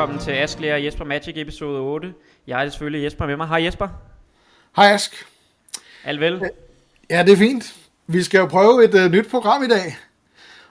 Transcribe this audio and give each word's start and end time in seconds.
velkommen 0.00 0.24
til 0.24 0.30
Askler 0.30 0.74
og 0.74 0.84
Jesper 0.84 1.04
Magic 1.04 1.32
episode 1.36 1.80
8. 1.80 2.12
Jeg 2.46 2.64
er 2.64 2.70
selvfølgelig 2.70 3.04
Jesper 3.04 3.26
med 3.26 3.36
mig. 3.36 3.48
Hej 3.48 3.64
Jesper. 3.64 3.88
Hej 4.76 4.92
Ask. 4.92 5.26
Alt 6.04 6.20
vel? 6.20 6.50
Ja, 7.10 7.22
det 7.22 7.32
er 7.32 7.36
fint. 7.36 7.74
Vi 8.06 8.22
skal 8.22 8.38
jo 8.38 8.46
prøve 8.46 8.84
et 8.84 8.94
uh, 8.94 9.12
nyt 9.12 9.28
program 9.30 9.62
i 9.62 9.68
dag. 9.68 9.96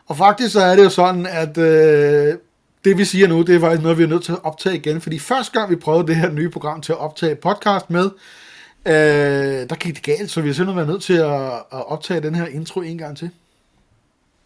Og 0.06 0.18
faktisk 0.18 0.54
så 0.54 0.60
er 0.60 0.76
det 0.76 0.84
jo 0.84 0.90
sådan, 0.90 1.26
at 1.26 1.58
uh, 1.58 2.40
det 2.86 2.98
vi 2.98 3.06
siger 3.06 3.28
nu, 3.28 3.42
det 3.42 3.56
er 3.56 3.60
faktisk 3.60 3.82
noget, 3.82 3.98
vi 3.98 4.04
er 4.04 4.08
nødt 4.08 4.24
til 4.24 4.32
at 4.32 4.44
optage 4.44 4.76
igen. 4.76 5.02
Fordi 5.02 5.20
første 5.20 5.60
gang 5.60 5.70
vi 5.70 5.76
prøvede 5.76 6.08
det 6.08 6.16
her 6.16 6.32
nye 6.32 6.50
program 6.50 6.82
til 6.82 6.92
at 6.92 7.00
optage 7.00 7.36
podcast 7.36 7.90
med, 7.90 8.06
uh, 8.86 9.70
der 9.70 9.76
gik 9.76 9.96
det 9.96 10.04
galt, 10.04 10.32
så 10.32 10.42
vi 10.42 10.48
har 10.48 10.54
simpelthen 10.54 10.78
været 10.78 10.90
nødt 10.90 11.04
til 11.04 11.18
at, 11.18 11.54
at 11.54 11.90
optage 11.90 12.22
den 12.22 12.36
her 12.36 12.46
intro 12.46 12.82
en 12.82 12.98
gang 12.98 13.18
til. 13.18 13.30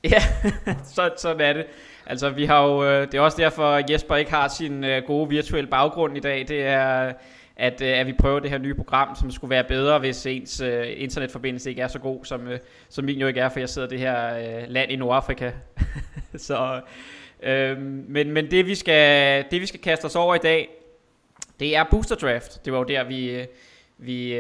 Ja, 0.04 0.23
så, 0.95 1.09
sådan 1.18 1.41
er 1.41 1.54
det. 1.54 1.66
Altså, 2.05 2.30
vi 2.30 2.45
har 2.45 2.63
jo, 2.67 2.84
øh, 2.84 3.02
det 3.02 3.13
er 3.13 3.21
også 3.21 3.38
derfor, 3.41 3.63
at 3.63 3.89
Jesper 3.89 4.16
ikke 4.16 4.31
har 4.31 4.48
sin 4.48 4.84
øh, 4.84 5.03
gode 5.03 5.30
virtuelle 5.30 5.70
baggrund 5.70 6.17
i 6.17 6.20
dag. 6.20 6.45
Det 6.48 6.62
er, 6.62 7.13
at, 7.55 7.81
øh, 7.81 7.99
at 7.99 8.07
vi 8.07 8.13
prøver 8.13 8.39
det 8.39 8.49
her 8.49 8.57
nye 8.57 8.73
program, 8.73 9.16
som 9.16 9.31
skulle 9.31 9.49
være 9.49 9.63
bedre, 9.63 9.99
hvis 9.99 10.26
ens 10.26 10.59
internetforbindelse 10.95 11.70
ikke 11.70 11.81
er 11.81 11.88
så 11.88 11.99
god, 11.99 12.26
som, 12.26 12.48
som 12.89 13.05
min 13.05 13.20
jo 13.20 13.27
ikke 13.27 13.39
er, 13.39 13.49
for 13.49 13.59
jeg 13.59 13.70
sidder 13.70 13.88
i 13.88 13.91
det 13.91 13.99
her 13.99 14.35
land 14.67 14.91
i 14.91 14.95
Nordafrika. 14.95 15.52
så, 16.38 16.81
øh, 17.43 17.77
men, 17.81 18.31
men 18.31 18.51
det 18.51 18.67
vi, 18.67 18.76
skal, 18.76 19.45
det 19.51 19.62
vi 19.62 19.65
skal 19.65 19.79
kaste 19.79 20.05
os 20.05 20.15
over 20.15 20.35
i 20.35 20.40
dag, 20.43 20.70
det 21.59 21.76
er 21.76 21.84
Booster 21.91 22.15
Draft. 22.15 22.65
Det 22.65 22.73
var 22.73 22.79
jo 22.79 22.85
der, 22.85 23.04
vi, 23.04 23.45
vi, 23.98 24.40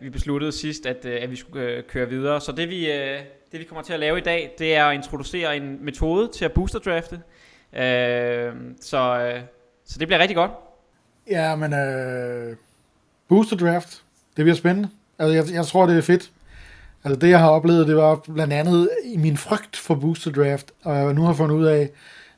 vi 0.00 0.10
besluttede 0.10 0.52
sidst, 0.52 0.86
at, 0.86 1.06
at 1.06 1.30
vi 1.30 1.36
skulle 1.36 1.82
køre 1.88 2.08
videre. 2.08 2.40
Så 2.40 2.52
det 2.52 2.70
vi, 2.70 2.90
det 3.54 3.60
vi 3.60 3.64
kommer 3.64 3.82
til 3.82 3.92
at 3.92 4.00
lave 4.00 4.18
i 4.18 4.20
dag, 4.20 4.54
det 4.58 4.76
er 4.76 4.84
at 4.84 4.94
introducere 4.94 5.56
en 5.56 5.84
metode 5.84 6.30
til 6.34 6.44
at 6.44 6.52
booster 6.52 6.78
drafte. 6.78 7.20
Uh, 7.72 7.80
øhm, 7.80 8.76
så, 8.80 9.18
øh, 9.18 9.40
så 9.84 9.98
det 9.98 10.08
bliver 10.08 10.18
rigtig 10.18 10.36
godt. 10.36 10.50
Ja, 11.30 11.56
men 11.56 11.72
øh, 11.72 12.56
booster 13.28 13.56
draft, 13.56 14.02
det 14.36 14.44
bliver 14.44 14.54
spændende. 14.54 14.88
Altså, 15.18 15.34
jeg, 15.34 15.56
jeg 15.56 15.66
tror, 15.66 15.86
det 15.86 15.98
er 15.98 16.02
fedt. 16.02 16.30
Altså, 17.04 17.20
det 17.20 17.30
jeg 17.30 17.38
har 17.38 17.48
oplevet, 17.48 17.86
det 17.86 17.96
var 17.96 18.16
blandt 18.34 18.52
andet 18.52 18.90
i 19.04 19.16
min 19.16 19.36
frygt 19.36 19.76
for 19.76 19.94
booster 19.94 20.30
draft, 20.30 20.72
og 20.84 20.96
jeg 20.96 21.14
nu 21.14 21.22
har 21.22 21.32
fundet 21.32 21.56
ud 21.56 21.64
af, 21.64 21.90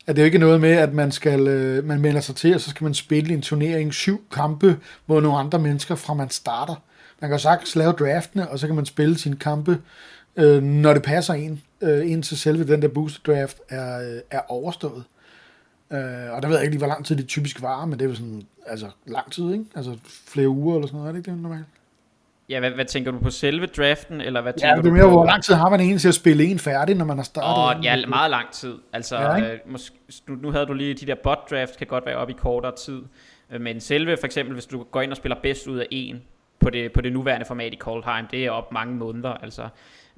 at 0.06 0.16
det 0.16 0.22
er 0.22 0.26
ikke 0.26 0.38
noget 0.38 0.60
med, 0.60 0.72
at 0.72 0.92
man 0.92 1.12
skal 1.12 1.48
øh, 1.48 1.84
man 1.84 2.00
melder 2.00 2.20
sig 2.20 2.36
til, 2.36 2.54
og 2.54 2.60
så 2.60 2.70
skal 2.70 2.84
man 2.84 2.94
spille 2.94 3.34
en 3.34 3.42
turnering 3.42 3.94
syv 3.94 4.24
kampe 4.32 4.78
mod 5.06 5.22
nogle 5.22 5.38
andre 5.38 5.58
mennesker, 5.58 5.94
fra 5.94 6.14
man 6.14 6.30
starter. 6.30 6.74
Man 7.20 7.30
kan 7.30 7.38
sagtens 7.38 7.76
lave 7.76 7.92
draftene, 7.92 8.48
og 8.48 8.58
så 8.58 8.66
kan 8.66 8.76
man 8.76 8.86
spille 8.86 9.18
sine 9.18 9.36
kampe, 9.36 9.78
øh, 10.36 10.62
når 10.62 10.92
det 10.94 11.02
passer 11.02 11.34
en, 11.34 11.62
øh, 11.80 12.10
indtil 12.10 12.38
selve 12.38 12.64
den 12.66 12.82
der 12.82 12.88
booster 12.88 13.32
draft 13.32 13.58
er, 13.68 14.14
øh, 14.14 14.20
er 14.30 14.40
overstået. 14.48 15.04
Øh, 15.92 15.98
og 16.32 16.42
der 16.42 16.46
ved 16.48 16.56
jeg 16.56 16.62
ikke 16.64 16.72
lige, 16.72 16.78
hvor 16.78 16.86
lang 16.86 17.04
tid 17.06 17.16
det 17.16 17.26
typisk 17.28 17.62
varer, 17.62 17.86
men 17.86 17.98
det 17.98 18.04
er 18.04 18.08
jo 18.08 18.14
sådan, 18.14 18.42
altså 18.66 18.86
lang 19.06 19.32
tid, 19.32 19.52
ikke? 19.52 19.64
Altså 19.76 19.96
flere 20.28 20.48
uger 20.48 20.74
eller 20.74 20.86
sådan 20.86 20.96
noget, 20.98 21.08
er 21.08 21.12
det 21.12 21.18
ikke 21.18 21.30
det 21.30 21.38
normalt? 21.42 21.64
Ja, 22.48 22.60
hvad, 22.60 22.70
hvad 22.70 22.84
tænker 22.84 23.10
du 23.10 23.18
på 23.18 23.30
selve 23.30 23.66
draften, 23.66 24.20
eller 24.20 24.40
hvad 24.40 24.52
ja, 24.52 24.60
tænker 24.60 24.74
det 24.82 24.88
er 24.88 24.90
du 24.90 24.94
mere, 24.96 25.04
på? 25.04 25.10
hvor 25.10 25.24
lang 25.26 25.42
tid 25.44 25.54
har 25.54 25.70
man 25.70 25.80
egentlig 25.80 26.00
til 26.00 26.08
at 26.08 26.14
spille 26.14 26.44
en 26.44 26.58
færdig, 26.58 26.94
når 26.96 27.04
man 27.04 27.16
har 27.16 27.24
startet? 27.24 27.78
Åh, 27.78 27.84
ja, 27.84 28.06
meget 28.06 28.30
lang 28.30 28.50
tid. 28.52 28.74
Altså, 28.92 29.16
Ja, 29.16 29.30
ja, 29.30 29.36
ikke? 29.36 29.48
øh, 29.52 29.58
måske, 29.66 29.96
nu, 30.28 30.34
nu 30.34 30.50
havde 30.50 30.66
du 30.66 30.72
lige 30.72 30.94
de 30.94 31.06
der 31.06 31.14
bot 31.22 31.50
draft, 31.50 31.76
kan 31.78 31.86
godt 31.86 32.06
være 32.06 32.16
op 32.16 32.30
i 32.30 32.32
kortere 32.32 32.72
tid. 32.76 33.02
Øh, 33.52 33.60
Men 33.60 33.80
selve, 33.80 34.16
for 34.20 34.26
eksempel, 34.26 34.52
hvis 34.54 34.66
du 34.66 34.82
går 34.82 35.00
ind 35.02 35.10
og 35.10 35.16
spiller 35.16 35.36
bedst 35.42 35.66
ud 35.66 35.78
af 35.78 35.86
en 35.90 36.22
på 36.60 36.70
det, 36.70 36.92
på 36.92 37.00
det 37.00 37.12
nuværende 37.12 37.46
format 37.46 37.72
i 37.72 37.76
Coldheim, 37.76 38.26
det 38.26 38.44
er 38.44 38.50
op 38.50 38.72
mange 38.72 38.94
måneder, 38.94 39.30
altså 39.30 39.68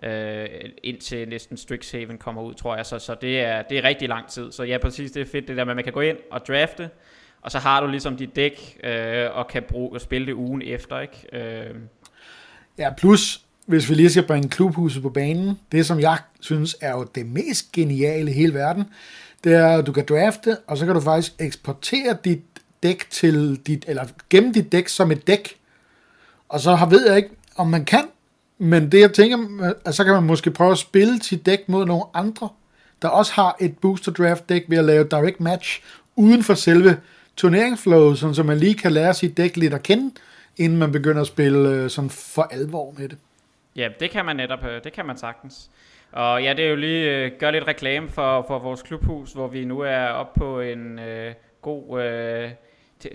øh, 0.02 0.46
indtil 0.82 1.28
næsten 1.28 1.56
Strixhaven 1.56 2.18
kommer 2.18 2.42
ud, 2.42 2.54
tror 2.54 2.76
jeg. 2.76 2.86
Så, 2.86 2.98
så 2.98 3.16
det, 3.20 3.40
er, 3.40 3.62
det 3.62 3.78
er 3.78 3.84
rigtig 3.84 4.08
lang 4.08 4.28
tid. 4.28 4.52
Så 4.52 4.62
ja, 4.62 4.78
præcis, 4.78 5.10
det 5.10 5.20
er 5.20 5.26
fedt 5.26 5.48
det 5.48 5.56
der 5.56 5.64
med, 5.64 5.72
at 5.72 5.76
man 5.76 5.84
kan 5.84 5.92
gå 5.92 6.00
ind 6.00 6.16
og 6.30 6.46
drafte, 6.46 6.90
og 7.42 7.50
så 7.50 7.58
har 7.58 7.80
du 7.80 7.86
ligesom 7.86 8.16
dit 8.16 8.36
dæk, 8.36 8.78
øh, 8.84 9.36
og 9.36 9.48
kan 9.48 9.62
bruge, 9.62 9.92
og 9.92 10.00
spille 10.00 10.26
det 10.26 10.32
ugen 10.32 10.62
efter, 10.62 11.00
ikke? 11.00 11.26
Øh, 11.32 11.74
Ja, 12.78 12.94
plus, 12.94 13.40
hvis 13.66 13.90
vi 13.90 13.94
lige 13.94 14.10
skal 14.10 14.26
bringe 14.26 14.48
klubhuset 14.48 15.02
på 15.02 15.10
banen, 15.10 15.58
det 15.72 15.86
som 15.86 16.00
jeg 16.00 16.18
synes 16.40 16.76
er 16.80 16.90
jo 16.90 17.06
det 17.14 17.26
mest 17.26 17.72
geniale 17.72 18.30
i 18.30 18.34
hele 18.34 18.54
verden, 18.54 18.84
det 19.44 19.54
er, 19.54 19.78
at 19.78 19.86
du 19.86 19.92
kan 19.92 20.04
drafte, 20.08 20.56
og 20.66 20.78
så 20.78 20.86
kan 20.86 20.94
du 20.94 21.00
faktisk 21.00 21.32
eksportere 21.38 22.16
dit 22.24 22.40
dæk 22.82 23.10
til 23.10 23.56
dit, 23.66 23.84
eller 23.88 24.04
gemme 24.30 24.52
dit 24.52 24.72
dæk 24.72 24.88
som 24.88 25.10
et 25.10 25.26
dæk. 25.26 25.56
Og 26.48 26.60
så 26.60 26.74
har, 26.74 26.86
ved 26.86 27.08
jeg 27.08 27.16
ikke, 27.16 27.30
om 27.56 27.66
man 27.66 27.84
kan, 27.84 28.04
men 28.58 28.92
det 28.92 29.00
jeg 29.00 29.12
tænker, 29.12 29.72
at 29.84 29.94
så 29.94 30.04
kan 30.04 30.14
man 30.14 30.22
måske 30.22 30.50
prøve 30.50 30.72
at 30.72 30.78
spille 30.78 31.22
sit 31.22 31.46
dæk 31.46 31.68
mod 31.68 31.86
nogle 31.86 32.04
andre, 32.14 32.48
der 33.02 33.08
også 33.08 33.32
har 33.32 33.56
et 33.60 33.78
booster 33.78 34.12
draft 34.12 34.48
dæk 34.48 34.64
ved 34.68 34.78
at 34.78 34.84
lave 34.84 35.04
direct 35.04 35.40
match 35.40 35.82
uden 36.16 36.42
for 36.42 36.54
selve 36.54 36.96
turneringsflowet, 37.36 38.18
sådan 38.18 38.34
så 38.34 38.42
man 38.42 38.58
lige 38.58 38.74
kan 38.74 38.92
lære 38.92 39.14
sit 39.14 39.36
dæk 39.36 39.56
lidt 39.56 39.74
at 39.74 39.82
kende, 39.82 40.14
inden 40.56 40.78
man 40.78 40.92
begynder 40.92 41.20
at 41.20 41.26
spille 41.26 41.68
øh, 41.68 41.90
sådan 41.90 42.10
for 42.10 42.42
alvor 42.42 42.94
med 42.98 43.08
det. 43.08 43.18
Ja, 43.76 43.88
det 44.00 44.10
kan 44.10 44.24
man 44.24 44.36
netop, 44.36 44.64
øh, 44.64 44.84
det 44.84 44.92
kan 44.92 45.06
man 45.06 45.16
sagtens. 45.16 45.70
Og 46.12 46.42
ja, 46.42 46.54
det 46.54 46.64
er 46.64 46.68
jo 46.68 46.76
lige 46.76 47.10
øh, 47.10 47.32
gør 47.38 47.50
lidt 47.50 47.66
reklame 47.66 48.08
for, 48.08 48.44
for 48.46 48.58
vores 48.58 48.82
klubhus, 48.82 49.32
hvor 49.32 49.48
vi 49.48 49.64
nu 49.64 49.80
er 49.80 50.06
oppe 50.06 50.40
på 50.40 50.60
en 50.60 50.98
øh, 50.98 51.34
god 51.62 52.02
øh, 52.02 52.50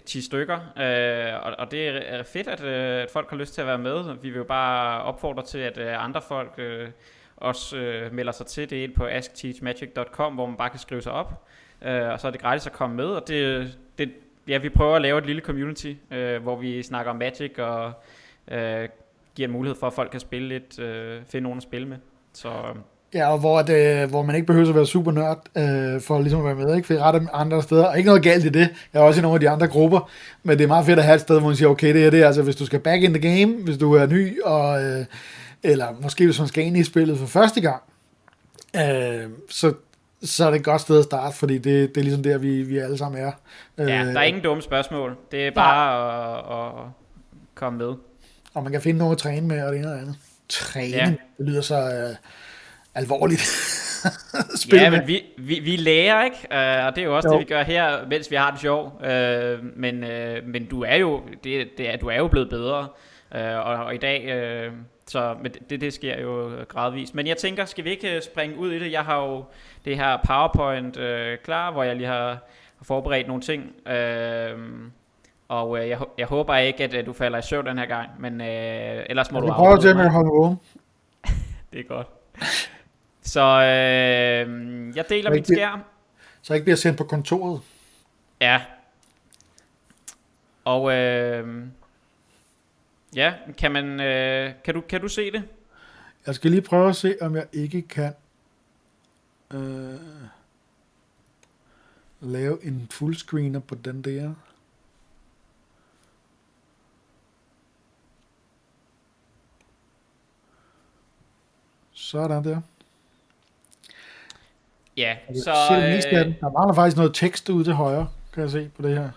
10 0.06 0.22
stykker. 0.22 0.56
Øh, 0.56 1.46
og, 1.46 1.56
og 1.60 1.72
det 1.72 1.88
er 1.88 2.24
fedt, 2.24 2.48
at, 2.48 2.64
øh, 2.64 3.04
at 3.04 3.12
folk 3.12 3.30
har 3.30 3.38
lyst 3.38 3.54
til 3.54 3.62
at 3.62 3.68
være 3.68 3.78
med. 3.78 4.16
Vi 4.22 4.30
vil 4.30 4.38
jo 4.38 4.44
bare 4.44 5.04
opfordre 5.04 5.44
til, 5.44 5.58
at 5.58 5.78
øh, 5.78 6.04
andre 6.04 6.22
folk 6.22 6.54
øh, 6.58 6.90
også 7.38 7.78
øh, 7.78 8.14
melder 8.14 8.32
sig 8.32 8.46
til. 8.46 8.70
Det 8.70 8.80
er 8.80 8.84
ind 8.84 8.94
på 8.94 9.06
askteachmagic.com, 9.06 10.34
hvor 10.34 10.46
man 10.46 10.58
bare 10.58 10.70
kan 10.70 10.80
skrive 10.80 11.02
sig 11.02 11.12
op. 11.12 11.48
Øh, 11.82 12.10
og 12.10 12.20
så 12.20 12.28
er 12.28 12.32
det 12.32 12.42
gratis 12.42 12.68
at 12.68 12.74
komme 12.74 12.96
med. 12.96 13.06
Og 13.06 13.28
det, 13.28 13.78
det, 13.98 14.14
ja, 14.48 14.58
vi 14.58 14.70
prøver 14.70 14.96
at 14.96 15.02
lave 15.02 15.18
et 15.18 15.26
lille 15.26 15.42
community, 15.42 15.94
øh, 16.12 16.44
hvor 16.44 16.56
vi 16.56 16.84
snakker 16.84 17.12
om 17.12 17.18
Magic 17.18 17.60
og 17.60 17.94
øh, 18.48 18.90
giver 19.36 19.48
en 19.48 19.54
mulighed 19.54 19.80
for, 19.80 19.88
at 19.88 19.94
folk 19.94 20.12
kan 20.12 20.20
spille 20.20 20.48
lidt, 20.48 20.80
øh, 20.80 21.22
finde 21.26 21.44
nogen 21.44 21.58
at 21.58 21.64
spille 21.64 21.88
med. 21.88 21.98
Så 22.34 22.50
øh, 22.50 22.76
Ja, 23.14 23.32
og 23.32 23.40
hvor, 23.40 23.62
det, 23.62 24.10
hvor 24.10 24.24
man 24.24 24.36
ikke 24.36 24.46
behøver 24.46 24.70
at 24.70 24.76
være 24.76 24.86
super 24.86 25.12
nørd 25.12 25.40
øh, 25.58 26.02
for 26.02 26.22
ligesom 26.22 26.40
at 26.40 26.46
være 26.58 26.66
med, 26.66 26.76
ikke? 26.76 26.88
For 26.88 26.94
retter 26.98 27.22
andre 27.34 27.62
steder, 27.64 27.86
og 27.86 27.98
ikke 27.98 28.08
noget 28.08 28.24
galt 28.24 28.46
i 28.46 28.50
det, 28.50 28.70
jeg 28.94 29.00
er 29.00 29.04
også 29.04 29.20
i 29.20 29.22
nogle 29.22 29.36
af 29.36 29.40
de 29.40 29.50
andre 29.50 29.68
grupper, 29.68 30.10
men 30.44 30.58
det 30.58 30.64
er 30.64 30.68
meget 30.68 30.86
fedt 30.86 31.00
at 31.00 31.06
have 31.06 31.16
et 31.16 31.22
sted, 31.22 31.40
hvor 31.40 31.48
man 31.48 31.56
siger, 31.58 31.70
okay, 31.70 31.94
det 31.94 32.06
er 32.06 32.10
det, 32.10 32.24
altså 32.24 32.42
hvis 32.42 32.56
du 32.56 32.66
skal 32.66 32.80
back 32.80 33.04
in 33.04 33.14
the 33.14 33.22
game, 33.40 33.64
hvis 33.64 33.78
du 33.78 33.94
er 33.94 34.06
ny, 34.06 34.42
og, 34.42 34.84
øh, 34.84 35.06
eller 35.64 35.88
måske 36.02 36.26
hvis 36.26 36.40
man 36.40 36.48
skal 36.48 36.64
ind 36.64 36.78
i 36.78 36.84
spillet 36.84 37.18
for 37.18 37.26
første 37.26 37.62
gang, 37.62 37.82
øh, 38.76 39.30
så, 39.50 39.74
så 40.24 40.46
er 40.46 40.50
det 40.52 40.58
et 40.58 40.66
godt 40.66 40.82
sted 40.82 40.98
at 41.00 41.04
starte, 41.04 41.38
fordi 41.38 41.54
det, 41.58 41.66
det 41.96 41.98
er 41.98 42.04
ligesom 42.04 42.24
der, 42.24 42.38
vi, 42.38 42.62
vi 42.64 42.78
alle 42.78 42.98
sammen 42.98 43.22
er. 43.22 43.32
Øh, 43.78 43.90
ja, 43.90 44.06
der 44.06 44.20
er 44.20 44.24
ingen 44.24 44.44
dumme 44.44 44.64
spørgsmål. 44.64 45.16
Det 45.32 45.48
er 45.48 45.52
bare 45.52 45.98
at, 46.38 46.80
at 46.80 46.86
komme 47.56 47.80
med. 47.80 47.94
Og 48.54 48.64
man 48.64 48.72
kan 48.72 48.82
finde 48.82 49.00
nogen 49.00 49.12
at 49.12 49.18
træne 49.18 49.48
med, 49.48 49.64
og 49.64 49.72
det 49.74 49.80
ene 49.80 49.88
og 49.88 49.94
det 49.96 50.02
andet. 50.02 50.16
Træne, 50.50 50.96
Ja. 50.98 51.06
det 51.38 51.46
lyder 51.46 51.62
så 51.62 51.76
øh, 51.76 52.16
alvorligt. 52.96 53.42
Ja, 54.74 54.90
med. 54.90 55.00
men 55.00 55.08
vi, 55.08 55.24
vi, 55.38 55.60
vi 55.60 55.76
lærer, 55.76 56.24
ikke? 56.24 56.38
Uh, 56.52 56.86
og 56.86 56.96
det 56.96 57.02
er 57.02 57.04
jo 57.06 57.16
også 57.16 57.30
Jo. 57.30 57.34
det, 57.34 57.40
vi 57.40 57.54
gør 57.54 57.64
her, 57.64 58.08
mens 58.08 58.32
vi 58.32 58.36
har 58.36 58.52
det 58.52 58.60
sjov. 58.60 58.86
Uh, 59.00 59.66
men, 59.76 60.04
uh, 60.04 60.48
men 60.48 60.66
du 60.66 60.84
er 60.84 60.96
jo 60.96 61.22
det, 61.44 61.78
det 61.78 61.94
er, 61.94 61.98
du 61.98 62.08
er 62.08 62.18
jo 62.18 62.28
blevet 62.28 62.50
bedre. 62.50 62.88
Uh, 63.36 63.42
og, 63.42 63.86
og 63.86 63.96
i 63.96 63.98
dag, 63.98 64.68
uh, 64.68 64.74
så 65.08 65.36
men 65.42 65.52
det, 65.70 65.82
det 65.82 65.94
sker 65.94 66.22
jo 66.22 66.52
gradvist. 66.68 67.16
Men 67.16 67.28
jeg 67.28 67.38
tænker, 67.38 67.66
skal 67.66 67.84
vi 67.84 67.90
ikke 67.90 68.16
øh, 68.16 68.22
springe 68.22 68.58
ud 68.58 68.72
i 68.72 68.80
det? 68.80 68.92
Jeg 68.92 69.02
har 69.02 69.24
jo 69.24 69.46
det 69.86 69.98
her 69.98 70.18
PowerPoint 70.28 70.98
uh, 70.98 71.44
klar, 71.44 71.72
hvor 71.72 71.84
jeg 71.84 71.96
lige 71.96 72.08
har, 72.08 72.38
forberedt 72.82 73.28
nogle 73.28 73.42
ting. 73.42 73.72
Uh, 73.86 74.60
og 75.48 75.70
uh, 75.70 75.90
jeg, 75.90 76.00
jeg 76.18 76.28
håber 76.28 76.56
ikke, 76.56 76.84
at 76.84 76.94
uh, 77.00 77.06
du 77.06 77.14
falder 77.14 77.40
i 77.40 77.42
søvn 77.42 77.66
den 77.66 77.78
her 77.78 77.86
gang, 77.86 78.10
men 78.20 78.42
uh, 78.42 78.48
ellers 78.48 79.32
må 79.32 79.40
Jeg 79.40 79.48
du 79.48 79.54
prøver 79.54 79.70
afbryde 79.70 79.94
til 79.94 80.00
at 80.00 80.12
holde 80.12 80.30
vågen. 80.30 80.60
Det 81.74 81.80
er 81.80 81.84
godt. 81.84 82.08
Så 83.24 83.42
øh, 83.42 84.96
jeg 84.96 85.10
deler 85.10 85.32
min 85.32 85.46
skærm. 85.46 85.82
Så 86.42 86.54
jeg 86.54 86.58
ikke 86.58 86.66
bliver 86.66 86.78
sendt 86.78 86.98
på 86.98 87.04
kontoret. 87.04 87.62
Ja. 88.42 88.62
Og 90.66 90.94
øh, 90.94 91.68
ja, 93.16 93.34
kan 93.58 93.72
man 93.72 94.00
øh, 94.00 94.54
kan 94.64 94.74
du 94.74 94.82
kan 94.82 95.02
du 95.02 95.08
se 95.08 95.32
det? 95.32 95.44
Jeg 96.26 96.36
skal 96.36 96.52
lige 96.52 96.62
prøve 96.62 96.90
at 96.90 96.96
se, 96.96 97.16
om 97.22 97.36
jeg 97.36 97.48
ikke 97.54 97.82
kan 97.82 98.14
øh, 99.54 100.00
lave 102.20 102.66
en 102.66 102.88
fullscreener 102.92 103.60
på 103.60 103.76
den 103.76 104.02
der. 104.02 104.34
Sådan 111.92 112.44
der. 112.44 112.62
Ja, 114.98 115.16
Så, 115.44 115.52
øh, 115.52 116.34
Der 116.40 116.52
mangler 116.52 116.74
faktisk 116.74 116.98
noget 116.98 117.14
tekst 117.16 117.50
ude 117.50 117.64
til 117.64 117.74
højre, 117.74 118.08
kan 118.34 118.42
jeg 118.44 118.52
se 118.52 118.70
på 118.76 118.82
det 118.82 118.98
her. 118.98 119.10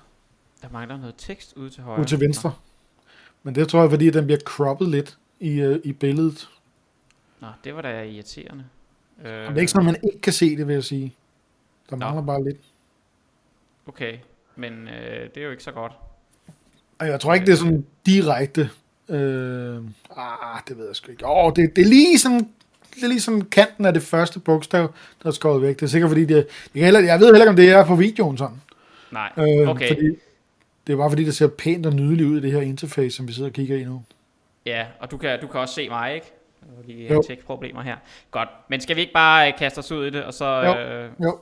der 0.62 0.68
mangler 0.72 0.96
noget 0.96 1.14
tekst 1.18 1.56
ude 1.56 1.70
til 1.70 1.82
højre. 1.82 1.98
Ude 2.00 2.08
til 2.08 2.20
venstre. 2.20 2.52
Men 3.42 3.54
det 3.54 3.68
tror 3.68 3.80
jeg, 3.80 3.90
fordi 3.90 4.10
den 4.10 4.24
bliver 4.26 4.40
croppet 4.40 4.88
lidt 4.88 5.18
i, 5.40 5.60
øh, 5.60 5.80
i 5.84 5.92
billedet. 5.92 6.48
Nå, 7.40 7.46
det 7.64 7.74
var 7.74 7.82
da 7.82 8.02
irriterende. 8.02 8.64
Øh, 9.24 9.32
Men 9.32 9.48
det 9.48 9.56
er 9.56 9.60
ikke 9.60 9.72
sådan, 9.72 9.88
at 9.88 9.92
man 9.94 10.00
ikke 10.12 10.20
kan 10.20 10.32
se 10.32 10.56
det, 10.56 10.66
vil 10.66 10.74
jeg 10.74 10.84
sige. 10.84 11.14
Der 11.90 11.96
Nå. 11.96 12.04
mangler 12.06 12.22
bare 12.22 12.44
lidt. 12.44 12.60
Okay. 13.88 14.18
men 14.56 14.72
øh, 14.88 15.28
det 15.34 15.36
er 15.36 15.44
jo 15.44 15.50
ikke 15.50 15.62
så 15.62 15.72
godt. 15.72 15.92
Og 16.98 17.06
jeg 17.06 17.20
tror 17.20 17.34
ikke, 17.34 17.46
det 17.46 17.52
er 17.52 17.56
sådan 17.56 17.86
direkte... 18.06 18.70
Øh, 19.08 19.76
ah, 20.16 20.60
det 20.68 20.78
ved 20.78 20.86
jeg 20.86 20.96
sgu 20.96 21.10
ikke. 21.10 21.26
Åh, 21.26 21.52
det, 21.56 21.76
det 21.76 21.82
er 21.84 21.88
lige 21.88 22.18
sådan 22.18 22.50
det 22.96 23.04
er 23.04 23.08
lige 23.08 23.20
sådan 23.20 23.40
kanten 23.40 23.84
af 23.84 23.92
det 23.92 24.02
første 24.02 24.40
bogstav, 24.40 24.92
der 25.22 25.28
er 25.28 25.32
skåret 25.32 25.62
væk. 25.62 25.76
Det 25.76 25.82
er 25.82 25.86
sikkert 25.86 26.10
fordi, 26.10 26.24
det, 26.24 26.46
det 26.74 26.82
heller, 26.82 27.00
jeg 27.00 27.20
ved 27.20 27.26
heller 27.26 27.40
ikke, 27.40 27.50
om 27.50 27.56
det 27.56 27.70
er 27.70 27.84
på 27.84 27.94
videoen 27.94 28.38
sådan. 28.38 28.60
Nej, 29.10 29.32
øh, 29.36 29.68
okay. 29.68 29.88
Fordi, 29.88 30.06
det 30.86 30.92
er 30.92 30.96
bare 30.96 31.10
fordi, 31.10 31.24
det 31.24 31.36
ser 31.36 31.46
pænt 31.46 31.86
og 31.86 31.92
nydeligt 31.92 32.28
ud 32.28 32.38
i 32.38 32.42
det 32.42 32.52
her 32.52 32.60
interface, 32.60 33.16
som 33.16 33.28
vi 33.28 33.32
sidder 33.32 33.48
og 33.48 33.52
kigger 33.52 33.76
i 33.76 33.84
nu. 33.84 34.02
Ja, 34.66 34.86
og 34.98 35.10
du 35.10 35.16
kan, 35.16 35.40
du 35.40 35.46
kan 35.46 35.60
også 35.60 35.74
se 35.74 35.88
mig, 35.88 36.14
ikke? 36.14 36.32
Lige 36.86 37.08
have 37.08 37.36
problemer 37.46 37.82
her. 37.82 37.96
Godt, 38.30 38.48
men 38.68 38.80
skal 38.80 38.96
vi 38.96 39.00
ikke 39.00 39.12
bare 39.12 39.48
øh, 39.48 39.58
kaste 39.58 39.78
os 39.78 39.92
ud 39.92 40.06
i 40.06 40.10
det, 40.10 40.24
og 40.24 40.34
så... 40.34 40.44
Jo, 40.44 40.74
øh, 40.74 41.10
jo. 41.22 41.38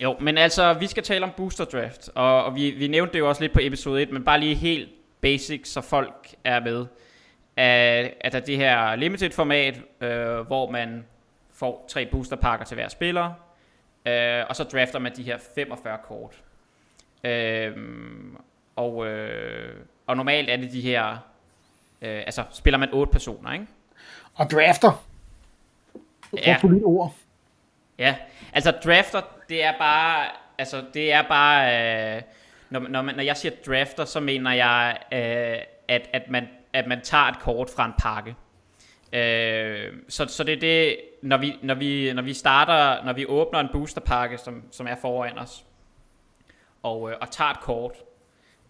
Jo, 0.00 0.16
men 0.20 0.38
altså, 0.38 0.72
vi 0.74 0.86
skal 0.86 1.02
tale 1.02 1.24
om 1.24 1.30
booster 1.36 1.64
draft, 1.64 2.10
og, 2.14 2.44
og 2.44 2.54
vi, 2.54 2.70
vi 2.70 2.88
nævnte 2.88 3.12
det 3.12 3.18
jo 3.18 3.28
også 3.28 3.40
lidt 3.42 3.52
på 3.52 3.58
episode 3.62 4.02
1, 4.02 4.12
men 4.12 4.24
bare 4.24 4.40
lige 4.40 4.54
helt 4.54 4.88
basic, 5.20 5.68
så 5.68 5.80
folk 5.80 6.34
er 6.44 6.60
med. 6.60 6.86
Er 7.56 8.40
det 8.46 8.56
her 8.56 8.96
limited 8.96 9.30
format, 9.30 9.80
øh, 10.00 10.40
hvor 10.40 10.70
man 10.70 11.04
får 11.52 11.84
tre 11.88 12.06
boosterpakker 12.06 12.66
til 12.66 12.74
hver 12.74 12.88
spiller, 12.88 13.32
øh, 14.06 14.44
og 14.48 14.56
så 14.56 14.64
drafter 14.64 14.98
man 14.98 15.16
de 15.16 15.22
her 15.22 15.38
45 15.54 15.98
kort. 16.04 16.42
Øh, 17.24 17.76
og, 18.76 19.06
øh, 19.06 19.76
og 20.06 20.16
normalt 20.16 20.50
er 20.50 20.56
det 20.56 20.72
de 20.72 20.80
her, 20.80 21.10
øh, 22.02 22.22
altså 22.26 22.44
spiller 22.50 22.78
man 22.78 22.88
otte 22.92 23.12
personer, 23.12 23.52
ikke? 23.52 23.66
Og 24.34 24.50
drafter. 24.50 25.04
Ja. 26.36 26.58
På 26.60 26.68
dit 26.68 26.82
ord. 26.84 27.14
Ja, 27.98 28.16
altså 28.52 28.70
drafter, 28.70 29.20
det 29.48 29.64
er 29.64 29.78
bare, 29.78 30.26
altså 30.58 30.84
det 30.94 31.12
er 31.12 31.22
bare, 31.22 32.16
øh, 32.16 32.22
når, 32.70 32.80
når, 32.80 33.02
man, 33.02 33.14
når 33.14 33.22
jeg 33.22 33.36
siger 33.36 33.54
drafter, 33.66 34.04
så 34.04 34.20
mener 34.20 34.52
jeg, 34.52 34.98
øh, 35.12 35.58
at, 35.88 36.10
at, 36.12 36.30
man, 36.30 36.48
at 36.72 36.86
man 36.86 37.00
tager 37.00 37.24
et 37.24 37.38
kort 37.38 37.70
fra 37.76 37.86
en 37.86 37.92
pakke. 37.98 38.34
Øh, 39.12 39.92
så, 40.08 40.26
så 40.28 40.44
det 40.44 40.54
er 40.54 40.60
det, 40.60 40.96
når 41.22 41.36
vi, 41.36 41.58
når 41.62 41.74
vi, 41.74 42.12
når 42.12 42.22
vi 42.22 42.32
starter, 42.32 43.04
når 43.04 43.12
vi 43.12 43.26
åbner 43.26 43.60
en 43.60 43.68
boosterpakke, 43.72 44.38
som, 44.38 44.62
som 44.70 44.86
er 44.86 44.96
foran 45.00 45.38
os, 45.38 45.64
og, 46.82 47.10
øh, 47.10 47.16
og 47.20 47.30
tager 47.30 47.50
et 47.50 47.60
kort, 47.60 47.92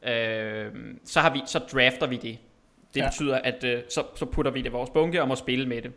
øh, 0.03 0.73
så, 1.05 1.21
har 1.21 1.33
vi, 1.33 1.43
så 1.47 1.59
drafter 1.59 2.07
vi 2.07 2.17
det. 2.17 2.39
Det 2.95 3.01
ja. 3.01 3.09
betyder, 3.09 3.39
at 3.39 3.65
øh, 3.65 3.83
så, 3.89 4.05
så 4.15 4.27
putter 4.27 4.53
vi 4.53 4.59
det 4.63 4.69
i 4.69 4.73
vores 4.73 4.91
bunke 4.91 5.23
og 5.23 5.29
må 5.29 5.35
spille 5.35 5.69
med 5.69 5.83
det. 5.83 5.93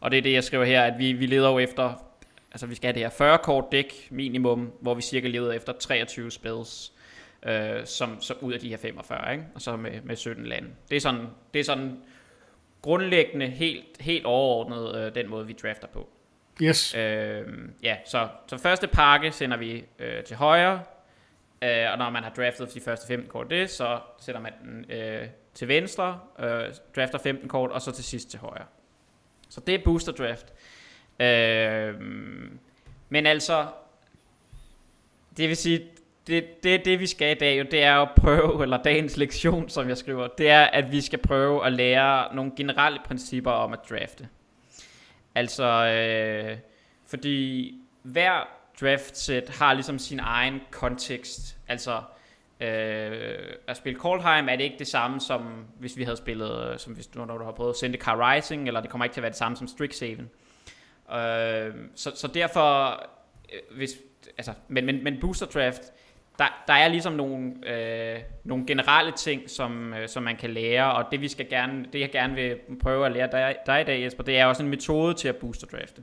Og 0.00 0.10
det 0.10 0.18
er 0.18 0.22
det, 0.22 0.32
jeg 0.32 0.44
skriver 0.44 0.64
her, 0.64 0.82
at 0.82 0.98
vi, 0.98 1.12
vi 1.12 1.26
leder 1.26 1.50
jo 1.50 1.58
efter, 1.58 2.04
altså 2.52 2.66
vi 2.66 2.74
skal 2.74 2.86
have 2.86 2.94
det 2.94 3.02
her 3.02 3.10
40 3.10 3.38
kort 3.38 3.64
dæk 3.72 4.08
minimum, 4.10 4.72
hvor 4.80 4.94
vi 4.94 5.02
cirka 5.02 5.28
leder 5.28 5.52
efter 5.52 5.72
23 5.72 6.30
spells, 6.30 6.92
øh, 7.42 7.86
som, 7.86 8.20
så 8.20 8.34
ud 8.40 8.52
af 8.52 8.60
de 8.60 8.68
her 8.68 8.76
45, 8.76 9.32
ikke? 9.32 9.44
og 9.54 9.60
så 9.60 9.76
med, 9.76 10.00
med 10.02 10.16
17 10.16 10.46
lande. 10.46 10.68
Det 10.90 10.96
er 10.96 11.00
sådan, 11.00 11.26
det 11.54 11.60
er 11.60 11.64
sådan 11.64 11.96
grundlæggende 12.82 13.46
helt, 13.46 14.00
helt 14.00 14.26
overordnet 14.26 14.96
øh, 14.96 15.14
den 15.14 15.28
måde, 15.28 15.46
vi 15.46 15.52
drafter 15.52 15.88
på. 15.88 16.08
Yes. 16.62 16.94
Øh, 16.94 17.46
ja, 17.82 17.96
så, 18.06 18.28
så 18.46 18.58
første 18.58 18.86
pakke 18.86 19.32
sender 19.32 19.56
vi 19.56 19.84
øh, 19.98 20.24
til 20.24 20.36
højre, 20.36 20.82
øh, 21.62 21.92
og 21.92 21.98
når 21.98 22.10
man 22.10 22.22
har 22.22 22.30
draftet 22.30 22.74
de 22.74 22.80
første 22.80 23.06
15 23.06 23.30
kort 23.30 23.50
det, 23.50 23.70
så 23.70 24.00
sætter 24.20 24.40
man 24.40 24.52
den 24.62 24.90
øh, 24.90 25.26
til 25.54 25.68
venstre, 25.68 26.20
øh, 26.38 26.64
drafter 26.96 27.18
15 27.18 27.48
kort, 27.48 27.70
og 27.70 27.82
så 27.82 27.92
til 27.92 28.04
sidst 28.04 28.30
til 28.30 28.38
højre. 28.38 28.64
Så 29.48 29.60
det 29.60 29.74
er 29.74 29.84
booster 29.84 30.12
draft. 30.12 30.52
Øh, 31.20 31.94
men 33.08 33.26
altså, 33.26 33.66
det 35.36 35.48
vil 35.48 35.56
sige, 35.56 35.88
det, 36.28 36.62
det, 36.62 36.84
det 36.84 37.00
vi 37.00 37.06
skal 37.06 37.36
i 37.36 37.38
dag, 37.38 37.58
jo, 37.58 37.64
det 37.70 37.82
er 37.82 37.94
at 37.94 38.08
prøve, 38.16 38.62
eller 38.62 38.82
dagens 38.82 39.16
lektion, 39.16 39.68
som 39.68 39.88
jeg 39.88 39.96
skriver, 39.96 40.26
det 40.26 40.50
er, 40.50 40.62
at 40.62 40.92
vi 40.92 41.00
skal 41.00 41.18
prøve 41.18 41.66
at 41.66 41.72
lære 41.72 42.34
nogle 42.34 42.52
generelle 42.56 42.98
principper 43.04 43.50
om 43.50 43.72
at 43.72 43.78
drafte. 43.90 44.28
Altså, 45.34 45.64
øh, 45.64 46.58
fordi 47.06 47.74
hver 48.02 48.48
draft 48.80 49.16
set 49.16 49.48
har 49.48 49.72
ligesom 49.72 49.98
sin 49.98 50.20
egen 50.20 50.60
kontekst. 50.70 51.56
Altså, 51.68 52.02
øh, 52.60 53.38
at 53.66 53.76
spille 53.76 53.98
Coldheim 53.98 54.48
er 54.48 54.56
det 54.56 54.64
ikke 54.64 54.78
det 54.78 54.86
samme 54.86 55.20
som, 55.20 55.66
hvis 55.78 55.96
vi 55.96 56.02
havde 56.02 56.16
spillet, 56.16 56.72
øh, 56.72 56.78
som 56.78 56.92
hvis 56.92 57.06
du, 57.06 57.24
når 57.24 57.38
du 57.38 57.44
har 57.44 57.52
prøvet 57.52 57.76
Zendikar 57.76 58.34
Rising, 58.34 58.66
eller 58.66 58.80
det 58.80 58.90
kommer 58.90 59.04
ikke 59.04 59.14
til 59.14 59.20
at 59.20 59.22
være 59.22 59.30
det 59.30 59.38
samme 59.38 59.56
som 59.56 59.68
Strixhaven. 59.68 60.30
Øh, 61.12 61.74
så, 61.94 62.12
så 62.14 62.30
derfor, 62.34 63.02
øh, 63.52 63.76
hvis, 63.76 63.90
altså, 64.38 64.52
men, 64.68 64.86
men, 64.86 65.04
men 65.04 65.20
Booster 65.20 65.46
Draft, 65.46 65.82
der, 66.38 66.64
der 66.66 66.72
er 66.72 66.88
ligesom 66.88 67.12
nogle, 67.12 67.52
øh, 67.66 68.20
nogle 68.44 68.66
generelle 68.66 69.12
ting, 69.12 69.50
som, 69.50 69.94
øh, 69.94 70.08
som 70.08 70.22
man 70.22 70.36
kan 70.36 70.50
lære, 70.50 70.92
og 70.92 71.04
det 71.10 71.20
vi 71.20 71.28
skal 71.28 71.48
gerne, 71.48 71.86
det 71.92 72.00
jeg 72.00 72.10
gerne 72.10 72.34
vil 72.34 72.58
prøve 72.80 73.06
at 73.06 73.12
lære 73.12 73.28
dig, 73.32 73.56
dig 73.66 73.80
i 73.80 73.84
dag, 73.84 74.02
Jesper, 74.02 74.24
det 74.24 74.38
er 74.38 74.46
også 74.46 74.62
en 74.62 74.68
metode 74.68 75.14
til 75.14 75.28
at 75.28 75.36
booster 75.36 75.66
drafte. 75.66 76.02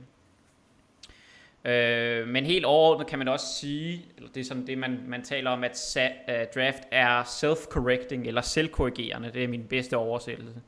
Øh, 1.64 2.28
men 2.28 2.46
helt 2.46 2.64
overordnet 2.64 3.06
kan 3.06 3.18
man 3.18 3.28
også 3.28 3.46
sige, 3.46 4.04
eller 4.16 4.30
det 4.30 4.40
er 4.40 4.44
sådan 4.44 4.66
det, 4.66 4.78
man, 4.78 5.00
man 5.06 5.22
taler 5.22 5.50
om, 5.50 5.64
at 5.64 5.78
sa, 5.78 6.08
uh, 6.28 6.34
draft 6.54 6.82
er 6.90 7.22
self-correcting, 7.22 8.26
eller 8.26 8.40
selvkorrigerende. 8.40 9.30
Det 9.34 9.44
er 9.44 9.48
min 9.48 9.64
bedste 9.64 9.96
oversættelse. 9.96 10.60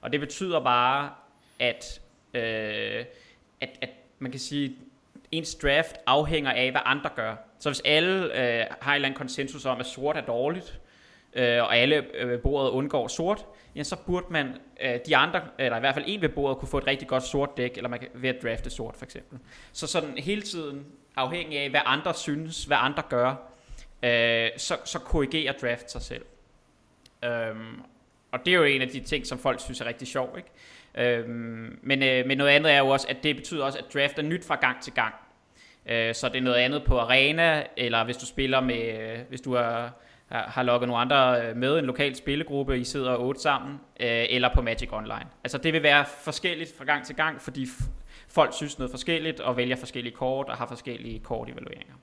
Og 0.00 0.12
det 0.12 0.20
betyder 0.20 0.60
bare, 0.60 1.10
at, 1.58 2.00
øh, 2.34 3.04
at, 3.60 3.68
at 3.80 3.90
man 4.18 4.30
kan 4.30 4.40
sige, 4.40 4.76
ens 5.32 5.54
draft 5.54 5.96
afhænger 6.06 6.52
af, 6.52 6.70
hvad 6.70 6.80
andre 6.84 7.10
gør. 7.16 7.36
Så 7.60 7.68
hvis 7.68 7.82
alle 7.84 8.24
øh, 8.24 8.66
har 8.80 8.92
en 8.92 8.94
eller 8.94 9.08
anden 9.08 9.18
konsensus 9.18 9.66
om, 9.66 9.80
at 9.80 9.86
sort 9.86 10.16
er 10.16 10.20
dårligt, 10.20 10.80
øh, 11.32 11.62
og 11.62 11.76
alle 11.76 12.16
øh, 12.16 12.40
bordet 12.40 12.70
undgår 12.70 13.08
sort, 13.08 13.46
ja, 13.76 13.82
så 13.82 13.96
burde 14.06 14.26
man, 14.30 14.54
øh, 14.80 14.98
de 15.06 15.16
andre, 15.16 15.42
eller 15.58 15.76
i 15.76 15.80
hvert 15.80 15.94
fald 15.94 16.04
en 16.08 16.20
ved 16.22 16.28
bordet, 16.28 16.58
kunne 16.58 16.68
få 16.68 16.78
et 16.78 16.86
rigtig 16.86 17.08
godt 17.08 17.22
sort 17.22 17.56
dæk, 17.56 17.76
eller 17.76 17.88
man 17.88 17.98
kan 17.98 18.08
ved 18.14 18.28
at 18.30 18.42
drafte 18.42 18.70
sort 18.70 18.96
for 18.96 19.04
eksempel. 19.04 19.38
Så 19.72 19.86
sådan 19.86 20.18
hele 20.18 20.42
tiden 20.42 20.86
afhængig 21.16 21.58
af, 21.58 21.70
hvad 21.70 21.80
andre 21.84 22.14
synes, 22.14 22.64
hvad 22.64 22.76
andre 22.80 23.02
gør, 23.08 23.34
øh, 24.02 24.48
så, 24.56 24.76
så 24.84 24.98
korrigerer 24.98 25.52
draft 25.52 25.90
sig 25.90 26.02
selv. 26.02 26.24
Øhm, 27.24 27.82
og 28.32 28.38
det 28.46 28.54
er 28.54 28.58
jo 28.58 28.64
en 28.64 28.82
af 28.82 28.88
de 28.88 29.00
ting, 29.00 29.26
som 29.26 29.38
folk 29.38 29.60
synes 29.60 29.80
er 29.80 29.84
rigtig 29.84 30.08
sjov, 30.08 30.38
ikke? 30.38 30.50
Øhm, 30.94 31.78
men, 31.82 32.02
øh, 32.02 32.26
men 32.26 32.38
noget 32.38 32.50
andet 32.50 32.72
er 32.72 32.78
jo 32.78 32.88
også, 32.88 33.06
at 33.08 33.16
det 33.22 33.36
betyder 33.36 33.64
også, 33.64 33.78
at 33.78 33.94
draft 33.94 34.18
er 34.18 34.22
nyt 34.22 34.44
fra 34.44 34.54
gang 34.54 34.82
til 34.82 34.92
gang. 34.92 35.14
Øh, 35.90 36.14
så 36.14 36.28
det 36.28 36.36
er 36.36 36.42
noget 36.42 36.56
andet 36.56 36.84
på 36.84 36.98
arena, 36.98 37.64
eller 37.76 38.04
hvis 38.04 38.16
du 38.16 38.26
spiller 38.26 38.60
med, 38.60 38.98
øh, 38.98 39.18
hvis 39.28 39.40
du 39.40 39.52
er 39.52 39.88
har 40.30 40.62
lukket 40.62 40.88
nogle 40.88 41.00
andre 41.00 41.46
øh, 41.46 41.56
med, 41.56 41.78
en 41.78 41.84
lokal 41.84 42.16
spillegruppe, 42.16 42.78
I 42.78 42.84
sidder 42.84 43.16
otte 43.16 43.40
sammen, 43.40 43.80
øh, 44.00 44.26
eller 44.28 44.54
på 44.54 44.62
Magic 44.62 44.92
Online. 44.92 45.26
Altså 45.44 45.58
det 45.58 45.72
vil 45.72 45.82
være 45.82 46.04
forskelligt 46.24 46.76
fra 46.78 46.84
gang 46.84 47.06
til 47.06 47.16
gang, 47.16 47.40
fordi 47.40 47.66
folk 48.28 48.54
synes 48.54 48.78
noget 48.78 48.90
forskelligt, 48.90 49.40
og 49.40 49.56
vælger 49.56 49.76
forskellige 49.76 50.14
kort, 50.14 50.48
og 50.48 50.56
har 50.56 50.66
forskellige 50.66 51.20
kortevalueringer. 51.20 51.94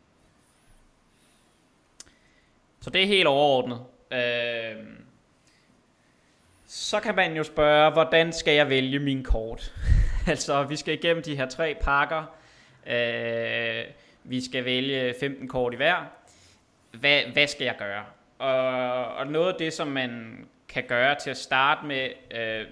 Så 2.81 2.89
det 2.89 3.03
er 3.03 3.07
helt 3.07 3.27
overordnet. 3.27 3.79
Øh, 4.11 4.83
så 6.65 6.99
kan 6.99 7.15
man 7.15 7.35
jo 7.35 7.43
spørge, 7.43 7.91
hvordan 7.91 8.33
skal 8.33 8.53
jeg 8.53 8.69
vælge 8.69 8.99
min 8.99 9.23
kort? 9.23 9.73
altså, 10.27 10.63
vi 10.63 10.75
skal 10.75 10.93
igennem 10.93 11.23
de 11.23 11.35
her 11.35 11.49
tre 11.49 11.77
pakker. 11.81 12.23
Øh, 12.87 13.83
vi 14.23 14.45
skal 14.45 14.65
vælge 14.65 15.13
15 15.19 15.47
kort 15.47 15.73
i 15.73 15.75
hver. 15.75 15.95
Hvad, 16.91 17.21
hvad 17.33 17.47
skal 17.47 17.65
jeg 17.65 17.75
gøre? 17.79 18.03
Og, 18.39 19.15
og 19.15 19.27
noget 19.27 19.53
af 19.53 19.55
det, 19.59 19.73
som 19.73 19.87
man 19.87 20.37
kan 20.69 20.83
gøre 20.87 21.15
til 21.15 21.29
at 21.29 21.37
starte 21.37 21.85
med, 21.85 22.09
øh, 22.31 22.65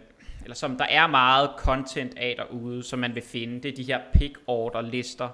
eller 0.44 0.56
som 0.56 0.78
der 0.78 0.86
er 0.86 1.08
meget 1.08 1.50
content 1.58 2.18
af 2.18 2.36
derude, 2.38 2.84
som 2.84 3.00
man 3.00 3.16
vil 3.16 3.24
finde, 3.24 3.64
det 3.64 3.72
er 3.72 3.76
de 3.76 3.84
her 3.84 4.00
pick 4.14 4.38
order 4.48 4.82
lister, 4.82 5.30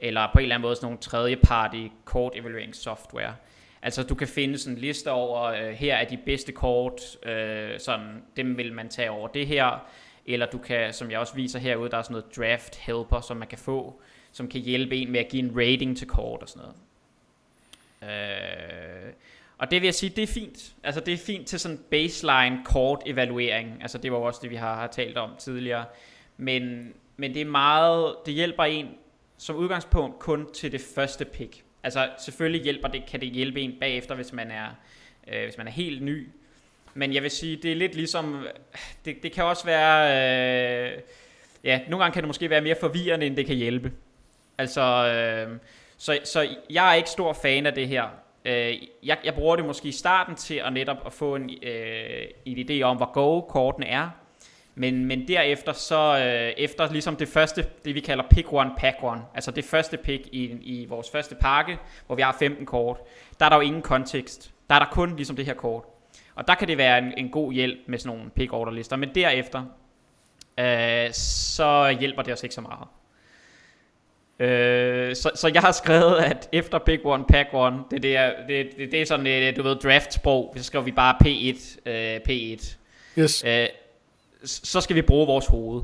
eller 0.00 0.28
på 0.32 0.38
en 0.38 0.42
eller 0.42 0.54
anden 0.54 0.66
måde 0.66 0.76
sådan 0.76 0.86
nogle 0.86 0.98
tredjeparty 0.98 1.86
kort 2.04 2.32
evalueringssoftware. 2.36 3.34
Altså 3.82 4.02
du 4.02 4.14
kan 4.14 4.28
finde 4.28 4.58
sådan 4.58 4.74
en 4.74 4.80
liste 4.80 5.10
over, 5.10 5.42
øh, 5.42 5.68
her 5.68 5.96
er 5.96 6.04
de 6.04 6.16
bedste 6.16 6.52
kort, 6.52 7.26
øh, 7.26 7.80
sådan, 7.80 8.22
dem 8.36 8.56
vil 8.56 8.72
man 8.72 8.88
tage 8.88 9.10
over 9.10 9.28
det 9.28 9.46
her, 9.46 9.88
eller 10.28 10.46
du 10.46 10.58
kan, 10.58 10.92
som 10.92 11.10
jeg 11.10 11.18
også 11.18 11.34
viser 11.34 11.58
herude, 11.58 11.90
der 11.90 11.98
er 11.98 12.02
sådan 12.02 12.14
noget 12.14 12.36
draft 12.36 12.76
helper, 12.76 13.20
som 13.20 13.36
man 13.36 13.48
kan 13.48 13.58
få, 13.58 14.00
som 14.32 14.48
kan 14.48 14.60
hjælpe 14.60 14.96
en 14.96 15.12
med 15.12 15.20
at 15.20 15.28
give 15.28 15.42
en 15.42 15.56
rating 15.56 15.96
til 15.96 16.06
kort 16.06 16.42
og 16.42 16.48
sådan 16.48 16.62
noget. 16.62 16.76
Øh, 18.02 19.12
og 19.58 19.70
det 19.70 19.82
vil 19.82 19.86
jeg 19.86 19.94
sige, 19.94 20.10
det 20.10 20.22
er 20.22 20.26
fint. 20.26 20.74
Altså 20.82 21.00
det 21.00 21.14
er 21.14 21.18
fint 21.18 21.46
til 21.46 21.60
sådan 21.60 21.80
baseline 21.90 22.62
kort 22.64 23.02
evaluering. 23.06 23.78
Altså 23.82 23.98
det 23.98 24.12
var 24.12 24.18
også 24.18 24.40
det, 24.42 24.50
vi 24.50 24.56
har, 24.56 24.74
har 24.74 24.86
talt 24.86 25.16
om 25.16 25.30
tidligere. 25.38 25.84
Men, 26.36 26.92
men 27.16 27.34
det 27.34 27.40
er 27.40 27.46
meget, 27.46 28.14
det 28.26 28.34
hjælper 28.34 28.64
en 28.64 28.88
som 29.38 29.56
udgangspunkt 29.56 30.18
kun 30.18 30.52
til 30.52 30.72
det 30.72 30.80
første 30.94 31.24
pick. 31.24 31.64
Altså 31.82 32.08
selvfølgelig 32.18 32.62
hjælper 32.62 32.88
det, 32.88 33.06
kan 33.06 33.20
det 33.20 33.28
hjælpe 33.28 33.60
en 33.60 33.74
bagefter, 33.80 34.14
hvis 34.14 34.32
man 34.32 34.50
er, 34.50 34.68
øh, 35.28 35.44
hvis 35.44 35.58
man 35.58 35.66
er 35.68 35.72
helt 35.72 36.02
ny. 36.02 36.28
Men 36.96 37.14
jeg 37.14 37.22
vil 37.22 37.30
sige, 37.30 37.56
det 37.56 37.72
er 37.72 37.76
lidt 37.76 37.94
ligesom, 37.94 38.46
det, 39.04 39.22
det 39.22 39.32
kan 39.32 39.44
også 39.44 39.64
være, 39.64 40.92
øh, 40.92 41.00
ja, 41.64 41.80
nogle 41.88 42.04
gange 42.04 42.14
kan 42.14 42.22
det 42.22 42.28
måske 42.28 42.50
være 42.50 42.60
mere 42.60 42.76
forvirrende, 42.80 43.26
end 43.26 43.36
det 43.36 43.46
kan 43.46 43.56
hjælpe. 43.56 43.92
Altså, 44.58 44.82
øh, 44.82 45.58
så, 45.96 46.18
så 46.24 46.48
jeg 46.70 46.90
er 46.90 46.94
ikke 46.94 47.10
stor 47.10 47.32
fan 47.32 47.66
af 47.66 47.74
det 47.74 47.88
her 47.88 48.08
øh, 48.46 48.74
jeg, 49.02 49.18
jeg 49.24 49.34
bruger 49.34 49.56
det 49.56 49.64
måske 49.64 49.88
i 49.88 49.92
starten 49.92 50.34
til 50.34 50.54
at 50.54 50.72
netop 50.72 50.96
at 51.06 51.12
få 51.12 51.34
en, 51.34 51.50
øh, 51.62 52.24
en 52.44 52.58
idé 52.70 52.82
om, 52.82 52.96
hvor 52.96 53.12
gode 53.12 53.42
kortene 53.48 53.86
er. 53.86 54.10
Men, 54.74 55.04
men 55.04 55.28
derefter, 55.28 55.72
så 55.72 56.18
øh, 56.18 56.64
efter 56.64 56.92
ligesom 56.92 57.16
det 57.16 57.28
første, 57.28 57.66
det 57.84 57.94
vi 57.94 58.00
kalder 58.00 58.24
pick 58.30 58.52
one, 58.52 58.70
pack 58.78 58.96
one, 59.02 59.22
altså 59.34 59.50
det 59.50 59.64
første 59.64 59.96
pick 59.96 60.26
i, 60.32 60.44
i 60.44 60.86
vores 60.86 61.10
første 61.10 61.34
pakke, 61.34 61.78
hvor 62.06 62.16
vi 62.16 62.22
har 62.22 62.36
15 62.38 62.66
kort, 62.66 62.96
der 63.40 63.44
er 63.44 63.48
der 63.48 63.56
jo 63.56 63.62
ingen 63.62 63.82
kontekst. 63.82 64.50
Der 64.68 64.74
er 64.74 64.78
der 64.78 64.86
kun 64.86 65.16
ligesom 65.16 65.36
det 65.36 65.46
her 65.46 65.54
kort. 65.54 65.84
Og 66.36 66.48
der 66.48 66.54
kan 66.54 66.68
det 66.68 66.78
være 66.78 66.98
en, 66.98 67.12
en 67.16 67.28
god 67.28 67.52
hjælp 67.52 67.78
med 67.86 67.98
sådan 67.98 68.16
nogle 68.16 68.30
pick 68.30 68.52
order 68.52 68.72
lister. 68.72 68.96
Men 68.96 69.14
derefter, 69.14 69.64
øh, 70.58 71.12
så 71.12 71.96
hjælper 72.00 72.22
det 72.22 72.32
os 72.32 72.42
ikke 72.42 72.54
så 72.54 72.60
meget. 72.60 72.88
Øh, 74.38 75.16
så, 75.16 75.30
så 75.34 75.50
jeg 75.54 75.62
har 75.62 75.72
skrevet, 75.72 76.16
at 76.16 76.48
efter 76.52 76.78
Big 76.78 77.06
One, 77.06 77.24
Pack 77.24 77.48
One, 77.52 77.78
det, 77.90 78.02
det, 78.02 78.16
er, 78.16 78.32
det, 78.48 78.68
det, 78.76 78.92
det 78.92 79.00
er 79.00 79.06
sådan, 79.06 79.26
et, 79.26 79.56
du 79.56 79.62
ved, 79.62 79.76
draft-sprog, 79.76 80.54
så 80.56 80.64
skriver 80.64 80.84
vi 80.84 80.92
bare 80.92 81.16
P1, 81.24 81.90
øh, 81.90 82.20
P1. 82.28 82.76
Yes. 83.18 83.44
Øh, 83.44 83.66
så 84.44 84.80
skal 84.80 84.96
vi 84.96 85.02
bruge 85.02 85.26
vores 85.26 85.46
hoved. 85.46 85.82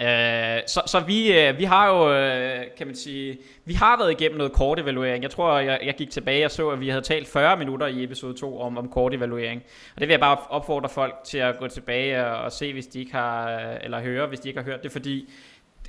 Øh, 0.00 0.60
så, 0.66 0.82
så 0.86 1.00
vi, 1.06 1.38
øh, 1.38 1.58
vi 1.58 1.64
har 1.64 1.88
jo, 1.88 2.12
øh, 2.12 2.64
kan 2.76 2.86
man 2.86 2.96
sige, 2.96 3.38
vi 3.64 3.74
har 3.74 3.98
været 3.98 4.10
igennem 4.10 4.38
noget 4.38 4.52
kortevaluering. 4.52 5.22
Jeg 5.22 5.30
tror, 5.30 5.58
jeg, 5.58 5.80
jeg 5.84 5.94
gik 5.94 6.10
tilbage 6.10 6.44
og 6.44 6.50
så, 6.50 6.68
at 6.68 6.80
vi 6.80 6.88
havde 6.88 7.02
talt 7.02 7.28
40 7.28 7.56
minutter 7.56 7.86
i 7.86 8.04
episode 8.04 8.34
2 8.34 8.60
om, 8.60 8.78
om 8.78 8.88
kortevaluering. 8.88 9.62
Og 9.94 10.00
det 10.00 10.08
vil 10.08 10.12
jeg 10.12 10.20
bare 10.20 10.38
opfordre 10.48 10.88
folk 10.88 11.14
til 11.24 11.38
at 11.38 11.58
gå 11.58 11.68
tilbage 11.68 12.26
og, 12.26 12.44
og 12.44 12.52
se, 12.52 12.72
hvis 12.72 12.86
de 12.86 13.00
ikke 13.00 13.12
har, 13.12 13.48
eller 13.82 14.00
høre, 14.00 14.26
hvis 14.26 14.40
de 14.40 14.48
ikke 14.48 14.60
har 14.60 14.64
hørt 14.64 14.82
det, 14.82 14.92
fordi, 14.92 15.32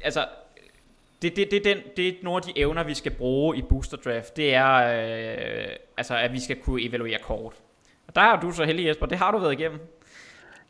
altså, 0.03 0.25
det, 1.21 1.35
det, 1.35 1.51
det, 1.51 1.63
den, 1.63 1.77
det 1.97 2.07
er 2.07 2.13
nogle 2.23 2.37
af 2.37 2.43
de 2.43 2.59
evner, 2.59 2.83
vi 2.83 2.93
skal 2.93 3.11
bruge 3.11 3.57
i 3.57 3.61
Booster 3.61 3.97
Draft. 3.97 4.37
Det 4.37 4.55
er, 4.55 4.75
øh, 4.75 5.67
altså, 5.97 6.17
at 6.17 6.33
vi 6.33 6.39
skal 6.39 6.55
kunne 6.55 6.81
evaluere 6.81 7.17
kort. 7.23 7.53
Og 8.07 8.15
der 8.15 8.21
er 8.21 8.39
du 8.39 8.51
så 8.51 8.65
heldig, 8.65 8.87
Jesper. 8.87 9.05
Det 9.05 9.17
har 9.17 9.31
du 9.31 9.37
været 9.37 9.53
igennem. 9.53 9.79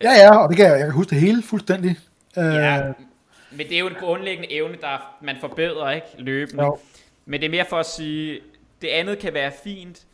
Ja, 0.04 0.12
ja, 0.12 0.38
og 0.38 0.50
det 0.50 0.58
kan 0.58 0.66
jeg, 0.66 0.74
jeg 0.74 0.86
kan 0.86 0.94
huske 0.94 1.10
det 1.10 1.20
hele 1.20 1.44
fuldstændig. 1.44 1.96
Ja, 2.36 2.88
Øh, 2.88 2.94
men 3.58 3.68
det 3.68 3.76
er 3.76 3.80
jo 3.80 3.88
en 3.88 3.96
grundlæggende 4.00 4.52
evne, 4.54 4.78
der 4.82 5.16
man 5.22 5.36
forbedrer 5.42 5.92
ikke 5.92 6.08
løbende. 6.18 6.64
Jo. 6.64 6.78
Men 7.26 7.40
det 7.42 7.46
er 7.48 7.52
mere 7.52 7.66
for 7.70 7.78
at 7.78 7.86
sige, 7.86 8.40
det 8.82 8.88
andet 8.88 9.20
kan 9.20 9.34
være 9.34 9.52
fint, 9.64 10.06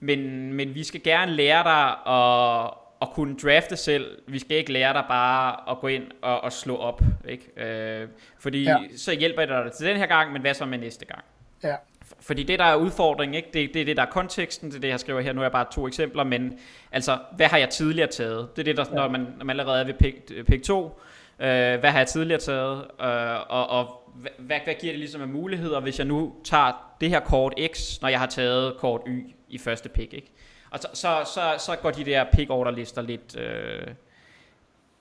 men, 0.00 0.52
men 0.52 0.74
vi 0.74 0.84
skal 0.84 1.02
gerne 1.02 1.32
lære 1.32 1.64
dig 1.64 2.12
at, 2.14 2.70
at 3.02 3.10
kunne 3.14 3.36
drafte 3.36 3.76
selv. 3.76 4.18
Vi 4.26 4.38
skal 4.38 4.56
ikke 4.56 4.72
lære 4.72 4.92
dig 4.92 5.04
bare 5.08 5.70
at 5.70 5.78
gå 5.80 5.86
ind 5.86 6.04
og, 6.22 6.40
og 6.40 6.52
slå 6.52 6.76
op. 6.76 7.02
Ikke? 7.28 7.64
Øh, 8.02 8.08
fordi 8.38 8.62
Ja. 8.62 8.76
så 8.96 9.12
hjælper 9.12 9.42
jeg 9.42 9.48
dig 9.64 9.72
til 9.72 9.86
den 9.86 9.96
her 9.96 10.06
gang, 10.06 10.32
men 10.32 10.40
hvad 10.40 10.54
så 10.54 10.64
med 10.66 10.78
næste 10.78 11.04
gang? 11.06 11.24
ja. 11.62 11.74
Fordi 12.20 12.42
det, 12.42 12.58
der 12.58 12.64
er 12.64 12.76
udfordringen, 12.76 13.34
ikke? 13.34 13.48
Det, 13.54 13.74
det 13.74 13.80
er 13.80 13.84
det, 13.84 13.96
der 13.96 14.02
er 14.02 14.10
konteksten, 14.10 14.70
det 14.70 14.76
er 14.76 14.80
det, 14.80 14.88
jeg 14.88 15.00
skriver 15.00 15.20
her. 15.20 15.32
Nu 15.32 15.40
er 15.40 15.44
jeg 15.44 15.52
bare 15.52 15.66
to 15.72 15.86
eksempler, 15.86 16.24
men 16.24 16.58
altså, 16.92 17.18
hvad 17.36 17.46
har 17.46 17.58
jeg 17.58 17.68
tidligere 17.70 18.08
taget? 18.08 18.56
Det 18.56 18.62
er 18.62 18.64
det, 18.64 18.76
der, 18.76 18.84
ja. 18.90 18.94
når, 18.94 19.08
man, 19.08 19.20
når 19.38 19.44
man 19.44 19.60
allerede 19.60 19.80
er 19.80 19.84
ved 19.84 19.94
pick, 19.94 20.46
pick 20.46 20.62
2. 20.64 21.00
Øh, 21.40 21.80
hvad 21.80 21.90
har 21.90 21.98
jeg 21.98 22.06
tidligere 22.06 22.40
taget? 22.40 22.78
Øh, 23.00 23.40
og 23.48 23.70
og 23.70 24.12
hvad, 24.14 24.56
hvad, 24.64 24.74
giver 24.80 24.92
det 24.92 24.98
ligesom 24.98 25.22
af 25.22 25.28
muligheder, 25.28 25.80
hvis 25.80 25.98
jeg 25.98 26.06
nu 26.06 26.34
tager 26.44 26.94
det 27.00 27.08
her 27.08 27.20
kort 27.20 27.54
X, 27.72 28.00
når 28.00 28.08
jeg 28.08 28.18
har 28.18 28.26
taget 28.26 28.76
kort 28.76 29.00
Y 29.06 29.34
i 29.48 29.58
første 29.58 29.88
pick, 29.88 30.12
ikke? 30.12 30.32
Og 30.70 30.78
så, 30.78 30.88
så, 30.94 31.32
så, 31.34 31.64
så 31.64 31.76
går 31.76 31.90
de 31.90 32.04
der 32.04 32.24
pick 32.32 32.50
order 32.50 32.70
lister 32.70 33.02
lidt... 33.02 33.36
Øh, 33.36 33.86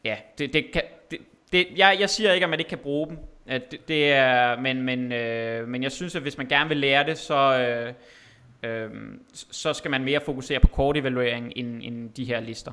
ja, 0.03 0.15
det, 0.37 0.53
det 0.53 0.71
kan... 0.73 0.81
Det, 1.11 1.19
det, 1.51 1.67
jeg, 1.75 1.97
jeg 1.99 2.09
siger 2.09 2.33
ikke, 2.33 2.43
at 2.43 2.49
man 2.49 2.59
ikke 2.59 2.69
kan 2.69 2.77
bruge 2.77 3.07
dem. 3.07 3.17
At 3.47 3.71
det, 3.71 3.87
det 3.87 4.11
er, 4.11 4.59
men, 4.59 4.81
men, 4.81 5.11
øh, 5.11 5.67
men 5.67 5.83
jeg 5.83 5.91
synes, 5.91 6.15
at 6.15 6.21
hvis 6.21 6.37
man 6.37 6.47
gerne 6.47 6.69
vil 6.69 6.77
lære 6.77 7.05
det, 7.05 7.17
så, 7.17 7.57
øh, 7.59 7.93
øh, 8.71 8.89
så 9.33 9.73
skal 9.73 9.91
man 9.91 10.03
mere 10.03 10.21
fokusere 10.25 10.59
på 10.59 10.67
kortevaluering 10.67 11.53
end, 11.55 11.81
end 11.83 12.09
de 12.09 12.25
her 12.25 12.39
lister. 12.39 12.71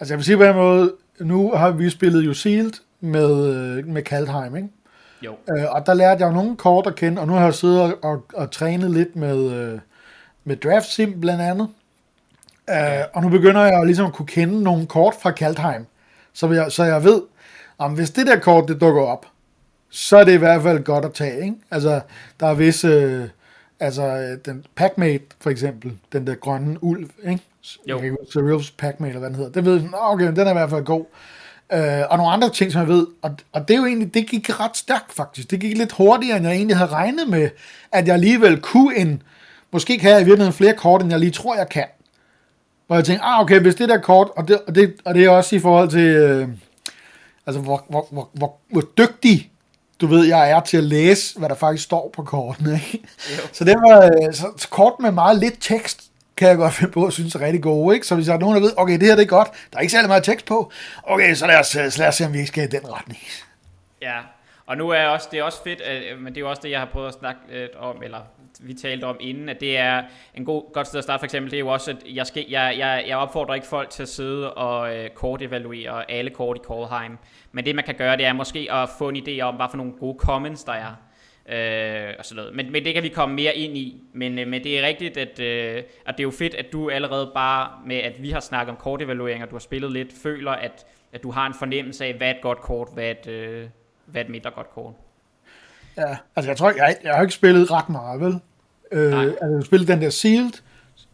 Altså 0.00 0.14
jeg 0.14 0.18
vil 0.18 0.24
sige 0.24 0.36
på 0.36 0.44
en 0.44 0.56
måde, 0.56 0.94
nu 1.20 1.52
har 1.52 1.70
vi 1.70 1.90
spillet 1.90 2.26
jo 2.26 2.34
Sealed 2.34 2.72
med, 3.00 3.54
øh, 3.54 3.86
med 3.86 4.02
Kaldheim, 4.02 4.56
ikke? 4.56 4.68
Jo. 5.22 5.34
Øh, 5.56 5.64
og 5.68 5.86
der 5.86 5.94
lærte 5.94 6.20
jeg 6.20 6.28
jo 6.28 6.34
nogle 6.34 6.56
kort 6.56 6.86
at 6.86 6.94
kende, 6.94 7.20
og 7.20 7.26
nu 7.26 7.32
har 7.32 7.44
jeg 7.44 7.54
siddet 7.54 7.80
og, 7.80 7.98
og, 8.02 8.24
og 8.34 8.50
trænet 8.50 8.90
lidt 8.90 9.16
med, 9.16 9.52
øh, 9.52 9.78
med 10.44 10.56
Draft 10.56 10.86
Sim 10.86 11.20
blandt 11.20 11.42
andet. 11.42 11.68
Øh, 12.70 13.04
og 13.12 13.22
nu 13.22 13.28
begynder 13.28 13.64
jeg 13.64 13.78
jo 13.78 13.84
ligesom 13.84 14.06
at 14.06 14.12
kunne 14.12 14.26
kende 14.26 14.62
nogle 14.62 14.86
kort 14.86 15.14
fra 15.22 15.30
Kaldheim, 15.30 15.86
så 16.32 16.50
jeg, 16.50 16.72
så 16.72 16.84
jeg 16.84 17.04
ved, 17.04 17.22
om 17.78 17.94
hvis 17.94 18.10
det 18.10 18.26
der 18.26 18.38
kort 18.38 18.68
det 18.68 18.80
dukker 18.80 19.02
op, 19.02 19.26
så 19.90 20.16
er 20.16 20.24
det 20.24 20.32
i 20.32 20.36
hvert 20.36 20.62
fald 20.62 20.84
godt 20.84 21.04
at 21.04 21.14
tage, 21.14 21.44
ikke? 21.44 21.56
Altså, 21.70 22.00
der 22.40 22.46
er 22.46 22.54
visse, 22.54 23.30
altså 23.80 24.02
øh, 24.02 24.38
den 24.44 24.64
Packmate 24.74 25.24
for 25.40 25.50
eksempel, 25.50 25.92
den 26.12 26.26
der 26.26 26.34
grønne 26.34 26.84
ulv, 26.84 27.10
ikke? 27.30 27.42
Jo. 27.86 28.00
Cereals 28.32 28.70
Packmate, 28.70 29.08
eller 29.08 29.18
hvad 29.18 29.28
den 29.30 29.36
hedder. 29.36 29.50
Det 29.52 29.64
ved 29.64 29.74
jeg, 29.80 29.90
"Nå, 29.90 29.96
okay, 30.00 30.26
den 30.26 30.38
er 30.38 30.50
i 30.50 30.52
hvert 30.52 30.70
fald 30.70 30.84
god. 30.84 31.04
Øh, 31.72 32.02
og 32.10 32.16
nogle 32.16 32.32
andre 32.32 32.50
ting, 32.50 32.72
som 32.72 32.80
jeg 32.80 32.88
ved, 32.88 33.06
og, 33.22 33.36
og 33.52 33.68
det 33.68 33.74
er 33.74 33.78
jo 33.78 33.86
egentlig, 33.86 34.14
det 34.14 34.26
gik 34.26 34.60
ret 34.60 34.76
stærkt 34.76 35.12
faktisk. 35.12 35.50
Det 35.50 35.60
gik 35.60 35.76
lidt 35.76 35.92
hurtigere, 35.92 36.36
end 36.36 36.46
jeg 36.46 36.54
egentlig 36.56 36.76
havde 36.76 36.90
regnet 36.90 37.28
med, 37.28 37.50
at 37.92 38.06
jeg 38.06 38.14
alligevel 38.14 38.60
kunne 38.60 38.96
en, 38.96 39.22
måske 39.72 39.98
kan 39.98 40.10
jeg 40.10 40.20
i 40.20 40.24
virkeligheden 40.24 40.52
flere 40.52 40.74
kort, 40.74 41.02
end 41.02 41.10
jeg 41.10 41.20
lige 41.20 41.30
tror, 41.30 41.56
jeg 41.56 41.68
kan. 41.68 41.84
Hvor 42.86 42.96
jeg 42.96 43.04
tænkte, 43.04 43.24
ah 43.24 43.40
okay, 43.40 43.60
hvis 43.60 43.74
det 43.74 43.88
der 43.88 43.98
kort, 43.98 44.28
og 44.36 44.48
det, 44.48 44.60
og 44.66 44.74
det, 44.74 44.94
og 45.04 45.14
det 45.14 45.24
er 45.24 45.30
også 45.30 45.56
i 45.56 45.58
forhold 45.58 45.88
til, 45.88 46.00
øh, 46.06 46.48
altså 47.46 47.60
hvor, 47.62 47.84
hvor, 47.88 48.06
hvor, 48.10 48.28
hvor, 48.32 48.56
hvor 48.70 48.80
dygtig 48.98 49.49
du 50.00 50.06
ved, 50.06 50.26
jeg 50.26 50.50
er 50.50 50.60
til 50.60 50.76
at 50.76 50.84
læse, 50.84 51.38
hvad 51.38 51.48
der 51.48 51.54
faktisk 51.54 51.84
står 51.84 52.10
på 52.14 52.22
kortene. 52.22 52.72
Ikke? 52.92 53.08
Jo. 53.30 53.48
Så 53.52 53.64
det 53.64 53.74
var 53.74 54.04
øh, 54.04 54.34
så, 54.34 54.46
så 54.56 54.68
kort 54.68 54.92
med 55.00 55.10
meget 55.10 55.38
lidt 55.38 55.54
tekst, 55.60 56.02
kan 56.36 56.48
jeg 56.48 56.56
godt 56.56 56.74
finde 56.74 56.92
på 56.92 57.06
at 57.06 57.12
synes 57.12 57.34
er 57.34 57.40
rigtig 57.40 57.62
gode. 57.62 57.94
Ikke? 57.94 58.06
Så 58.06 58.14
hvis 58.14 58.26
der 58.26 58.34
er 58.34 58.38
nogen, 58.38 58.56
der 58.56 58.62
ved, 58.62 58.72
okay, 58.76 58.98
det 58.98 59.02
her 59.02 59.14
det 59.14 59.22
er 59.22 59.26
godt, 59.26 59.48
der 59.70 59.76
er 59.76 59.80
ikke 59.80 59.92
særlig 59.92 60.08
meget 60.08 60.24
tekst 60.24 60.46
på, 60.46 60.72
okay, 61.02 61.34
så 61.34 61.46
lad 61.46 61.58
os, 61.58 61.76
øh, 61.76 61.90
så 61.90 61.98
lad 61.98 62.08
os 62.08 62.14
se, 62.14 62.26
om 62.26 62.32
vi 62.32 62.38
ikke 62.38 62.48
skal 62.48 62.64
i 62.64 62.66
den 62.66 62.92
retning. 62.92 63.20
Ja, 64.02 64.18
og 64.66 64.76
nu 64.76 64.88
er 64.88 65.06
også, 65.06 65.28
det 65.30 65.38
er 65.38 65.42
også 65.42 65.62
fedt, 65.64 65.82
øh, 65.90 66.18
men 66.18 66.26
det 66.26 66.36
er 66.36 66.40
jo 66.40 66.50
også 66.50 66.62
det, 66.62 66.70
jeg 66.70 66.78
har 66.78 66.88
prøvet 66.92 67.08
at 67.08 67.14
snakke 67.14 67.40
lidt 67.52 67.76
om, 67.76 68.02
eller 68.02 68.18
vi 68.62 68.74
talte 68.74 69.04
om 69.04 69.16
inden, 69.20 69.48
at 69.48 69.60
det 69.60 69.78
er 69.78 70.02
en 70.34 70.44
god, 70.44 70.72
godt 70.72 70.86
sted 70.86 70.98
at 70.98 71.04
starte 71.04 71.20
for 71.20 71.24
eksempel, 71.24 71.50
det 71.50 71.56
er 71.56 71.60
jo 71.60 71.68
også, 71.68 71.90
at 71.90 71.96
jeg, 72.14 72.26
skal, 72.26 72.44
jeg, 72.48 72.74
jeg, 72.78 73.04
jeg 73.08 73.16
opfordrer 73.16 73.54
ikke 73.54 73.66
folk 73.66 73.90
til 73.90 74.02
at 74.02 74.08
sidde 74.08 74.54
og 74.54 74.96
øh, 74.96 75.10
kortevaluere 75.10 76.10
alle 76.10 76.30
kort 76.30 76.56
i 76.56 76.60
Callheim, 76.66 77.18
men 77.52 77.64
det 77.64 77.74
man 77.74 77.84
kan 77.84 77.94
gøre, 77.94 78.16
det 78.16 78.26
er 78.26 78.32
måske 78.32 78.68
at 78.72 78.88
få 78.98 79.08
en 79.08 79.16
idé 79.16 79.40
om, 79.40 79.54
hvad 79.54 79.66
for 79.70 79.76
nogle 79.76 79.92
gode 79.92 80.16
comments 80.18 80.64
der 80.64 80.72
er. 80.72 80.94
Øh, 81.48 82.14
og 82.18 82.24
sådan 82.24 82.36
noget. 82.36 82.56
Men, 82.56 82.72
men 82.72 82.84
det 82.84 82.94
kan 82.94 83.02
vi 83.02 83.08
komme 83.08 83.34
mere 83.34 83.56
ind 83.56 83.76
i. 83.76 84.02
Men, 84.12 84.38
øh, 84.38 84.48
men 84.48 84.64
det 84.64 84.78
er 84.78 84.86
rigtigt, 84.86 85.16
at, 85.16 85.40
øh, 85.40 85.82
at 86.06 86.14
det 86.16 86.20
er 86.20 86.24
jo 86.24 86.30
fedt, 86.30 86.54
at 86.54 86.72
du 86.72 86.90
allerede 86.90 87.30
bare 87.34 87.70
med, 87.86 87.96
at 87.96 88.12
vi 88.18 88.30
har 88.30 88.40
snakket 88.40 88.70
om 88.70 88.76
kortevaluering, 88.76 89.42
og 89.42 89.50
du 89.50 89.54
har 89.54 89.60
spillet 89.60 89.92
lidt, 89.92 90.12
føler, 90.22 90.52
at, 90.52 90.86
at 91.12 91.22
du 91.22 91.30
har 91.30 91.46
en 91.46 91.54
fornemmelse 91.54 92.04
af, 92.04 92.14
hvad 92.14 92.28
er 92.28 92.34
et 92.34 92.40
godt 92.42 92.60
kort, 92.60 92.88
hvad 92.94 93.04
er 93.04 93.10
et, 93.10 93.26
øh, 93.26 93.68
hvad 94.06 94.20
er 94.20 94.24
et 94.24 94.30
mindre 94.30 94.50
godt 94.50 94.70
kort. 94.70 94.94
Ja, 95.96 96.16
altså 96.36 96.50
jeg 96.50 96.56
tror, 96.56 96.70
jeg, 96.70 96.96
jeg 97.04 97.14
har 97.14 97.22
ikke 97.22 97.34
spillet 97.34 97.70
ret 97.70 97.88
meget, 97.88 98.20
vel? 98.20 98.40
Øh, 98.92 99.10
Nej. 99.10 99.24
altså, 99.24 99.54
har 99.54 99.62
spillet 99.64 99.88
den 99.88 100.02
der 100.02 100.10
Sealed, 100.10 100.52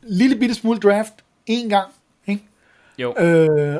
lille 0.02 0.36
bitte 0.36 0.54
smule 0.54 0.78
draft, 0.78 1.12
en 1.46 1.68
gang, 1.68 1.88
ikke? 2.26 2.42
Jo, 2.98 3.14
Øh, 3.18 3.76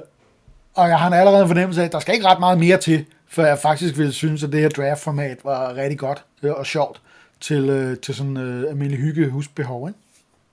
og 0.74 0.88
jeg 0.88 0.98
har 0.98 1.10
allerede 1.10 1.42
en 1.42 1.48
fornemmelse 1.48 1.80
af, 1.80 1.84
at 1.84 1.92
der 1.92 1.98
skal 1.98 2.14
ikke 2.14 2.26
ret 2.26 2.40
meget 2.40 2.58
mere 2.58 2.76
til, 2.78 3.04
før 3.28 3.46
jeg 3.46 3.58
faktisk 3.58 3.98
vil 3.98 4.12
synes, 4.12 4.44
at 4.44 4.52
det 4.52 4.60
her 4.60 4.68
draft-format 4.68 5.38
var 5.44 5.74
rigtig 5.76 5.98
godt 5.98 6.24
øh, 6.42 6.52
og 6.52 6.66
sjovt 6.66 7.00
til, 7.40 7.68
øh, 7.70 7.96
til 7.96 8.14
sådan 8.14 8.36
øh, 8.36 8.70
almindelig 8.70 9.00
hygge 9.00 9.28
husbehov, 9.28 9.88
ikke? 9.88 10.00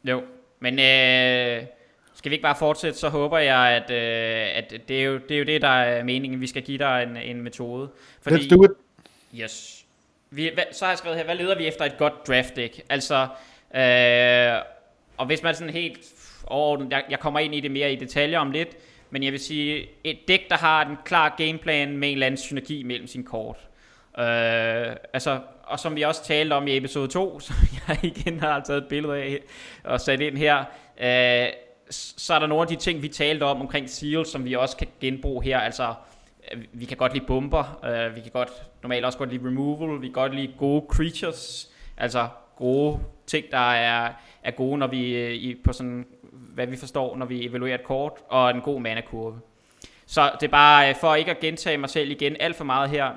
jo. 0.03 0.21
Men 0.59 0.73
øh, 0.73 1.63
skal 2.15 2.29
vi 2.29 2.35
ikke 2.35 2.43
bare 2.43 2.55
fortsætte, 2.55 2.99
så 2.99 3.09
håber 3.09 3.37
jeg, 3.37 3.57
at, 3.57 3.91
øh, 3.91 4.57
at 4.57 4.87
det, 4.87 4.99
er 4.99 5.03
jo, 5.03 5.19
det 5.29 5.35
er 5.35 5.39
jo 5.39 5.45
det, 5.45 5.61
der 5.61 5.67
er 5.67 6.03
meningen. 6.03 6.41
Vi 6.41 6.47
skal 6.47 6.61
give 6.61 6.77
dig 6.77 7.03
en, 7.09 7.17
en 7.17 7.41
metode. 7.41 7.89
Let's 8.27 8.47
do 8.49 8.63
it. 8.63 8.71
Yes. 9.35 9.82
Vi, 10.35 10.51
så 10.71 10.85
har 10.85 10.91
jeg 10.91 10.97
skrevet 10.97 11.17
her, 11.17 11.25
hvad 11.25 11.35
leder 11.35 11.57
vi 11.57 11.67
efter 11.67 11.85
et 11.85 11.97
godt 11.97 12.27
draft 12.27 12.55
deck? 12.55 12.81
Altså, 12.89 13.27
øh, 13.75 14.61
og 15.17 15.25
hvis 15.25 15.43
man 15.43 15.55
sådan 15.55 15.73
helt 15.73 15.99
overordnet, 16.47 16.91
jeg, 16.91 17.03
jeg 17.09 17.19
kommer 17.19 17.39
ind 17.39 17.55
i 17.55 17.59
det 17.59 17.71
mere 17.71 17.93
i 17.93 17.95
detaljer 17.95 18.39
om 18.39 18.51
lidt, 18.51 18.69
men 19.09 19.23
jeg 19.23 19.31
vil 19.31 19.39
sige, 19.39 19.89
et 20.03 20.19
dæk, 20.27 20.49
der 20.49 20.57
har 20.57 20.85
en 20.85 20.97
klar 21.05 21.35
gameplan 21.37 21.97
med 21.97 22.07
en 22.07 22.13
eller 22.13 22.25
anden 22.25 22.37
synergi 22.37 22.83
mellem 22.83 23.07
sin 23.07 23.23
kort. 23.23 23.57
Øh, 24.19 24.95
altså, 25.13 25.39
og 25.63 25.79
som 25.79 25.95
vi 25.95 26.01
også 26.01 26.23
talte 26.23 26.53
om 26.53 26.67
i 26.67 26.77
episode 26.77 27.07
2, 27.07 27.39
som 27.39 27.55
jeg 27.87 27.99
igen 28.03 28.39
har 28.39 28.59
taget 28.59 28.81
et 28.81 28.87
billede 28.87 29.15
af 29.15 29.39
og 29.83 30.01
sat 30.01 30.21
ind 30.21 30.37
her, 30.37 30.63
øh, 31.01 31.47
så 31.89 32.33
er 32.33 32.39
der 32.39 32.47
nogle 32.47 32.61
af 32.61 32.67
de 32.67 32.75
ting, 32.75 33.01
vi 33.01 33.07
talte 33.07 33.43
om 33.43 33.61
omkring 33.61 33.89
seals, 33.89 34.29
som 34.29 34.45
vi 34.45 34.53
også 34.53 34.77
kan 34.77 34.87
genbruge 35.01 35.43
her. 35.43 35.59
Altså, 35.59 35.93
Øh, 36.51 36.63
vi 36.71 36.85
kan 36.85 36.97
godt 36.97 37.13
lide 37.13 37.25
bomber, 37.25 37.85
øh, 37.85 38.15
vi 38.15 38.21
kan 38.21 38.31
godt 38.31 38.49
normalt 38.81 39.05
også 39.05 39.17
godt 39.17 39.29
lide 39.29 39.47
removal, 39.47 40.01
vi 40.01 40.07
kan 40.07 40.13
godt 40.13 40.35
lide 40.35 40.53
gode 40.57 40.85
creatures, 40.89 41.71
altså 41.97 42.27
gode 42.55 42.99
ting, 43.27 43.45
der 43.51 43.71
er, 43.71 44.13
er 44.43 44.51
gode, 44.51 44.77
når 44.77 44.87
vi 44.87 45.15
øh, 45.15 45.31
i, 45.31 45.55
på 45.63 45.73
sådan, 45.73 46.05
hvad 46.31 46.67
vi 46.67 46.75
forstår, 46.75 47.17
når 47.17 47.25
vi 47.25 47.45
evaluerer 47.45 47.75
et 47.75 47.83
kort, 47.83 48.13
og 48.29 48.49
en 48.49 48.61
god 48.61 48.81
mana-kurve. 48.81 49.39
Så 50.05 50.31
det 50.39 50.47
er 50.47 50.51
bare 50.51 50.89
øh, 50.89 50.95
for 50.95 51.15
ikke 51.15 51.31
at 51.31 51.39
gentage 51.39 51.77
mig 51.77 51.89
selv 51.89 52.11
igen 52.11 52.35
alt 52.39 52.55
for 52.55 52.63
meget 52.63 52.89
her, 52.89 53.11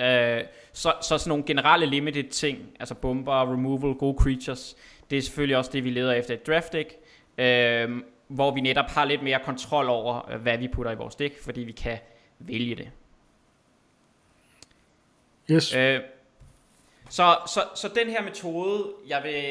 øh, 0.00 0.44
så, 0.72 0.92
så 1.02 1.18
sådan 1.18 1.28
nogle 1.28 1.44
generelle 1.44 1.86
limited 1.86 2.30
ting, 2.30 2.58
altså 2.80 2.94
bomber, 2.94 3.52
removal, 3.52 3.94
gode 3.94 4.16
creatures, 4.20 4.76
Det 5.10 5.18
er 5.18 5.22
selvfølgelig 5.22 5.56
også 5.56 5.70
det, 5.72 5.84
vi 5.84 5.90
leder 5.90 6.12
efter 6.12 6.34
i 6.34 6.38
draft 6.46 6.72
deck, 6.72 6.94
øh, 7.38 8.02
hvor 8.28 8.54
vi 8.54 8.60
netop 8.60 8.90
har 8.90 9.04
lidt 9.04 9.22
mere 9.22 9.38
kontrol 9.44 9.88
over, 9.88 10.30
øh, 10.32 10.40
hvad 10.40 10.58
vi 10.58 10.68
putter 10.68 10.92
i 10.92 10.96
vores 10.96 11.14
dæk, 11.14 11.38
fordi 11.44 11.60
vi 11.60 11.72
kan 11.72 11.98
vælge 12.38 12.74
det. 12.74 12.90
Yes. 15.50 15.74
Øh, 15.74 16.00
så, 17.10 17.36
så, 17.46 17.60
så 17.74 17.88
den 17.88 18.08
her 18.08 18.22
metode, 18.22 18.92
jeg 19.08 19.22
vil, 19.22 19.42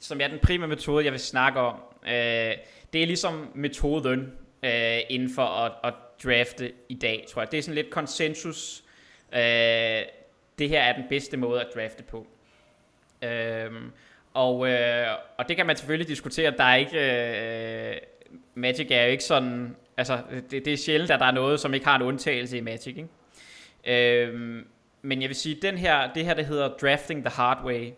som 0.00 0.20
er 0.20 0.28
den 0.28 0.38
primære 0.38 0.68
metode, 0.68 1.04
jeg 1.04 1.12
vil 1.12 1.20
snakke 1.20 1.60
om, 1.60 1.74
øh, 2.06 2.54
det 2.92 3.02
er 3.02 3.06
ligesom 3.06 3.52
metoden 3.54 4.32
øh, 4.62 4.98
inden 5.08 5.34
for 5.34 5.42
at, 5.42 5.72
at 5.84 5.94
drafte 6.24 6.72
i 6.88 6.94
dag, 6.94 7.26
tror 7.28 7.42
jeg. 7.42 7.52
Det 7.52 7.58
er 7.58 7.62
sådan 7.62 7.74
lidt 7.74 7.90
konsensus. 7.90 8.84
Øh, 9.32 9.40
det 10.58 10.68
her 10.68 10.82
er 10.82 10.92
den 10.92 11.04
bedste 11.08 11.36
måde 11.36 11.60
at 11.60 11.68
drafte 11.74 12.02
på. 12.02 12.26
Øh, 13.22 13.70
og, 14.34 14.68
øh, 14.68 15.06
og 15.38 15.48
det 15.48 15.56
kan 15.56 15.66
man 15.66 15.76
selvfølgelig 15.76 16.08
diskutere. 16.08 16.50
Der 16.50 16.64
er 16.64 16.76
ikke... 16.76 16.98
Øh, 17.90 18.00
Magic 18.54 18.86
er 18.90 19.04
jo 19.04 19.10
ikke 19.10 19.24
sådan... 19.24 19.76
Altså, 20.00 20.18
det, 20.50 20.64
det 20.64 20.72
er 20.72 20.76
sjældent, 20.76 21.10
at 21.10 21.20
der 21.20 21.26
er 21.26 21.30
noget, 21.30 21.60
som 21.60 21.74
ikke 21.74 21.86
har 21.86 21.96
en 21.96 22.02
undtagelse 22.02 22.58
i 22.58 22.60
Magic, 22.60 22.96
ikke? 22.96 23.08
Øhm, 24.24 24.66
men 25.02 25.22
jeg 25.22 25.28
vil 25.28 25.36
sige, 25.36 25.58
den 25.62 25.78
her, 25.78 26.12
det 26.12 26.24
her, 26.24 26.34
det 26.34 26.46
hedder 26.46 26.68
Drafting 26.68 27.24
the 27.24 27.34
Hard 27.34 27.64
Way. 27.64 27.92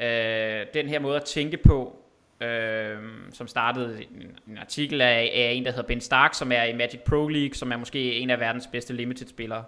Øh, 0.00 0.66
den 0.74 0.88
her 0.88 0.98
måde 0.98 1.16
at 1.16 1.24
tænke 1.24 1.56
på, 1.56 1.96
øh, 2.40 2.98
som 3.32 3.46
startede 3.48 4.02
en, 4.02 4.38
en 4.48 4.58
artikel 4.58 5.00
af, 5.00 5.30
af 5.34 5.52
en, 5.52 5.64
der 5.64 5.70
hedder 5.70 5.86
Ben 5.86 6.00
Stark, 6.00 6.34
som 6.34 6.52
er 6.52 6.62
i 6.62 6.72
Magic 6.72 7.00
Pro 7.00 7.28
League, 7.28 7.54
som 7.54 7.72
er 7.72 7.76
måske 7.76 8.14
en 8.14 8.30
af 8.30 8.40
verdens 8.40 8.68
bedste 8.72 8.94
limited-spillere. 8.94 9.64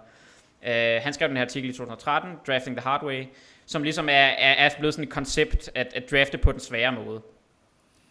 Øh, 0.67 1.01
han 1.01 1.13
skrev 1.13 1.27
den 1.27 1.37
her 1.37 1.43
artikel 1.43 1.69
i 1.69 1.73
2013, 1.73 2.31
Drafting 2.47 2.77
the 2.77 2.83
Hard 2.83 3.03
Way, 3.03 3.25
som 3.65 3.83
ligesom 3.83 4.09
er, 4.09 4.13
er, 4.13 4.53
er 4.53 4.69
blevet 4.79 4.93
sådan 4.93 5.07
et 5.07 5.13
koncept 5.13 5.71
at, 5.75 5.93
at 5.95 6.11
drafte 6.11 6.37
på 6.37 6.51
den 6.51 6.59
svære 6.59 6.91
måde. 6.91 7.21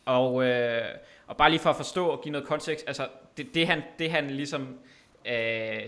Og, 0.04 0.44
øh, 0.44 0.84
og 1.28 1.36
bare 1.36 1.50
lige 1.50 1.60
for 1.60 1.70
at 1.70 1.76
forstå 1.76 2.06
og 2.06 2.22
give 2.22 2.32
noget 2.32 2.48
kontekst, 2.48 2.84
altså 2.86 3.08
det, 3.36 3.54
det, 3.54 3.66
han, 3.66 3.82
det 3.98 4.10
han 4.10 4.30
ligesom, 4.30 4.78
øh, 5.24 5.82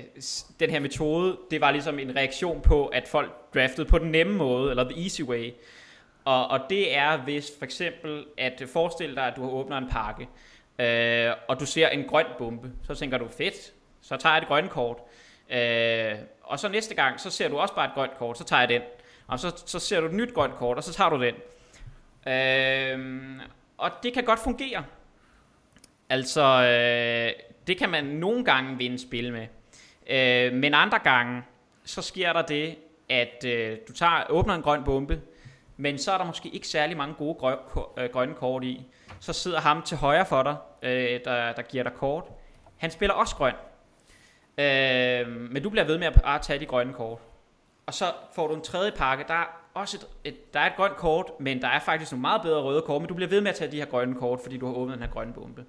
den 0.61 0.71
her 0.71 0.81
metode, 0.81 1.39
det 1.51 1.61
var 1.61 1.71
ligesom 1.71 1.99
en 1.99 2.17
reaktion 2.17 2.61
på, 2.61 2.87
at 2.87 3.09
folk 3.09 3.55
draftede 3.55 3.87
på 3.87 3.99
den 3.99 4.11
nemme 4.11 4.37
måde, 4.37 4.71
eller 4.71 4.91
the 4.91 5.03
easy 5.03 5.23
way. 5.23 5.53
Og, 6.25 6.49
og 6.49 6.61
det 6.71 6.97
er 6.97 7.17
hvis 7.17 7.53
for 7.59 7.65
eksempel, 7.65 8.25
at 8.39 8.63
forestil 8.73 9.15
dig, 9.15 9.27
at 9.27 9.37
du 9.37 9.43
har 9.43 9.51
åbnet 9.51 9.79
en 9.79 9.89
pakke, 9.89 10.29
øh, 10.79 11.35
og 11.49 11.61
du 11.61 11.67
ser 11.67 11.89
en 11.89 12.05
grøn 12.05 12.27
bombe, 12.39 12.73
så 12.87 12.95
tænker 12.95 13.19
du, 13.19 13.29
fedt, 13.29 13.73
så 14.01 14.17
tager 14.17 14.35
jeg 14.35 14.43
et 14.43 14.49
grønt 14.49 14.71
kort. 14.71 14.97
Øh, 15.51 16.15
og 16.43 16.59
så 16.59 16.69
næste 16.69 16.95
gang, 16.95 17.21
så 17.21 17.31
ser 17.31 17.49
du 17.49 17.59
også 17.59 17.75
bare 17.75 17.87
et 17.87 17.95
grønt 17.95 18.19
kort, 18.19 18.39
så 18.39 18.45
tager 18.45 18.61
jeg 18.61 18.69
den. 18.69 18.83
Og 19.27 19.39
så, 19.39 19.63
så 19.67 19.79
ser 19.79 20.01
du 20.01 20.07
et 20.07 20.13
nyt 20.13 20.35
grønt 20.35 20.55
kort, 20.55 20.77
og 20.77 20.85
så 20.85 20.93
tager 20.93 21.11
du 21.11 21.23
den. 21.23 21.35
Øh, 22.33 23.41
og 23.79 23.91
det 24.03 24.13
kan 24.13 24.25
godt 24.25 24.39
fungere. 24.39 24.85
Altså, 26.11 26.43
øh, 26.43 27.33
det 27.67 27.79
kan 27.79 27.91
man 27.91 28.05
nogle 28.05 28.45
gange 28.45 28.79
vinde 28.79 28.99
spil 28.99 29.33
med. 29.33 29.47
Øh, 30.11 30.53
men 30.53 30.75
andre 30.75 30.99
gange, 30.99 31.43
så 31.85 32.03
sker 32.03 32.33
der 32.33 32.43
det, 32.43 32.77
at 33.09 33.45
øh, 33.47 33.77
du 33.89 33.93
tager, 33.93 34.25
åbner 34.29 34.55
en 34.55 34.63
grøn 34.63 34.85
bombe, 34.85 35.21
men 35.77 35.99
så 35.99 36.13
er 36.13 36.19
der 36.19 36.25
måske 36.25 36.49
ikke 36.49 36.69
særlig 36.69 36.97
mange 36.97 37.15
gode 37.15 37.35
grø, 37.35 37.55
øh, 37.99 38.11
grønne 38.13 38.35
kort 38.35 38.65
i. 38.65 38.87
Så 39.21 39.33
sidder 39.33 39.61
ham 39.61 39.83
til 39.83 39.97
højre 39.97 40.27
for 40.27 40.43
dig, 40.43 40.57
øh, 40.83 41.21
der, 41.25 41.53
der 41.53 41.63
giver 41.63 41.85
dig 41.85 41.93
kort. 41.93 42.25
Han 42.77 42.91
spiller 42.91 43.15
også 43.15 43.37
grøn. 43.37 43.55
Øh, 44.59 45.51
men 45.51 45.63
du 45.63 45.71
bliver 45.71 45.85
ved 45.85 45.99
med 45.99 46.07
at 46.07 46.23
bare 46.23 46.39
tage 46.39 46.59
de 46.59 46.67
grønne 46.67 46.93
kort. 46.93 47.19
Og 47.87 47.95
så 47.95 48.05
får 48.35 48.47
du 48.47 48.55
en 48.55 48.63
tredje 48.63 48.93
pakke, 48.93 49.25
der 49.29 49.35
er 49.35 49.61
også 49.75 49.97
et, 49.97 50.33
et, 50.33 50.55
der 50.55 50.61
er 50.61 50.67
et 50.67 50.77
grønt 50.77 50.97
kort, 50.97 51.27
men 51.41 51.63
der 51.63 51.69
er 51.69 51.81
faktisk 51.81 52.13
nogle 52.13 52.21
meget 52.21 52.43
bedre 52.43 52.63
røde 52.63 52.83
kort, 52.83 53.03
men 53.03 53.09
du 53.09 53.15
bliver 53.15 53.29
ved 53.29 53.41
med 53.41 53.51
at 53.51 53.57
tage 53.57 53.71
de 53.71 53.77
her 53.77 53.87
grønne 53.87 54.15
kort, 54.15 54.41
fordi 54.43 54.59
du 54.59 54.67
har 54.67 54.75
åbnet 54.75 54.95
den 54.95 55.03
her 55.03 55.11
grønne 55.11 55.33
bombe. 55.33 55.65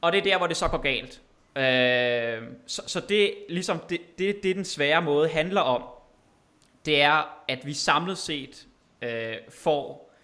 Og 0.00 0.12
det 0.12 0.18
er 0.18 0.22
der, 0.22 0.38
hvor 0.38 0.46
det 0.46 0.56
så 0.56 0.68
går 0.68 0.78
galt. 0.78 1.20
Øh, 1.56 2.42
så, 2.66 2.82
så 2.86 3.00
det, 3.00 3.34
ligesom 3.48 3.78
det, 3.78 4.18
det, 4.18 4.42
det 4.42 4.56
den 4.56 4.64
svære 4.64 5.02
måde 5.02 5.28
handler 5.28 5.60
om, 5.60 5.82
det 6.86 7.02
er, 7.02 7.42
at 7.48 7.66
vi 7.66 7.72
samlet 7.72 8.18
set 8.18 8.66
øh, 9.02 9.34
får 9.48 10.14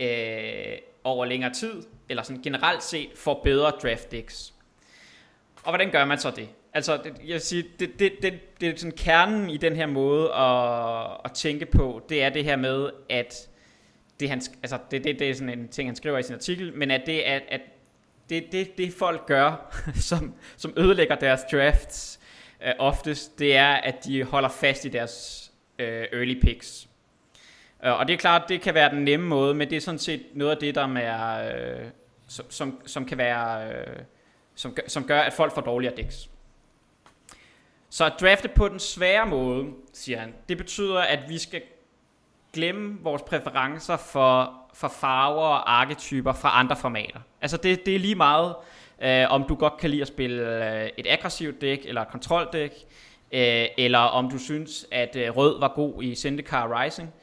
øh, 0.00 0.76
over 1.04 1.24
længere 1.24 1.52
tid, 1.52 1.82
eller 2.08 2.22
sådan 2.22 2.42
generelt 2.42 2.82
set, 2.82 3.08
får 3.14 3.40
bedre 3.44 3.70
draft 3.70 4.10
decks. 4.10 4.54
Og 5.62 5.70
hvordan 5.70 5.90
gør 5.90 6.04
man 6.04 6.18
så 6.18 6.30
det? 6.30 6.48
Altså, 6.74 6.96
det, 6.96 7.04
jeg 7.24 7.32
vil 7.32 7.40
sige, 7.40 7.64
det, 7.80 7.98
det, 7.98 8.12
det, 8.22 8.60
det 8.60 8.68
er 8.68 8.76
sådan 8.76 8.96
kernen 8.96 9.50
i 9.50 9.56
den 9.56 9.76
her 9.76 9.86
måde 9.86 10.32
at, 10.34 11.20
at 11.24 11.32
tænke 11.32 11.66
på, 11.66 12.02
det 12.08 12.22
er 12.22 12.28
det 12.30 12.44
her 12.44 12.56
med, 12.56 12.90
at 13.08 13.48
det, 14.20 14.28
han, 14.28 14.42
altså, 14.62 14.78
det, 14.90 15.04
det, 15.04 15.18
det 15.18 15.30
er 15.30 15.34
sådan 15.34 15.58
en 15.58 15.68
ting, 15.68 15.88
han 15.88 15.96
skriver 15.96 16.18
i 16.18 16.22
sin 16.22 16.34
artikel, 16.34 16.74
men 16.74 16.90
at 16.90 17.02
det, 17.06 17.20
at, 17.20 17.42
at 17.48 17.60
det, 18.30 18.52
det, 18.52 18.78
det 18.78 18.94
folk 18.98 19.26
gør, 19.26 19.76
som, 20.10 20.34
som 20.56 20.72
ødelægger 20.76 21.14
deres 21.14 21.40
drafts 21.52 22.20
øh, 22.66 22.72
oftest, 22.78 23.38
det 23.38 23.56
er, 23.56 23.72
at 23.72 24.04
de 24.04 24.24
holder 24.24 24.48
fast 24.48 24.84
i 24.84 24.88
deres 24.88 25.50
øh, 25.78 26.06
early 26.12 26.40
picks. 26.40 26.88
Øh, 27.84 27.98
og 27.98 28.08
det 28.08 28.14
er 28.14 28.18
klart, 28.18 28.48
det 28.48 28.60
kan 28.60 28.74
være 28.74 28.90
den 28.90 29.04
nemme 29.04 29.26
måde, 29.26 29.54
men 29.54 29.70
det 29.70 29.76
er 29.76 29.80
sådan 29.80 29.98
set 29.98 30.22
noget 30.34 30.50
af 30.52 30.58
det, 30.58 30.74
der 30.74 30.96
er, 30.96 31.54
øh, 31.56 31.86
som, 32.28 32.46
som, 32.50 32.80
som 32.86 33.04
kan 33.04 33.18
være, 33.18 33.72
øh, 33.72 33.98
som, 34.54 34.76
som 34.86 35.04
gør, 35.04 35.20
at 35.20 35.32
folk 35.32 35.54
får 35.54 35.60
dårligere 35.60 35.96
decks. 35.96 36.28
Så 37.90 38.04
at 38.04 38.14
drafte 38.20 38.48
på 38.48 38.68
den 38.68 38.78
svære 38.78 39.26
måde, 39.26 39.66
siger 39.92 40.18
han, 40.18 40.34
det 40.48 40.58
betyder, 40.58 41.00
at 41.00 41.18
vi 41.28 41.38
skal 41.38 41.62
glemme 42.52 42.98
vores 43.02 43.22
præferencer 43.22 43.96
for, 43.96 44.52
for 44.74 44.88
farver 44.88 45.42
og 45.42 45.80
arketyper 45.80 46.32
fra 46.32 46.60
andre 46.60 46.76
formater. 46.76 47.20
Altså 47.40 47.56
det, 47.56 47.86
det 47.86 47.94
er 47.94 47.98
lige 47.98 48.14
meget, 48.14 48.54
øh, 49.02 49.30
om 49.30 49.44
du 49.48 49.54
godt 49.54 49.76
kan 49.76 49.90
lide 49.90 50.02
at 50.02 50.08
spille 50.08 50.66
øh, 50.82 50.90
et 50.96 51.06
aggressivt 51.08 51.60
dæk 51.60 51.80
eller 51.84 52.02
et 52.02 52.08
kontroldæk, 52.08 52.72
øh, 53.32 53.66
eller 53.78 53.98
om 53.98 54.30
du 54.30 54.38
synes, 54.38 54.86
at 54.90 55.16
øh, 55.16 55.36
rød 55.36 55.60
var 55.60 55.72
god 55.74 56.02
i 56.02 56.14
Zendikar 56.14 56.82
Rising. 56.82 57.14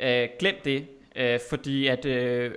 Øh, 0.00 0.28
glem 0.38 0.54
det, 0.64 0.86
øh, 1.16 1.40
fordi 1.50 1.86
at 1.86 2.04
øh, 2.04 2.54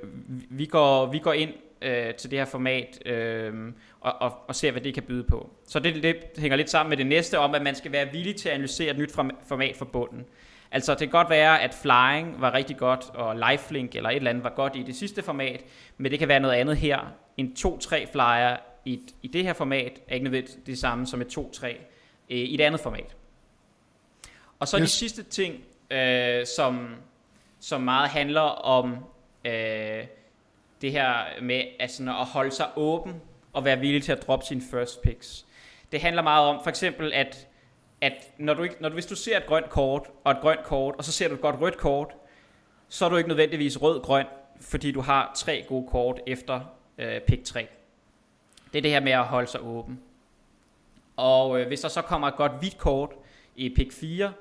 vi, 0.49 0.65
går, 0.65 1.05
vi 1.05 1.19
går 1.19 1.33
ind 1.33 1.53
øh, 1.81 2.13
til 2.13 2.31
det 2.31 2.39
her 2.39 2.45
format 2.45 3.07
øh, 3.07 3.53
og, 4.01 4.13
og, 4.19 4.33
og 4.47 4.55
ser, 4.55 4.71
hvad 4.71 4.81
det 4.81 4.93
kan 4.93 5.03
byde 5.03 5.23
på. 5.23 5.49
Så 5.67 5.79
det, 5.79 6.03
det 6.03 6.15
hænger 6.37 6.57
lidt 6.57 6.69
sammen 6.69 6.89
med 6.89 6.97
det 6.97 7.07
næste 7.07 7.39
om, 7.39 7.55
at 7.55 7.61
man 7.61 7.75
skal 7.75 7.91
være 7.91 8.11
villig 8.11 8.35
til 8.35 8.49
at 8.49 8.55
analysere 8.55 8.91
et 8.91 8.97
nyt 8.97 9.11
format 9.47 9.75
for 9.75 9.85
bunden. 9.85 10.25
Altså 10.71 10.91
det 10.91 10.99
kan 10.99 11.09
godt 11.09 11.29
være, 11.29 11.61
at 11.61 11.73
flying 11.73 12.41
var 12.41 12.53
rigtig 12.53 12.77
godt, 12.77 13.09
og 13.13 13.51
lifelink 13.51 13.95
eller 13.95 14.09
et 14.09 14.15
eller 14.15 14.29
andet 14.29 14.43
var 14.43 14.53
godt 14.55 14.75
i 14.75 14.83
det 14.83 14.95
sidste 14.95 15.23
format, 15.23 15.63
men 15.97 16.11
det 16.11 16.19
kan 16.19 16.27
være 16.27 16.39
noget 16.39 16.55
andet 16.55 16.77
her. 16.77 17.13
En 17.37 17.55
2-3 17.59 18.11
flyer 18.11 18.57
i, 18.85 19.01
i 19.21 19.27
det 19.27 19.43
her 19.43 19.53
format 19.53 19.99
er 20.07 20.13
ikke 20.13 20.23
nødvendigt 20.23 20.67
det 20.67 20.79
samme 20.79 21.07
som 21.07 21.21
et 21.21 21.37
2-3 21.37 21.67
øh, 21.67 21.75
i 22.29 22.55
et 22.55 22.61
andet 22.61 22.81
format. 22.81 23.15
Og 24.59 24.67
så 24.67 24.77
yes. 24.77 24.91
de 24.91 24.97
sidste 24.97 25.23
ting, 25.23 25.63
øh, 25.91 26.45
som, 26.45 26.95
som 27.59 27.81
meget 27.81 28.09
handler 28.09 28.41
om 28.41 28.97
øh, 29.45 30.05
det 30.81 30.91
her 30.91 31.41
med 31.41 31.63
at, 31.79 31.91
sådan 31.91 32.09
at 32.09 32.25
holde 32.25 32.51
sig 32.51 32.67
åben 32.75 33.21
og 33.53 33.65
være 33.65 33.79
villig 33.79 34.03
til 34.03 34.11
at 34.11 34.27
droppe 34.27 34.45
sine 34.45 34.61
first 34.71 35.01
picks. 35.01 35.45
Det 35.91 36.01
handler 36.01 36.21
meget 36.21 36.47
om 36.47 36.63
for 36.63 36.69
eksempel, 36.69 37.13
at, 37.13 37.47
at 38.01 38.13
når 38.37 38.53
du 38.53 38.63
ikke, 38.63 38.75
når 38.79 38.89
du, 38.89 38.93
hvis 38.93 39.05
du 39.05 39.15
ser 39.15 39.37
et 39.37 39.45
grønt 39.45 39.69
kort 39.69 40.07
og 40.23 40.31
et 40.31 40.37
grønt 40.41 40.63
kort, 40.63 40.95
og 40.97 41.03
så 41.03 41.11
ser 41.11 41.27
du 41.27 41.33
et 41.33 41.41
godt 41.41 41.61
rødt 41.61 41.77
kort, 41.77 42.13
så 42.89 43.05
er 43.05 43.09
du 43.09 43.15
ikke 43.15 43.29
nødvendigvis 43.29 43.81
rød-grøn, 43.81 44.25
fordi 44.61 44.91
du 44.91 45.01
har 45.01 45.31
tre 45.35 45.65
gode 45.67 45.87
kort 45.87 46.19
efter 46.27 46.61
øh, 46.97 47.21
pick 47.21 47.43
3. 47.43 47.67
Det 48.73 48.77
er 48.77 48.81
det 48.81 48.91
her 48.91 48.99
med 48.99 49.11
at 49.11 49.23
holde 49.23 49.47
sig 49.47 49.61
åben. 49.61 49.99
Og 51.17 51.61
øh, 51.61 51.67
hvis 51.67 51.81
der 51.81 51.87
så 51.87 52.01
kommer 52.01 52.27
et 52.27 52.35
godt 52.35 52.51
hvidt 52.59 52.77
kort 52.77 53.11
i 53.55 53.69
pick 53.75 53.93
4, 53.93 54.33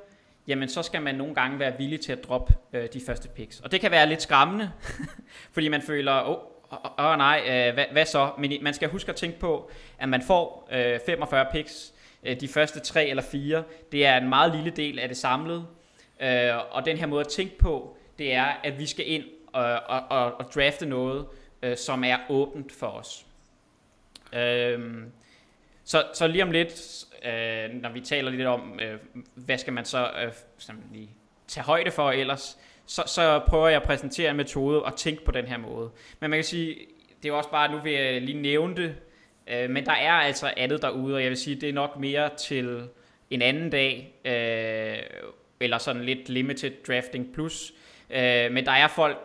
jamen 0.47 0.68
så 0.68 0.83
skal 0.83 1.03
man 1.03 1.14
nogle 1.14 1.35
gange 1.35 1.59
være 1.59 1.79
villig 1.79 2.01
til 2.01 2.12
at 2.12 2.25
droppe 2.25 2.55
øh, 2.73 2.88
de 2.92 3.01
første 3.07 3.29
picks. 3.29 3.61
Og 3.61 3.73
det 3.73 3.81
kan 3.81 3.90
være 3.90 4.09
lidt 4.09 4.23
skræmmende, 4.23 4.71
fordi 5.55 5.68
man 5.68 5.83
føler, 5.83 6.23
åh, 6.23 6.37
oh, 6.71 6.79
oh, 6.99 7.18
nej, 7.18 7.42
øh, 7.47 7.75
hvad, 7.75 7.85
hvad 7.92 8.07
så? 8.07 8.31
Men 8.38 8.53
man 8.62 8.75
skal 8.75 8.88
huske 8.88 9.11
at 9.11 9.16
tænke 9.16 9.38
på, 9.38 9.71
at 9.99 10.09
man 10.09 10.23
får 10.23 10.68
øh, 10.73 11.01
45 11.07 11.47
picks, 11.53 11.94
Øh, 12.25 12.41
de 12.41 12.49
første 12.49 12.81
tre 12.81 13.07
eller 13.07 13.23
fire, 13.23 13.65
det 13.93 14.07
er 14.07 14.17
en 14.17 14.29
meget 14.29 14.55
lille 14.55 14.71
del 14.71 14.99
af 14.99 15.09
det 15.09 15.17
samlede. 15.17 15.67
Øh, 16.21 16.53
og 16.71 16.85
den 16.85 16.97
her 16.97 17.07
måde 17.07 17.21
at 17.21 17.29
tænke 17.29 17.59
på, 17.59 17.97
det 18.19 18.35
er, 18.35 18.45
at 18.45 18.79
vi 18.79 18.87
skal 18.87 19.11
ind 19.11 19.25
og, 19.47 19.65
og, 19.65 20.03
og, 20.11 20.35
og 20.35 20.53
drafte 20.55 20.87
noget, 20.87 21.27
øh, 21.63 21.77
som 21.77 22.05
er 22.05 22.17
åbent 22.29 22.73
for 22.73 22.87
os. 22.87 23.25
Så, 25.85 26.05
så 26.15 26.27
lige 26.27 26.43
om 26.43 26.51
lidt, 26.51 27.05
øh, 27.25 27.83
når 27.83 27.93
vi 27.93 28.01
taler 28.01 28.31
lidt 28.31 28.47
om, 28.47 28.81
øh, 28.83 28.99
hvad 29.35 29.59
skal 29.59 29.73
man 29.73 29.85
så 29.85 30.11
øh, 30.23 30.33
lige 30.93 31.11
tage 31.47 31.65
højde 31.65 31.91
for 31.91 32.11
ellers, 32.11 32.59
så, 32.87 33.03
så 33.07 33.41
prøver 33.47 33.69
jeg 33.69 33.77
at 33.77 33.83
præsentere 33.83 34.31
en 34.31 34.37
metode 34.37 34.83
og 34.83 34.97
tænke 34.97 35.25
på 35.25 35.31
den 35.31 35.45
her 35.45 35.59
måde. 35.59 35.91
Men 36.21 36.31
man 36.31 36.37
kan 36.37 36.45
sige, 36.45 36.77
det 37.23 37.29
er 37.29 37.33
også 37.33 37.51
bare, 37.51 37.73
nu 37.73 37.79
vil 37.79 37.93
jeg 37.93 38.23
lige 38.23 38.43
nævne 38.43 38.77
det, 38.77 38.97
øh, 39.51 39.71
men 39.71 39.87
der 39.87 39.93
er 39.93 40.13
altså 40.13 40.53
andet 40.57 40.83
derude, 40.83 41.15
og 41.15 41.23
jeg 41.23 41.31
vil 41.31 41.39
sige, 41.39 41.61
det 41.61 41.69
er 41.69 41.73
nok 41.73 41.99
mere 41.99 42.31
til 42.37 42.89
en 43.31 43.43
anden 43.43 43.71
dag, 43.71 44.15
øh, 44.25 45.23
eller 45.61 45.79
sådan 45.79 46.05
lidt 46.05 46.29
limited 46.29 46.73
drafting 46.87 47.33
plus. 47.35 47.73
Øh, 48.11 48.53
men 48.53 48.65
der 48.65 48.73
er 48.73 48.89
folk, 48.89 49.19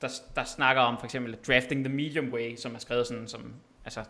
der, 0.00 0.08
der 0.36 0.44
snakker 0.44 0.82
om 0.82 0.98
for 0.98 1.04
eksempel 1.04 1.36
drafting 1.46 1.84
the 1.84 1.94
medium 1.94 2.32
way, 2.32 2.56
som 2.56 2.74
er 2.74 2.78
skrevet 2.78 3.06
sådan 3.06 3.28
som 3.28 3.54
altså, 3.84 4.04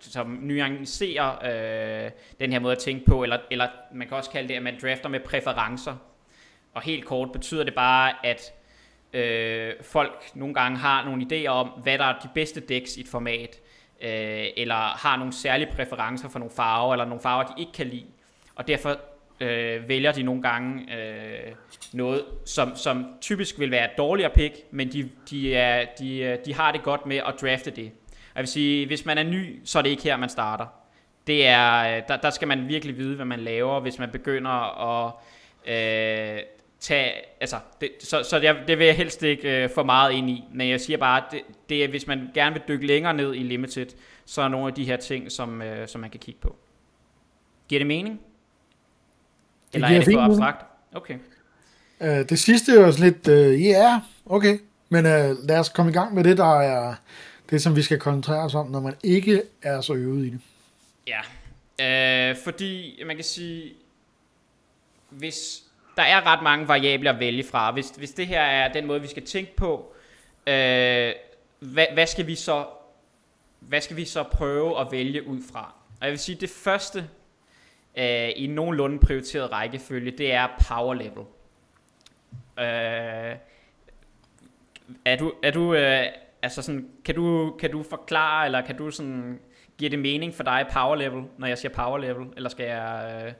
som 0.00 0.26
nuancerer 0.26 1.30
øh, 2.04 2.10
den 2.40 2.52
her 2.52 2.58
måde 2.58 2.72
at 2.72 2.78
tænke 2.78 3.04
på, 3.04 3.22
eller, 3.22 3.38
eller 3.50 3.68
man 3.94 4.08
kan 4.08 4.16
også 4.16 4.30
kalde 4.30 4.48
det, 4.48 4.54
at 4.54 4.62
man 4.62 4.78
drafter 4.82 5.08
med 5.08 5.20
præferencer. 5.20 5.96
Og 6.74 6.82
helt 6.82 7.04
kort 7.04 7.32
betyder 7.32 7.64
det 7.64 7.74
bare, 7.74 8.26
at 8.26 8.52
øh, 9.12 9.74
folk 9.82 10.30
nogle 10.34 10.54
gange 10.54 10.78
har 10.78 11.04
nogle 11.04 11.26
idéer 11.32 11.48
om, 11.48 11.68
hvad 11.68 11.98
der 11.98 12.04
er 12.04 12.18
de 12.18 12.28
bedste 12.34 12.60
decks 12.60 12.96
i 12.96 13.00
et 13.00 13.08
format, 13.08 13.60
øh, 14.02 14.46
eller 14.56 14.74
har 14.74 15.16
nogle 15.16 15.32
særlige 15.32 15.68
præferencer 15.76 16.28
for 16.28 16.38
nogle 16.38 16.54
farver, 16.56 16.94
eller 16.94 17.04
nogle 17.04 17.22
farver, 17.22 17.42
de 17.44 17.52
ikke 17.60 17.72
kan 17.72 17.86
lide. 17.86 18.06
Og 18.54 18.68
derfor 18.68 18.96
øh, 19.40 19.88
vælger 19.88 20.12
de 20.12 20.22
nogle 20.22 20.42
gange 20.42 20.96
øh, 20.96 21.52
noget, 21.92 22.24
som, 22.44 22.76
som 22.76 23.06
typisk 23.20 23.58
vil 23.58 23.70
være 23.70 23.84
et 23.84 23.98
dårligere 23.98 24.30
pick, 24.30 24.54
men 24.70 24.92
de, 24.92 25.10
de, 25.30 25.54
er, 25.54 25.86
de, 25.98 26.18
øh, 26.18 26.38
de 26.44 26.54
har 26.54 26.72
det 26.72 26.82
godt 26.82 27.06
med 27.06 27.16
at 27.16 27.34
drafte 27.40 27.70
det. 27.70 27.92
Jeg 28.34 28.40
vil 28.40 28.48
sige, 28.48 28.86
hvis 28.86 29.04
man 29.04 29.18
er 29.18 29.22
ny, 29.22 29.60
så 29.64 29.78
er 29.78 29.82
det 29.82 29.90
ikke 29.90 30.02
her, 30.02 30.16
man 30.16 30.28
starter. 30.28 30.66
Det 31.26 31.46
er, 31.46 31.96
øh, 31.96 32.02
der, 32.08 32.16
der 32.16 32.30
skal 32.30 32.48
man 32.48 32.68
virkelig 32.68 32.96
vide, 32.96 33.16
hvad 33.16 33.26
man 33.26 33.40
laver, 33.40 33.80
hvis 33.80 33.98
man 33.98 34.10
begynder 34.10 34.50
at 34.96 35.12
øh, 35.66 36.40
tage, 36.82 37.12
altså, 37.40 37.56
det, 37.80 37.90
så, 38.00 38.22
så 38.22 38.38
det, 38.38 38.56
det 38.68 38.78
vil 38.78 38.86
jeg 38.86 38.96
helst 38.96 39.22
ikke 39.22 39.64
øh, 39.64 39.70
for 39.74 39.82
meget 39.82 40.12
ind 40.12 40.30
i, 40.30 40.44
men 40.54 40.68
jeg 40.68 40.80
siger 40.80 40.96
bare, 40.96 41.22
det, 41.30 41.40
det 41.68 41.84
er, 41.84 41.88
hvis 41.88 42.06
man 42.06 42.28
gerne 42.34 42.52
vil 42.52 42.62
dykke 42.68 42.86
længere 42.86 43.14
ned 43.14 43.34
i 43.34 43.38
Limited, 43.38 43.86
så 44.24 44.42
er 44.42 44.48
nogle 44.48 44.66
af 44.66 44.74
de 44.74 44.84
her 44.84 44.96
ting, 44.96 45.32
som, 45.32 45.62
øh, 45.62 45.88
som 45.88 46.00
man 46.00 46.10
kan 46.10 46.20
kigge 46.20 46.40
på. 46.40 46.56
Giver 47.68 47.78
det 47.78 47.86
mening? 47.86 48.20
Eller 49.72 49.88
det 49.88 49.96
er 49.96 50.04
det 50.04 50.14
for 50.14 50.20
abstrakt? 50.20 50.66
Okay. 50.94 51.18
Uh, 52.00 52.06
det 52.08 52.38
sidste 52.38 52.72
er 52.72 52.84
også 52.84 53.04
lidt, 53.04 53.28
ja, 53.28 53.48
uh, 53.48 53.60
yeah, 53.60 54.00
okay, 54.26 54.58
men 54.88 55.06
uh, 55.06 55.46
lad 55.48 55.58
os 55.58 55.68
komme 55.68 55.90
i 55.90 55.94
gang 55.94 56.14
med 56.14 56.24
det, 56.24 56.36
der 56.38 56.60
er 56.60 56.94
det, 57.50 57.62
som 57.62 57.76
vi 57.76 57.82
skal 57.82 57.98
koncentrere 57.98 58.44
os 58.44 58.54
om, 58.54 58.70
når 58.70 58.80
man 58.80 58.94
ikke 59.04 59.42
er 59.62 59.80
så 59.80 59.94
øvet 59.94 60.26
i 60.26 60.30
det. 60.30 60.40
Ja, 61.06 61.20
øh, 62.30 62.36
fordi 62.44 63.02
man 63.06 63.16
kan 63.16 63.24
sige, 63.24 63.72
hvis 65.10 65.62
der 65.96 66.02
er 66.02 66.26
ret 66.26 66.42
mange 66.42 66.68
variabler 66.68 67.12
at 67.12 67.20
vælge 67.20 67.44
fra, 67.44 67.72
hvis, 67.72 67.90
hvis 67.90 68.10
det 68.10 68.26
her 68.26 68.40
er 68.40 68.72
den 68.72 68.86
måde, 68.86 69.00
vi 69.00 69.06
skal 69.06 69.26
tænke 69.26 69.56
på, 69.56 69.94
øh, 70.46 71.12
hvad, 71.58 71.86
hvad 71.94 72.06
skal 72.06 72.26
vi 72.26 72.34
så 72.34 72.66
hvad 73.68 73.80
skal 73.80 73.96
vi 73.96 74.04
så 74.04 74.22
prøve 74.22 74.80
at 74.80 74.92
vælge 74.92 75.26
ud 75.26 75.40
fra? 75.52 75.74
Og 76.00 76.06
jeg 76.06 76.10
vil 76.10 76.18
sige, 76.18 76.40
det 76.40 76.50
første 76.50 77.08
øh, 77.98 78.28
i 78.36 78.46
nogenlunde 78.46 78.98
prioriteret 78.98 79.52
rækkefølge, 79.52 80.10
det 80.10 80.32
er 80.32 80.48
power 80.68 80.94
level. 80.94 81.24
Øh, 82.58 83.36
er 85.04 85.16
du, 85.16 85.32
er 85.42 85.50
du, 85.50 85.74
øh, 85.74 86.06
altså 86.42 86.62
sådan, 86.62 86.88
kan 87.04 87.14
du, 87.14 87.56
kan 87.60 87.70
du 87.70 87.82
forklare, 87.82 88.46
eller 88.46 88.60
kan 88.60 88.76
du 88.76 88.90
sådan, 88.90 89.40
give 89.78 89.90
det 89.90 89.98
mening 89.98 90.34
for 90.34 90.42
dig 90.42 90.66
power 90.72 90.96
level, 90.96 91.24
når 91.38 91.46
jeg 91.46 91.58
siger 91.58 91.72
power 91.72 91.98
level, 91.98 92.26
eller 92.36 92.48
skal 92.48 92.66
jeg... 92.66 93.22
Øh... 93.26 93.32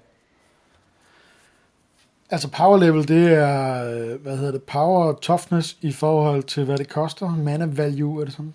Altså 2.33 2.51
power 2.51 2.79
level, 2.79 3.09
det 3.09 3.33
er, 3.33 4.17
hvad 4.17 4.37
hedder 4.37 4.53
det, 4.53 4.63
power 4.63 5.13
toughness 5.13 5.77
i 5.81 5.93
forhold 5.93 6.43
til, 6.43 6.65
hvad 6.65 6.79
det 6.79 6.89
koster, 6.89 7.29
mana 7.29 7.67
value, 7.67 8.21
er 8.21 8.25
det 8.25 8.35
sådan? 8.35 8.55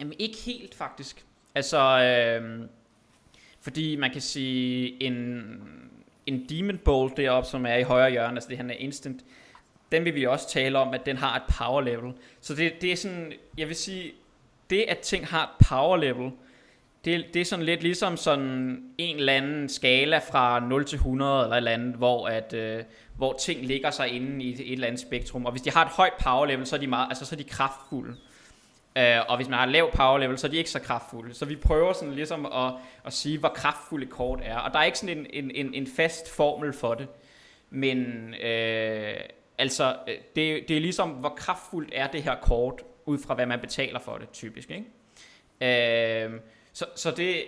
Jamen 0.00 0.14
ikke 0.18 0.36
helt 0.46 0.74
faktisk. 0.74 1.24
Altså, 1.54 1.78
øh, 1.80 2.68
fordi 3.60 3.96
man 3.96 4.10
kan 4.10 4.20
sige, 4.20 5.02
en, 5.02 5.42
en 6.26 6.46
Demon 6.48 6.78
Bolt 6.84 7.16
deroppe, 7.16 7.48
som 7.48 7.66
er 7.66 7.74
i 7.74 7.82
højre 7.82 8.10
hjørne, 8.10 8.34
altså 8.34 8.48
det 8.48 8.56
her 8.56 8.64
er 8.64 8.72
instant, 8.72 9.20
den 9.92 10.04
vil 10.04 10.14
vi 10.14 10.26
også 10.26 10.48
tale 10.48 10.78
om, 10.78 10.94
at 10.94 11.06
den 11.06 11.16
har 11.16 11.36
et 11.36 11.42
power 11.58 11.80
level. 11.80 12.12
Så 12.40 12.54
det, 12.54 12.72
det 12.80 12.92
er 12.92 12.96
sådan, 12.96 13.32
jeg 13.58 13.68
vil 13.68 13.76
sige, 13.76 14.12
det 14.70 14.84
at 14.88 14.98
ting 14.98 15.26
har 15.26 15.42
et 15.42 15.66
power 15.68 15.96
level, 15.96 16.30
det, 17.08 17.34
det 17.34 17.40
er 17.40 17.44
sådan 17.44 17.64
lidt 17.64 17.82
ligesom 17.82 18.16
sådan 18.16 18.82
en 18.98 19.16
eller 19.16 19.32
anden 19.32 19.68
skala 19.68 20.18
fra 20.18 20.60
0 20.60 20.84
til 20.84 20.96
100 20.96 21.42
eller 21.42 21.52
et 21.52 21.56
eller 21.56 21.70
andet, 21.70 21.94
hvor, 21.94 22.28
at, 22.28 22.52
øh, 22.52 22.82
hvor 23.16 23.32
ting 23.32 23.66
ligger 23.66 23.90
sig 23.90 24.08
inde 24.08 24.44
i 24.44 24.52
et, 24.52 24.60
et 24.60 24.72
eller 24.72 24.86
andet 24.86 25.00
spektrum. 25.00 25.46
Og 25.46 25.52
hvis 25.52 25.62
de 25.62 25.70
har 25.70 25.84
et 25.84 25.90
højt 25.90 26.12
power 26.24 26.46
level, 26.46 26.66
så 26.66 26.76
er 26.76 26.80
de, 26.80 26.86
meget, 26.86 27.08
altså, 27.08 27.24
så 27.24 27.34
er 27.34 27.36
de 27.36 27.44
kraftfulde. 27.44 28.16
Øh, 28.98 29.18
og 29.28 29.36
hvis 29.36 29.48
man 29.48 29.58
har 29.58 29.66
et 29.66 29.72
lavt 29.72 29.92
power 29.92 30.18
level, 30.18 30.38
så 30.38 30.46
er 30.46 30.50
de 30.50 30.56
ikke 30.56 30.70
så 30.70 30.80
kraftfulde. 30.80 31.34
Så 31.34 31.44
vi 31.44 31.56
prøver 31.56 31.92
sådan 31.92 32.14
ligesom 32.14 32.46
at, 32.46 32.72
at 33.04 33.12
sige, 33.12 33.38
hvor 33.38 33.48
kraftfulde 33.48 34.06
kort 34.06 34.40
er. 34.42 34.56
Og 34.58 34.72
der 34.72 34.78
er 34.78 34.84
ikke 34.84 34.98
sådan 34.98 35.18
en, 35.18 35.26
en, 35.32 35.50
en, 35.54 35.74
en 35.74 35.86
fast 35.96 36.36
formel 36.36 36.72
for 36.72 36.94
det. 36.94 37.08
Men 37.70 38.34
øh, 38.34 39.14
Altså, 39.58 39.96
øh, 40.08 40.14
det, 40.36 40.68
det 40.68 40.76
er 40.76 40.80
ligesom, 40.80 41.10
hvor 41.10 41.28
kraftfuldt 41.28 41.90
er 41.94 42.06
det 42.06 42.22
her 42.22 42.34
kort, 42.42 42.82
ud 43.06 43.18
fra 43.18 43.34
hvad 43.34 43.46
man 43.46 43.60
betaler 43.60 43.98
for 43.98 44.18
det, 44.18 44.30
typisk. 44.30 44.70
Ikke? 44.70 46.24
Øh, 46.24 46.40
så 46.78 46.84
så 46.96 47.10
det, 47.10 47.44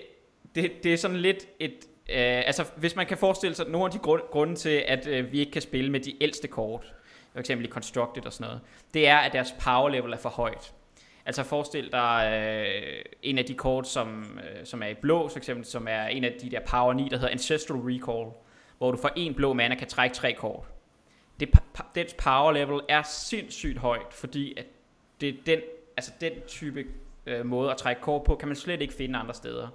det, 0.55 0.73
det 0.83 0.93
er 0.93 0.97
sådan 0.97 1.17
lidt 1.17 1.49
et... 1.59 1.75
Øh, 2.09 2.43
altså, 2.47 2.65
hvis 2.77 2.97
man 2.97 3.07
kan 3.07 3.19
forestille 3.19 3.55
sig 3.55 3.69
nogle 3.69 3.85
af 3.85 3.91
de 3.91 3.99
grund, 3.99 4.23
grunde 4.31 4.55
til, 4.55 4.85
at 4.87 5.07
øh, 5.07 5.33
vi 5.33 5.41
ikke 5.41 5.53
kan 5.53 5.63
spille 5.63 5.91
med 5.91 6.01
de 6.01 6.23
ældste 6.23 6.49
kort, 6.49 6.95
for 7.33 7.41
eksempel 7.41 7.67
i 7.67 7.71
Constructed 7.71 8.27
og 8.27 8.33
sådan 8.33 8.47
noget, 8.47 8.61
det 8.95 9.09
er, 9.09 9.17
at 9.17 9.33
deres 9.33 9.55
power 9.65 9.89
level 9.89 10.13
er 10.13 10.17
for 10.17 10.29
højt. 10.29 10.73
Altså 11.27 11.43
forestil 11.43 11.93
dig 11.93 12.33
øh, 12.35 13.03
en 13.23 13.39
af 13.39 13.45
de 13.45 13.55
kort, 13.55 13.89
som, 13.89 14.39
øh, 14.39 14.67
som 14.67 14.83
er 14.83 14.87
i 14.87 14.95
blå, 14.95 15.29
for 15.29 15.39
eksempel, 15.39 15.65
som 15.65 15.89
er 15.89 16.07
en 16.07 16.25
af 16.25 16.33
de 16.43 16.51
der 16.51 16.61
power 16.61 16.93
9, 16.93 17.09
der 17.09 17.17
hedder 17.17 17.33
Ancestral 17.33 17.81
Recall, 17.81 18.31
hvor 18.79 18.91
du 18.91 18.97
for 18.97 19.13
en 19.17 19.35
blå 19.35 19.53
mana 19.53 19.75
kan 19.75 19.89
trække 19.89 20.17
tre 20.17 20.33
kort 20.33 20.65
det, 21.41 21.49
dens 21.95 22.15
power 22.15 22.53
level 22.53 22.81
er 22.89 23.03
sindssygt 23.03 23.79
højt, 23.79 24.15
fordi 24.15 24.55
at 24.57 24.67
det 25.21 25.47
den, 25.47 25.61
altså 25.97 26.13
den 26.21 26.33
type 26.47 26.85
øh, 27.31 27.47
måde 27.47 27.71
at 27.71 27.77
trække 27.77 28.03
kort 28.03 28.25
på, 28.25 28.35
kan 28.35 28.49
man 28.49 28.57
slet 28.57 28.81
ikke 28.81 28.95
finde 28.95 29.19
andre 29.19 29.35
steder. 29.35 29.69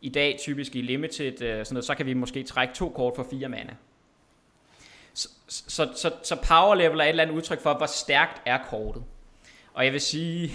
I 0.00 0.08
dag 0.08 0.36
typisk 0.38 0.76
i 0.76 0.82
limited, 0.82 1.42
øh, 1.42 1.64
sådan 1.64 1.74
noget, 1.74 1.84
så 1.84 1.94
kan 1.94 2.06
vi 2.06 2.14
måske 2.14 2.42
trække 2.42 2.74
to 2.74 2.88
kort 2.88 3.12
for 3.16 3.26
fire 3.30 3.48
mande. 3.48 3.74
Så, 5.14 5.28
så, 5.48 5.88
så, 5.96 6.12
så 6.22 6.36
power 6.48 6.74
level 6.74 7.00
er 7.00 7.04
et 7.04 7.08
eller 7.08 7.22
andet 7.22 7.34
udtryk 7.34 7.60
for, 7.60 7.74
hvor 7.74 7.86
stærkt 7.86 8.42
er 8.46 8.58
kortet. 8.70 9.02
Og 9.74 9.84
jeg 9.84 9.92
vil 9.92 10.00
sige, 10.00 10.50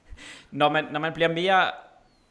når 0.50 0.68
man, 0.68 0.84
når 0.92 1.00
man 1.00 1.12
bliver 1.12 1.28
mere 1.28 1.70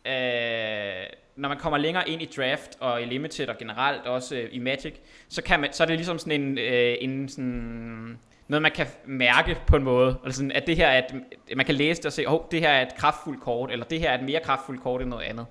øh, 0.05 1.07
når 1.35 1.49
man 1.49 1.57
kommer 1.57 1.77
længere 1.77 2.09
ind 2.09 2.21
i 2.21 2.25
draft 2.25 2.77
og 2.79 3.01
i 3.01 3.05
limited 3.05 3.47
og 3.47 3.57
generelt 3.57 4.05
også 4.05 4.35
øh, 4.35 4.49
i 4.51 4.59
Magic, 4.59 4.93
så, 5.29 5.41
kan 5.41 5.59
man, 5.59 5.73
så 5.73 5.83
er 5.83 5.87
det 5.87 5.95
ligesom 5.95 6.19
sådan 6.19 6.41
en, 6.41 6.57
øh, 6.57 6.95
en 6.99 7.29
sådan, 7.29 8.19
noget 8.51 8.61
man 8.61 8.71
kan 8.71 8.87
mærke 9.05 9.57
på 9.67 9.75
en 9.75 9.83
måde, 9.83 10.17
eller 10.23 10.33
sådan, 10.33 10.51
at 10.51 10.67
det 10.67 10.77
her 10.77 10.87
er 10.87 10.97
et, 10.97 11.23
man 11.55 11.65
kan 11.65 11.75
læse 11.75 11.97
det 12.01 12.05
og 12.05 12.13
se, 12.13 12.25
oh, 12.27 12.41
det 12.51 12.59
her 12.59 12.69
er 12.69 12.81
et 12.81 12.95
kraftfuldt 12.95 13.41
kort, 13.41 13.71
eller 13.71 13.85
det 13.85 13.99
her 13.99 14.09
er 14.09 14.17
et 14.17 14.23
mere 14.23 14.39
kraftfuldt 14.39 14.81
kort 14.81 15.01
end 15.01 15.09
noget 15.09 15.23
andet. 15.23 15.45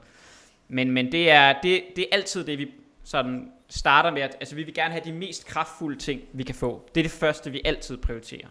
Men, 0.69 0.91
men 0.91 1.13
det, 1.13 1.31
er, 1.31 1.55
det, 1.63 1.83
det 1.97 2.03
er 2.03 2.17
altid 2.17 2.45
det, 2.45 2.59
vi 2.59 2.71
sådan 3.05 3.53
starter 3.69 4.11
med, 4.11 4.23
at 4.23 4.37
altså, 4.41 4.55
vi 4.55 4.63
vil 4.63 4.75
gerne 4.75 4.91
have 4.91 5.05
de 5.05 5.13
mest 5.13 5.47
kraftfulde 5.47 5.99
ting, 5.99 6.21
vi 6.33 6.43
kan 6.43 6.55
få. 6.55 6.91
Det 6.95 7.01
er 7.01 7.05
det 7.05 7.13
første, 7.13 7.51
vi 7.51 7.61
altid 7.65 7.97
prioriterer. 7.97 8.49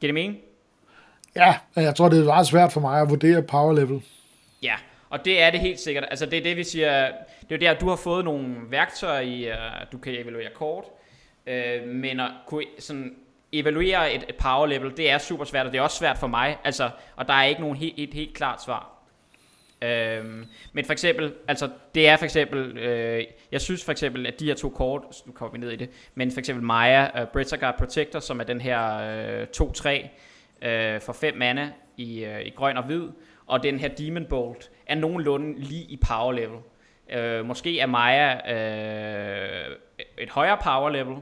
Giver 0.00 0.08
det 0.08 0.14
mening? 0.14 0.38
Ja, 1.36 1.54
jeg 1.76 1.96
tror, 1.96 2.08
det 2.08 2.20
er 2.20 2.24
meget 2.24 2.46
svært 2.46 2.72
for 2.72 2.80
mig 2.80 3.00
at 3.00 3.10
vurdere 3.10 3.42
power 3.42 3.72
level. 3.72 4.02
Ja, 4.62 4.74
og 5.10 5.24
det 5.24 5.42
er 5.42 5.50
det 5.50 5.60
helt 5.60 5.80
sikkert. 5.80 6.04
Altså 6.10 6.26
det 6.26 6.38
er 6.38 6.42
det, 6.42 6.56
vi 6.56 6.64
siger, 6.64 7.10
det 7.48 7.54
er 7.54 7.58
der, 7.58 7.78
du 7.78 7.88
har 7.88 7.96
fået 7.96 8.24
nogle 8.24 8.56
værktøjer 8.70 9.20
i, 9.20 9.50
uh, 9.50 9.56
du 9.92 9.98
kan 9.98 10.14
evaluere 10.14 10.50
kort, 10.54 10.84
Øh, 11.46 11.88
men 11.88 12.20
at 12.20 12.30
kunne 12.46 12.64
sådan 12.78 13.16
evaluere 13.52 14.14
et, 14.14 14.24
et 14.28 14.36
power 14.36 14.66
level, 14.66 14.96
det 14.96 15.10
er 15.10 15.18
super 15.18 15.44
svært, 15.44 15.66
og 15.66 15.72
det 15.72 15.78
er 15.78 15.82
også 15.82 15.96
svært 15.96 16.18
for 16.18 16.26
mig, 16.26 16.58
altså, 16.64 16.90
og 17.16 17.28
der 17.28 17.34
er 17.34 17.44
ikke 17.44 17.60
nogen 17.60 17.76
helt, 17.76 17.94
et 17.96 18.14
helt 18.14 18.34
klart 18.34 18.62
svar. 18.62 18.90
Øhm, 19.82 20.46
men 20.72 20.84
for 20.84 20.92
eksempel, 20.92 21.32
altså 21.48 21.70
det 21.94 22.08
er 22.08 22.16
for 22.16 22.24
eksempel, 22.24 22.78
øh, 22.78 23.24
jeg 23.52 23.60
synes 23.60 23.84
for 23.84 23.92
eksempel, 23.92 24.26
at 24.26 24.40
de 24.40 24.44
her 24.44 24.54
to 24.54 24.68
kort, 24.68 25.02
nu 25.26 25.32
kommer 25.32 25.52
vi 25.52 25.58
ned 25.58 25.70
i 25.70 25.76
det, 25.76 25.90
men 26.14 26.30
for 26.30 26.38
eksempel 26.38 26.64
Maya, 26.64 27.20
øh, 27.20 27.22
uh, 27.22 27.28
Britzagard 27.28 27.78
Protector, 27.78 28.18
som 28.18 28.40
er 28.40 28.44
den 28.44 28.60
her 28.60 28.98
øh, 29.40 29.46
2-3 29.56 30.68
øh, 30.68 31.00
for 31.00 31.12
5 31.12 31.36
mana 31.36 31.70
i, 31.96 32.24
øh, 32.24 32.46
i 32.46 32.50
grøn 32.50 32.76
og 32.76 32.84
hvid, 32.84 33.08
og 33.46 33.62
den 33.62 33.78
her 33.78 33.88
Demon 33.88 34.26
Bolt 34.26 34.70
er 34.86 34.94
nogenlunde 34.94 35.60
lige 35.60 35.84
i 35.84 36.00
power 36.08 36.32
level. 36.32 36.58
Øh, 37.10 37.46
måske 37.46 37.80
er 37.80 37.86
Maya 37.86 38.54
øh, 38.54 39.76
et 40.18 40.30
højere 40.30 40.58
power 40.64 40.90
level, 40.90 41.16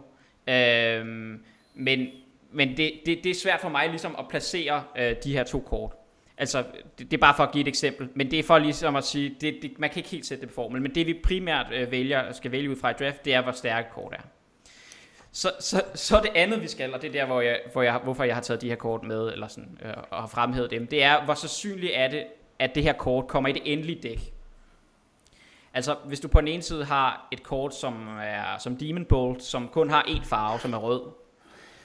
Øhm, 0.46 1.44
men, 1.74 2.07
men 2.52 2.76
det, 2.76 2.92
det, 3.07 3.24
det 3.24 3.31
er 3.31 3.35
svært 3.35 3.61
for 3.61 3.68
mig 3.68 3.88
ligesom 3.88 4.16
at 4.18 4.24
placere 4.31 4.85
øh, 4.98 5.16
de 5.24 5.33
her 5.33 5.44
to 5.44 5.61
kort. 5.61 5.92
Altså, 6.38 6.64
det, 6.98 7.11
det 7.11 7.16
er 7.16 7.20
bare 7.20 7.35
for 7.37 7.42
at 7.42 7.52
give 7.52 7.62
et 7.62 7.68
eksempel, 7.68 8.09
men 8.14 8.31
det 8.31 8.38
er 8.38 8.42
for 8.42 8.59
ligesom 8.59 8.96
at 8.96 9.05
sige, 9.05 9.37
det, 9.40 9.59
det, 9.62 9.78
man 9.78 9.90
kan 9.90 9.98
ikke 9.98 10.09
helt 10.09 10.26
sætte 10.26 10.40
det 10.40 10.48
på 10.48 10.55
formel, 10.55 10.83
men 10.83 10.94
det 10.94 11.07
vi 11.07 11.14
primært 11.24 11.66
øh, 11.72 11.90
vælger, 11.90 12.33
skal 12.33 12.52
vælge 12.52 12.70
ud 12.70 12.76
fra 12.76 12.90
i 12.90 12.94
draft, 13.00 13.24
det 13.24 13.35
er, 13.35 13.42
hvor 13.42 13.52
stærke 13.52 13.88
kort 13.94 14.12
er. 14.12 14.22
Så, 15.33 15.50
så, 15.61 15.83
så 15.94 16.20
det 16.22 16.31
andet, 16.35 16.62
vi 16.62 16.68
skal, 16.68 16.94
og 16.94 17.02
det 17.02 17.09
er 17.09 17.12
der, 17.12 17.26
hvor 17.26 17.40
jeg, 17.40 17.61
hvor 17.72 17.83
jeg, 17.83 18.00
hvorfor 18.05 18.24
jeg 18.24 18.35
har 18.35 18.42
taget 18.42 18.62
de 18.62 18.68
her 18.68 18.76
kort 18.76 19.02
med, 19.02 19.33
eller 19.33 19.48
sådan, 19.48 19.78
øh, 19.85 19.92
og 20.11 20.20
har 20.20 20.26
fremhævet 20.26 20.70
dem, 20.70 20.87
det 20.87 21.02
er, 21.02 21.24
hvor 21.24 21.35
sandsynligt 21.35 21.92
er 21.94 22.09
det, 22.09 22.24
at 22.59 22.74
det 22.74 22.83
her 22.83 22.92
kort 22.92 23.26
kommer 23.26 23.48
i 23.48 23.52
det 23.52 23.62
endelige 23.64 24.00
dæk. 24.02 24.32
Altså, 25.74 25.96
hvis 26.04 26.20
du 26.20 26.28
på 26.28 26.40
den 26.40 26.48
ene 26.48 26.62
side 26.62 26.85
har 26.85 27.28
et 27.30 27.42
kort, 27.42 27.74
som 27.74 28.08
er 28.22 28.58
som 28.58 28.76
Demon 28.76 29.04
Bolt, 29.04 29.42
som 29.42 29.68
kun 29.68 29.90
har 29.90 30.02
én 30.02 30.24
farve, 30.24 30.58
som 30.58 30.72
er 30.72 30.78
rød, 30.78 31.02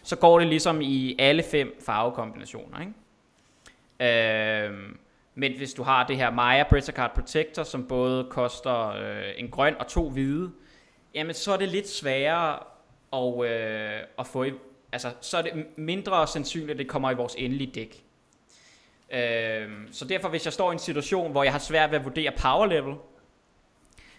så 0.03 0.15
går 0.15 0.39
det 0.39 0.47
ligesom 0.47 0.81
i 0.81 1.15
alle 1.19 1.43
fem 1.43 1.81
farvekombinationer. 1.85 2.79
Ikke? 2.79 2.93
Øhm, 3.99 4.97
men 5.35 5.57
hvis 5.57 5.73
du 5.73 5.83
har 5.83 6.07
det 6.07 6.17
her 6.17 6.31
Maya 6.31 6.63
Bridger 6.69 6.93
Card 6.93 7.13
Protector, 7.15 7.63
som 7.63 7.87
både 7.87 8.27
koster 8.29 8.89
øh, 8.89 9.23
en 9.37 9.49
grøn 9.49 9.75
og 9.79 9.87
to 9.87 10.09
hvide, 10.09 10.51
jamen 11.13 11.33
så 11.33 11.53
er 11.53 11.57
det 11.57 11.69
lidt 11.69 11.89
sværere 11.89 12.59
at, 13.13 13.51
øh, 13.51 14.01
at 14.19 14.27
få 14.27 14.43
i, 14.43 14.51
altså 14.91 15.11
så 15.21 15.37
er 15.37 15.41
det 15.41 15.65
mindre 15.75 16.27
sandsynligt, 16.27 16.71
at 16.71 16.77
det 16.77 16.87
kommer 16.87 17.11
i 17.11 17.15
vores 17.15 17.35
endelige 17.37 17.71
dæk. 17.71 18.03
Øh, 19.11 19.69
så 19.91 20.05
derfor 20.05 20.29
hvis 20.29 20.45
jeg 20.45 20.53
står 20.53 20.71
i 20.71 20.73
en 20.73 20.79
situation, 20.79 21.31
hvor 21.31 21.43
jeg 21.43 21.51
har 21.51 21.59
svært 21.59 21.91
ved 21.91 21.99
at 21.99 22.05
vurdere 22.05 22.31
power 22.41 22.65
level, 22.65 22.95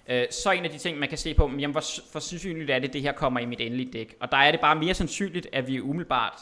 øh, 0.09 0.25
så 0.31 0.51
en 0.51 0.64
af 0.64 0.71
de 0.71 0.79
ting, 0.79 0.99
man 0.99 1.09
kan 1.09 1.18
se 1.18 1.35
på, 1.35 1.42
jamen, 1.42 1.71
hvor, 1.71 2.11
hvor 2.11 2.21
sandsynligt 2.21 2.71
er 2.71 2.79
det, 2.79 2.92
det 2.92 3.03
her 3.03 3.12
kommer 3.12 3.40
i 3.40 3.47
mit 3.47 3.61
endelige 3.61 3.92
dæk. 3.92 4.16
Og 4.21 4.31
der 4.31 4.37
er 4.37 4.51
det 4.51 4.61
bare 4.61 4.77
mere 4.77 4.94
sandsynligt, 4.94 5.47
at 5.53 5.66
vi 5.66 5.81
umiddelbart 5.81 6.40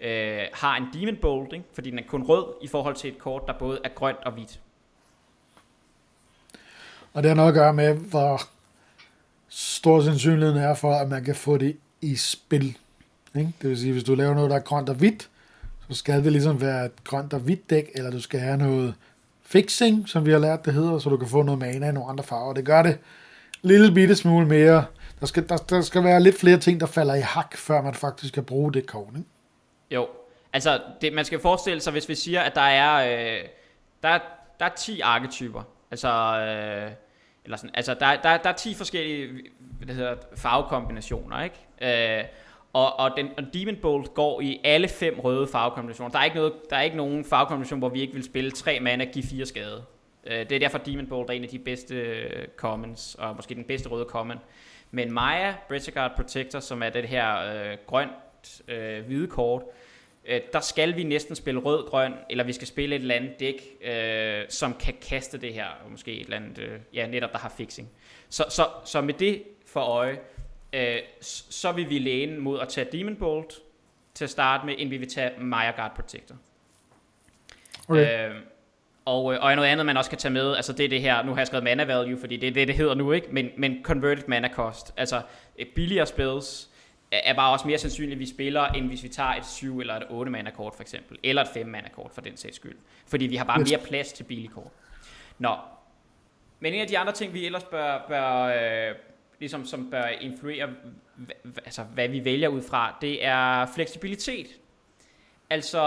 øh, 0.00 0.40
har 0.52 0.76
en 0.76 0.84
Demon 0.92 1.16
Bolt, 1.16 1.52
ikke? 1.52 1.64
fordi 1.72 1.90
den 1.90 1.98
er 1.98 2.02
kun 2.08 2.22
rød 2.22 2.44
i 2.62 2.68
forhold 2.68 2.94
til 2.94 3.10
et 3.10 3.18
kort, 3.18 3.42
der 3.46 3.52
både 3.52 3.80
er 3.84 3.88
grønt 3.88 4.18
og 4.24 4.32
hvidt. 4.32 4.60
Og 7.12 7.22
det 7.22 7.28
har 7.28 7.36
noget 7.36 7.48
at 7.48 7.54
gøre 7.54 7.74
med, 7.74 7.94
hvor 7.94 8.40
stor 9.48 10.00
sandsynligheden 10.00 10.62
er 10.62 10.74
for, 10.74 10.94
at 10.94 11.08
man 11.08 11.24
kan 11.24 11.34
få 11.34 11.56
det 11.56 11.76
i 12.00 12.16
spil. 12.16 12.78
Ikke? 13.36 13.52
Det 13.62 13.70
vil 13.70 13.78
sige, 13.78 13.92
hvis 13.92 14.04
du 14.04 14.14
laver 14.14 14.34
noget, 14.34 14.50
der 14.50 14.56
er 14.56 14.60
grønt 14.60 14.88
og 14.88 14.94
hvidt, 14.94 15.30
så 15.88 15.94
skal 15.94 16.24
det 16.24 16.32
ligesom 16.32 16.60
være 16.60 16.84
et 16.84 17.04
grønt 17.04 17.32
og 17.32 17.40
hvidt 17.40 17.70
dæk, 17.70 17.90
eller 17.94 18.10
du 18.10 18.20
skal 18.20 18.40
have 18.40 18.56
noget 18.56 18.94
fixing, 19.48 20.08
som 20.08 20.26
vi 20.26 20.30
har 20.30 20.38
lært 20.38 20.64
det 20.64 20.74
hedder, 20.74 20.98
så 20.98 21.10
du 21.10 21.16
kan 21.16 21.28
få 21.28 21.42
noget 21.42 21.58
mana 21.58 21.88
i 21.88 21.92
nogle 21.92 22.10
andre 22.10 22.24
farver. 22.24 22.54
Det 22.54 22.64
gør 22.64 22.82
det 22.82 22.98
lille 23.62 23.94
bitte 23.94 24.16
smule 24.16 24.46
mere. 24.46 24.84
Der 25.20 25.26
skal, 25.26 25.48
der, 25.48 25.56
der 25.56 25.80
skal 25.80 26.04
være 26.04 26.20
lidt 26.20 26.40
flere 26.40 26.58
ting, 26.58 26.80
der 26.80 26.86
falder 26.86 27.14
i 27.14 27.20
hak, 27.20 27.56
før 27.56 27.82
man 27.82 27.94
faktisk 27.94 28.34
kan 28.34 28.44
bruge 28.44 28.72
det 28.72 28.86
kort. 28.86 29.12
Ikke? 29.16 29.28
Jo, 29.90 30.08
altså 30.52 30.80
det, 31.00 31.12
man 31.12 31.24
skal 31.24 31.40
forestille 31.40 31.80
sig, 31.80 31.92
hvis 31.92 32.08
vi 32.08 32.14
siger, 32.14 32.40
at 32.40 32.54
der 32.54 32.60
er, 32.60 32.94
øh, 32.96 33.44
der, 34.02 34.18
der 34.58 34.64
er 34.64 34.74
10 34.76 35.00
arketyper, 35.00 35.62
altså, 35.90 36.08
øh, 36.08 36.92
eller 37.44 37.56
sådan, 37.56 37.70
altså 37.74 37.94
der, 37.94 38.16
der, 38.16 38.36
der 38.36 38.48
er 38.48 38.54
10 38.54 38.74
forskellige 38.74 39.28
hvad 39.78 39.86
det 39.86 39.94
hedder, 39.94 40.14
farvekombinationer, 40.36 41.42
ikke? 41.42 42.18
Øh, 42.18 42.24
og, 42.78 42.98
og, 42.98 43.16
den, 43.16 43.28
og 43.36 43.54
Demon 43.54 43.76
Bolt 43.76 44.14
går 44.14 44.40
i 44.40 44.60
alle 44.64 44.88
fem 44.88 45.20
røde 45.20 45.46
farvekombinationer. 45.46 46.10
Der 46.10 46.18
er 46.18 46.24
ikke, 46.24 46.36
noget, 46.36 46.52
der 46.70 46.76
er 46.76 46.82
ikke 46.82 46.96
nogen 46.96 47.24
farvekombination, 47.24 47.78
hvor 47.78 47.88
vi 47.88 48.00
ikke 48.00 48.14
vil 48.14 48.24
spille 48.24 48.50
tre 48.50 48.80
mana 48.80 49.04
og 49.04 49.10
give 49.10 49.24
fire 49.24 49.46
skade. 49.46 49.84
Øh, 50.26 50.38
det 50.38 50.52
er 50.52 50.58
derfor 50.58 50.78
Demon 50.78 51.06
Bolt 51.06 51.30
er 51.30 51.34
en 51.34 51.42
af 51.42 51.48
de 51.48 51.58
bedste 51.58 51.94
øh, 51.94 52.46
commons, 52.56 53.14
og 53.14 53.36
måske 53.36 53.54
den 53.54 53.64
bedste 53.64 53.88
røde 53.88 54.04
common. 54.04 54.38
Men 54.90 55.12
Maya, 55.12 55.54
Guard 55.94 56.16
Protector, 56.16 56.60
som 56.60 56.82
er 56.82 56.90
det 56.90 57.04
her 57.04 57.36
øh, 57.38 57.76
grønt 57.86 58.62
øh, 58.68 59.06
hvide 59.06 59.26
kort, 59.26 59.62
øh, 60.28 60.40
der 60.52 60.60
skal 60.60 60.96
vi 60.96 61.02
næsten 61.02 61.36
spille 61.36 61.60
rød-grøn, 61.60 62.12
eller 62.30 62.44
vi 62.44 62.52
skal 62.52 62.66
spille 62.66 62.96
et 62.96 63.00
eller 63.00 63.14
andet 63.14 63.40
dæk, 63.40 63.62
øh, 63.84 64.44
som 64.48 64.74
kan 64.74 64.94
kaste 65.08 65.38
det 65.38 65.54
her, 65.54 65.66
måske 65.90 66.12
et 66.12 66.24
eller 66.24 66.36
andet, 66.36 66.58
øh, 66.58 66.78
ja, 66.94 67.06
netop 67.06 67.32
der 67.32 67.38
har 67.38 67.54
fixing. 67.56 67.88
Så, 68.28 68.44
så, 68.48 68.66
så 68.84 69.00
med 69.00 69.14
det 69.14 69.42
for 69.66 69.80
øje, 69.80 70.18
øh, 70.72 70.98
så 71.20 71.72
vil 71.72 71.90
vi 71.90 71.98
læne 71.98 72.38
mod 72.38 72.60
at 72.60 72.68
tage 72.68 72.88
Demon 72.92 73.16
Bolt 73.16 73.54
til 74.14 74.24
at 74.24 74.30
starte 74.30 74.66
med, 74.66 74.74
end 74.78 74.90
vi 74.90 74.96
vil 74.96 75.08
tage 75.08 75.30
Maya 75.40 75.70
Guard 75.70 75.94
Protector. 75.94 76.36
Okay. 77.88 78.28
Øh, 78.28 78.34
og, 79.04 79.34
øh, 79.34 79.42
og 79.42 79.56
noget 79.56 79.68
andet, 79.68 79.86
man 79.86 79.96
også 79.96 80.10
kan 80.10 80.18
tage 80.18 80.32
med, 80.32 80.56
altså 80.56 80.72
det 80.72 80.84
er 80.84 80.88
det 80.88 81.00
her, 81.00 81.22
nu 81.22 81.32
har 81.32 81.40
jeg 81.40 81.46
skrevet 81.46 81.64
mana 81.64 81.84
value, 81.84 82.20
fordi 82.20 82.36
det 82.36 82.48
er 82.48 82.52
det, 82.52 82.68
det 82.68 82.76
hedder 82.76 82.94
nu, 82.94 83.12
ikke? 83.12 83.28
Men, 83.30 83.50
men 83.56 83.80
converted 83.82 84.24
mana 84.28 84.48
cost, 84.48 84.94
altså 84.96 85.22
billigere 85.74 86.06
spells, 86.06 86.68
er 87.12 87.34
bare 87.34 87.52
også 87.52 87.66
mere 87.66 87.78
sandsynligt, 87.78 88.12
at 88.12 88.18
vi 88.18 88.26
spiller, 88.26 88.66
end 88.66 88.86
hvis 88.86 89.02
vi 89.02 89.08
tager 89.08 89.34
et 89.34 89.46
7 89.46 89.80
eller 89.80 89.94
et 89.94 90.02
8 90.10 90.30
mana 90.30 90.50
kort 90.50 90.74
for 90.74 90.82
eksempel, 90.82 91.18
eller 91.22 91.42
et 91.42 91.48
5 91.54 91.66
mana 91.66 91.88
kort 91.88 92.10
for 92.12 92.20
den 92.20 92.36
sags 92.36 92.56
skyld. 92.56 92.76
Fordi 93.06 93.26
vi 93.26 93.36
har 93.36 93.44
bare 93.44 93.58
mere 93.58 93.78
plads 93.84 94.12
til 94.12 94.24
billige 94.24 94.48
kort. 94.48 94.70
Nå, 95.38 95.56
men 96.60 96.74
en 96.74 96.80
af 96.80 96.86
de 96.86 96.98
andre 96.98 97.12
ting, 97.12 97.34
vi 97.34 97.46
ellers 97.46 97.64
bør, 97.64 98.04
bør 98.08 98.42
øh, 98.42 98.94
ligesom 99.38 99.66
som 99.66 99.90
bør 99.90 100.06
influere, 100.06 100.68
altså 101.64 101.82
hvad 101.82 102.08
vi 102.08 102.24
vælger 102.24 102.48
ud 102.48 102.62
fra, 102.62 102.98
det 103.00 103.24
er 103.24 103.66
fleksibilitet. 103.74 104.46
Altså 105.50 105.80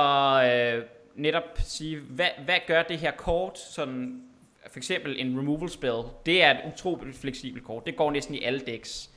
øh, 0.44 0.86
netop 1.16 1.44
sige, 1.58 2.00
hvad, 2.00 2.30
hvad 2.46 2.58
gør 2.68 2.84
det 2.84 3.00
her 3.00 3.12
kort, 3.12 3.60
sådan 3.60 4.24
for 4.68 4.80
eksempel 4.80 5.20
en 5.20 5.40
removal 5.40 5.70
spell, 5.70 6.04
det 6.26 6.44
er 6.44 6.52
et 6.52 6.74
utroligt 6.74 7.18
fleksibelt 7.18 7.64
kort. 7.64 7.86
Det 7.86 7.96
går 7.96 8.12
næsten 8.12 8.36
i 8.36 8.44
alle 8.44 8.60
decks. 8.60 9.10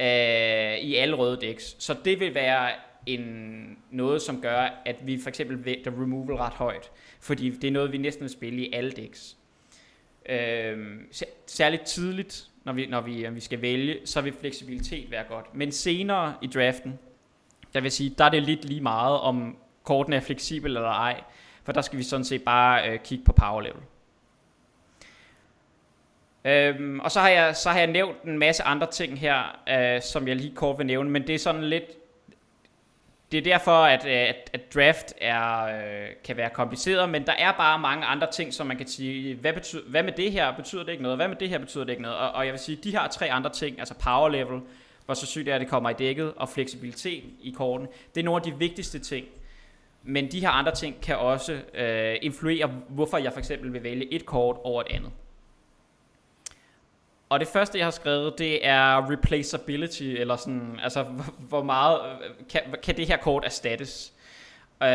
Øh, 0.00 0.78
I 0.78 0.94
alle 0.94 1.16
røde 1.16 1.40
decks. 1.40 1.76
Så 1.78 1.96
det 2.04 2.20
vil 2.20 2.34
være 2.34 2.70
en, 3.06 3.78
noget, 3.90 4.22
som 4.22 4.42
gør, 4.42 4.82
at 4.86 4.96
vi 5.06 5.20
for 5.22 5.28
eksempel 5.28 5.64
vægter 5.64 5.90
removal 5.90 6.36
ret 6.36 6.52
højt. 6.52 6.90
Fordi 7.20 7.50
det 7.50 7.68
er 7.68 7.72
noget, 7.72 7.92
vi 7.92 7.98
næsten 7.98 8.22
vil 8.22 8.30
spille 8.30 8.66
i 8.66 8.72
alle 8.72 8.90
decks. 8.90 9.36
Øh, 10.28 11.00
særligt 11.46 11.82
tidligt, 11.82 12.48
når 12.68 12.74
vi, 12.74 12.86
når 12.86 13.00
vi, 13.00 13.22
når 13.22 13.30
vi 13.30 13.40
skal 13.40 13.62
vælge, 13.62 13.98
så 14.04 14.20
vil 14.20 14.32
fleksibilitet 14.32 15.10
være 15.10 15.24
godt. 15.28 15.54
Men 15.54 15.72
senere 15.72 16.34
i 16.42 16.46
draften, 16.46 16.98
der 17.74 17.80
vil 17.80 17.90
sige, 17.90 18.14
der 18.18 18.24
er 18.24 18.28
det 18.28 18.42
lidt 18.42 18.64
lige 18.64 18.80
meget, 18.80 19.20
om 19.20 19.56
korten 19.82 20.12
er 20.12 20.20
fleksibel 20.20 20.76
eller 20.76 20.88
ej. 20.88 21.22
For 21.64 21.72
der 21.72 21.80
skal 21.80 21.98
vi 21.98 22.02
sådan 22.02 22.24
set 22.24 22.42
bare 22.42 22.90
øh, 22.90 22.98
kigge 22.98 23.24
på 23.24 23.32
power 23.32 23.60
level. 23.60 23.80
Øhm, 26.44 27.00
og 27.00 27.10
så 27.10 27.20
har, 27.20 27.28
jeg, 27.28 27.56
så 27.56 27.70
har 27.70 27.78
jeg 27.78 27.86
nævnt 27.86 28.22
en 28.22 28.38
masse 28.38 28.62
andre 28.62 28.90
ting 28.90 29.20
her, 29.20 29.60
øh, 29.68 30.02
som 30.02 30.28
jeg 30.28 30.36
lige 30.36 30.54
kort 30.54 30.78
vil 30.78 30.86
nævne, 30.86 31.10
men 31.10 31.26
det 31.26 31.34
er 31.34 31.38
sådan 31.38 31.64
lidt, 31.64 31.84
det 33.32 33.38
er 33.38 33.42
derfor, 33.42 33.84
at, 33.84 34.06
øh, 34.06 34.12
at, 34.12 34.50
at 34.52 34.74
draft 34.74 35.14
er, 35.20 35.64
øh, 35.64 36.08
kan 36.24 36.36
være 36.36 36.50
kompliceret, 36.50 37.08
men 37.10 37.26
der 37.26 37.32
er 37.32 37.52
bare 37.52 37.78
mange 37.78 38.06
andre 38.06 38.26
ting, 38.32 38.54
som 38.54 38.66
man 38.66 38.76
kan 38.76 38.86
sige, 38.86 39.34
hvad, 39.34 39.52
betyder, 39.52 39.82
hvad 39.88 40.02
med 40.02 40.12
det 40.12 40.32
her 40.32 40.56
betyder 40.56 40.82
det 40.82 40.92
ikke 40.92 41.02
noget, 41.02 41.18
hvad 41.18 41.28
med 41.28 41.36
det 41.36 41.48
her 41.48 41.58
betyder 41.58 41.84
det 41.84 41.90
ikke 41.90 42.02
noget, 42.02 42.18
og, 42.18 42.30
og 42.30 42.44
jeg 42.44 42.52
vil 42.52 42.60
sige, 42.60 42.78
de 42.84 42.90
her 42.90 43.08
tre 43.08 43.30
andre 43.30 43.50
ting, 43.50 43.78
altså 43.78 43.94
power 43.94 44.28
level, 44.28 44.60
hvor 45.04 45.14
så 45.14 45.26
sygt 45.26 45.48
er, 45.48 45.54
at 45.54 45.60
det 45.60 45.68
kommer 45.68 45.90
i 45.90 45.94
dækket, 45.94 46.32
og 46.36 46.48
fleksibilitet 46.48 47.24
i 47.40 47.50
korten, 47.50 47.86
det 48.14 48.20
er 48.20 48.24
nogle 48.24 48.40
af 48.46 48.52
de 48.52 48.58
vigtigste 48.58 48.98
ting. 48.98 49.26
Men 50.02 50.32
de 50.32 50.40
her 50.40 50.50
andre 50.50 50.74
ting 50.74 51.00
kan 51.00 51.16
også 51.16 51.58
øh, 51.74 52.16
influere, 52.22 52.70
hvorfor 52.88 53.18
jeg 53.18 53.32
for 53.32 53.38
eksempel 53.38 53.72
vil 53.72 53.82
vælge 53.82 54.12
et 54.12 54.26
kort 54.26 54.56
over 54.64 54.80
et 54.82 54.86
andet. 54.90 55.10
Og 57.28 57.40
det 57.40 57.48
første, 57.48 57.78
jeg 57.78 57.86
har 57.86 57.90
skrevet, 57.90 58.38
det 58.38 58.66
er 58.66 59.10
replaceability, 59.10 60.02
eller 60.02 60.36
sådan, 60.36 60.80
altså 60.82 61.02
hvor 61.38 61.62
meget 61.62 62.00
kan, 62.48 62.62
kan 62.82 62.96
det 62.96 63.06
her 63.06 63.16
kort 63.16 63.44
erstattes? 63.44 64.12
Uh, 64.80 64.86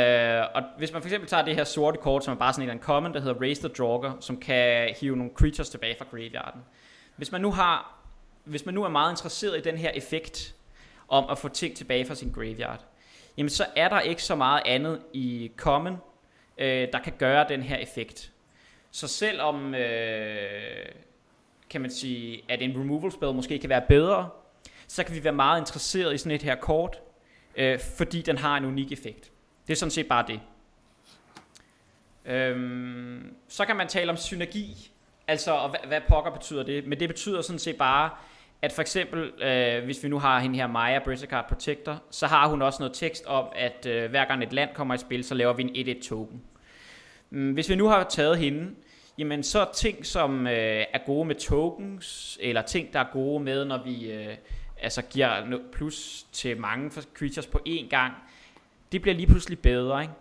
og 0.56 0.63
hvis 0.78 0.93
man 0.93 1.02
for 1.02 1.08
eksempel 1.08 1.30
tager 1.30 1.46
det 1.46 1.56
her 1.56 1.63
sorte 1.63 1.98
kort, 1.98 2.24
som 2.24 2.34
er 2.34 2.38
bare 2.38 2.54
sådan 2.54 2.69
en 2.69 2.80
common, 2.80 3.13
der 3.13 3.19
hedder 3.19 3.41
Raise 3.41 3.62
the 3.62 3.74
Draugr, 3.78 4.17
som 4.19 4.39
kan 4.39 4.96
hive 5.02 5.15
nogle 5.17 5.32
creatures 5.36 5.69
tilbage 5.69 5.96
fra 5.98 6.06
graveyarden. 6.12 6.62
Hvis 7.15 7.32
man 7.32 7.41
nu 7.41 7.52
har, 7.52 8.00
hvis 8.43 8.65
man 8.65 8.76
nu 8.76 8.84
er 8.84 8.89
meget 8.89 9.12
interesseret 9.12 9.58
i 9.58 9.62
den 9.62 9.78
her 9.78 9.91
effekt, 9.93 10.56
om 11.08 11.26
at 11.30 11.38
få 11.38 11.48
ting 11.50 11.76
tilbage 11.76 12.06
fra 12.06 12.15
sin 12.15 12.32
graveyard, 12.32 12.86
jamen 13.38 13.50
så 13.50 13.65
er 13.76 13.89
der 13.89 14.00
ikke 14.00 14.24
så 14.24 14.36
meget 14.36 14.62
andet 14.65 15.02
i 15.13 15.52
common, 15.58 15.93
uh, 15.93 16.65
der 16.65 17.00
kan 17.04 17.13
gøre 17.17 17.46
den 17.50 17.62
her 17.62 17.78
effekt. 17.78 18.32
Så 18.91 19.08
selvom 19.08 19.74
uh, 19.74 19.80
kan 21.73 21.81
man 21.81 21.91
sige, 21.91 22.41
at 22.49 22.62
en 22.62 22.79
removal 22.79 23.12
spell 23.12 23.33
måske 23.33 23.59
kan 23.59 23.69
være 23.69 23.83
bedre, 23.89 24.29
så 24.88 25.03
kan 25.03 25.15
vi 25.15 25.23
være 25.23 25.33
meget 25.33 25.59
interesseret 25.59 26.13
i 26.13 26.17
sådan 26.17 26.31
et 26.31 26.41
her 26.41 26.55
kort, 26.55 27.01
øh, 27.55 27.79
fordi 27.97 28.21
den 28.21 28.38
har 28.38 28.57
en 28.57 28.65
unik 28.65 28.91
effekt. 28.91 29.31
Det 29.67 29.73
er 29.73 29.77
sådan 29.77 29.91
set 29.91 30.07
bare 30.07 30.25
det. 30.27 30.39
Øhm, 32.25 33.36
så 33.47 33.65
kan 33.65 33.75
man 33.75 33.88
tale 33.88 34.12
om 34.12 34.17
synergi, 34.17 34.91
altså 35.27 35.51
og 35.51 35.69
hvad, 35.69 35.79
hvad 35.88 36.01
pokker 36.07 36.31
betyder 36.31 36.63
det? 36.63 36.88
Men 36.88 36.99
det 36.99 37.09
betyder 37.09 37.41
sådan 37.41 37.59
set 37.59 37.77
bare, 37.77 38.09
at 38.62 38.71
for 38.71 38.81
eksempel, 38.81 39.43
øh, 39.43 39.83
hvis 39.83 40.03
vi 40.03 40.09
nu 40.09 40.19
har 40.19 40.39
hende 40.39 40.55
her 40.55 40.67
Maya, 40.67 40.99
Brissacard 41.03 41.47
Protector, 41.47 42.01
så 42.12 42.27
har 42.27 42.47
hun 42.47 42.62
også 42.62 42.79
noget 42.79 42.93
tekst 42.93 43.25
om, 43.25 43.47
at 43.55 43.86
øh, 43.86 44.09
hver 44.09 44.25
gang 44.25 44.43
et 44.43 44.53
land 44.53 44.69
kommer 44.73 44.93
i 44.93 44.97
spil, 44.97 45.23
så 45.23 45.36
laver 45.36 45.53
vi 45.53 45.63
en 45.63 45.88
1-1 45.97 46.07
token. 46.07 46.41
Mm, 47.29 47.51
hvis 47.51 47.69
vi 47.69 47.75
nu 47.75 47.88
har 47.88 48.03
taget 48.03 48.38
hende, 48.38 48.75
jamen 49.17 49.43
så 49.43 49.67
ting, 49.73 50.06
som 50.06 50.47
øh, 50.47 50.86
er 50.93 51.06
gode 51.06 51.26
med 51.26 51.36
tokens, 51.36 52.38
eller 52.41 52.62
ting, 52.62 52.93
der 52.93 52.99
er 52.99 53.08
gode 53.13 53.43
med, 53.43 53.65
når 53.65 53.84
vi 53.84 54.12
øh, 54.12 54.36
altså 54.82 55.02
giver 55.02 55.60
plus 55.71 56.26
til 56.32 56.60
mange 56.60 56.91
creatures 57.13 57.47
på 57.47 57.60
én 57.67 57.88
gang, 57.89 58.13
det 58.91 59.02
bliver 59.02 59.15
lige 59.15 59.28
pludselig 59.28 59.60
bedre, 59.60 60.02
ikke? 60.02 60.13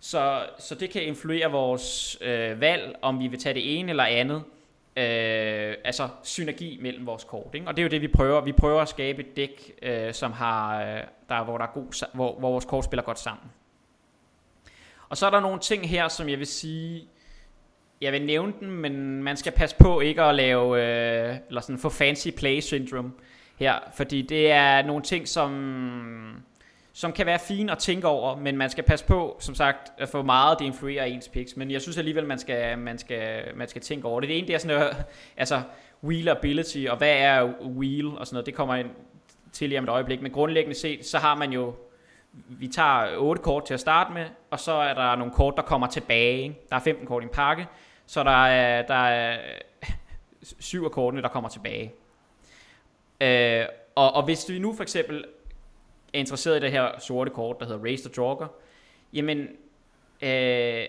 Så, 0.00 0.46
så 0.58 0.74
det 0.74 0.90
kan 0.90 1.02
influere 1.02 1.50
vores 1.50 2.18
øh, 2.20 2.60
valg, 2.60 2.96
om 3.02 3.20
vi 3.20 3.26
vil 3.26 3.38
tage 3.38 3.54
det 3.54 3.78
ene 3.78 3.90
eller 3.90 4.04
andet. 4.04 4.42
Øh, 4.96 5.74
altså 5.84 6.08
synergi 6.22 6.78
mellem 6.82 7.06
vores 7.06 7.24
kort. 7.24 7.54
Ikke? 7.54 7.66
Og 7.66 7.76
det 7.76 7.82
er 7.82 7.84
jo 7.84 7.90
det, 7.90 8.02
vi 8.02 8.08
prøver. 8.08 8.40
Vi 8.40 8.52
prøver 8.52 8.80
at 8.80 8.88
skabe 8.88 9.22
et 9.22 9.36
dæk, 9.36 9.72
øh, 9.82 10.14
som 10.14 10.32
har, 10.32 10.82
øh, 10.82 11.00
der, 11.28 11.44
hvor, 11.44 11.58
der 11.58 11.64
er 11.64 11.70
god, 11.74 12.06
hvor, 12.14 12.38
hvor 12.38 12.50
vores 12.50 12.64
kort 12.64 12.84
spiller 12.84 13.02
godt 13.02 13.18
sammen. 13.18 13.46
Og 15.08 15.16
så 15.16 15.26
er 15.26 15.30
der 15.30 15.40
nogle 15.40 15.60
ting 15.60 15.88
her, 15.88 16.08
som 16.08 16.28
jeg 16.28 16.38
vil 16.38 16.46
sige, 16.46 17.08
jeg 18.00 18.12
vil 18.12 18.26
nævne 18.26 18.52
den, 18.60 18.70
men 18.70 19.22
man 19.22 19.36
skal 19.36 19.52
passe 19.52 19.76
på 19.76 20.00
ikke 20.00 20.22
at 20.22 20.34
lave, 20.34 20.82
øh, 20.82 21.36
eller 21.48 21.60
sådan 21.60 21.78
få 21.78 21.88
fancy 21.88 22.28
play 22.36 22.60
syndrome 22.60 23.12
her, 23.56 23.74
fordi 23.96 24.22
det 24.22 24.50
er 24.50 24.82
nogle 24.82 25.02
ting, 25.02 25.28
som, 25.28 26.42
som 26.92 27.12
kan 27.12 27.26
være 27.26 27.38
fine 27.38 27.72
at 27.72 27.78
tænke 27.78 28.06
over, 28.06 28.36
men 28.36 28.56
man 28.56 28.70
skal 28.70 28.84
passe 28.84 29.04
på, 29.04 29.36
som 29.40 29.54
sagt, 29.54 29.92
at 29.98 30.08
få 30.08 30.22
meget 30.22 30.58
det 30.58 30.64
influerer 30.64 31.04
ens 31.04 31.28
picks, 31.28 31.56
men 31.56 31.70
jeg 31.70 31.82
synes 31.82 31.98
alligevel, 31.98 32.26
man 32.26 32.38
skal, 32.38 32.78
man 32.78 32.98
skal, 32.98 33.42
man 33.56 33.68
skal 33.68 33.82
tænke 33.82 34.08
over 34.08 34.20
det. 34.20 34.28
Det 34.28 34.38
ene, 34.38 34.46
det 34.46 34.54
er 34.54 34.58
sådan 34.58 34.78
noget, 34.78 34.96
altså 35.36 35.62
wheel 36.04 36.28
ability, 36.28 36.86
og 36.88 36.96
hvad 36.96 37.16
er 37.16 37.42
wheel 37.62 38.06
og 38.06 38.26
sådan 38.26 38.34
noget, 38.34 38.46
det 38.46 38.54
kommer 38.54 38.74
ind 38.74 38.90
til 39.52 39.68
lige 39.68 39.78
om 39.78 39.84
et 39.84 39.90
øjeblik, 39.90 40.22
men 40.22 40.32
grundlæggende 40.32 40.78
set, 40.78 41.06
så 41.06 41.18
har 41.18 41.34
man 41.34 41.52
jo, 41.52 41.74
vi 42.48 42.68
tager 42.68 43.16
8 43.16 43.42
kort 43.42 43.64
til 43.64 43.74
at 43.74 43.80
starte 43.80 44.12
med, 44.12 44.26
og 44.50 44.60
så 44.60 44.72
er 44.72 44.94
der 44.94 45.16
nogle 45.16 45.32
kort, 45.32 45.54
der 45.56 45.62
kommer 45.62 45.86
tilbage. 45.86 46.42
Ikke? 46.42 46.60
Der 46.70 46.76
er 46.76 46.80
15 46.80 47.06
kort 47.06 47.22
i 47.22 47.26
en 47.26 47.32
pakke, 47.32 47.66
så 48.06 48.24
der 48.24 48.46
er, 48.46 48.82
der 48.82 48.94
er 48.94 49.38
syv 50.60 50.84
af 50.84 50.90
kortene, 50.90 51.22
der 51.22 51.28
kommer 51.28 51.48
tilbage. 51.48 51.92
Øh, 53.20 53.64
og, 53.94 54.14
og 54.14 54.24
hvis 54.24 54.48
vi 54.48 54.58
nu 54.58 54.74
for 54.74 54.82
eksempel 54.82 55.24
er 56.14 56.18
interesseret 56.18 56.56
i 56.56 56.60
det 56.60 56.70
her 56.70 56.98
sorte 56.98 57.30
kort, 57.30 57.60
der 57.60 57.66
hedder 57.66 57.84
Race 57.84 58.08
the 58.08 58.14
Joker, 58.16 58.46
jamen, 59.12 59.48
øh, 60.22 60.84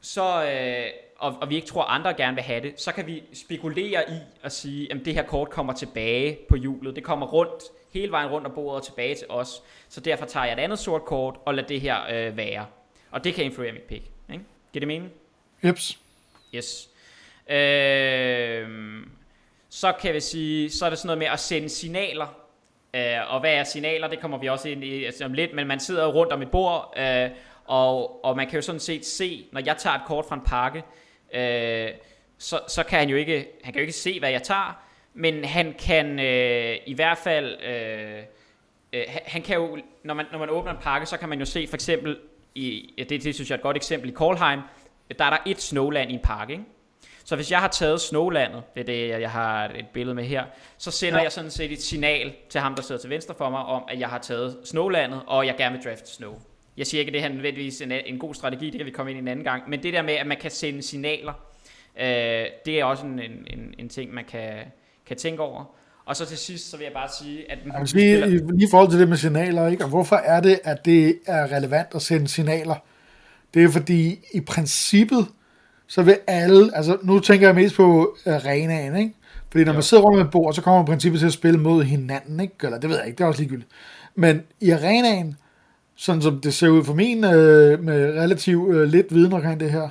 så, 0.00 0.44
øh, 0.44 0.90
og, 1.18 1.36
og 1.40 1.50
vi 1.50 1.54
ikke 1.54 1.66
tror, 1.66 1.82
andre 1.82 2.14
gerne 2.14 2.34
vil 2.34 2.44
have 2.44 2.60
det, 2.60 2.80
så 2.80 2.92
kan 2.92 3.06
vi 3.06 3.22
spekulere 3.32 4.10
i 4.10 4.16
at 4.42 4.52
sige, 4.52 4.92
at 4.92 5.00
det 5.04 5.14
her 5.14 5.22
kort 5.22 5.50
kommer 5.50 5.72
tilbage 5.72 6.38
på 6.48 6.56
hjulet. 6.56 6.96
Det 6.96 7.04
kommer 7.04 7.26
rundt, 7.26 7.62
hele 7.92 8.12
vejen 8.12 8.30
rundt 8.30 8.46
om 8.46 8.52
bordet 8.54 8.76
og 8.76 8.84
tilbage 8.84 9.14
til 9.14 9.26
os. 9.28 9.62
Så 9.88 10.00
derfor 10.00 10.26
tager 10.26 10.46
jeg 10.46 10.52
et 10.52 10.58
andet 10.58 10.78
sort 10.78 11.04
kort 11.04 11.36
og 11.44 11.54
lader 11.54 11.68
det 11.68 11.80
her 11.80 11.96
øh, 12.10 12.36
være. 12.36 12.66
Og 13.10 13.24
det 13.24 13.34
kan 13.34 13.44
influere 13.44 13.72
mit 13.72 13.82
pick. 13.82 14.04
Ikke? 14.32 14.44
Giver 14.72 14.80
det 14.80 14.88
mening? 14.88 15.12
Jeps. 15.64 15.98
Yes. 16.54 16.88
Øh, 17.48 18.68
så 19.68 19.92
kan 19.92 20.14
vi 20.14 20.20
sige, 20.20 20.70
så 20.70 20.86
er 20.86 20.90
det 20.90 20.98
sådan 20.98 21.06
noget 21.06 21.18
med 21.18 21.26
at 21.26 21.40
sende 21.40 21.68
signaler. 21.68 22.26
Øh, 22.94 23.34
og 23.34 23.40
hvad 23.40 23.54
er 23.54 23.64
signaler? 23.64 24.08
Det 24.08 24.20
kommer 24.20 24.38
vi 24.38 24.48
også 24.48 24.68
ind 24.68 24.84
i 24.84 25.04
altså, 25.04 25.24
om 25.24 25.32
lidt, 25.32 25.54
men 25.54 25.66
man 25.66 25.80
sidder 25.80 26.06
rundt 26.06 26.32
om 26.32 26.42
et 26.42 26.50
bord, 26.50 26.94
øh, 26.98 27.30
og, 27.64 28.24
og 28.24 28.36
man 28.36 28.46
kan 28.46 28.56
jo 28.56 28.62
sådan 28.62 28.80
set 28.80 29.06
se, 29.06 29.46
når 29.52 29.60
jeg 29.64 29.76
tager 29.76 29.96
et 29.96 30.02
kort 30.06 30.24
fra 30.24 30.34
en 30.34 30.42
pakke, 30.46 30.82
øh, 31.34 31.90
så, 32.38 32.60
så 32.68 32.82
kan 32.82 32.98
han 32.98 33.08
jo 33.08 33.16
ikke, 33.16 33.48
han 33.64 33.72
kan 33.72 33.80
jo 33.80 33.80
ikke 33.80 33.92
se, 33.92 34.18
hvad 34.18 34.30
jeg 34.30 34.42
tager, 34.42 34.82
men 35.14 35.44
han 35.44 35.74
kan 35.78 36.20
øh, 36.20 36.76
i 36.86 36.94
hvert 36.94 37.18
fald, 37.18 37.62
øh, 37.62 38.22
øh, 38.92 39.04
han 39.26 39.42
kan 39.42 39.56
jo, 39.56 39.78
når 40.04 40.14
man, 40.14 40.26
når 40.32 40.38
man 40.38 40.50
åbner 40.50 40.72
en 40.72 40.78
pakke, 40.80 41.06
så 41.06 41.16
kan 41.16 41.28
man 41.28 41.38
jo 41.38 41.44
se 41.44 41.66
for 41.66 41.76
eksempel, 41.76 42.18
i, 42.54 42.94
det, 42.98 43.10
det 43.10 43.34
synes 43.34 43.50
jeg 43.50 43.54
er 43.54 43.58
et 43.58 43.62
godt 43.62 43.76
eksempel 43.76 44.08
i 44.08 44.12
Kolheim, 44.12 44.60
der 45.18 45.24
er 45.24 45.30
der 45.30 45.38
et 45.46 45.60
snowland 45.60 46.10
i 46.10 46.14
en 46.14 46.20
pakke, 46.22 46.52
ikke? 46.52 46.64
Så 47.28 47.36
hvis 47.36 47.50
jeg 47.50 47.58
har 47.58 47.68
taget 47.68 48.00
Snowlandet, 48.00 48.62
det 48.74 48.80
er 48.80 48.84
det, 48.84 49.20
jeg 49.20 49.30
har 49.30 49.64
et 49.68 49.86
billede 49.92 50.14
med 50.14 50.24
her, 50.24 50.44
så 50.78 50.90
sender 50.90 51.18
ja. 51.18 51.22
jeg 51.22 51.32
sådan 51.32 51.50
set 51.50 51.72
et 51.72 51.82
signal 51.82 52.32
til 52.48 52.60
ham, 52.60 52.74
der 52.74 52.82
sidder 52.82 53.00
til 53.00 53.10
venstre 53.10 53.34
for 53.38 53.50
mig, 53.50 53.60
om 53.60 53.82
at 53.88 54.00
jeg 54.00 54.08
har 54.08 54.18
taget 54.18 54.56
Snowlandet, 54.64 55.22
og 55.26 55.46
jeg 55.46 55.54
gerne 55.56 55.76
vil 55.76 55.84
draft 55.84 56.08
Snow. 56.08 56.40
Jeg 56.76 56.86
siger 56.86 57.00
ikke, 57.00 57.10
at 57.10 57.12
det 57.12 57.22
her 57.22 57.28
er 57.28 57.32
nødvendigvis 57.32 57.80
en, 57.80 57.92
en 57.92 58.18
god 58.18 58.34
strategi, 58.34 58.66
det 58.70 58.78
kan 58.78 58.86
vi 58.86 58.90
komme 58.90 59.10
ind 59.10 59.18
i 59.18 59.22
en 59.22 59.28
anden 59.28 59.44
gang, 59.44 59.70
men 59.70 59.82
det 59.82 59.92
der 59.92 60.02
med, 60.02 60.14
at 60.14 60.26
man 60.26 60.36
kan 60.36 60.50
sende 60.50 60.82
signaler, 60.82 61.32
øh, 61.96 62.46
det 62.66 62.80
er 62.80 62.84
også 62.84 63.06
en, 63.06 63.20
en, 63.20 63.74
en 63.78 63.88
ting, 63.88 64.14
man 64.14 64.24
kan, 64.24 64.54
kan 65.08 65.16
tænke 65.16 65.42
over. 65.42 65.64
Og 66.06 66.16
så 66.16 66.26
til 66.26 66.38
sidst, 66.38 66.70
så 66.70 66.76
vil 66.76 66.84
jeg 66.84 66.92
bare 66.92 67.08
sige, 67.18 67.52
at... 67.52 67.58
Altså, 67.74 67.96
lige, 67.96 68.26
lige 68.28 68.68
i 68.68 68.70
forhold 68.70 68.90
til 68.90 69.00
det 69.00 69.08
med 69.08 69.16
signaler, 69.16 69.66
ikke? 69.66 69.84
og 69.84 69.88
hvorfor 69.88 70.16
er 70.16 70.40
det, 70.40 70.60
at 70.64 70.84
det 70.84 71.18
er 71.26 71.52
relevant 71.52 71.88
at 71.94 72.02
sende 72.02 72.28
signaler? 72.28 72.74
Det 73.54 73.64
er 73.64 73.68
fordi, 73.68 74.18
i 74.34 74.40
princippet, 74.40 75.26
så 75.86 76.02
vil 76.02 76.16
alle, 76.26 76.76
altså 76.76 76.98
nu 77.02 77.20
tænker 77.20 77.46
jeg 77.46 77.54
mest 77.54 77.76
på 77.76 78.16
arenaen, 78.26 78.96
ikke? 78.96 79.14
Fordi 79.50 79.64
når 79.64 79.72
jo. 79.72 79.76
man 79.76 79.82
sidder 79.82 80.02
rundt 80.02 80.18
med 80.18 80.24
et 80.24 80.30
bord, 80.30 80.54
så 80.54 80.62
kommer 80.62 80.78
man 80.78 80.86
i 80.86 80.90
princippet 80.90 81.20
til 81.20 81.26
at 81.26 81.32
spille 81.32 81.60
mod 81.60 81.84
hinanden, 81.84 82.40
ikke? 82.40 82.54
Eller 82.62 82.78
det 82.78 82.90
ved 82.90 82.96
jeg 82.96 83.06
ikke, 83.06 83.18
det 83.18 83.24
er 83.24 83.28
også 83.28 83.40
ligegyldigt. 83.40 83.70
Men 84.14 84.42
i 84.60 84.70
arenaen, 84.70 85.36
sådan 85.96 86.22
som 86.22 86.40
det 86.40 86.54
ser 86.54 86.68
ud 86.68 86.84
for 86.84 86.94
min, 86.94 87.24
øh, 87.24 87.84
med 87.84 88.18
relativt 88.20 88.74
øh, 88.74 88.88
lidt 88.88 89.14
viden 89.14 89.32
omkring 89.32 89.60
det 89.60 89.70
her, 89.70 89.88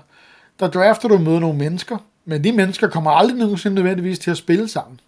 der 0.59 0.67
drafter 0.67 1.07
du 1.07 1.17
med 1.17 1.39
nogle 1.39 1.57
mennesker, 1.57 1.97
men 2.25 2.43
de 2.43 2.51
mennesker 2.51 2.87
kommer 2.87 3.11
aldrig 3.11 3.37
nogensinde 3.37 3.75
nødvendigvis 3.75 4.19
til 4.19 4.31
at 4.31 4.37
spille 4.37 4.67
sammen. 4.67 4.99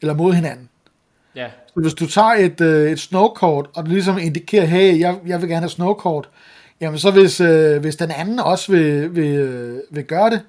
Eller 0.00 0.14
mod 0.14 0.32
hinanden. 0.32 0.68
Ja. 1.34 1.48
Så 1.66 1.80
hvis 1.80 1.94
du 1.94 2.06
tager 2.06 2.32
et, 2.32 2.60
øh, 2.60 2.90
et 2.90 3.00
snowkort, 3.00 3.66
og 3.74 3.86
du 3.86 3.90
ligesom 3.90 4.18
indikerer, 4.18 4.64
hey, 4.64 5.00
jeg, 5.00 5.18
jeg 5.26 5.40
vil 5.40 5.48
gerne 5.48 5.60
have 5.60 5.70
snowkort, 5.70 6.28
Jamen 6.80 6.98
så 6.98 7.10
hvis, 7.10 7.40
øh, 7.40 7.80
hvis 7.80 7.96
den 7.96 8.10
anden 8.10 8.38
også 8.38 8.72
vil, 8.72 9.16
vil, 9.16 9.34
øh, 9.34 9.78
vil 9.90 10.04
gøre 10.04 10.30
det, 10.30 10.40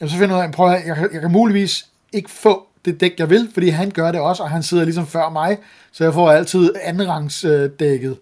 jamen 0.00 0.10
så 0.10 0.18
finder 0.18 0.42
jeg, 0.42 0.50
prøv 0.50 0.70
at, 0.70 0.86
jeg, 0.86 1.08
jeg 1.12 1.20
kan 1.20 1.32
muligvis 1.32 1.86
ikke 2.12 2.30
få 2.30 2.66
det 2.84 3.00
dæk, 3.00 3.14
jeg 3.18 3.30
vil, 3.30 3.48
fordi 3.54 3.68
han 3.68 3.90
gør 3.90 4.12
det 4.12 4.20
også, 4.20 4.42
og 4.42 4.50
han 4.50 4.62
sidder 4.62 4.84
ligesom 4.84 5.06
før 5.06 5.28
mig, 5.30 5.58
så 5.92 6.04
jeg 6.04 6.14
får 6.14 6.30
altid 6.30 6.72
andenrangsdækket. 6.82 8.16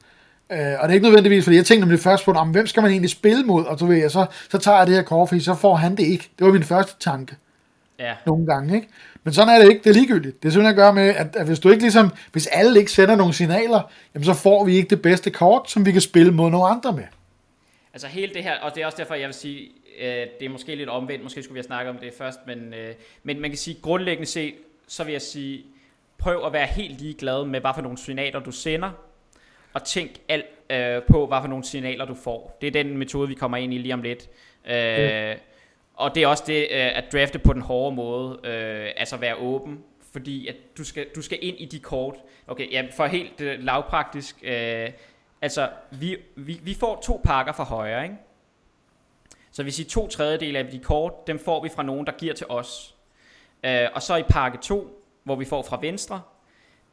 Øh, 0.52 0.58
og 0.58 0.58
det 0.58 0.90
er 0.90 0.92
ikke 0.92 1.06
nødvendigvis, 1.06 1.44
fordi 1.44 1.56
jeg 1.56 1.66
tænkte 1.66 1.80
nemlig 1.80 2.00
først 2.00 2.24
på, 2.24 2.32
om 2.32 2.50
hvem 2.50 2.66
skal 2.66 2.82
man 2.82 2.90
egentlig 2.90 3.10
spille 3.10 3.44
mod, 3.44 3.64
og 3.64 3.78
så, 3.78 3.86
ved 3.86 3.96
jeg, 3.96 4.10
så, 4.10 4.26
så 4.50 4.58
tager 4.58 4.78
jeg 4.78 4.86
det 4.86 4.94
her 4.94 5.02
kort, 5.02 5.28
fordi 5.28 5.40
så 5.40 5.54
får 5.54 5.76
han 5.76 5.96
det 5.96 6.02
ikke. 6.02 6.30
Det 6.38 6.46
var 6.46 6.52
min 6.52 6.62
første 6.62 6.94
tanke. 7.00 7.36
Ja. 7.98 8.14
Nogle 8.26 8.46
gange, 8.46 8.74
ikke? 8.74 8.88
Men 9.24 9.34
sådan 9.34 9.54
er 9.54 9.58
det 9.58 9.68
ikke, 9.68 9.82
det 9.84 9.90
er 9.90 9.94
ligegyldigt. 9.94 10.42
Det 10.42 10.48
er 10.48 10.52
simpelthen 10.52 10.70
at 10.70 10.76
gøre 10.76 10.94
med, 10.94 11.08
at, 11.08 11.36
at 11.36 11.46
hvis 11.46 11.58
du 11.58 11.70
ikke 11.70 11.82
ligesom, 11.82 12.10
hvis 12.32 12.46
alle 12.46 12.78
ikke 12.78 12.92
sender 12.92 13.16
nogle 13.16 13.34
signaler, 13.34 13.92
jamen 14.14 14.24
så 14.24 14.34
får 14.34 14.64
vi 14.64 14.76
ikke 14.76 14.90
det 14.90 15.02
bedste 15.02 15.30
kort, 15.30 15.70
som 15.70 15.86
vi 15.86 15.92
kan 15.92 16.00
spille 16.00 16.32
mod 16.32 16.50
nogle 16.50 16.66
andre 16.66 16.92
med. 16.92 17.04
Altså 17.92 18.06
hele 18.06 18.34
det 18.34 18.42
her, 18.42 18.58
og 18.58 18.74
det 18.74 18.82
er 18.82 18.86
også 18.86 18.98
derfor, 18.98 19.14
jeg 19.14 19.26
vil 19.26 19.34
sige, 19.34 19.68
øh, 20.00 20.26
det 20.40 20.46
er 20.46 20.48
måske 20.48 20.74
lidt 20.74 20.88
omvendt, 20.88 21.22
måske 21.22 21.42
skulle 21.42 21.54
vi 21.54 21.58
have 21.58 21.64
snakket 21.64 21.90
om 21.90 21.98
det 21.98 22.12
først, 22.18 22.38
men, 22.46 22.74
øh, 22.74 22.94
men 23.22 23.40
man 23.40 23.50
kan 23.50 23.58
sige, 23.58 23.76
grundlæggende 23.82 24.30
set, 24.30 24.54
så 24.88 25.04
vil 25.04 25.12
jeg 25.12 25.22
sige, 25.22 25.64
prøv 26.18 26.46
at 26.46 26.52
være 26.52 26.66
helt 26.66 27.00
ligeglad 27.00 27.44
med, 27.44 27.60
hvad 27.60 27.70
for 27.74 27.82
nogle 27.82 27.98
signaler 27.98 28.40
du 28.40 28.50
sender, 28.50 28.90
og 29.72 29.84
tænk 29.84 30.10
alt 30.28 30.46
øh, 30.70 31.02
på, 31.02 31.26
hvad 31.26 31.38
for 31.40 31.48
nogle 31.48 31.64
signaler 31.64 32.04
du 32.04 32.14
får. 32.14 32.58
Det 32.60 32.66
er 32.66 32.70
den 32.70 32.96
metode, 32.96 33.28
vi 33.28 33.34
kommer 33.34 33.56
ind 33.56 33.74
i 33.74 33.78
lige 33.78 33.94
om 33.94 34.02
lidt. 34.02 34.28
Øh, 34.70 35.30
mm. 35.30 35.40
Og 36.00 36.14
det 36.14 36.22
er 36.22 36.26
også 36.26 36.44
det, 36.46 36.60
øh, 36.62 36.68
at 36.70 37.04
drafte 37.12 37.38
på 37.38 37.52
den 37.52 37.62
hårde 37.62 37.96
måde, 37.96 38.38
øh, 38.44 38.90
altså 38.96 39.16
være 39.16 39.36
åben, 39.36 39.84
fordi 40.12 40.46
at 40.46 40.56
du 40.78 40.84
skal, 40.84 41.06
du 41.14 41.22
skal 41.22 41.38
ind 41.42 41.56
i 41.58 41.64
de 41.64 41.78
kort. 41.78 42.14
Okay, 42.46 42.72
ja, 42.72 42.86
for 42.96 43.06
helt 43.06 43.40
øh, 43.40 43.64
lavpraktisk, 43.64 44.36
øh, 44.42 44.90
Altså, 45.42 45.70
vi, 45.90 46.16
vi, 46.36 46.60
vi 46.62 46.74
får 46.74 47.00
to 47.00 47.20
pakker 47.24 47.52
fra 47.52 47.64
højre, 47.64 48.02
ikke? 48.02 48.16
Så 49.52 49.62
hvis 49.62 49.78
I 49.78 49.84
to 49.84 50.08
tredjedel 50.08 50.56
af 50.56 50.66
de 50.66 50.78
kort, 50.78 51.26
dem 51.26 51.38
får 51.38 51.62
vi 51.62 51.68
fra 51.68 51.82
nogen, 51.82 52.06
der 52.06 52.12
giver 52.12 52.34
til 52.34 52.46
os. 52.48 52.94
Øh, 53.64 53.88
og 53.94 54.02
så 54.02 54.16
i 54.16 54.22
pakke 54.22 54.58
2, 54.58 55.04
hvor 55.24 55.36
vi 55.36 55.44
får 55.44 55.62
fra 55.62 55.78
venstre, 55.80 56.22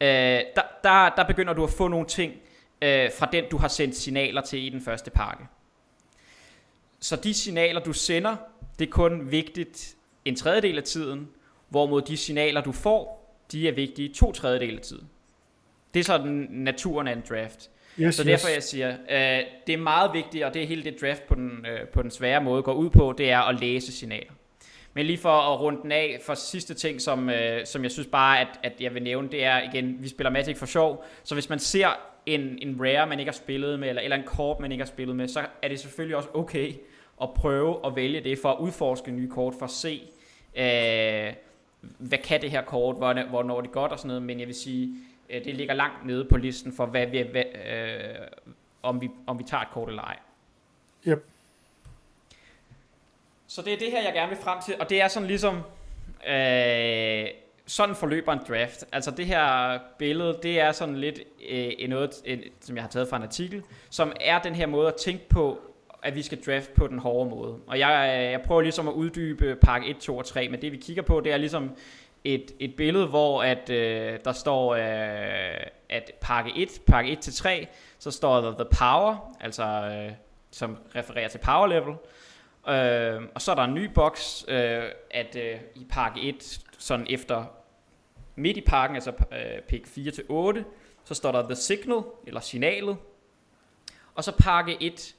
øh, 0.01 0.07
der, 0.55 0.61
der, 0.83 1.09
der 1.09 1.23
begynder 1.27 1.53
du 1.53 1.63
at 1.63 1.69
få 1.69 1.87
nogle 1.87 2.05
ting 2.05 2.33
øh, 2.81 3.09
fra 3.19 3.29
den, 3.31 3.45
du 3.51 3.57
har 3.57 3.67
sendt 3.67 3.95
signaler 3.95 4.41
til 4.41 4.65
i 4.65 4.69
den 4.69 4.81
første 4.81 5.11
pakke. 5.11 5.43
Så 6.99 7.15
de 7.15 7.33
signaler, 7.33 7.79
du 7.79 7.93
sender, 7.93 8.35
det 8.79 8.87
er 8.87 8.91
kun 8.91 9.31
vigtigt 9.31 9.95
en 10.25 10.35
tredjedel 10.35 10.77
af 10.77 10.83
tiden, 10.83 11.29
hvorimod 11.69 12.01
de 12.01 12.17
signaler, 12.17 12.61
du 12.61 12.71
får, 12.71 13.17
de 13.51 13.67
er 13.67 13.71
vigtige 13.71 14.13
to 14.13 14.31
tredjedel 14.31 14.75
af 14.75 14.81
tiden. 14.81 15.07
Det 15.93 15.99
er 15.99 16.03
sådan 16.03 16.47
naturen 16.49 17.07
af 17.07 17.13
en 17.13 17.23
draft. 17.29 17.69
Yes, 17.99 18.15
så 18.15 18.23
derfor 18.23 18.47
yes. 18.47 18.55
jeg 18.55 18.63
siger, 18.63 18.89
øh, 18.89 19.43
det 19.67 19.73
er 19.73 19.77
meget 19.77 20.13
vigtigt, 20.13 20.43
og 20.43 20.53
det 20.53 20.63
er 20.63 20.67
hele 20.67 20.83
det 20.83 21.01
draft 21.01 21.27
på 21.27 21.35
den, 21.35 21.65
øh, 21.65 21.87
på 21.87 22.01
den 22.01 22.11
svære 22.11 22.43
måde 22.43 22.63
går 22.63 22.73
ud 22.73 22.89
på, 22.89 23.13
det 23.17 23.31
er 23.31 23.39
at 23.39 23.59
læse 23.59 23.91
signaler. 23.91 24.31
Men 24.93 25.05
lige 25.05 25.17
for 25.17 25.29
at 25.29 25.59
runde 25.59 25.81
den 25.81 25.91
af, 25.91 26.19
for 26.25 26.33
sidste 26.33 26.73
ting, 26.73 27.01
som, 27.01 27.29
øh, 27.29 27.65
som 27.65 27.83
jeg 27.83 27.91
synes 27.91 28.07
bare, 28.07 28.39
at, 28.39 28.47
at 28.63 28.73
jeg 28.79 28.93
vil 28.93 29.03
nævne, 29.03 29.29
det 29.31 29.43
er 29.43 29.61
igen, 29.73 29.97
vi 29.99 30.07
spiller 30.07 30.31
Magic 30.31 30.57
for 30.57 30.65
sjov, 30.65 31.05
så 31.23 31.35
hvis 31.35 31.49
man 31.49 31.59
ser 31.59 31.87
en, 32.25 32.59
en 32.61 32.77
rare, 32.81 33.07
man 33.07 33.19
ikke 33.19 33.31
har 33.31 33.37
spillet 33.37 33.79
med, 33.79 33.89
eller, 33.89 34.01
eller 34.01 34.17
en 34.17 34.23
kort, 34.25 34.59
man 34.59 34.71
ikke 34.71 34.83
har 34.83 34.87
spillet 34.87 35.15
med, 35.15 35.27
så 35.27 35.45
er 35.61 35.67
det 35.67 35.79
selvfølgelig 35.79 36.17
også 36.17 36.29
okay 36.33 36.73
at 37.21 37.33
prøve 37.33 37.85
at 37.85 37.95
vælge 37.95 38.21
det 38.21 38.39
for 38.39 38.51
at 38.51 38.59
udforske 38.59 39.11
nye 39.11 39.29
kort, 39.29 39.53
for 39.59 39.65
at 39.65 39.71
se, 39.71 40.01
øh, 40.55 41.33
hvad 41.97 42.17
kan 42.17 42.41
det 42.41 42.51
her 42.51 42.61
kort, 42.61 42.95
hvornår, 42.95 43.23
hvornår 43.23 43.61
det 43.61 43.71
godt 43.71 43.91
og 43.91 43.97
sådan 43.97 44.07
noget, 44.07 44.23
men 44.23 44.39
jeg 44.39 44.47
vil 44.47 44.55
sige, 44.55 44.95
øh, 45.29 45.45
det 45.45 45.55
ligger 45.55 45.73
langt 45.73 46.05
nede 46.05 46.25
på 46.25 46.37
listen 46.37 46.73
for, 46.73 46.85
hvad 46.85 47.07
vi, 47.07 47.21
hvad, 47.21 47.43
øh, 47.45 48.27
om, 48.83 49.01
vi, 49.01 49.09
om 49.27 49.39
vi 49.39 49.43
tager 49.43 49.61
et 49.61 49.69
kort 49.71 49.89
eller 49.89 50.01
ej. 50.01 50.17
Yep. 51.07 51.25
Så 53.47 53.61
det 53.61 53.73
er 53.73 53.77
det 53.77 53.91
her, 53.91 54.01
jeg 54.01 54.13
gerne 54.13 54.29
vil 54.29 54.37
frem 54.37 54.59
til, 54.65 54.75
og 54.79 54.89
det 54.89 55.01
er 55.01 55.07
sådan 55.07 55.27
ligesom, 55.27 55.55
øh, 56.27 57.27
sådan 57.65 57.95
forløber 57.95 58.33
en 58.33 58.39
draft. 58.49 58.85
Altså 58.91 59.11
det 59.11 59.25
her 59.25 59.79
billede, 59.97 60.39
det 60.43 60.59
er 60.59 60.71
sådan 60.71 60.97
lidt 60.97 61.19
øh, 61.49 61.89
noget, 61.89 62.11
øh, 62.25 62.39
som 62.61 62.75
jeg 62.75 62.83
har 62.83 62.89
taget 62.89 63.09
fra 63.09 63.17
en 63.17 63.23
artikel, 63.23 63.63
som 63.89 64.13
er 64.21 64.41
den 64.41 64.55
her 64.55 64.65
måde 64.65 64.87
at 64.87 64.95
tænke 64.95 65.29
på, 65.29 65.59
at 66.03 66.15
vi 66.15 66.21
skal 66.21 66.43
draft 66.45 66.73
på 66.73 66.87
den 66.87 66.99
hårde 66.99 67.29
måde. 67.29 67.57
Og 67.67 67.79
jeg, 67.79 68.29
jeg 68.31 68.41
prøver 68.41 68.61
ligesom 68.61 68.87
at 68.87 68.93
uddybe 68.93 69.55
pakke 69.61 69.87
1, 69.87 69.97
2 69.97 70.17
og 70.17 70.25
3, 70.25 70.49
men 70.49 70.61
det 70.61 70.71
vi 70.71 70.77
kigger 70.77 71.03
på, 71.03 71.19
det 71.19 71.31
er 71.31 71.37
ligesom 71.37 71.71
et, 72.23 72.51
et 72.59 72.75
billede, 72.75 73.07
hvor 73.07 73.43
at, 73.43 73.69
øh, 73.69 74.19
der 74.25 74.31
står, 74.31 74.75
øh, 74.75 75.67
at 75.89 76.11
pakke 76.21 76.51
1, 76.55 76.69
pakke 76.87 77.11
1 77.11 77.19
til 77.19 77.33
3, 77.33 77.67
så 77.99 78.11
står 78.11 78.41
der 78.41 78.51
The 78.51 78.65
Power, 78.79 79.35
altså 79.39 79.63
øh, 79.63 80.11
som 80.51 80.77
refererer 80.95 81.27
til 81.27 81.37
Power 81.37 81.67
Level. 81.67 81.95
Øh, 82.67 83.29
og 83.35 83.41
så 83.41 83.51
er 83.51 83.55
der 83.55 83.63
en 83.63 83.73
ny 83.73 83.85
boks, 83.85 84.45
øh, 84.47 84.83
at 85.11 85.35
øh, 85.35 85.59
i 85.75 85.87
pakke 85.89 86.21
1, 86.21 86.59
sådan 86.77 87.07
efter 87.09 87.45
midt 88.35 88.57
i 88.57 88.61
pakken, 88.61 88.95
altså 88.95 89.11
øh, 89.31 89.61
pick 89.61 89.87
4 89.87 90.11
til 90.11 90.23
8, 90.29 90.65
så 91.03 91.13
står 91.13 91.31
der 91.31 91.43
The 91.43 91.55
Signal, 91.55 92.01
eller 92.27 92.39
signalet, 92.39 92.97
og 94.15 94.23
så 94.23 94.31
pakke 94.39 94.77
1, 94.79 95.15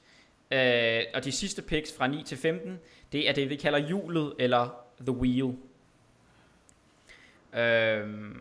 øh, 0.51 1.03
og 1.13 1.23
de 1.23 1.31
sidste 1.31 1.61
picks 1.61 1.93
fra 1.97 2.07
9 2.07 2.23
til 2.23 2.37
15, 2.37 2.79
det 3.11 3.29
er 3.29 3.33
det, 3.33 3.49
vi 3.49 3.55
kalder 3.55 3.79
hjulet, 3.79 4.33
eller 4.39 4.85
The 4.99 5.11
Wheel. 5.11 5.55
Øh, 7.53 8.35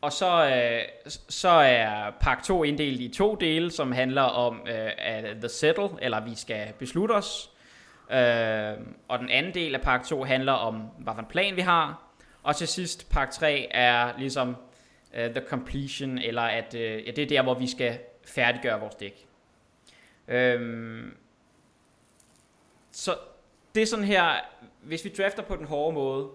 og 0.00 0.12
så, 0.12 0.50
øh, 0.54 1.12
så 1.28 1.48
er 1.48 2.10
pakke 2.20 2.42
2 2.44 2.64
inddelt 2.64 3.00
i 3.00 3.08
to 3.08 3.34
dele, 3.34 3.70
som 3.70 3.92
handler 3.92 4.22
om 4.22 4.66
øh, 4.68 5.36
The 5.40 5.48
Settle, 5.48 5.88
eller 6.02 6.24
vi 6.24 6.34
skal 6.34 6.72
beslutte 6.78 7.12
os. 7.12 7.50
Øh, 8.10 8.72
og 9.08 9.18
den 9.18 9.30
anden 9.30 9.54
del 9.54 9.74
af 9.74 9.80
pakke 9.80 10.06
2 10.06 10.24
handler 10.24 10.52
om, 10.52 10.74
hvad 10.98 11.14
for 11.14 11.20
en 11.20 11.28
plan 11.28 11.56
vi 11.56 11.60
har. 11.60 12.02
Og 12.42 12.56
til 12.56 12.68
sidst, 12.68 13.10
pakke 13.10 13.34
3 13.34 13.68
er 13.70 14.18
ligesom 14.18 14.56
uh, 15.12 15.34
The 15.34 15.42
Completion, 15.48 16.18
eller 16.18 16.42
at 16.42 16.74
uh, 16.74 16.80
ja, 16.80 17.10
det 17.10 17.18
er 17.18 17.26
der, 17.26 17.42
hvor 17.42 17.54
vi 17.54 17.66
skal 17.66 17.98
færdiggøre 18.24 18.80
vores 18.80 18.94
dæk. 18.94 19.26
Øhm, 20.28 21.16
så 22.90 23.16
det 23.74 23.82
er 23.82 23.86
sådan 23.86 24.04
her, 24.04 24.30
hvis 24.82 25.04
vi 25.04 25.14
drafter 25.18 25.42
på 25.42 25.56
den 25.56 25.66
hårde 25.66 25.94
måde, 25.94 26.28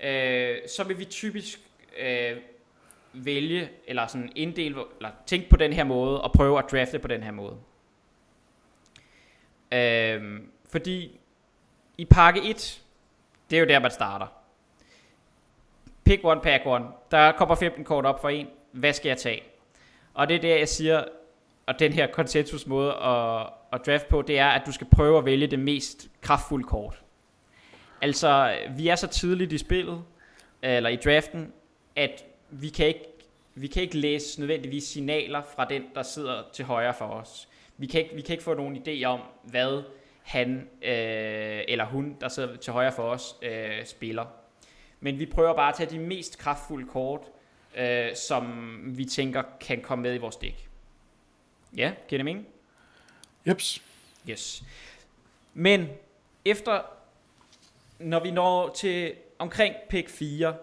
øh, 0.00 0.58
så 0.68 0.84
vil 0.84 0.98
vi 0.98 1.04
typisk 1.04 1.60
øh, 1.98 2.36
vælge, 3.12 3.70
eller 3.86 4.06
sådan 4.06 4.32
inddele, 4.36 4.76
eller 4.96 5.10
tænke 5.26 5.50
på 5.50 5.56
den 5.56 5.72
her 5.72 5.84
måde, 5.84 6.22
og 6.22 6.32
prøve 6.32 6.58
at 6.58 6.64
drafte 6.72 6.98
på 6.98 7.08
den 7.08 7.22
her 7.22 7.30
måde. 7.30 7.56
Øh, 9.72 10.40
fordi 10.70 11.20
i 11.98 12.04
pakke 12.04 12.50
1, 12.50 12.82
det 13.50 13.56
er 13.56 13.60
jo 13.60 13.66
der, 13.66 13.78
man 13.78 13.90
starter. 13.90 14.26
Pick 16.04 16.24
one, 16.24 16.40
pack 16.40 16.66
one. 16.66 16.86
Der 17.10 17.32
kommer 17.32 17.54
15 17.54 17.84
kort 17.84 18.06
op 18.06 18.20
for 18.20 18.28
en. 18.28 18.46
Hvad 18.72 18.92
skal 18.92 19.08
jeg 19.08 19.18
tage? 19.18 19.42
Og 20.14 20.28
det 20.28 20.36
er 20.36 20.40
der, 20.40 20.56
jeg 20.56 20.68
siger, 20.68 21.04
og 21.68 21.78
den 21.78 21.92
her 21.92 22.06
konsensus 22.06 22.66
måde 22.66 22.92
at, 22.92 23.46
at 23.72 23.86
draft 23.86 24.08
på, 24.08 24.22
det 24.22 24.38
er, 24.38 24.46
at 24.46 24.62
du 24.66 24.72
skal 24.72 24.86
prøve 24.86 25.18
at 25.18 25.24
vælge 25.24 25.46
det 25.46 25.58
mest 25.58 26.08
kraftfulde 26.20 26.64
kort. 26.64 27.02
Altså, 28.02 28.58
vi 28.76 28.88
er 28.88 28.96
så 28.96 29.06
tidligt 29.06 29.52
i 29.52 29.58
spillet, 29.58 30.02
eller 30.62 30.90
i 30.90 30.96
draften, 30.96 31.52
at 31.96 32.24
vi 32.50 32.68
kan 32.68 32.86
ikke, 32.86 33.04
vi 33.54 33.66
kan 33.66 33.82
ikke 33.82 33.98
læse 33.98 34.40
nødvendigvis 34.40 34.84
signaler 34.84 35.42
fra 35.56 35.64
den, 35.64 35.82
der 35.94 36.02
sidder 36.02 36.42
til 36.52 36.64
højre 36.64 36.94
for 36.94 37.04
os. 37.04 37.48
Vi 37.76 37.86
kan 37.86 38.00
ikke, 38.00 38.14
vi 38.14 38.20
kan 38.20 38.32
ikke 38.32 38.44
få 38.44 38.54
nogen 38.54 38.76
idé 38.76 39.04
om, 39.04 39.20
hvad 39.42 39.82
han 40.22 40.68
øh, 40.82 41.62
eller 41.68 41.84
hun, 41.84 42.16
der 42.20 42.28
sidder 42.28 42.56
til 42.56 42.72
højre 42.72 42.92
for 42.92 43.02
os, 43.02 43.36
øh, 43.42 43.84
spiller. 43.84 44.24
Men 45.00 45.18
vi 45.18 45.26
prøver 45.26 45.54
bare 45.54 45.68
at 45.68 45.74
tage 45.74 45.90
de 45.90 45.98
mest 45.98 46.38
kraftfulde 46.38 46.86
kort, 46.86 47.20
øh, 47.76 48.14
som 48.14 48.74
vi 48.84 49.04
tænker 49.04 49.42
kan 49.60 49.80
komme 49.80 50.02
med 50.02 50.14
i 50.14 50.18
vores 50.18 50.36
dæk. 50.36 50.67
Ja, 51.76 51.92
giver 52.08 52.18
det 52.18 52.24
mening? 52.24 52.46
Jeps. 53.46 53.82
Yes. 54.30 54.62
Men 55.54 55.88
efter, 56.44 56.80
når 57.98 58.20
vi 58.20 58.30
når 58.30 58.68
til 58.68 59.14
omkring 59.38 59.74
pick 59.88 60.08
4, 60.08 60.54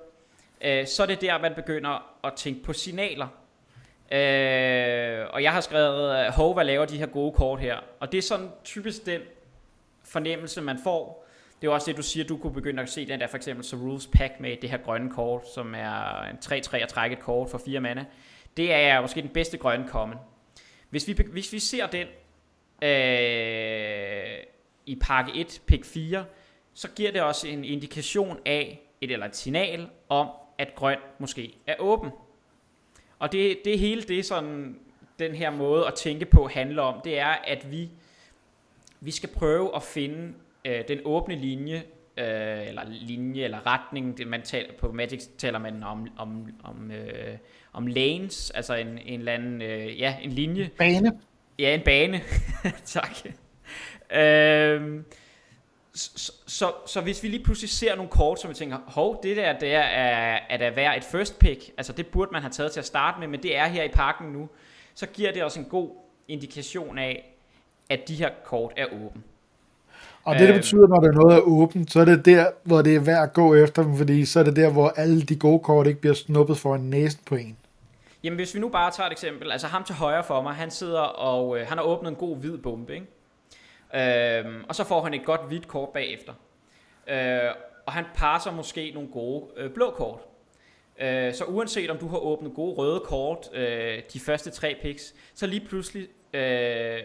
øh, 0.62 0.88
så 0.88 1.04
er 1.04 1.08
det 1.08 1.22
der, 1.22 1.38
man 1.38 1.54
begynder 1.56 2.16
at 2.24 2.34
tænke 2.34 2.64
på 2.64 2.74
signaler. 2.74 3.28
Øh, 4.12 5.28
og 5.34 5.44
jeg 5.44 5.52
har 5.52 5.62
skrevet, 5.62 6.34
hov, 6.34 6.54
hvad 6.54 6.66
laver 6.66 6.86
de 6.86 6.98
her 6.98 7.06
gode 7.06 7.32
kort 7.32 7.60
her? 7.60 7.78
Og 8.00 8.12
det 8.12 8.18
er 8.18 8.22
sådan 8.22 8.50
typisk 8.64 9.06
den 9.06 9.22
fornemmelse, 10.04 10.62
man 10.62 10.80
får. 10.84 11.26
Det 11.62 11.68
er 11.68 11.72
også 11.72 11.92
det, 11.92 11.98
du 11.98 12.04
siger, 12.04 12.26
du 12.26 12.38
kunne 12.38 12.54
begynde 12.54 12.84
at 12.84 12.90
se 12.90 13.08
den 13.08 13.20
der 13.20 13.28
for 13.28 13.38
eksempel 13.38 13.66
så 13.66 13.76
Rules 13.76 14.08
Pack 14.08 14.40
med 14.40 14.58
det 14.62 14.70
her 14.70 14.78
grønne 14.78 15.12
kort, 15.12 15.42
som 15.54 15.76
er 15.76 16.22
en 16.22 16.38
3-3 16.46 16.78
at 16.78 16.90
trække 16.90 17.16
et 17.16 17.22
kort 17.22 17.50
for 17.50 17.58
4 17.58 17.80
mana. 17.80 18.06
Det 18.58 18.74
er 18.74 19.02
måske 19.02 19.22
den 19.22 19.30
bedste 19.30 19.58
grønne 19.58 19.88
common. 19.88 20.18
Hvis 20.90 21.08
vi, 21.08 21.18
hvis 21.32 21.54
vi 21.54 21.60
ser 21.60 21.88
den 21.88 22.08
øh, 22.82 24.44
i 24.86 24.96
pakke 25.02 25.32
1, 25.36 25.62
pick 25.66 25.86
4, 25.86 26.26
så 26.74 26.90
giver 26.96 27.12
det 27.12 27.22
også 27.22 27.48
en 27.48 27.64
indikation 27.64 28.40
af, 28.46 28.82
et 29.02 29.12
eller 29.12 29.26
et 29.26 29.36
signal 29.36 29.90
om, 30.10 30.28
at 30.58 30.76
grøn 30.76 30.98
måske 31.20 31.58
er 31.68 31.76
åben. 31.80 32.10
Og 33.20 33.32
det, 33.32 33.58
det 33.66 33.80
hele 33.80 34.02
det, 34.02 34.26
sådan, 34.26 34.80
den 35.20 35.36
her 35.36 35.50
måde 35.50 35.88
at 35.88 35.94
tænke 35.94 36.26
på 36.26 36.48
handler 36.48 36.82
om, 36.82 37.02
det 37.04 37.20
er, 37.20 37.36
at 37.48 37.72
vi, 37.72 37.90
vi 39.00 39.12
skal 39.12 39.30
prøve 39.30 39.76
at 39.76 39.84
finde 39.84 40.34
øh, 40.66 40.88
den 40.88 41.00
åbne 41.06 41.36
linje, 41.36 41.84
øh, 42.18 42.68
eller 42.68 42.82
linje, 42.88 43.44
eller 43.44 43.68
retning, 43.68 44.18
det 44.18 44.28
man 44.28 44.42
taler, 44.42 44.74
på 44.80 44.92
Magic 44.92 45.24
taler 45.38 45.60
man 45.60 45.84
om, 45.84 46.08
om, 46.18 46.48
om, 46.64 46.92
øh, 46.92 47.38
om 47.76 47.88
lanes, 47.88 48.52
altså 48.52 48.76
en, 48.76 49.00
en 49.06 49.20
eller 49.20 49.32
anden, 49.32 49.62
øh, 49.62 50.00
ja, 50.00 50.16
en 50.22 50.32
linje. 50.32 50.70
Bane. 50.78 51.12
Ja, 51.60 51.76
en 51.76 51.82
bane. 51.82 52.22
tak. 52.86 53.18
Øh, 54.16 55.02
så, 55.94 56.34
så, 56.48 56.72
så 56.88 57.02
hvis 57.02 57.24
vi 57.24 57.28
lige 57.28 57.44
pludselig 57.44 57.70
ser 57.70 57.96
nogle 57.96 58.12
kort, 58.12 58.42
som 58.42 58.50
vi 58.50 58.56
tænker, 58.56 58.78
hov, 58.88 59.20
det 59.24 59.38
der, 59.38 59.60
det 59.60 59.74
er, 59.74 59.80
er, 59.80 60.40
er 60.50 60.58
der 60.58 60.72
værd 60.72 60.98
et 60.98 61.04
first 61.04 61.40
pick, 61.40 61.72
altså 61.78 61.94
det 61.94 62.08
burde 62.08 62.32
man 62.32 62.42
have 62.42 62.52
taget 62.52 62.72
til 62.72 62.80
at 62.80 62.86
starte 62.86 63.20
med, 63.20 63.28
men 63.28 63.44
det 63.44 63.58
er 63.58 63.68
her 63.68 63.84
i 63.84 63.90
pakken 63.94 64.28
nu, 64.28 64.50
så 64.96 65.06
giver 65.06 65.32
det 65.32 65.44
os 65.44 65.58
en 65.58 65.66
god 65.66 65.90
indikation 66.28 66.98
af, 66.98 67.36
at 67.90 68.08
de 68.08 68.16
her 68.16 68.30
kort 68.46 68.74
er 68.78 68.86
åbne. 68.86 69.22
Og 70.24 70.36
det, 70.36 70.48
det 70.48 70.56
betyder, 70.56 70.88
når 70.88 71.00
der 71.00 71.08
er 71.08 71.14
noget 71.14 71.36
er 71.36 71.42
åbent, 71.42 71.92
så 71.92 72.00
er 72.00 72.06
det 72.06 72.26
der, 72.26 72.46
hvor 72.64 72.82
det 72.82 72.96
er 72.96 73.00
værd 73.00 73.24
at 73.24 73.34
gå 73.34 73.56
efter 73.56 73.84
dem, 73.84 73.98
fordi 73.98 74.26
så 74.26 74.40
er 74.40 74.44
det 74.44 74.56
der, 74.56 74.72
hvor 74.72 74.90
alle 74.90 75.22
de 75.22 75.36
gode 75.36 75.60
kort 75.60 75.88
ikke 75.88 76.02
bliver 76.02 76.14
snuppet 76.14 76.58
for 76.58 76.76
en 76.76 76.90
næsen 76.90 77.22
på 77.26 77.36
en. 77.36 77.58
Jamen 78.26 78.36
hvis 78.36 78.56
vi 78.56 78.60
nu 78.60 78.70
bare 78.70 78.92
tager 78.92 79.08
et 79.08 79.12
eksempel, 79.12 79.52
altså 79.52 79.68
ham 79.68 79.84
til 79.84 79.96
højre 79.96 80.24
for 80.24 80.42
mig, 80.42 80.54
han 80.54 80.72
sidder 80.72 81.00
og 81.02 81.60
øh, 81.60 81.68
han 81.68 81.78
har 81.78 81.86
åbnet 81.86 82.10
en 82.10 82.16
god 82.16 82.38
hvid 82.38 82.58
bombe, 82.58 82.94
ikke? 82.94 84.40
Øhm, 84.40 84.64
og 84.70 84.76
så 84.76 84.84
får 84.84 85.04
han 85.04 85.14
et 85.14 85.26
godt 85.26 85.48
hvidt 85.48 85.68
kort 85.68 85.90
bagefter. 85.90 86.34
Øh, 87.08 87.52
og 87.86 87.94
han 87.94 88.06
passer 88.16 88.52
måske 88.52 88.92
nogle 88.92 89.10
gode 89.10 89.46
øh, 89.58 89.72
blå 89.72 89.92
kort. 89.92 90.20
Øh, 91.00 91.34
så 91.34 91.46
uanset 91.46 91.90
om 91.90 91.98
du 91.98 92.08
har 92.08 92.18
åbnet 92.18 92.54
gode 92.54 92.76
røde 92.76 93.00
kort 93.00 93.50
øh, 93.54 94.02
de 94.14 94.20
første 94.20 94.50
tre 94.52 94.76
picks, 94.82 95.16
så 95.34 95.48
lige 95.48 95.68
pludselig 95.68 96.08
øh, 96.34 97.00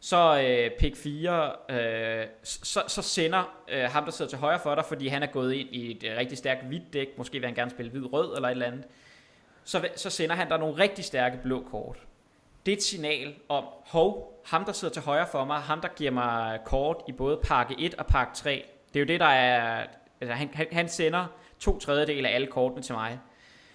så 0.00 0.42
øh, 0.46 0.70
pick 0.78 0.96
4, 0.96 1.52
øh, 1.70 2.26
så, 2.42 2.82
så 2.88 3.02
sender 3.02 3.62
øh, 3.68 3.84
ham, 3.84 4.04
der 4.04 4.10
sidder 4.10 4.28
til 4.28 4.38
højre 4.38 4.60
for 4.62 4.74
dig, 4.74 4.84
fordi 4.84 5.08
han 5.08 5.22
er 5.22 5.26
gået 5.26 5.54
ind 5.54 5.68
i 5.72 5.90
et 5.90 6.04
øh, 6.04 6.16
rigtig 6.16 6.38
stærkt 6.38 6.66
hvidt 6.66 6.92
dæk, 6.92 7.08
måske 7.18 7.38
vil 7.38 7.46
han 7.46 7.54
gerne 7.54 7.70
spille 7.70 7.90
hvid-rød 7.90 8.36
eller 8.36 8.48
et 8.48 8.52
eller 8.52 8.66
andet, 8.66 8.84
så, 9.66 9.88
så 9.96 10.10
sender 10.10 10.34
han 10.34 10.48
dig 10.48 10.58
nogle 10.58 10.78
rigtig 10.78 11.04
stærke 11.04 11.38
blå 11.42 11.64
kort. 11.70 11.98
Det 12.66 12.72
er 12.72 12.76
et 12.76 12.82
signal 12.82 13.34
om, 13.48 13.64
hov, 13.84 14.40
ham 14.44 14.64
der 14.64 14.72
sidder 14.72 14.94
til 14.94 15.02
højre 15.02 15.26
for 15.26 15.44
mig, 15.44 15.60
ham 15.60 15.80
der 15.80 15.88
giver 15.96 16.10
mig 16.10 16.60
kort 16.64 16.96
i 17.08 17.12
både 17.12 17.40
pakke 17.42 17.74
1 17.78 17.94
og 17.94 18.06
pakke 18.06 18.34
3, 18.34 18.64
det 18.94 18.96
er 18.96 19.00
jo 19.00 19.06
det, 19.06 19.20
der 19.20 19.26
er, 19.26 19.86
altså 20.20 20.34
han, 20.34 20.68
han 20.72 20.88
sender 20.88 21.26
to 21.60 21.78
tredjedel 21.78 22.26
af 22.26 22.34
alle 22.34 22.46
kortene 22.46 22.82
til 22.82 22.94
mig. 22.94 23.18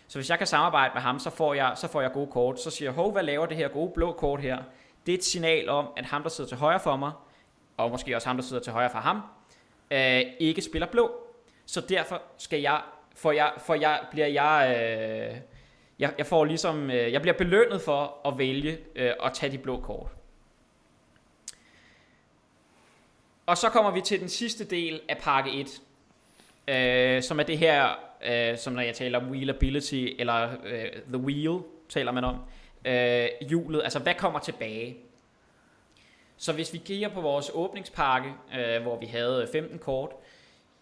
Så 0.07 0.17
hvis 0.17 0.29
jeg 0.29 0.37
kan 0.37 0.47
samarbejde 0.47 0.91
med 0.93 1.01
ham, 1.01 1.19
så 1.19 1.29
får 1.29 1.53
jeg, 1.53 1.73
så 1.75 1.87
får 1.87 2.01
jeg 2.01 2.11
gode 2.11 2.27
kort. 2.27 2.61
Så 2.61 2.71
siger 2.71 2.89
jeg, 2.89 2.95
hov, 2.95 3.11
hvad 3.11 3.23
laver 3.23 3.45
det 3.45 3.57
her 3.57 3.67
gode 3.67 3.91
blå 3.91 4.11
kort 4.11 4.41
her? 4.41 4.57
Det 5.05 5.13
er 5.13 5.17
et 5.17 5.23
signal 5.23 5.69
om, 5.69 5.87
at 5.97 6.05
ham, 6.05 6.23
der 6.23 6.29
sidder 6.29 6.47
til 6.47 6.57
højre 6.57 6.79
for 6.79 6.95
mig, 6.95 7.11
og 7.77 7.91
måske 7.91 8.15
også 8.15 8.27
ham, 8.27 8.37
der 8.37 8.43
sidder 8.43 8.63
til 8.63 8.73
højre 8.73 8.89
for 8.89 8.97
ham, 8.97 9.21
øh, 9.91 10.21
ikke 10.39 10.61
spiller 10.61 10.87
blå. 10.87 11.11
Så 11.65 11.81
derfor 11.81 12.21
skal 12.37 12.61
jeg, 12.61 12.81
for 13.15 13.31
jeg, 13.31 13.51
for 13.57 13.73
jeg 13.73 13.99
bliver 14.11 14.27
jeg, 14.27 14.77
øh, 15.31 15.37
jeg, 16.01 16.13
jeg 16.17 16.25
får 16.25 16.45
ligesom, 16.45 16.91
øh, 16.91 17.11
jeg 17.11 17.21
bliver 17.21 17.37
belønnet 17.37 17.81
for 17.81 18.17
at 18.25 18.37
vælge 18.37 18.77
øh, 18.95 19.11
at 19.23 19.33
tage 19.33 19.51
de 19.51 19.57
blå 19.57 19.79
kort. 19.79 20.11
Og 23.45 23.57
så 23.57 23.69
kommer 23.69 23.91
vi 23.91 24.01
til 24.01 24.19
den 24.19 24.29
sidste 24.29 24.65
del 24.65 25.01
af 25.09 25.17
pakke 25.17 25.51
1, 25.51 25.81
øh, 26.67 27.23
som 27.23 27.39
er 27.39 27.43
det 27.43 27.57
her, 27.57 27.89
øh, 28.25 28.57
som 28.57 28.73
når 28.73 28.81
jeg 28.81 28.95
taler 28.95 29.19
om 29.19 29.29
wheelability, 29.29 30.07
eller 30.19 30.49
øh, 30.63 30.89
the 31.13 31.17
wheel, 31.17 31.59
taler 31.89 32.11
man 32.11 32.23
om 32.23 32.35
øh, 32.85 33.27
hjulet, 33.49 33.83
altså 33.83 33.99
hvad 33.99 34.13
kommer 34.13 34.39
tilbage? 34.39 34.97
Så 36.37 36.53
hvis 36.53 36.73
vi 36.73 36.77
kigger 36.77 37.09
på 37.09 37.21
vores 37.21 37.51
åbningspakke, 37.53 38.33
øh, 38.59 38.81
hvor 38.81 38.99
vi 38.99 39.05
havde 39.05 39.49
15 39.51 39.79
kort, 39.79 40.09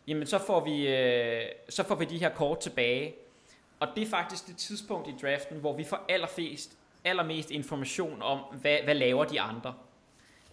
jamen 0.08 0.28
så 0.28 0.38
får, 0.38 0.66
vi, 0.66 0.88
øh, 0.88 1.42
så 1.70 1.84
får 1.84 1.96
vi 1.96 2.06
de 2.06 2.18
her 2.18 2.30
kort 2.30 2.60
tilbage. 2.60 3.16
Og 3.80 3.88
det 3.96 4.04
er 4.04 4.10
faktisk 4.10 4.48
det 4.48 4.58
tidspunkt 4.58 5.08
i 5.08 5.14
draften, 5.22 5.58
hvor 5.58 5.78
vi 5.78 5.84
får 5.84 6.06
allerflest, 6.10 6.78
allermest 7.04 7.52
information 7.52 8.22
om, 8.22 8.40
hvad, 8.40 8.78
hvad 8.84 8.96
laver 8.96 9.26
de 9.26 9.42
andre. 9.42 9.74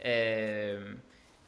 Øh, 0.05 0.81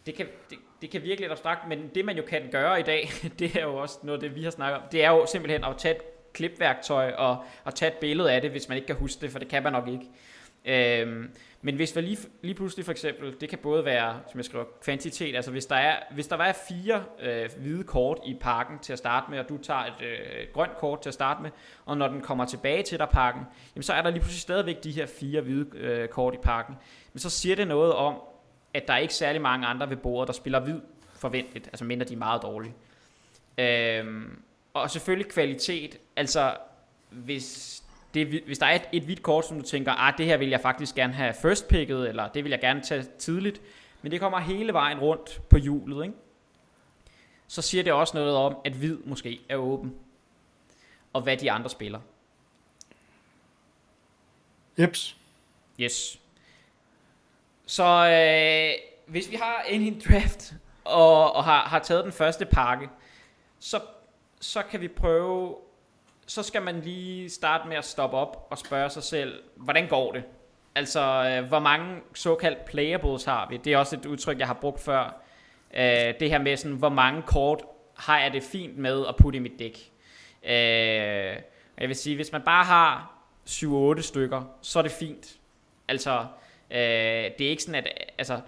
det, 0.07 0.15
kan, 0.15 0.27
det, 0.51 0.59
det 0.83 0.91
kan 0.91 1.03
virke 1.03 1.21
lidt 1.21 1.33
abstrakt, 1.33 1.69
men 1.69 1.91
det 1.95 2.05
man 2.05 2.17
jo 2.17 2.23
kan 2.23 2.49
gøre 2.51 2.81
i 2.81 2.83
dag, 2.83 3.11
det 3.39 3.57
er 3.57 3.63
jo 3.63 3.77
også 3.77 3.99
noget 4.03 4.21
det, 4.21 4.35
vi 4.35 4.45
har 4.45 4.51
snakket 4.51 4.83
om, 4.83 4.89
det 4.93 5.05
er 5.05 5.11
jo 5.11 5.27
simpelthen 5.27 5.65
at 5.65 5.77
tage 5.79 5.95
et 5.95 6.03
klipværktøj 6.33 7.13
og, 7.13 7.45
og 7.65 7.75
tage 7.75 7.93
et 7.93 7.99
billede 7.99 8.33
af 8.33 8.41
det, 8.41 8.51
hvis 8.51 8.69
man 8.69 8.77
ikke 8.77 8.87
kan 8.87 8.97
huske 8.97 9.21
det, 9.21 9.31
for 9.31 9.39
det 9.39 9.49
kan 9.49 9.63
man 9.63 9.73
nok 9.73 9.89
ikke. 9.89 10.07
Øh, 10.65 11.29
men 11.63 11.77
hvis 11.77 11.97
vi 11.97 12.01
lige, 12.01 12.19
lige 12.43 12.55
pludselig 12.55 12.85
for 12.85 12.93
eksempel, 12.93 13.41
det 13.41 13.49
kan 13.49 13.59
både 13.59 13.85
være, 13.85 14.21
som 14.31 14.39
jeg 14.39 14.45
skriver, 14.45 14.65
kvantitet, 14.83 15.37
altså 15.37 15.51
hvis 15.51 15.67
der, 15.67 15.77
er, 15.77 15.97
hvis 16.11 16.27
der 16.27 16.37
var 16.37 16.57
fire 16.69 17.05
øh, 17.21 17.51
hvide 17.59 17.85
kort 17.85 18.19
i 18.27 18.37
pakken 18.41 18.79
til 18.79 18.93
at 18.93 18.99
starte 18.99 19.31
med, 19.31 19.39
og 19.39 19.49
du 19.49 19.59
tager 19.59 19.81
et 19.81 20.03
øh, 20.03 20.47
grønt 20.53 20.77
kort 20.77 21.01
til 21.01 21.11
at 21.11 21.15
starte 21.15 21.43
med, 21.43 21.51
og 21.87 21.99
når 21.99 22.09
den 22.09 22.21
kommer 22.21 22.45
tilbage 22.45 22.83
til 22.83 22.99
dig 22.99 23.09
pakken, 23.09 23.43
jamen 23.75 23.83
så 23.83 23.93
er 23.93 24.03
der 24.03 24.11
lige 24.11 24.21
pludselig 24.21 24.41
stadigvæk 24.41 24.85
de 24.85 24.91
her 24.91 25.07
fire 25.07 25.41
hvide 25.41 25.79
øh, 25.79 26.09
kort 26.09 26.35
i 26.35 26.39
pakken. 26.43 26.77
Men 27.13 27.21
så 27.21 27.31
siger 27.31 27.57
det 27.57 27.69
noget 27.69 27.93
om, 27.93 28.15
at 28.75 28.89
der 28.89 28.95
er 28.95 28.99
ikke 28.99 29.15
særlig 29.15 29.41
mange 29.43 29.67
andre 29.67 29.91
ved 29.91 29.97
bordet, 29.97 30.27
der 30.27 30.33
spiller 30.33 30.61
hvid 30.61 30.81
forventeligt, 31.15 31.67
altså 31.67 31.85
mindre 31.85 32.07
de 32.07 32.15
er 32.15 32.19
meget 32.19 32.43
dårlige. 32.43 32.75
Øhm, 33.59 34.43
og 34.75 34.91
selvfølgelig 34.91 35.33
kvalitet, 35.33 35.99
altså 36.17 36.57
hvis, 37.11 37.83
det, 38.15 38.43
hvis 38.47 38.59
der 38.59 38.67
er 38.67 38.75
et, 38.75 38.89
et 38.93 39.03
hvidt 39.03 39.23
kort, 39.23 39.47
som 39.47 39.61
du 39.61 39.63
tænker, 39.63 39.93
ah, 39.93 40.15
det 40.19 40.27
her 40.27 40.37
vil 40.37 40.49
jeg 40.49 40.61
faktisk 40.61 40.95
gerne 40.95 41.13
have 41.13 41.35
first 41.43 41.69
picket, 41.69 42.09
eller 42.09 42.29
det 42.29 42.45
vil 42.45 42.51
jeg 42.51 42.61
gerne 42.61 42.83
tage 42.83 43.07
tidligt, 43.19 43.61
men 44.03 44.13
det 44.13 44.21
kommer 44.21 44.39
hele 44.39 44.73
vejen 44.73 44.99
rundt 44.99 45.41
på 45.51 45.57
hjulet, 45.57 46.05
ikke? 46.05 46.17
så 47.49 47.63
siger 47.63 47.85
det 47.85 47.93
også 47.93 48.17
noget 48.17 48.37
om, 48.37 48.57
at 48.65 48.73
hvid 48.73 48.99
måske 49.05 49.41
er 49.49 49.57
åben, 49.57 49.95
og 51.13 51.23
hvad 51.23 51.37
de 51.37 51.51
andre 51.51 51.71
spiller. 51.71 52.01
Jeps. 54.79 55.17
Yes. 55.81 56.21
Så 57.67 57.85
øh, 57.85 58.91
hvis 59.07 59.31
vi 59.31 59.37
har 59.37 59.63
en 59.69 60.03
draft, 60.09 60.55
og, 60.85 61.33
og 61.33 61.45
har, 61.45 61.61
har 61.61 61.79
taget 61.79 62.05
den 62.05 62.13
første 62.13 62.47
pakke, 62.47 62.89
så, 63.59 63.81
så 64.41 64.63
kan 64.63 64.81
vi 64.81 64.89
prøve, 64.89 65.57
så 66.29 66.43
skal 66.43 66.63
man 66.63 66.81
lige 66.81 67.31
starte 67.31 67.69
med 67.69 67.77
at 67.77 67.85
stoppe 67.85 68.17
op 68.17 68.47
og 68.51 68.59
spørge 68.59 68.91
sig 68.91 69.03
selv, 69.03 69.43
hvordan 69.57 69.89
går 69.89 70.13
det? 70.13 70.23
Altså, 70.75 71.01
øh, 71.01 71.49
hvor 71.49 71.59
mange 71.59 72.01
såkaldt 72.15 72.65
playables 72.65 73.25
har 73.25 73.49
vi? 73.51 73.57
Det 73.57 73.73
er 73.73 73.79
også 73.79 73.97
et 73.97 74.07
udtryk, 74.07 74.39
jeg 74.39 74.47
har 74.47 74.55
brugt 74.55 74.81
før. 74.81 75.23
Øh, 75.75 76.15
det 76.21 76.31
her 76.31 76.39
med 76.39 76.57
sådan, 76.57 76.77
hvor 76.77 76.89
mange 76.89 77.23
kort 77.23 77.63
har 77.97 78.21
jeg 78.21 78.33
det 78.33 78.43
fint 78.43 78.79
med 78.79 79.07
at 79.09 79.17
putte 79.17 79.37
i 79.37 79.41
mit 79.41 79.59
dæk. 79.59 79.93
Øh, 80.45 80.53
jeg 81.79 81.89
vil 81.89 81.97
sige, 81.97 82.17
hvis 82.17 82.33
man 82.33 82.43
bare 82.43 82.65
har 82.65 83.15
7-8 83.49 84.01
stykker, 84.01 84.43
så 84.63 84.79
er 84.79 84.83
det 84.83 84.93
fint. 84.93 85.39
Altså, 85.89 86.27
Øh, 86.71 87.31
det 87.39 87.41
er 87.41 87.51
ikke 87.51 87.63
sådan, 87.63 87.85
at 87.85 88.13
altså, 88.19 88.41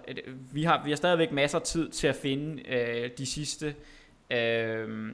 vi, 0.51 0.63
har, 0.63 0.83
vi 0.83 0.89
har 0.89 0.95
stadigvæk 0.95 1.31
masser 1.31 1.59
af 1.59 1.63
tid 1.63 1.89
til 1.89 2.07
at 2.07 2.15
finde 2.15 2.69
øh, 2.69 3.09
de 3.17 3.25
sidste 3.25 3.75
øh, 4.29 5.13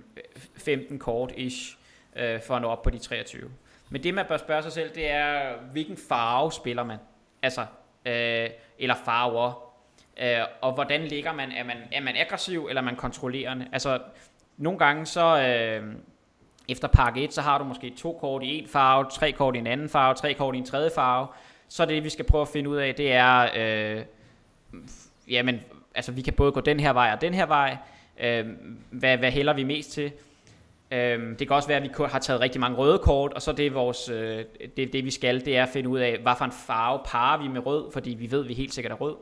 15 0.55 0.99
kort-ish 0.99 1.76
øh, 2.17 2.41
for 2.41 2.55
at 2.55 2.61
nå 2.61 2.67
op 2.67 2.81
på 2.81 2.89
de 2.89 2.97
23. 2.97 3.51
Men 3.89 4.03
det 4.03 4.13
man 4.13 4.25
bør 4.25 4.37
spørge 4.37 4.63
sig 4.63 4.71
selv, 4.71 4.95
det 4.95 5.11
er, 5.11 5.53
hvilken 5.71 5.97
farve 6.09 6.51
spiller 6.51 6.83
man? 6.83 6.97
Altså, 7.41 7.61
øh, 8.05 8.49
eller 8.79 8.95
farver. 9.05 9.73
Øh, 10.21 10.39
og 10.61 10.73
hvordan 10.73 11.01
ligger 11.01 11.33
man? 11.33 11.51
Er, 11.51 11.63
man? 11.63 11.77
er 11.91 12.01
man 12.01 12.17
aggressiv, 12.17 12.65
eller 12.69 12.81
er 12.81 12.85
man 12.85 12.95
kontrollerende? 12.95 13.67
Altså, 13.71 13.99
nogle 14.57 14.79
gange 14.79 15.05
så... 15.05 15.41
Øh, 15.41 15.93
efter 16.67 16.87
pakke 16.87 17.23
1, 17.23 17.33
så 17.33 17.41
har 17.41 17.57
du 17.57 17.63
måske 17.63 17.93
to 17.97 18.17
kort 18.21 18.43
i 18.43 18.59
en 18.59 18.67
farve, 18.67 19.05
tre 19.11 19.31
kort 19.31 19.55
i 19.55 19.59
en 19.59 19.67
anden 19.67 19.89
farve, 19.89 20.15
tre 20.15 20.33
kort 20.33 20.55
i 20.55 20.57
en 20.57 20.65
tredje 20.65 20.91
farve, 20.95 21.27
så 21.69 21.85
det 21.85 22.03
vi 22.03 22.09
skal 22.09 22.25
prøve 22.25 22.41
at 22.41 22.47
finde 22.47 22.69
ud 22.69 22.77
af, 22.77 22.95
det 22.95 23.13
er, 23.13 23.49
øh, 23.55 24.05
jamen, 25.29 25.61
altså 25.95 26.11
vi 26.11 26.21
kan 26.21 26.33
både 26.33 26.51
gå 26.51 26.59
den 26.59 26.79
her 26.79 26.93
vej 26.93 27.11
og 27.13 27.21
den 27.21 27.33
her 27.33 27.45
vej, 27.45 27.77
øh, 28.19 28.47
hvad, 28.89 29.17
hvad 29.17 29.31
hælder 29.31 29.53
vi 29.53 29.63
mest 29.63 29.91
til? 29.91 30.11
Øh, 30.91 31.39
det 31.39 31.47
kan 31.47 31.55
også 31.55 31.67
være, 31.67 31.77
at 31.77 31.83
vi 31.83 31.89
har 32.09 32.19
taget 32.19 32.41
rigtig 32.41 32.61
mange 32.61 32.77
røde 32.77 32.99
kort, 32.99 33.33
og 33.33 33.41
så 33.41 33.51
det, 33.51 33.73
vores, 33.73 34.09
øh, 34.09 34.45
det, 34.77 34.93
det 34.93 35.05
vi 35.05 35.11
skal, 35.11 35.45
det 35.45 35.57
er 35.57 35.63
at 35.63 35.69
finde 35.69 35.89
ud 35.89 35.99
af, 35.99 36.17
hvad 36.17 36.33
for 36.37 36.45
en 36.45 36.51
farve 36.51 37.01
parer 37.05 37.41
vi 37.41 37.47
med 37.47 37.65
rød, 37.65 37.91
fordi 37.91 38.09
vi 38.09 38.31
ved, 38.31 38.43
at 38.43 38.49
vi 38.49 38.53
helt 38.53 38.73
sikkert 38.73 38.91
er 38.91 38.95
rød. 38.95 39.15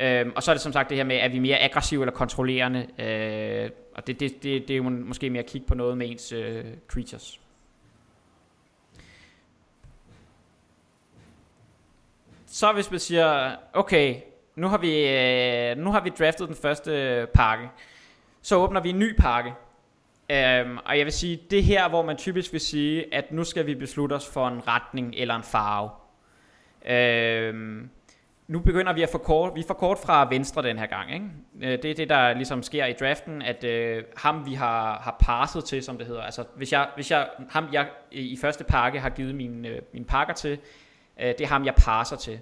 Øh, 0.00 0.26
og 0.36 0.42
så 0.42 0.50
er 0.50 0.54
det 0.54 0.62
som 0.62 0.72
sagt 0.72 0.88
det 0.88 0.96
her 0.96 1.04
med, 1.04 1.16
er 1.16 1.28
vi 1.28 1.38
mere 1.38 1.58
aggressive 1.58 2.02
eller 2.02 2.12
kontrollerende, 2.12 2.86
øh, 2.98 3.70
og 3.94 4.06
det, 4.06 4.20
det, 4.20 4.42
det, 4.42 4.68
det 4.68 4.70
er 4.70 4.76
jo 4.76 4.82
måske 4.82 5.30
mere 5.30 5.42
at 5.42 5.48
kigge 5.48 5.66
på 5.66 5.74
noget 5.74 5.98
med 5.98 6.10
ens 6.10 6.32
øh, 6.32 6.64
creatures. 6.88 7.40
Så 12.46 12.72
hvis 12.72 12.90
man 12.90 13.00
siger, 13.00 13.56
okay, 13.72 14.16
nu 14.56 14.68
har 14.68 14.78
vi, 14.78 15.08
øh, 15.08 15.84
nu 15.84 15.92
har 15.92 16.00
vi 16.00 16.10
draftet 16.18 16.48
den 16.48 16.56
første 16.56 16.90
øh, 16.90 17.26
pakke, 17.26 17.68
så 18.42 18.56
åbner 18.56 18.80
vi 18.80 18.90
en 18.90 18.98
ny 18.98 19.16
pakke. 19.20 19.52
Um, 20.30 20.78
og 20.84 20.98
jeg 20.98 21.04
vil 21.04 21.12
sige, 21.12 21.40
det 21.50 21.64
her, 21.64 21.88
hvor 21.88 22.02
man 22.02 22.16
typisk 22.16 22.52
vil 22.52 22.60
sige, 22.60 23.14
at 23.14 23.32
nu 23.32 23.44
skal 23.44 23.66
vi 23.66 23.74
beslutte 23.74 24.14
os 24.14 24.28
for 24.32 24.48
en 24.48 24.68
retning 24.68 25.14
eller 25.16 25.34
en 25.34 25.42
farve. 25.42 25.90
Um, 27.50 27.90
nu 28.48 28.60
begynder 28.60 28.92
vi 28.92 29.02
at 29.02 29.08
få 29.08 29.18
kort, 29.18 29.52
vi 29.54 29.64
får 29.66 29.74
kort 29.74 29.98
fra 29.98 30.28
venstre 30.30 30.62
den 30.62 30.78
her 30.78 30.86
gang. 30.86 31.14
Ikke? 31.14 31.26
Uh, 31.54 31.82
det 31.82 31.84
er 31.84 31.94
det, 31.94 32.08
der 32.08 32.34
ligesom 32.34 32.62
sker 32.62 32.86
i 32.86 32.92
draften, 32.92 33.42
at 33.42 33.64
uh, 33.64 34.04
ham 34.16 34.46
vi 34.46 34.54
har, 34.54 34.98
har 34.98 35.16
passet 35.20 35.64
til, 35.64 35.82
som 35.82 35.98
det 35.98 36.06
hedder. 36.06 36.22
Altså, 36.22 36.44
hvis 36.56 36.72
jeg, 36.72 36.88
hvis 36.94 37.10
jeg, 37.10 37.28
ham 37.50 37.68
jeg 37.72 37.88
i 38.10 38.38
første 38.40 38.64
pakke 38.64 39.00
har 39.00 39.10
givet 39.10 39.34
mine, 39.34 39.68
uh, 39.68 39.74
øh, 39.74 39.82
mine 39.92 40.04
pakker 40.04 40.34
til, 40.34 40.58
Øh, 41.20 41.28
det 41.28 41.40
er 41.40 41.46
ham, 41.46 41.64
jeg 41.64 41.74
passer 41.74 42.16
til. 42.16 42.40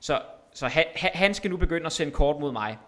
Så, 0.00 0.20
så 0.54 0.68
han, 0.68 0.84
han 0.94 1.34
skal 1.34 1.50
nu 1.50 1.56
begynde 1.56 1.86
at 1.86 1.92
sende 1.92 2.12
kort 2.12 2.40
mod 2.40 2.52
mig. 2.52 2.78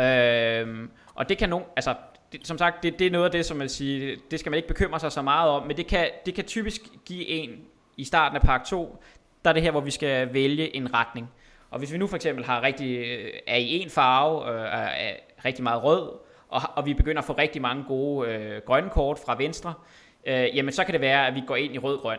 Øh, 0.00 0.88
og 1.14 1.28
det 1.28 1.38
kan 1.38 1.48
nogen, 1.48 1.64
altså 1.76 1.94
det, 2.32 2.46
som 2.46 2.58
sagt, 2.58 2.82
det, 2.82 2.98
det 2.98 3.06
er 3.06 3.10
noget 3.10 3.24
af 3.24 3.30
det, 3.30 3.46
som 3.46 3.56
man 3.56 3.68
siger, 3.68 4.16
det 4.30 4.40
skal 4.40 4.50
man 4.50 4.56
ikke 4.56 4.68
bekymre 4.68 5.00
sig 5.00 5.12
så 5.12 5.22
meget 5.22 5.50
om, 5.50 5.66
men 5.66 5.76
det 5.76 5.86
kan, 5.86 6.10
det 6.26 6.34
kan 6.34 6.44
typisk 6.44 6.82
give 7.04 7.28
en 7.28 7.50
i 7.96 8.04
starten 8.04 8.36
af 8.36 8.42
pakke 8.42 8.66
2, 8.66 9.02
der 9.44 9.50
er 9.50 9.54
det 9.54 9.62
her, 9.62 9.70
hvor 9.70 9.80
vi 9.80 9.90
skal 9.90 10.34
vælge 10.34 10.76
en 10.76 10.94
retning. 10.94 11.30
Og 11.70 11.78
hvis 11.78 11.92
vi 11.92 11.98
nu 11.98 12.06
for 12.06 12.16
eksempel 12.16 12.44
har 12.44 12.62
rigtig, 12.62 13.04
er 13.46 13.56
i 13.56 13.78
en 13.78 13.90
farve, 13.90 14.50
øh, 14.50 14.68
er 14.72 15.14
rigtig 15.44 15.62
meget 15.62 15.84
rød, 15.84 16.12
og, 16.48 16.60
og 16.74 16.86
vi 16.86 16.94
begynder 16.94 17.18
at 17.18 17.24
få 17.24 17.32
rigtig 17.32 17.62
mange 17.62 17.84
gode 17.84 18.28
øh, 18.28 18.62
grønne 18.66 18.90
kort 18.90 19.18
fra 19.26 19.36
venstre, 19.38 19.74
øh, 20.26 20.56
jamen 20.56 20.72
så 20.72 20.84
kan 20.84 20.92
det 20.92 21.00
være, 21.00 21.26
at 21.26 21.34
vi 21.34 21.42
går 21.46 21.56
ind 21.56 21.74
i 21.74 21.78
rød-grøn 21.78 22.18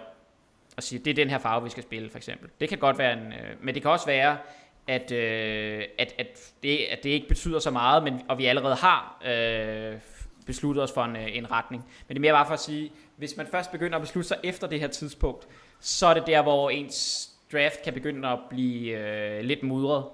og 0.78 0.84
sige, 0.84 1.00
det 1.00 1.12
er 1.12 1.16
den 1.16 1.30
her 1.30 1.38
farve, 1.38 1.64
vi 1.64 1.70
skal 1.70 1.84
spille, 1.84 2.10
for 2.10 2.18
eksempel. 2.18 2.50
Det 2.60 2.70
kan 2.70 2.78
godt 2.78 2.98
være 2.98 3.14
en, 3.14 3.34
øh, 3.34 3.50
men 3.62 3.74
det 3.74 3.82
kan 3.82 3.92
også 3.92 4.06
være, 4.06 4.38
at, 4.88 5.12
øh, 5.12 5.84
at, 5.98 6.16
at, 6.18 6.54
det, 6.64 6.78
at 6.78 7.04
det 7.04 7.10
ikke 7.10 7.28
betyder 7.28 7.60
så 7.60 7.72
meget, 7.72 8.04
men, 8.04 8.22
og 8.28 8.38
vi 8.38 8.46
allerede 8.46 8.76
har 8.76 9.22
øh, 9.26 10.00
besluttet 10.46 10.84
os 10.84 10.92
for 10.92 11.04
en, 11.04 11.16
øh, 11.16 11.38
en 11.38 11.52
retning. 11.52 11.84
Men 12.08 12.16
det 12.16 12.20
er 12.20 12.22
mere 12.22 12.34
bare 12.34 12.46
for 12.46 12.54
at 12.54 12.60
sige, 12.60 12.92
hvis 13.16 13.38
man 13.38 13.48
først 13.48 13.72
begynder 13.72 13.96
at 13.96 14.02
beslutte 14.02 14.28
sig 14.28 14.38
efter 14.44 14.68
det 14.68 14.80
her 14.80 14.88
tidspunkt, 14.88 15.48
så 15.80 16.08
er 16.08 16.14
det 16.14 16.28
der, 16.28 16.42
hvor 16.42 16.70
ens 16.70 17.30
draft 17.52 17.82
kan 17.84 17.94
begynde 17.94 18.28
at 18.28 18.40
blive 18.50 18.98
øh, 18.98 19.44
lidt 19.44 19.64
mudret. 19.64 20.06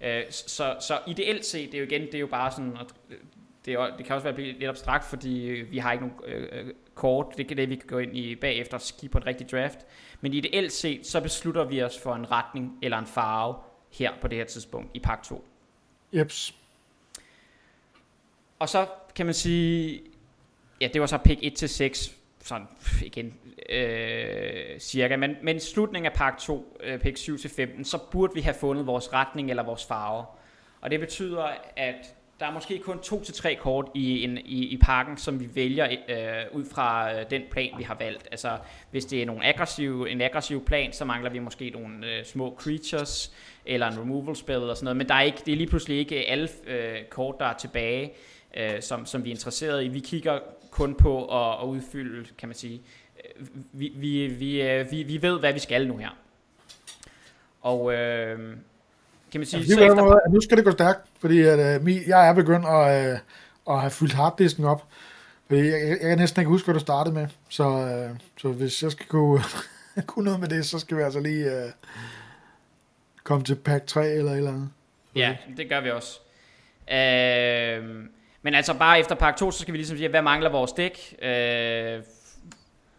Øh, 0.00 0.22
så, 0.30 0.76
så 0.80 0.98
ideelt 1.06 1.44
set, 1.46 1.72
det 1.72 1.74
er 1.74 1.78
jo 1.78 1.86
igen, 1.86 2.02
det 2.02 2.14
er 2.14 2.18
jo 2.18 2.26
bare 2.26 2.50
sådan, 2.50 2.76
øh, 3.10 3.16
det, 3.64 3.74
er, 3.74 3.96
det 3.96 4.06
kan 4.06 4.14
også 4.16 4.28
være 4.30 4.40
lidt 4.40 4.68
abstrakt, 4.68 5.04
fordi 5.04 5.46
øh, 5.46 5.70
vi 5.70 5.78
har 5.78 5.92
ikke 5.92 6.04
nogen 6.06 6.20
øh, 6.26 6.48
øh 6.52 6.72
kort. 6.94 7.26
Det 7.36 7.50
er 7.50 7.54
det, 7.54 7.70
vi 7.70 7.74
kan 7.74 7.86
gå 7.86 7.98
ind 7.98 8.16
i 8.16 8.34
bagefter 8.34 8.74
og 8.74 8.80
skive 8.80 9.10
på 9.10 9.18
en 9.18 9.26
rigtig 9.26 9.50
draft. 9.50 9.78
Men 10.20 10.34
ideelt 10.34 10.72
set, 10.72 11.06
så 11.06 11.20
beslutter 11.20 11.64
vi 11.64 11.82
os 11.82 11.98
for 12.02 12.14
en 12.14 12.30
retning 12.30 12.78
eller 12.82 12.98
en 12.98 13.06
farve 13.06 13.54
her 13.98 14.12
på 14.20 14.28
det 14.28 14.38
her 14.38 14.44
tidspunkt 14.44 14.90
i 14.94 14.98
pakke 14.98 15.24
2. 15.24 15.44
Jeps. 16.12 16.54
Og 18.58 18.68
så 18.68 18.86
kan 19.14 19.26
man 19.26 19.34
sige, 19.34 20.02
ja, 20.80 20.88
det 20.92 21.00
var 21.00 21.06
så 21.06 21.18
pick 21.18 21.40
1 21.42 21.54
til 21.54 21.68
6, 21.68 22.16
sådan 22.40 22.66
igen 23.02 23.34
øh, 23.68 24.80
cirka, 24.80 25.16
men, 25.16 25.36
men 25.42 25.60
slutningen 25.60 26.06
af 26.06 26.12
pakke 26.12 26.40
2, 26.40 26.78
øh, 26.80 27.00
pick 27.00 27.16
7 27.16 27.38
til 27.38 27.50
15, 27.50 27.84
så 27.84 27.98
burde 28.10 28.34
vi 28.34 28.40
have 28.40 28.54
fundet 28.60 28.86
vores 28.86 29.12
retning 29.12 29.50
eller 29.50 29.62
vores 29.62 29.84
farve. 29.84 30.24
Og 30.80 30.90
det 30.90 31.00
betyder, 31.00 31.44
at 31.76 32.14
der 32.40 32.46
er 32.46 32.52
måske 32.52 32.78
kun 32.78 32.98
to 32.98 33.22
til 33.22 33.34
tre 33.34 33.54
kort 33.54 33.88
i, 33.94 34.24
en, 34.24 34.38
i, 34.38 34.64
i 34.66 34.76
pakken, 34.76 35.16
som 35.16 35.40
vi 35.40 35.48
vælger 35.54 35.88
øh, 36.08 36.58
ud 36.58 36.64
fra 36.64 37.14
øh, 37.14 37.30
den 37.30 37.42
plan, 37.50 37.70
vi 37.78 37.82
har 37.82 37.96
valgt. 38.00 38.28
Altså, 38.30 38.58
hvis 38.90 39.04
det 39.04 39.22
er 39.22 39.26
nogle 39.26 39.46
aggressive, 39.46 40.10
en 40.10 40.20
aggressiv 40.20 40.64
plan, 40.64 40.92
så 40.92 41.04
mangler 41.04 41.30
vi 41.30 41.38
måske 41.38 41.70
nogle 41.70 42.06
øh, 42.06 42.24
små 42.24 42.56
creatures, 42.58 43.32
eller 43.66 43.90
en 43.90 44.00
removal 44.00 44.36
spell, 44.36 44.60
eller 44.60 44.74
sådan 44.74 44.84
noget. 44.84 44.96
Men 44.96 45.08
der 45.08 45.14
er 45.14 45.22
ikke, 45.22 45.38
det 45.46 45.52
er 45.52 45.56
lige 45.56 45.66
pludselig 45.66 45.98
ikke 45.98 46.28
alle 46.28 46.48
øh, 46.66 47.04
kort, 47.10 47.34
der 47.38 47.46
er 47.46 47.56
tilbage, 47.56 48.12
øh, 48.56 48.82
som, 48.82 49.06
som 49.06 49.24
vi 49.24 49.30
er 49.30 49.34
interesseret 49.34 49.84
i. 49.84 49.88
Vi 49.88 50.00
kigger 50.00 50.38
kun 50.70 50.94
på 50.94 51.26
at, 51.26 51.62
at 51.62 51.66
udfylde, 51.66 52.28
kan 52.38 52.48
man 52.48 52.56
sige. 52.56 52.82
Vi, 53.72 53.92
vi, 53.94 54.26
vi, 54.26 54.62
øh, 54.62 54.90
vi, 54.90 55.02
vi 55.02 55.22
ved, 55.22 55.40
hvad 55.40 55.52
vi 55.52 55.58
skal 55.58 55.88
nu 55.88 55.96
her. 55.96 56.10
Og... 57.60 57.94
Øh, 57.94 58.56
kan 59.34 59.40
man 59.40 59.46
sige. 59.46 59.62
Ja, 59.62 59.74
så 59.74 59.80
efter... 59.80 60.02
måde, 60.02 60.20
nu 60.30 60.40
skal 60.40 60.56
det 60.56 60.64
gå 60.64 60.70
stærkt, 60.70 61.00
fordi 61.20 61.42
at, 61.42 61.80
uh, 61.80 62.08
jeg 62.08 62.28
er 62.28 62.32
begyndt 62.32 62.66
at, 62.66 63.12
uh, 63.66 63.74
at 63.74 63.80
have 63.80 63.90
fyldt 63.90 64.12
harddisken 64.12 64.64
op. 64.64 64.88
Fordi 65.46 65.60
jeg, 65.60 65.72
jeg, 65.72 65.88
jeg 65.88 65.98
kan 66.00 66.18
næsten 66.18 66.40
ikke 66.40 66.48
huske, 66.48 66.66
hvad 66.66 66.74
du 66.74 66.80
startede 66.80 67.14
med. 67.14 67.26
Så, 67.48 67.64
uh, 67.64 68.16
så 68.36 68.48
hvis 68.48 68.82
jeg 68.82 68.90
skal 68.90 69.06
kunne, 69.06 69.42
kunne 70.06 70.24
noget 70.24 70.40
med 70.40 70.48
det, 70.48 70.66
så 70.66 70.78
skal 70.78 70.96
vi 70.96 71.02
altså 71.02 71.20
lige 71.20 71.46
uh, 71.46 71.70
komme 73.24 73.44
til 73.44 73.54
pack 73.54 73.86
3 73.86 74.10
eller 74.10 74.32
et 74.32 74.36
eller 74.36 74.50
andet. 74.50 74.68
Ja, 75.14 75.36
det 75.56 75.68
gør 75.68 75.80
vi 75.80 75.90
også. 75.90 76.18
Uh, 76.80 78.04
men 78.42 78.54
altså 78.54 78.74
bare 78.74 79.00
efter 79.00 79.14
pakke 79.14 79.38
2, 79.38 79.50
så 79.50 79.58
skal 79.58 79.72
vi 79.72 79.78
ligesom 79.78 79.96
sige, 79.96 80.08
hvad 80.08 80.22
mangler 80.22 80.50
vores 80.50 80.72
dæk? 80.72 81.14
Uh, 81.18 81.28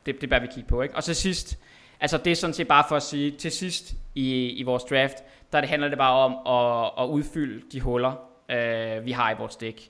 det, 0.05 0.21
det 0.21 0.29
bør 0.29 0.39
vi 0.39 0.47
kigge 0.47 0.69
på, 0.69 0.81
ikke? 0.81 0.95
Og 0.95 1.03
så 1.03 1.13
sidst, 1.13 1.57
Altså 1.99 2.17
det 2.17 2.31
er 2.31 2.35
sådan 2.35 2.53
set 2.53 2.67
bare 2.67 2.83
for 2.89 2.95
at 2.95 3.03
sige, 3.03 3.31
til 3.31 3.51
sidst 3.51 3.93
i, 4.15 4.49
i 4.49 4.63
vores 4.63 4.83
draft, 4.83 5.17
der 5.51 5.61
det 5.61 5.69
handler 5.69 5.87
det 5.87 5.97
bare 5.97 6.13
om 6.13 6.33
at, 6.47 7.03
at 7.03 7.09
udfylde 7.09 7.63
de 7.71 7.81
huller, 7.81 8.13
øh, 8.49 9.05
vi 9.05 9.11
har 9.11 9.31
i 9.31 9.37
vores 9.37 9.55
dæk. 9.55 9.89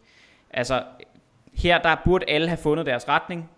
Altså 0.50 0.84
her 1.54 1.82
der 1.82 1.96
burde 2.06 2.30
alle 2.30 2.48
have 2.48 2.58
fundet 2.58 2.86
deres 2.86 3.08
retning. 3.08 3.50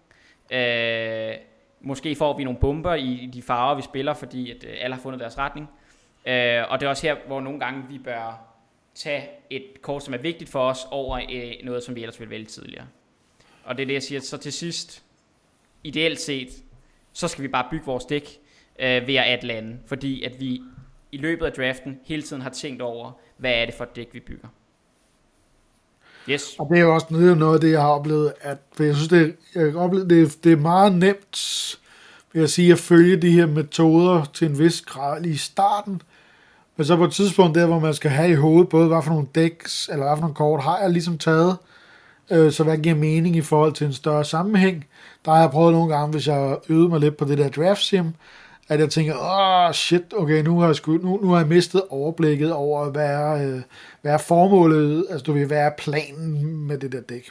Øh, 0.52 1.36
måske 1.82 2.16
får 2.16 2.38
vi 2.38 2.44
nogle 2.44 2.60
bomber 2.60 2.94
i, 2.94 3.12
i 3.12 3.26
de 3.26 3.42
farver, 3.42 3.76
vi 3.76 3.82
spiller, 3.82 4.14
fordi 4.14 4.52
at, 4.52 4.64
øh, 4.64 4.76
alle 4.80 4.96
har 4.96 5.02
fundet 5.02 5.20
deres 5.20 5.38
retning. 5.38 5.70
Øh, 6.26 6.64
og 6.70 6.80
det 6.80 6.86
er 6.86 6.90
også 6.90 7.08
her, 7.08 7.16
hvor 7.28 7.42
nogle 7.42 7.60
gange 7.60 7.84
vi 7.90 7.98
bør 7.98 8.48
tage 8.96 9.30
et 9.50 9.82
kort, 9.82 10.04
som 10.04 10.14
er 10.14 10.18
vigtigt 10.18 10.50
for 10.50 10.70
os, 10.70 10.88
over 10.92 11.20
øh, 11.32 11.54
noget, 11.64 11.84
som 11.84 11.96
vi 11.96 12.02
ellers 12.02 12.20
ville 12.20 12.32
vælge 12.32 12.46
tidligere. 12.46 12.86
Og 13.64 13.78
det 13.78 13.84
er 13.84 13.88
det, 13.88 13.94
jeg 13.94 14.04
siger. 14.04 14.22
Så 14.22 14.38
til 14.38 14.54
sidst, 14.54 15.04
ideelt 15.84 16.20
set, 16.20 16.50
så 17.18 17.28
skal 17.28 17.44
vi 17.44 17.48
bare 17.48 17.66
bygge 17.72 17.86
vores 17.86 18.06
dæk 18.06 18.40
øh, 18.80 19.08
ved 19.08 19.16
at 19.16 19.44
lande. 19.44 19.78
Fordi 19.86 20.24
at 20.24 20.40
vi 20.40 20.62
i 21.12 21.18
løbet 21.18 21.46
af 21.46 21.52
draften 21.52 22.00
hele 22.06 22.22
tiden 22.22 22.42
har 22.42 22.50
tænkt 22.50 22.82
over, 22.82 23.12
hvad 23.38 23.52
er 23.52 23.66
det 23.66 23.74
for 23.74 23.84
et 23.84 23.96
dæk, 23.96 24.10
vi 24.14 24.20
bygger. 24.20 24.48
Yes. 26.30 26.56
Og 26.60 26.68
det 26.70 26.78
er 26.78 26.82
jo 26.82 26.94
også 26.94 27.08
det 27.10 27.32
er 27.32 27.36
noget 27.36 27.54
af 27.54 27.62
det, 27.62 27.72
jeg 27.72 27.82
har 27.82 27.90
oplevet, 27.90 28.34
at 28.42 28.58
for 28.74 28.84
jeg 28.84 28.96
synes, 28.96 29.10
det, 29.10 29.36
jeg 29.56 29.76
oplevet, 29.76 30.10
det, 30.10 30.44
det 30.44 30.52
er 30.52 30.58
meget 30.58 30.96
nemt, 30.96 31.80
vil 32.34 32.40
jeg 32.40 32.50
sige, 32.50 32.72
at 32.72 32.80
følge 32.80 33.18
de 33.18 33.32
her 33.32 33.46
metoder 33.46 34.26
til 34.34 34.48
en 34.48 34.60
vis 34.60 34.82
grad 34.82 35.26
i 35.26 35.38
starten. 35.38 36.02
Men 36.76 36.86
så 36.86 36.96
på 36.96 37.04
et 37.04 37.12
tidspunkt 37.12 37.56
der, 37.56 37.66
hvor 37.66 37.80
man 37.80 37.94
skal 37.94 38.12
have 38.12 38.32
i 38.32 38.36
hovedet, 38.36 38.70
både 38.70 38.88
hvad 38.88 39.02
for 39.04 39.10
nogle 39.10 39.28
dæks, 39.36 39.90
eller 39.92 40.06
hvad 40.06 40.16
for 40.16 40.22
nogle 40.22 40.36
kort, 40.36 40.64
har 40.64 40.80
jeg 40.80 40.90
ligesom 40.90 41.18
taget, 41.18 41.58
øh, 42.32 42.52
så 42.52 42.64
hvad 42.64 42.78
giver 42.78 42.96
mening 42.96 43.36
i 43.36 43.42
forhold 43.42 43.74
til 43.74 43.88
en 43.88 43.94
større 43.94 44.26
sammenhæng. 44.26 44.88
Der 45.26 45.32
har 45.32 45.40
jeg 45.40 45.52
prøvet 45.52 45.74
nogle 45.74 45.96
gange, 45.96 46.12
hvis 46.12 46.28
jeg 46.28 46.58
øvede 46.70 46.90
mig 46.90 47.00
lidt 47.00 47.18
på 47.18 47.26
det 47.26 47.38
der 47.38 47.50
draft 47.50 47.82
sim, 47.82 48.14
at 48.70 48.80
jeg 48.80 48.90
tænker, 48.90 49.14
åh 49.14 49.68
oh, 49.68 49.74
shit, 49.74 50.14
okay, 50.14 50.44
nu 50.44 50.60
har, 50.60 50.68
jeg 50.68 50.76
sku, 50.76 50.92
nu, 50.92 51.20
nu 51.22 51.30
har 51.30 51.38
jeg 51.38 51.48
mistet 51.48 51.82
overblikket 51.90 52.54
over, 52.54 52.92
hvad 52.92 53.10
er, 53.10 53.34
øh, 53.34 53.62
hvad 54.02 54.14
er 54.14 54.18
formålet, 54.18 55.06
altså 55.10 55.24
du 55.24 55.34
vil, 55.34 55.48
hvad 55.48 55.58
er 55.58 55.72
planen 55.78 56.68
med 56.68 56.78
det 56.78 56.92
der 56.92 57.02
dæk. 57.02 57.30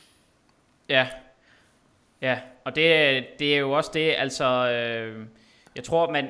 Ja, 0.88 1.06
ja, 2.22 2.38
og 2.64 2.76
det, 2.76 3.24
det 3.38 3.54
er 3.54 3.58
jo 3.58 3.72
også 3.72 3.90
det, 3.94 4.14
altså, 4.18 4.70
øh, 4.70 5.26
jeg 5.76 5.84
tror, 5.84 6.12
man, 6.12 6.28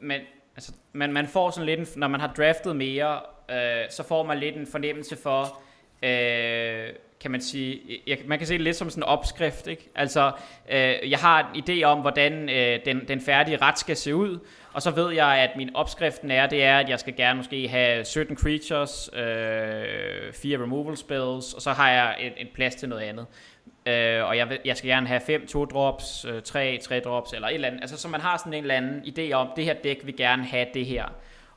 man, 0.00 0.20
altså, 0.56 0.72
man, 0.92 1.12
man 1.12 1.26
får 1.26 1.50
sådan 1.50 1.66
lidt, 1.66 1.80
en, 1.80 1.86
når 1.96 2.08
man 2.08 2.20
har 2.20 2.32
draftet 2.36 2.76
mere, 2.76 3.20
øh, 3.50 3.90
så 3.90 4.02
får 4.02 4.22
man 4.22 4.38
lidt 4.38 4.56
en 4.56 4.66
fornemmelse 4.66 5.16
for, 5.16 5.60
øh, 6.02 6.88
kan 7.24 7.30
man 7.30 7.40
sige, 7.40 7.80
jeg, 8.06 8.18
man 8.26 8.38
kan 8.38 8.46
se 8.46 8.54
det 8.54 8.60
lidt 8.60 8.76
som 8.76 8.90
sådan 8.90 9.02
en 9.02 9.08
opskrift, 9.08 9.66
ikke? 9.66 9.90
Altså, 9.94 10.32
øh, 10.70 11.10
jeg 11.10 11.18
har 11.18 11.52
en 11.54 11.62
idé 11.62 11.84
om, 11.84 12.00
hvordan 12.00 12.48
øh, 12.48 12.78
den, 12.84 13.08
den 13.08 13.20
færdige 13.20 13.56
ret 13.56 13.78
skal 13.78 13.96
se 13.96 14.14
ud, 14.14 14.38
og 14.72 14.82
så 14.82 14.90
ved 14.90 15.12
jeg, 15.12 15.26
at 15.26 15.50
min 15.56 15.76
opskriften 15.76 16.30
er, 16.30 16.46
det 16.46 16.64
er, 16.64 16.78
at 16.78 16.88
jeg 16.88 17.00
skal 17.00 17.16
gerne 17.16 17.36
måske 17.36 17.68
have 17.68 18.04
17 18.04 18.36
creatures, 18.36 19.10
øh, 19.14 20.32
fire 20.32 20.62
removal 20.62 20.96
spells, 20.96 21.54
og 21.54 21.62
så 21.62 21.72
har 21.72 21.90
jeg 21.90 22.16
en, 22.20 22.32
en 22.36 22.46
plads 22.54 22.74
til 22.74 22.88
noget 22.88 23.02
andet. 23.02 23.26
Øh, 23.86 24.24
og 24.24 24.36
jeg, 24.36 24.58
jeg 24.64 24.76
skal 24.76 24.90
gerne 24.90 25.06
have 25.06 25.20
5 25.20 25.46
2 25.46 25.64
drops, 25.64 26.24
øh, 26.24 26.42
3 26.42 26.78
3 26.82 27.00
drops, 27.00 27.32
eller 27.32 27.48
et 27.48 27.54
eller 27.54 27.68
andet. 27.68 27.80
Altså, 27.80 27.96
så 27.98 28.08
man 28.08 28.20
har 28.20 28.36
sådan 28.36 28.54
en 28.54 28.64
eller 28.64 28.74
anden 28.74 29.00
idé 29.00 29.32
om, 29.32 29.48
det 29.56 29.64
her 29.64 29.74
dæk 29.74 30.00
vil 30.04 30.16
gerne 30.16 30.44
have 30.44 30.66
det 30.74 30.86
her. 30.86 31.04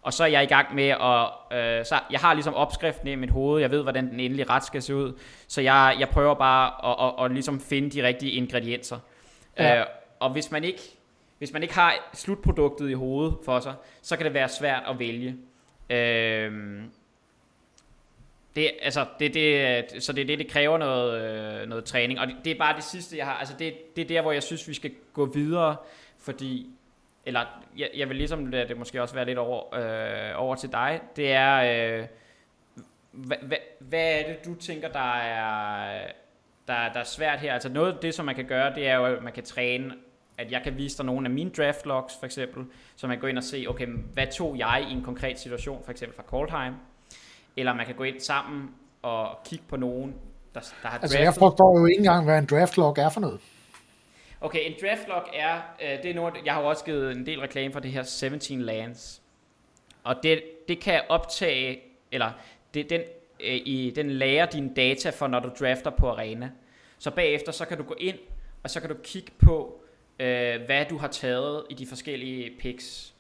Og 0.07 0.13
så 0.13 0.23
er 0.23 0.27
jeg 0.27 0.43
i 0.43 0.45
gang 0.45 0.75
med 0.75 0.87
at, 0.89 1.57
øh, 1.57 1.85
så 1.85 1.99
jeg 2.11 2.19
har 2.19 2.33
ligesom 2.33 2.53
opskriften 2.53 3.07
i 3.07 3.15
mit 3.15 3.29
hoved, 3.29 3.61
jeg 3.61 3.71
ved, 3.71 3.83
hvordan 3.83 4.09
den 4.09 4.19
endelige 4.19 4.49
ret 4.49 4.65
skal 4.65 4.81
se 4.81 4.95
ud, 4.95 5.19
så 5.47 5.61
jeg, 5.61 5.95
jeg 5.99 6.09
prøver 6.09 6.33
bare 6.33 6.91
at, 6.91 7.07
at, 7.07 7.13
at, 7.19 7.25
at 7.25 7.31
ligesom 7.31 7.59
finde 7.59 7.89
de 7.89 8.07
rigtige 8.07 8.31
ingredienser. 8.31 8.99
Ja. 9.57 9.79
Øh, 9.79 9.85
og 10.19 10.29
hvis 10.29 10.51
man 10.51 10.63
ikke 10.63 10.81
hvis 11.37 11.53
man 11.53 11.61
ikke 11.63 11.75
har 11.75 12.09
slutproduktet 12.13 12.89
i 12.89 12.93
hovedet 12.93 13.37
for 13.45 13.59
sig, 13.59 13.73
så 14.01 14.17
kan 14.17 14.25
det 14.25 14.33
være 14.33 14.49
svært 14.49 14.83
at 14.89 14.99
vælge. 14.99 15.35
Øh, 15.89 16.81
det, 18.55 18.71
altså, 18.81 19.05
det, 19.19 19.33
det, 19.33 20.03
så 20.03 20.13
det 20.13 20.21
er 20.21 20.25
det, 20.25 20.39
det 20.39 20.47
kræver 20.47 20.77
noget, 20.77 21.21
øh, 21.61 21.69
noget 21.69 21.85
træning. 21.85 22.19
Og 22.19 22.27
det, 22.27 22.35
det 22.45 22.51
er 22.51 22.57
bare 22.57 22.75
det 22.75 22.83
sidste, 22.83 23.17
jeg 23.17 23.25
har. 23.25 23.33
Altså, 23.33 23.53
det, 23.59 23.95
det 23.95 24.01
er 24.01 24.07
der, 24.07 24.21
hvor 24.21 24.31
jeg 24.31 24.43
synes, 24.43 24.67
vi 24.67 24.73
skal 24.73 24.91
gå 25.13 25.25
videre, 25.25 25.75
fordi 26.19 26.69
eller 27.27 27.39
jeg, 27.77 27.89
jeg 27.95 28.09
vil 28.09 28.17
ligesom 28.17 28.45
lade 28.45 28.67
det 28.67 28.77
måske 28.77 29.01
også 29.01 29.15
være 29.15 29.25
lidt 29.25 29.37
over, 29.37 29.75
øh, 29.75 30.41
over 30.41 30.55
til 30.55 30.71
dig, 30.71 31.01
det 31.15 31.31
er, 31.31 31.55
øh, 31.55 32.05
hvad, 33.11 33.37
hvad, 33.41 33.57
hvad 33.79 33.99
er 33.99 34.27
det, 34.27 34.45
du 34.45 34.55
tænker, 34.55 34.87
der 34.89 35.15
er, 35.15 35.97
der, 36.67 36.93
der 36.93 36.99
er 36.99 37.03
svært 37.03 37.39
her? 37.39 37.53
Altså 37.53 37.69
noget 37.69 37.93
af 37.93 37.99
det, 38.01 38.13
som 38.13 38.25
man 38.25 38.35
kan 38.35 38.45
gøre, 38.45 38.75
det 38.75 38.87
er 38.87 38.95
jo, 38.95 39.05
at 39.05 39.23
man 39.23 39.33
kan 39.33 39.43
træne, 39.43 39.93
at 40.37 40.51
jeg 40.51 40.61
kan 40.63 40.77
vise 40.77 40.97
dig 40.97 41.05
nogle 41.05 41.27
af 41.27 41.31
mine 41.31 41.49
draft 41.49 41.85
logs, 41.85 42.13
for 42.19 42.25
eksempel, 42.25 42.65
så 42.95 43.07
man 43.07 43.15
kan 43.15 43.21
gå 43.21 43.27
ind 43.27 43.37
og 43.37 43.43
se, 43.43 43.65
okay, 43.69 43.87
hvad 44.13 44.27
tog 44.27 44.57
jeg 44.57 44.85
i 44.89 44.93
en 44.93 45.03
konkret 45.03 45.39
situation, 45.39 45.83
for 45.83 45.91
eksempel 45.91 46.15
fra 46.15 46.23
Coldheim, 46.23 46.73
eller 47.57 47.73
man 47.73 47.85
kan 47.85 47.95
gå 47.95 48.03
ind 48.03 48.19
sammen 48.19 48.69
og 49.01 49.37
kigge 49.45 49.65
på 49.69 49.77
nogen, 49.77 50.15
der, 50.53 50.59
der 50.83 50.87
har 50.89 50.99
Altså 50.99 51.19
jeg 51.19 51.33
forstår 51.33 51.79
jo 51.79 51.85
ikke 51.85 51.99
engang, 51.99 52.25
hvad 52.25 52.37
en 52.37 52.45
draft 52.45 52.77
log 52.77 52.97
er 52.97 53.09
for 53.09 53.19
noget. 53.19 53.41
Okay, 54.41 54.59
en 54.65 54.73
draft 54.81 55.07
log 55.07 55.23
er, 55.33 55.61
øh, 55.81 56.03
det 56.03 56.11
er 56.11 56.13
noget, 56.13 56.33
jeg 56.45 56.53
har 56.53 56.61
også 56.61 56.85
givet 56.85 57.11
en 57.11 57.25
del 57.25 57.39
reklame 57.39 57.73
for 57.73 57.79
det 57.79 57.91
her 57.91 58.03
17 58.03 58.61
lands. 58.61 59.21
Og 60.03 60.15
det, 60.23 60.43
det 60.67 60.79
kan 60.79 61.01
optage, 61.09 61.79
eller 62.11 62.31
det, 62.73 62.89
den, 62.89 63.01
øh, 63.39 63.55
i, 63.65 63.93
den 63.95 64.11
lærer 64.11 64.45
dine 64.45 64.73
data 64.75 65.09
for, 65.09 65.27
når 65.27 65.39
du 65.39 65.49
drafter 65.59 65.89
på 65.89 66.09
arena. 66.09 66.51
Så 66.99 67.11
bagefter, 67.11 67.51
så 67.51 67.65
kan 67.65 67.77
du 67.77 67.83
gå 67.83 67.95
ind, 67.99 68.17
og 68.63 68.69
så 68.69 68.79
kan 68.79 68.89
du 68.89 68.95
kigge 69.03 69.31
på, 69.45 69.81
øh, 70.19 70.61
hvad 70.61 70.85
du 70.85 70.97
har 70.97 71.07
taget 71.07 71.63
i 71.69 71.73
de 71.73 71.87
forskellige 71.87 72.51
picks. 72.59 73.13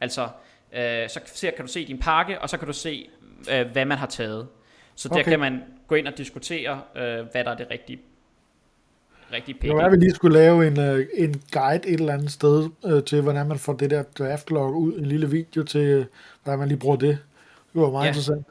Altså, 0.00 0.28
øh, 0.72 1.08
så 1.08 1.20
ser, 1.24 1.50
kan 1.50 1.64
du 1.66 1.72
se 1.72 1.86
din 1.86 1.98
pakke, 1.98 2.40
og 2.40 2.50
så 2.50 2.58
kan 2.58 2.66
du 2.66 2.72
se, 2.72 3.10
øh, 3.50 3.66
hvad 3.70 3.84
man 3.84 3.98
har 3.98 4.06
taget. 4.06 4.48
Så 4.94 5.08
okay. 5.08 5.18
der 5.18 5.30
kan 5.30 5.40
man 5.40 5.62
gå 5.86 5.94
ind 5.94 6.08
og 6.08 6.18
diskutere, 6.18 6.82
øh, 6.96 7.26
hvad 7.26 7.44
der 7.44 7.50
er 7.50 7.56
det 7.56 7.70
rigtige 7.70 8.00
rigtig 9.32 9.58
pænt. 9.60 9.72
Nu 9.72 9.78
er 9.80 9.90
vi 9.90 9.96
lige 9.96 10.14
skulle 10.14 10.38
lave 10.38 10.66
en, 10.66 10.78
uh, 10.78 11.00
en 11.14 11.42
guide 11.52 11.88
et 11.88 12.00
eller 12.00 12.12
andet 12.12 12.30
sted 12.30 12.68
uh, 12.82 13.02
til, 13.04 13.20
hvordan 13.20 13.48
man 13.48 13.58
får 13.58 13.72
det 13.72 13.90
der 13.90 14.02
draft 14.02 14.50
log 14.50 14.74
ud. 14.74 14.92
En 14.92 15.06
lille 15.06 15.30
video 15.30 15.62
til, 15.62 15.98
uh, 15.98 16.04
hvordan 16.44 16.58
man 16.58 16.68
lige 16.68 16.78
bruger 16.78 16.96
det. 16.96 17.18
Det 17.72 17.80
var 17.82 17.90
meget 17.90 18.04
ja. 18.04 18.08
interessant. 18.08 18.46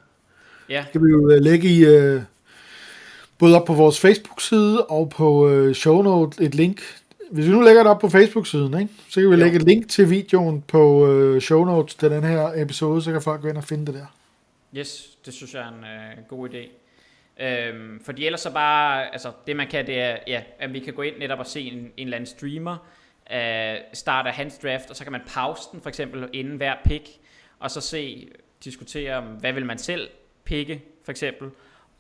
Ja. 0.70 0.84
Det 0.84 0.92
kan 0.92 1.06
vi 1.06 1.10
jo 1.10 1.18
uh, 1.18 1.44
lægge 1.44 1.68
i... 1.70 2.16
Uh, 2.16 2.22
både 3.38 3.56
op 3.56 3.66
på 3.66 3.74
vores 3.74 4.00
Facebook-side 4.00 4.86
og 4.86 5.10
på 5.10 5.50
uh, 5.50 5.74
show 5.74 6.02
note 6.02 6.44
et 6.44 6.56
link. 6.56 6.82
Hvis 7.32 7.46
vi 7.46 7.52
nu 7.52 7.62
lægger 7.62 7.84
det 7.84 7.92
op 7.92 8.00
på 8.00 8.10
Facebook-siden, 8.10 8.80
ikke, 8.80 8.94
så 9.10 9.22
kan 9.22 9.30
vi 9.30 9.36
jo. 9.36 9.40
lægge 9.40 9.56
et 9.56 9.64
link 9.64 9.90
til 9.90 10.10
videoen 10.10 10.62
på 10.62 11.08
uh, 11.08 11.40
show 11.40 11.66
notes 11.66 11.96
til 11.96 12.12
den 12.12 12.24
her 12.24 12.52
episode, 12.56 13.02
så 13.02 13.12
kan 13.12 13.22
folk 13.22 13.42
gå 13.42 13.48
ind 13.48 13.58
og 13.58 13.64
finde 13.64 13.86
det 13.86 13.94
der. 13.94 14.06
Yes, 14.78 15.18
det 15.26 15.34
synes 15.34 15.54
jeg 15.54 15.62
er 15.62 15.68
en 15.68 15.84
uh, 16.20 16.38
god 16.38 16.50
idé. 16.50 16.79
Øhm, 17.40 18.00
fordi 18.06 18.26
ellers 18.26 18.42
så 18.42 18.54
bare, 18.54 19.12
altså 19.12 19.32
det 19.48 19.56
man 19.56 19.68
kan, 19.68 19.88
det 19.88 20.02
er, 20.02 20.18
ja, 20.28 20.44
at 20.60 20.74
vi 20.74 20.80
kan 20.80 20.94
gå 20.94 21.02
ind 21.02 21.18
netop 21.18 21.40
og 21.40 21.46
se 21.46 21.62
en, 21.62 21.74
en 21.74 21.92
eller 21.98 22.18
anden 22.18 22.26
streamer, 22.26 22.78
øh, 23.34 23.76
starte 23.94 24.30
hans 24.30 24.58
draft, 24.58 24.90
og 24.90 24.96
så 24.96 25.04
kan 25.04 25.12
man 25.12 25.22
pause 25.28 25.70
den 25.72 25.82
for 25.82 25.90
eksempel 25.90 26.30
inden 26.34 26.58
hver 26.58 26.76
pick, 26.86 27.10
og 27.60 27.72
så 27.72 27.82
se, 27.82 28.30
diskutere, 28.64 29.22
hvad 29.22 29.54
vil 29.54 29.66
man 29.66 29.78
selv 29.78 30.10
pikke, 30.44 30.82
for 31.04 31.12
eksempel, 31.12 31.50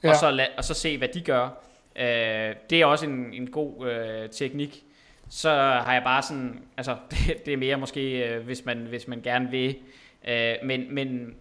ja. 0.03 0.09
og, 0.09 0.15
så 0.15 0.31
la, 0.31 0.45
og 0.57 0.63
så 0.63 0.73
se, 0.73 0.97
hvad 0.97 1.07
de 1.07 1.21
gør. 1.21 1.49
Øh, 1.95 2.55
det 2.69 2.81
er 2.81 2.85
også 2.85 3.05
en, 3.05 3.33
en 3.33 3.51
god 3.51 3.89
øh, 3.89 4.29
teknik. 4.29 4.83
Så 5.29 5.49
har 5.49 5.93
jeg 5.93 6.03
bare 6.03 6.21
sådan, 6.21 6.61
altså 6.77 6.97
det, 7.11 7.45
det 7.45 7.53
er 7.53 7.57
mere 7.57 7.77
måske, 7.77 8.27
øh, 8.27 8.45
hvis, 8.45 8.65
man, 8.65 8.77
hvis 8.77 9.07
man 9.07 9.21
gerne 9.21 9.51
vil, 9.51 9.75
øh, 10.27 10.55
men, 10.63 10.95
men 10.95 11.35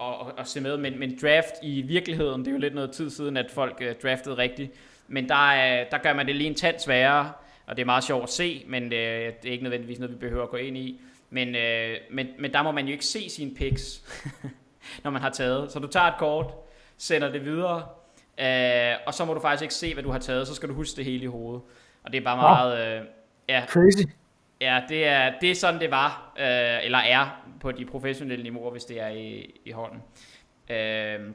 at, 0.00 0.32
at 0.38 0.48
se 0.48 0.60
med, 0.60 0.76
men, 0.76 0.98
men 0.98 1.18
draft 1.22 1.54
i 1.62 1.82
virkeligheden, 1.82 2.40
det 2.40 2.48
er 2.48 2.52
jo 2.52 2.58
lidt 2.58 2.74
noget 2.74 2.90
tid 2.90 3.10
siden, 3.10 3.36
at 3.36 3.50
folk 3.50 3.82
uh, 3.86 4.00
draftede 4.02 4.36
rigtigt, 4.36 4.72
men 5.08 5.28
der, 5.28 5.82
uh, 5.82 5.90
der 5.90 5.98
gør 6.02 6.12
man 6.12 6.26
det 6.26 6.36
lige 6.36 6.50
en 6.50 6.54
tand 6.54 6.78
sværere, 6.78 7.32
og 7.66 7.76
det 7.76 7.82
er 7.82 7.86
meget 7.86 8.04
sjovt 8.04 8.22
at 8.22 8.28
se, 8.28 8.64
men 8.68 8.84
uh, 8.84 8.90
det 8.90 9.46
er 9.46 9.50
ikke 9.50 9.62
nødvendigvis 9.62 9.98
noget, 9.98 10.14
vi 10.14 10.18
behøver 10.18 10.42
at 10.42 10.50
gå 10.50 10.56
ind 10.56 10.76
i. 10.76 11.00
Men, 11.30 11.48
uh, 11.48 12.14
men, 12.14 12.26
men 12.38 12.52
der 12.52 12.62
må 12.62 12.70
man 12.70 12.86
jo 12.86 12.92
ikke 12.92 13.06
se 13.06 13.28
sine 13.28 13.54
picks, 13.54 14.02
når 15.04 15.10
man 15.10 15.22
har 15.22 15.30
taget. 15.30 15.72
Så 15.72 15.78
du 15.78 15.86
tager 15.86 16.06
et 16.06 16.18
kort, 16.18 16.54
sender 16.98 17.32
det 17.32 17.44
videre, 17.44 17.76
uh, 18.38 19.06
og 19.06 19.14
så 19.14 19.24
må 19.26 19.34
du 19.34 19.40
faktisk 19.40 19.62
ikke 19.62 19.74
se, 19.74 19.94
hvad 19.94 20.02
du 20.02 20.10
har 20.10 20.18
taget, 20.18 20.48
så 20.48 20.54
skal 20.54 20.68
du 20.68 20.74
huske 20.74 20.96
det 20.96 21.04
hele 21.04 21.22
i 21.22 21.26
hovedet. 21.26 21.62
Og 22.04 22.12
det 22.12 22.18
er 22.20 22.24
bare 22.24 22.36
meget... 22.36 23.00
Uh, 23.00 23.06
ja, 23.48 23.64
Crazy. 23.68 24.19
Ja, 24.60 24.82
det 24.88 25.06
er, 25.06 25.32
det 25.40 25.50
er 25.50 25.54
sådan, 25.54 25.80
det 25.80 25.90
var, 25.90 26.32
øh, 26.38 26.84
eller 26.84 26.98
er 26.98 27.44
på 27.60 27.72
de 27.72 27.84
professionelle 27.84 28.42
niveauer, 28.42 28.70
hvis 28.70 28.84
det 28.84 29.00
er 29.00 29.08
i, 29.08 29.60
i 29.64 29.70
hånden. 29.70 30.02
Øh, 30.70 31.34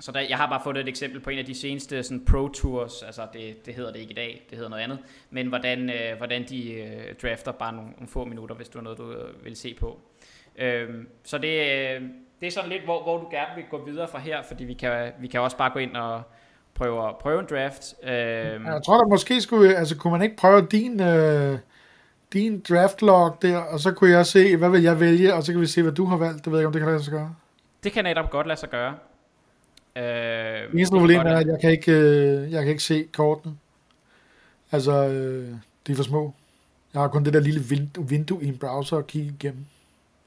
så 0.00 0.12
der, 0.12 0.20
jeg 0.20 0.36
har 0.36 0.48
bare 0.48 0.60
fået 0.64 0.76
et 0.76 0.88
eksempel 0.88 1.20
på 1.20 1.30
en 1.30 1.38
af 1.38 1.44
de 1.44 1.54
seneste 1.54 2.02
sådan, 2.02 2.24
pro 2.24 2.48
tours, 2.48 3.02
altså 3.02 3.26
det, 3.32 3.66
det 3.66 3.74
hedder 3.74 3.92
det 3.92 4.00
ikke 4.00 4.10
i 4.10 4.14
dag, 4.14 4.46
det 4.50 4.56
hedder 4.58 4.70
noget 4.70 4.82
andet, 4.82 4.98
men 5.30 5.46
hvordan, 5.46 5.90
øh, 5.90 6.16
hvordan 6.16 6.44
de 6.48 6.72
øh, 6.72 7.14
drafter 7.22 7.52
bare 7.52 7.72
nogle, 7.72 7.90
nogle 7.90 8.08
få 8.08 8.24
minutter, 8.24 8.56
hvis 8.56 8.68
du 8.68 8.78
er 8.78 8.82
noget, 8.82 8.98
du 8.98 9.12
øh, 9.12 9.44
vil 9.44 9.56
se 9.56 9.76
på. 9.80 10.00
Øh, 10.58 10.88
så 11.24 11.38
det, 11.38 11.48
øh, 11.48 12.02
det 12.40 12.46
er 12.46 12.50
sådan 12.50 12.70
lidt, 12.70 12.84
hvor, 12.84 13.02
hvor 13.02 13.18
du 13.18 13.28
gerne 13.30 13.54
vil 13.56 13.64
gå 13.70 13.84
videre 13.84 14.08
fra 14.08 14.18
her, 14.18 14.42
fordi 14.42 14.64
vi 14.64 14.74
kan, 14.74 15.12
vi 15.20 15.26
kan 15.26 15.40
også 15.40 15.56
bare 15.56 15.70
gå 15.70 15.78
ind 15.78 15.96
og 15.96 16.22
prøve, 16.74 17.14
prøve 17.20 17.40
en 17.40 17.46
draft. 17.50 17.94
Øh, 18.02 18.10
jeg 18.10 18.80
tror 18.86 18.98
da 18.98 19.08
måske 19.08 19.40
skulle, 19.40 19.76
altså 19.76 19.96
kunne 19.96 20.10
man 20.10 20.22
ikke 20.22 20.36
prøve 20.36 20.66
din... 20.70 21.00
Øh 21.02 21.58
din 22.34 22.60
draft 22.60 23.02
log 23.02 23.38
der, 23.42 23.58
og 23.58 23.80
så 23.80 23.92
kunne 23.92 24.10
jeg 24.10 24.26
se, 24.26 24.56
hvad 24.56 24.70
vil 24.70 24.82
jeg 24.82 25.00
vælge, 25.00 25.34
og 25.34 25.42
så 25.42 25.52
kan 25.52 25.60
vi 25.60 25.66
se, 25.66 25.82
hvad 25.82 25.92
du 25.92 26.04
har 26.04 26.16
valgt. 26.16 26.44
Det 26.44 26.52
ved 26.52 26.58
jeg 26.58 26.62
ikke, 26.62 26.66
om 26.66 26.72
det 26.72 26.80
kan 26.80 26.88
lade 26.88 27.02
sig 27.02 27.12
gøre. 27.12 27.34
Det 27.84 27.92
kan 27.92 28.04
netop 28.04 28.30
godt 28.30 28.46
lade 28.46 28.60
sig 28.60 28.70
gøre. 28.70 28.94
Øh, 29.96 30.02
det 30.02 30.74
eneste 30.74 30.96
problem 30.96 31.20
er, 31.20 31.36
at 31.36 31.46
jeg 31.46 31.60
kan 31.60 31.70
ikke, 31.70 31.92
øh, 31.92 32.52
jeg 32.52 32.62
kan 32.62 32.70
ikke 32.70 32.82
se 32.82 33.08
kortene. 33.12 33.54
Altså, 34.72 34.92
øh, 34.92 35.48
de 35.86 35.92
er 35.92 35.96
for 35.96 36.02
små. 36.02 36.34
Jeg 36.94 37.00
har 37.00 37.08
kun 37.08 37.24
det 37.24 37.32
der 37.32 37.40
lille 37.40 37.60
vindue, 37.60 38.08
vindue 38.08 38.42
i 38.44 38.48
en 38.48 38.58
browser 38.58 38.96
at 38.96 39.06
kigge 39.06 39.34
igennem. 39.40 39.64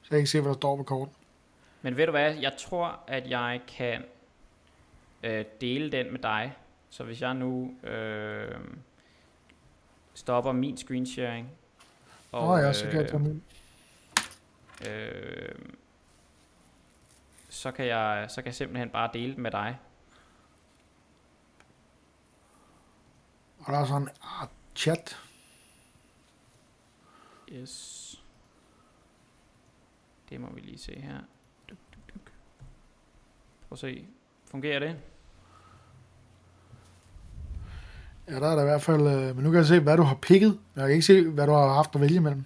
Så 0.01 0.07
jeg 0.09 0.09
kan 0.09 0.17
ikke 0.17 0.29
se, 0.29 0.41
hvad 0.41 0.49
der 0.49 0.57
står 0.57 0.75
på 0.75 0.83
korten. 0.83 1.13
Men 1.81 1.97
ved 1.97 2.05
du 2.05 2.11
hvad, 2.11 2.35
jeg 2.41 2.51
tror, 2.57 2.99
at 3.07 3.29
jeg 3.29 3.61
kan 3.77 4.03
øh, 5.23 5.45
dele 5.61 5.91
den 5.91 6.11
med 6.11 6.19
dig. 6.19 6.53
Så 6.89 7.03
hvis 7.03 7.21
jeg 7.21 7.33
nu 7.33 7.71
øh, 7.83 8.55
stopper 10.13 10.51
min 10.51 10.77
screen 10.77 11.05
sharing. 11.05 11.49
Og, 12.31 12.47
oh 12.47 12.59
ja, 12.59 12.73
så 12.73 12.89
kan 12.89 13.01
jeg 13.01 13.09
tage 13.09 13.19
min. 13.19 13.43
Øh, 14.87 15.55
så 17.49 17.71
kan 17.71 17.85
jeg 17.85 18.25
så 18.29 18.41
kan 18.41 18.45
jeg 18.45 18.55
simpelthen 18.55 18.89
bare 18.89 19.09
dele 19.13 19.33
den 19.33 19.43
med 19.43 19.51
dig. 19.51 19.79
Og 23.59 23.73
der 23.73 23.79
er 23.79 23.85
sådan 23.85 24.09
ah, 24.21 24.47
chat. 24.75 25.17
Yes. 27.51 28.23
Det 30.29 30.41
må 30.41 30.49
vi 30.53 30.61
lige 30.61 30.77
se 30.77 30.99
her. 30.99 31.19
Prøv 33.67 33.71
at 33.71 33.79
se. 33.79 34.07
Fungerer 34.51 34.79
det? 34.79 34.99
Ja, 38.29 38.35
der 38.39 38.47
er 38.51 38.55
der 38.55 38.61
i 38.61 38.65
hvert 38.65 38.81
fald... 38.81 39.01
Øh, 39.07 39.35
men 39.35 39.43
nu 39.43 39.51
kan 39.51 39.57
jeg 39.57 39.65
se, 39.65 39.79
hvad 39.79 39.97
du 39.97 40.03
har 40.03 40.15
picket. 40.15 40.59
Jeg 40.75 40.83
kan 40.83 40.91
ikke 40.91 41.05
se, 41.05 41.29
hvad 41.29 41.47
du 41.47 41.53
har 41.53 41.73
haft 41.73 41.95
at 41.95 42.01
vælge 42.01 42.19
mellem. 42.19 42.45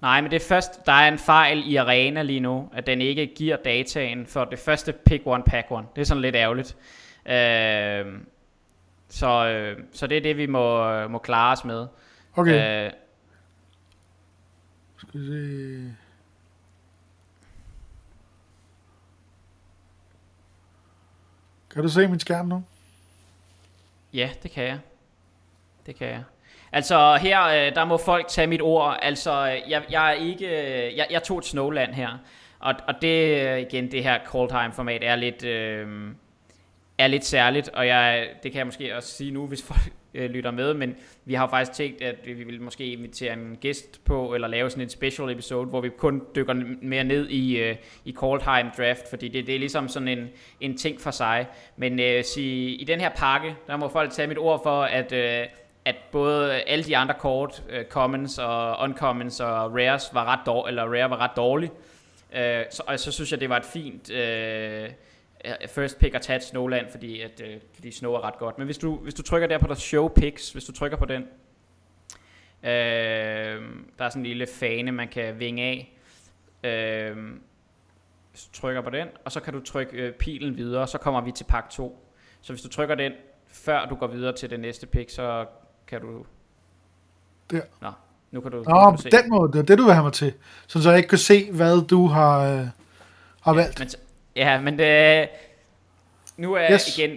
Nej, 0.00 0.20
men 0.20 0.30
det 0.30 0.42
er 0.42 0.46
først, 0.48 0.86
der 0.86 0.92
er 0.92 1.08
en 1.08 1.18
fejl 1.18 1.62
i 1.72 1.76
Arena 1.76 2.22
lige 2.22 2.40
nu, 2.40 2.68
at 2.72 2.86
den 2.86 3.00
ikke 3.00 3.26
giver 3.36 3.56
dataen 3.56 4.26
for 4.26 4.44
det 4.44 4.58
første 4.58 4.92
pick 4.92 5.22
one, 5.26 5.42
pack 5.46 5.66
one. 5.70 5.86
Det 5.94 6.00
er 6.00 6.04
sådan 6.04 6.20
lidt 6.20 6.36
ærgerligt. 6.36 6.76
Øh, 7.26 8.20
så, 9.08 9.46
øh, 9.48 9.78
så 9.92 10.06
det 10.06 10.16
er 10.16 10.22
det, 10.22 10.36
vi 10.36 10.46
må, 10.46 11.08
må 11.08 11.18
klare 11.18 11.52
os 11.52 11.64
med. 11.64 11.86
Okay. 12.36 12.86
Øh, 12.86 12.92
Skal 14.96 15.20
vi 15.20 15.26
se... 15.26 15.94
Kan 21.74 21.82
du 21.82 21.88
se 21.88 22.08
min 22.08 22.20
skærm 22.20 22.46
nu? 22.46 22.64
Ja, 24.12 24.30
det 24.42 24.50
kan 24.50 24.64
jeg. 24.64 24.78
Det 25.86 25.96
kan 25.96 26.08
jeg. 26.08 26.22
Altså 26.72 27.18
her, 27.22 27.44
øh, 27.44 27.74
der 27.74 27.84
må 27.84 27.96
folk 27.96 28.28
tage 28.28 28.46
mit 28.46 28.62
ord. 28.62 28.98
Altså, 29.02 29.50
øh, 29.50 29.70
jeg, 29.70 29.82
jeg 29.90 30.08
er 30.08 30.12
ikke... 30.12 30.46
Øh, 30.46 30.96
jeg, 30.96 31.06
jeg 31.10 31.22
tog 31.22 31.38
et 31.38 31.44
Snowland 31.44 31.94
her. 31.94 32.18
Og, 32.58 32.74
og 32.88 32.94
det, 33.02 33.58
igen, 33.58 33.90
det 33.90 34.02
her 34.02 34.18
call 34.32 34.48
time 34.48 34.72
format 34.72 35.04
er 35.04 35.16
lidt... 35.16 35.44
Øh, 35.44 35.86
er 36.98 37.06
lidt 37.06 37.24
særligt, 37.24 37.68
og 37.68 37.86
jeg, 37.86 38.28
det 38.42 38.52
kan 38.52 38.58
jeg 38.58 38.66
måske 38.66 38.96
også 38.96 39.08
sige 39.08 39.30
nu, 39.30 39.46
hvis 39.46 39.62
folk 39.62 39.92
øh, 40.14 40.30
lytter 40.30 40.50
med, 40.50 40.74
men 40.74 40.96
vi 41.24 41.34
har 41.34 41.48
faktisk 41.48 41.72
tænkt, 41.72 42.02
at 42.02 42.16
vi 42.24 42.32
vil 42.32 42.62
måske 42.62 42.86
invitere 42.86 43.32
en 43.32 43.56
gæst 43.60 44.04
på, 44.04 44.34
eller 44.34 44.48
lave 44.48 44.70
sådan 44.70 44.82
en 44.82 44.88
special 44.88 45.30
episode, 45.30 45.66
hvor 45.66 45.80
vi 45.80 45.88
kun 45.88 46.22
dykker 46.34 46.54
mere 46.82 47.04
ned 47.04 47.28
i, 47.28 47.58
øh, 47.58 47.76
i 48.04 48.14
call 48.20 48.40
time 48.40 48.70
draft, 48.78 49.10
fordi 49.10 49.28
det, 49.28 49.46
det 49.46 49.54
er 49.54 49.58
ligesom 49.58 49.88
sådan 49.88 50.08
en, 50.08 50.28
en 50.60 50.76
ting 50.76 51.00
for 51.00 51.10
sig. 51.10 51.46
Men 51.76 52.00
øh, 52.00 52.24
sige, 52.24 52.74
i 52.74 52.84
den 52.84 53.00
her 53.00 53.10
pakke, 53.16 53.54
der 53.66 53.76
må 53.76 53.88
folk 53.88 54.12
tage 54.12 54.28
mit 54.28 54.38
ord 54.38 54.62
for, 54.62 54.82
at 54.82 55.12
øh, 55.12 55.46
at 55.84 55.96
både 56.12 56.54
øh, 56.54 56.60
alle 56.66 56.84
de 56.84 56.96
andre 56.96 57.14
kort, 57.14 57.62
uh, 57.68 57.84
commons 57.88 58.38
og 58.38 58.76
uncommons 58.80 59.40
og 59.40 59.74
rares 59.74 60.10
var 60.12 60.24
ret 60.24 60.46
dårlige, 60.46 60.68
eller 60.68 60.82
rare 60.82 61.10
var 61.10 61.16
ret 61.16 61.36
dårlige. 61.36 61.70
Uh, 62.32 62.38
øh, 62.38 62.64
så, 62.70 62.82
og 62.86 62.98
så 62.98 63.12
synes 63.12 63.32
jeg, 63.32 63.40
det 63.40 63.48
var 63.48 63.56
et 63.56 63.64
fint 63.64 64.10
uh, 64.10 64.90
first 65.68 65.98
pick 65.98 66.14
at 66.14 66.22
tage 66.22 66.40
Snowland, 66.40 66.90
fordi, 66.90 67.20
at, 67.20 67.42
uh, 67.44 67.60
fordi 67.74 67.90
Snow 67.90 68.12
er 68.12 68.24
ret 68.24 68.38
godt. 68.38 68.58
Men 68.58 68.64
hvis 68.64 68.78
du, 68.78 68.96
hvis 68.96 69.14
du 69.14 69.22
trykker 69.22 69.48
der 69.48 69.58
på 69.58 69.66
der 69.66 69.74
show 69.74 70.08
picks, 70.08 70.52
hvis 70.52 70.64
du 70.64 70.72
trykker 70.72 70.96
på 70.96 71.04
den, 71.04 71.22
uh, 72.62 72.68
der 73.98 74.04
er 74.04 74.08
sådan 74.08 74.22
en 74.22 74.26
lille 74.26 74.46
fane, 74.46 74.92
man 74.92 75.08
kan 75.08 75.40
vinge 75.40 75.62
af. 75.62 75.96
Uh, 76.64 77.18
hvis 78.30 78.44
du 78.44 78.60
trykker 78.60 78.82
på 78.82 78.90
den, 78.90 79.08
og 79.24 79.32
så 79.32 79.40
kan 79.40 79.52
du 79.52 79.60
trykke 79.60 80.08
uh, 80.08 80.14
pilen 80.14 80.56
videre, 80.56 80.86
så 80.86 80.98
kommer 80.98 81.20
vi 81.20 81.32
til 81.32 81.44
pakke 81.44 81.68
2. 81.70 82.06
Så 82.40 82.52
hvis 82.52 82.62
du 82.62 82.68
trykker 82.68 82.94
den, 82.94 83.12
før 83.48 83.86
du 83.86 83.94
går 83.94 84.06
videre 84.06 84.32
til 84.36 84.50
det 84.50 84.60
næste 84.60 84.86
pick, 84.86 85.10
så 85.10 85.46
kan 85.90 86.00
du... 86.00 86.24
Der. 87.50 87.60
Nå, 87.80 87.90
nu 88.30 88.40
kan 88.40 88.50
du... 88.50 88.56
Nå, 88.56 88.62
kan 88.62 88.96
du 88.96 89.02
se. 89.02 89.10
den 89.10 89.30
måde, 89.30 89.52
det 89.52 89.58
er 89.58 89.62
det, 89.62 89.78
du 89.78 89.84
vil 89.84 89.92
have 89.94 90.04
mig 90.04 90.12
til. 90.12 90.32
Så, 90.66 90.82
så 90.82 90.88
jeg 90.88 90.98
ikke 90.98 91.08
kan 91.08 91.18
se, 91.18 91.52
hvad 91.52 91.86
du 91.86 92.06
har, 92.06 92.40
øh, 92.40 92.66
har 93.40 93.52
valgt. 93.52 93.78
Men, 93.78 93.88
ja, 94.36 94.60
men 94.60 94.78
det, 94.78 95.20
øh, 95.20 95.26
nu 96.36 96.54
er 96.54 96.72
yes. 96.72 96.98
igen... 96.98 97.16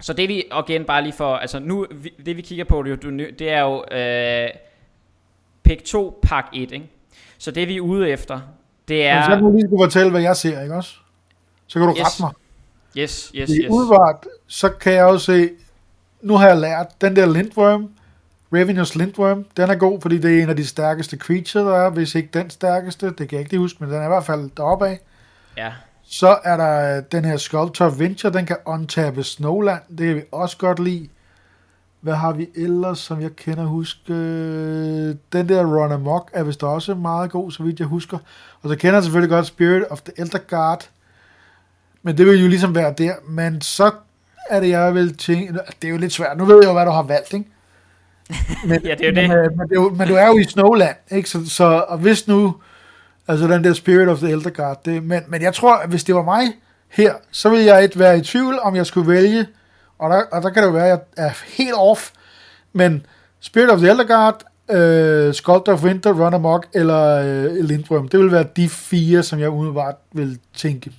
Så 0.00 0.12
det 0.12 0.28
vi, 0.28 0.44
igen 0.68 0.84
bare 0.84 1.02
lige 1.02 1.12
for, 1.12 1.36
altså 1.36 1.58
nu, 1.58 1.86
det 2.26 2.36
vi 2.36 2.42
kigger 2.42 2.64
på, 2.64 2.82
det, 2.82 3.02
det 3.38 3.50
er 3.50 3.60
jo 3.60 3.84
øh, 3.90 4.50
pick 5.62 5.84
2, 5.84 6.20
pack 6.22 6.46
1, 6.52 6.72
ikke? 6.72 6.90
Så 7.38 7.50
det 7.50 7.68
vi 7.68 7.76
er 7.76 7.80
ude 7.80 8.10
efter, 8.10 8.40
det 8.88 9.06
er... 9.06 9.14
Men 9.14 9.24
så 9.24 9.30
kan 9.30 9.44
du 9.44 9.52
lige 9.52 9.68
kunne 9.68 9.84
fortælle, 9.84 10.10
hvad 10.10 10.20
jeg 10.20 10.36
ser, 10.36 10.62
ikke 10.62 10.74
også? 10.74 10.96
Så 11.66 11.78
kan 11.78 11.88
du 11.88 11.94
yes. 11.94 12.00
rette 12.00 12.22
mig. 12.22 12.32
Yes, 12.98 13.32
yes, 13.34 13.50
yes. 13.50 13.70
Udvart, 13.70 14.26
så 14.46 14.68
kan 14.68 14.92
jeg 14.92 15.04
også 15.04 15.26
se, 15.26 15.50
nu 16.22 16.36
har 16.36 16.46
jeg 16.48 16.58
lært, 16.58 16.86
den 17.00 17.16
der 17.16 17.26
Lindworm, 17.26 17.88
Ravenous 18.52 18.94
Lindworm, 18.94 19.44
den 19.56 19.70
er 19.70 19.74
god, 19.74 20.00
fordi 20.00 20.18
det 20.18 20.38
er 20.38 20.42
en 20.42 20.48
af 20.48 20.56
de 20.56 20.66
stærkeste 20.66 21.16
creature, 21.16 21.64
der 21.64 21.76
er, 21.76 21.90
hvis 21.90 22.14
ikke 22.14 22.28
den 22.34 22.50
stærkeste, 22.50 23.06
det 23.06 23.16
kan 23.16 23.28
jeg 23.32 23.38
ikke 23.38 23.50
lige 23.50 23.60
huske, 23.60 23.76
men 23.80 23.90
den 23.90 24.00
er 24.00 24.04
i 24.04 24.08
hvert 24.08 24.24
fald 24.24 24.50
deroppe 24.56 24.86
af. 24.86 25.00
Ja. 25.56 25.72
Så 26.04 26.38
er 26.44 26.56
der 26.56 26.96
øh, 26.96 27.02
den 27.12 27.24
her 27.24 27.36
Sculptor 27.36 27.88
Venture, 27.88 28.32
den 28.32 28.46
kan 28.46 28.56
untappe 28.66 29.22
Snowland, 29.22 29.82
det 29.88 30.06
kan 30.06 30.16
vi 30.16 30.22
også 30.32 30.56
godt 30.56 30.78
lide. 30.78 31.08
Hvad 32.00 32.14
har 32.14 32.32
vi 32.32 32.48
ellers, 32.54 32.98
som 32.98 33.20
jeg 33.20 33.36
kender 33.36 33.64
huske? 33.64 34.12
Den 35.32 35.48
der 35.48 35.64
Run 35.64 35.92
Amok 35.92 36.30
er 36.32 36.42
vist 36.42 36.62
også 36.62 36.94
meget 36.94 37.30
god, 37.30 37.50
så 37.50 37.62
vidt 37.62 37.80
jeg 37.80 37.88
husker. 37.88 38.18
Og 38.62 38.68
så 38.68 38.76
kender 38.76 38.94
jeg 38.94 39.02
selvfølgelig 39.02 39.30
godt 39.30 39.46
Spirit 39.46 39.84
of 39.90 40.00
the 40.00 40.12
Elder 40.16 40.38
Guard. 40.38 40.88
Men 42.02 42.18
det 42.18 42.26
vil 42.26 42.42
jo 42.42 42.48
ligesom 42.48 42.74
være 42.74 42.94
der. 42.98 43.14
Men 43.28 43.60
så 43.60 43.90
er 44.50 44.60
det, 44.60 44.68
jeg 44.68 44.94
vil 44.94 45.16
tænke... 45.16 45.52
Det 45.52 45.88
er 45.88 45.92
jo 45.92 45.96
lidt 45.96 46.12
svært. 46.12 46.36
Nu 46.38 46.44
ved 46.44 46.56
jeg 46.56 46.68
jo, 46.68 46.72
hvad 46.72 46.86
du 46.86 46.90
har 46.90 47.02
valgt, 47.02 47.32
ikke? 47.34 47.46
Men, 48.68 48.80
ja, 48.84 48.94
det 48.94 49.06
er 49.06 49.10
jo 49.10 49.14
det. 49.14 49.28
Men, 49.28 49.38
øh, 49.38 49.50
men, 49.58 49.60
er 49.60 49.74
jo, 49.74 49.94
men 49.98 50.08
du 50.08 50.14
er 50.14 50.26
jo 50.26 50.38
i 50.38 50.44
Snowland, 50.44 50.96
ikke? 51.10 51.28
Så, 51.28 51.50
så 51.50 51.84
og 51.88 51.98
hvis 51.98 52.28
nu... 52.28 52.54
Altså 53.28 53.46
den 53.46 53.64
der 53.64 53.72
Spirit 53.72 54.08
of 54.08 54.18
the 54.18 54.30
Elder 54.30 54.50
Guard. 54.50 54.84
Det, 54.84 55.02
men, 55.02 55.22
men 55.28 55.42
jeg 55.42 55.54
tror, 55.54 55.76
at 55.76 55.88
hvis 55.88 56.04
det 56.04 56.14
var 56.14 56.22
mig 56.22 56.42
her, 56.88 57.14
så 57.30 57.48
ville 57.48 57.64
jeg 57.64 57.82
ikke 57.82 57.98
være 57.98 58.18
i 58.18 58.20
tvivl, 58.20 58.58
om 58.62 58.76
jeg 58.76 58.86
skulle 58.86 59.08
vælge. 59.08 59.46
Og 59.98 60.10
der, 60.10 60.22
og 60.32 60.42
der 60.42 60.50
kan 60.50 60.62
det 60.62 60.68
jo 60.68 60.72
være, 60.72 60.90
at 60.92 61.00
jeg 61.16 61.26
er 61.26 61.30
helt 61.46 61.74
off. 61.76 62.10
Men 62.72 63.06
Spirit 63.40 63.70
of 63.70 63.78
the 63.78 63.90
Elder 63.90 64.04
Guard, 64.04 64.44
uh, 64.68 65.34
Sculptor 65.34 65.72
of 65.72 65.84
Winter, 65.84 66.12
Run 66.12 66.34
Amok 66.34 66.66
eller 66.74 67.20
uh, 67.20 67.64
Lindrum, 67.64 68.08
det 68.08 68.20
vil 68.20 68.32
være 68.32 68.46
de 68.56 68.68
fire, 68.68 69.22
som 69.22 69.38
jeg 69.38 69.50
umiddelbart 69.50 69.94
vil 70.12 70.38
tænke. 70.54 70.92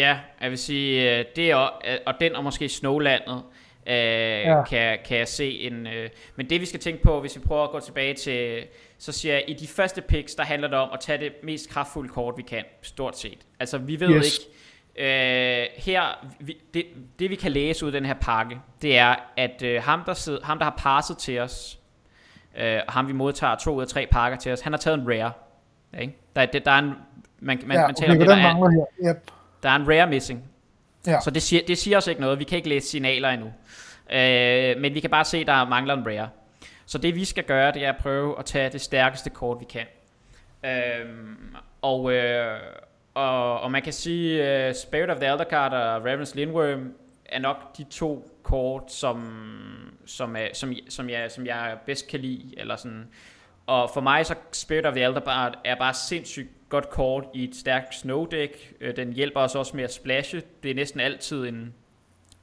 Ja, 0.00 0.18
jeg 0.40 0.50
vil 0.50 0.58
sige, 0.58 1.18
øh, 1.18 1.24
det 1.36 1.54
og, 1.54 1.72
øh, 1.88 1.96
og 2.06 2.14
den 2.20 2.36
og 2.36 2.44
måske 2.44 2.68
Snowlandet, 2.68 3.42
øh, 3.86 3.94
ja. 3.94 4.64
kan, 4.64 4.98
kan 5.04 5.18
jeg 5.18 5.28
se 5.28 5.60
en... 5.60 5.86
Øh, 5.86 6.10
men 6.36 6.50
det 6.50 6.60
vi 6.60 6.66
skal 6.66 6.80
tænke 6.80 7.02
på, 7.02 7.20
hvis 7.20 7.36
vi 7.36 7.40
prøver 7.40 7.64
at 7.64 7.70
gå 7.70 7.80
tilbage 7.80 8.14
til... 8.14 8.64
Så 8.98 9.12
siger 9.12 9.34
jeg, 9.34 9.44
i 9.48 9.54
de 9.54 9.68
første 9.68 10.00
picks, 10.00 10.34
der 10.34 10.44
handler 10.44 10.68
det 10.68 10.78
om 10.78 10.88
at 10.92 11.00
tage 11.00 11.18
det 11.18 11.32
mest 11.42 11.70
kraftfulde 11.70 12.08
kort, 12.08 12.34
vi 12.36 12.42
kan, 12.42 12.64
stort 12.82 13.18
set. 13.18 13.38
Altså, 13.60 13.78
vi 13.78 14.00
ved 14.00 14.10
yes. 14.10 14.38
ikke... 14.38 14.50
Øh, 14.96 15.66
her, 15.76 16.26
vi, 16.40 16.56
det, 16.74 16.84
det 17.18 17.30
vi 17.30 17.34
kan 17.34 17.52
læse 17.52 17.86
ud 17.86 17.90
af 17.90 17.92
den 17.92 18.04
her 18.04 18.14
pakke, 18.14 18.58
det 18.82 18.98
er, 18.98 19.14
at 19.36 19.62
øh, 19.62 19.82
ham, 19.82 20.02
der 20.06 20.14
sidder, 20.14 20.44
ham, 20.44 20.58
der 20.58 20.64
har 20.64 20.74
passet 20.78 21.18
til 21.18 21.38
os, 21.38 21.78
øh, 22.58 22.80
og 22.86 22.92
ham 22.92 23.08
vi 23.08 23.12
modtager 23.12 23.54
to 23.54 23.74
ud 23.74 23.82
af 23.82 23.88
tre 23.88 24.06
pakker 24.10 24.38
til 24.38 24.52
os, 24.52 24.60
han 24.60 24.72
har 24.72 24.78
taget 24.78 24.98
en 24.98 25.08
rare. 25.08 25.32
Ikke? 26.00 26.16
Der, 26.36 26.46
der, 26.46 26.58
der 26.58 26.70
er 26.70 26.78
en, 26.78 26.92
man, 27.40 27.60
man, 27.66 27.76
ja, 27.76 27.86
man 27.86 27.94
taler 27.94 28.14
okay, 28.14 28.20
om 28.20 28.28
det, 28.28 28.28
der 28.28 28.34
er, 28.36 28.70
her. 28.70 29.10
Yep. 29.10 29.30
Der 29.62 29.68
er 29.68 29.76
en 29.76 29.88
rare 29.88 30.06
missing. 30.06 30.44
Ja. 31.06 31.20
Så 31.20 31.30
det 31.30 31.42
siger, 31.42 31.62
det 31.66 31.78
siger 31.78 31.96
os 31.96 32.06
ikke 32.06 32.20
noget. 32.20 32.38
Vi 32.38 32.44
kan 32.44 32.56
ikke 32.56 32.68
læse 32.68 32.88
signaler 32.88 33.28
endnu. 33.28 33.52
Øh, 34.12 34.80
men 34.80 34.94
vi 34.94 35.00
kan 35.00 35.10
bare 35.10 35.24
se, 35.24 35.38
at 35.38 35.46
der 35.46 35.64
mangler 35.64 35.94
en 35.94 36.06
rare. 36.06 36.28
Så 36.86 36.98
det 36.98 37.14
vi 37.14 37.24
skal 37.24 37.44
gøre, 37.44 37.72
det 37.72 37.84
er 37.84 37.92
at 37.92 37.96
prøve 38.00 38.38
at 38.38 38.44
tage 38.44 38.70
det 38.70 38.80
stærkeste 38.80 39.30
kort, 39.30 39.60
vi 39.60 39.64
kan. 39.64 39.86
Øh, 40.64 41.10
og, 41.82 42.12
øh, 42.12 42.60
og, 43.14 43.60
og 43.60 43.70
man 43.70 43.82
kan 43.82 43.92
sige, 43.92 44.68
uh, 44.68 44.74
Spirit 44.74 45.10
of 45.10 45.16
the 45.16 45.32
Elder 45.32 45.44
Card 45.44 45.72
og 45.72 46.12
Raven's 46.12 46.32
Lindworm 46.34 46.92
er 47.24 47.38
nok 47.38 47.76
de 47.76 47.84
to 47.84 48.40
kort, 48.42 48.92
som, 48.92 49.32
som, 50.06 50.36
er, 50.36 50.46
som, 50.52 50.74
som, 50.88 51.10
jeg, 51.10 51.30
som 51.30 51.46
jeg 51.46 51.76
bedst 51.86 52.08
kan 52.08 52.20
lide. 52.20 52.54
Eller 52.56 52.76
sådan. 52.76 53.08
Og 53.66 53.90
for 53.94 54.00
mig 54.00 54.26
så 54.26 54.34
Spirit 54.52 54.86
of 54.86 54.94
the 54.94 55.04
Elder 55.04 55.20
Card 55.20 55.58
er 55.64 55.74
bare 55.74 55.94
sindssygt 55.94 56.50
godt 56.70 56.90
kort 56.90 57.24
i 57.34 57.44
et 57.44 57.56
stærkt 57.56 57.94
snow 57.94 58.26
deck. 58.26 58.52
Øh, 58.80 58.96
den 58.96 59.12
hjælper 59.12 59.40
os 59.40 59.54
også 59.54 59.76
med 59.76 59.84
at 59.84 59.94
splashe. 59.94 60.42
Det 60.62 60.70
er 60.70 60.74
næsten 60.74 61.00
altid 61.00 61.48
en... 61.48 61.74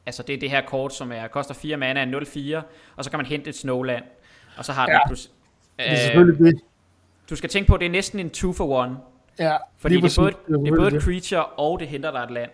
Altså 0.05 0.23
det 0.23 0.35
er 0.35 0.39
det 0.39 0.49
her 0.49 0.61
kort, 0.61 0.93
som 0.93 1.11
er, 1.11 1.27
koster 1.27 1.53
4 1.53 1.77
mana 1.77 2.01
af 2.01 2.05
0-4, 2.05 2.61
og 2.95 3.03
så 3.03 3.09
kan 3.09 3.19
man 3.19 3.25
hente 3.25 3.49
et 3.49 3.55
snowland. 3.55 4.03
Og 4.57 4.65
så 4.65 4.71
har 4.71 4.87
ja. 4.89 4.93
den 4.93 5.01
plus, 5.07 5.31
Det 5.77 5.91
er 5.91 5.95
selvfølgelig 5.95 6.45
det. 6.45 6.61
Du 7.29 7.35
skal 7.35 7.49
tænke 7.49 7.67
på, 7.67 7.73
at 7.73 7.79
det 7.79 7.85
er 7.85 7.89
næsten 7.89 8.19
en 8.19 8.29
two 8.29 8.53
for 8.53 8.69
one. 8.69 8.97
Ja, 9.39 9.55
Fordi 9.77 9.95
det 10.01 10.17
er, 10.17 10.21
både, 10.21 10.33
det 10.47 10.71
er 10.71 10.75
både 10.75 10.95
et 10.95 11.03
creature, 11.03 11.45
og 11.45 11.79
det 11.79 11.87
henter 11.87 12.11
dig 12.11 12.19
et 12.19 12.31
land. 12.31 12.49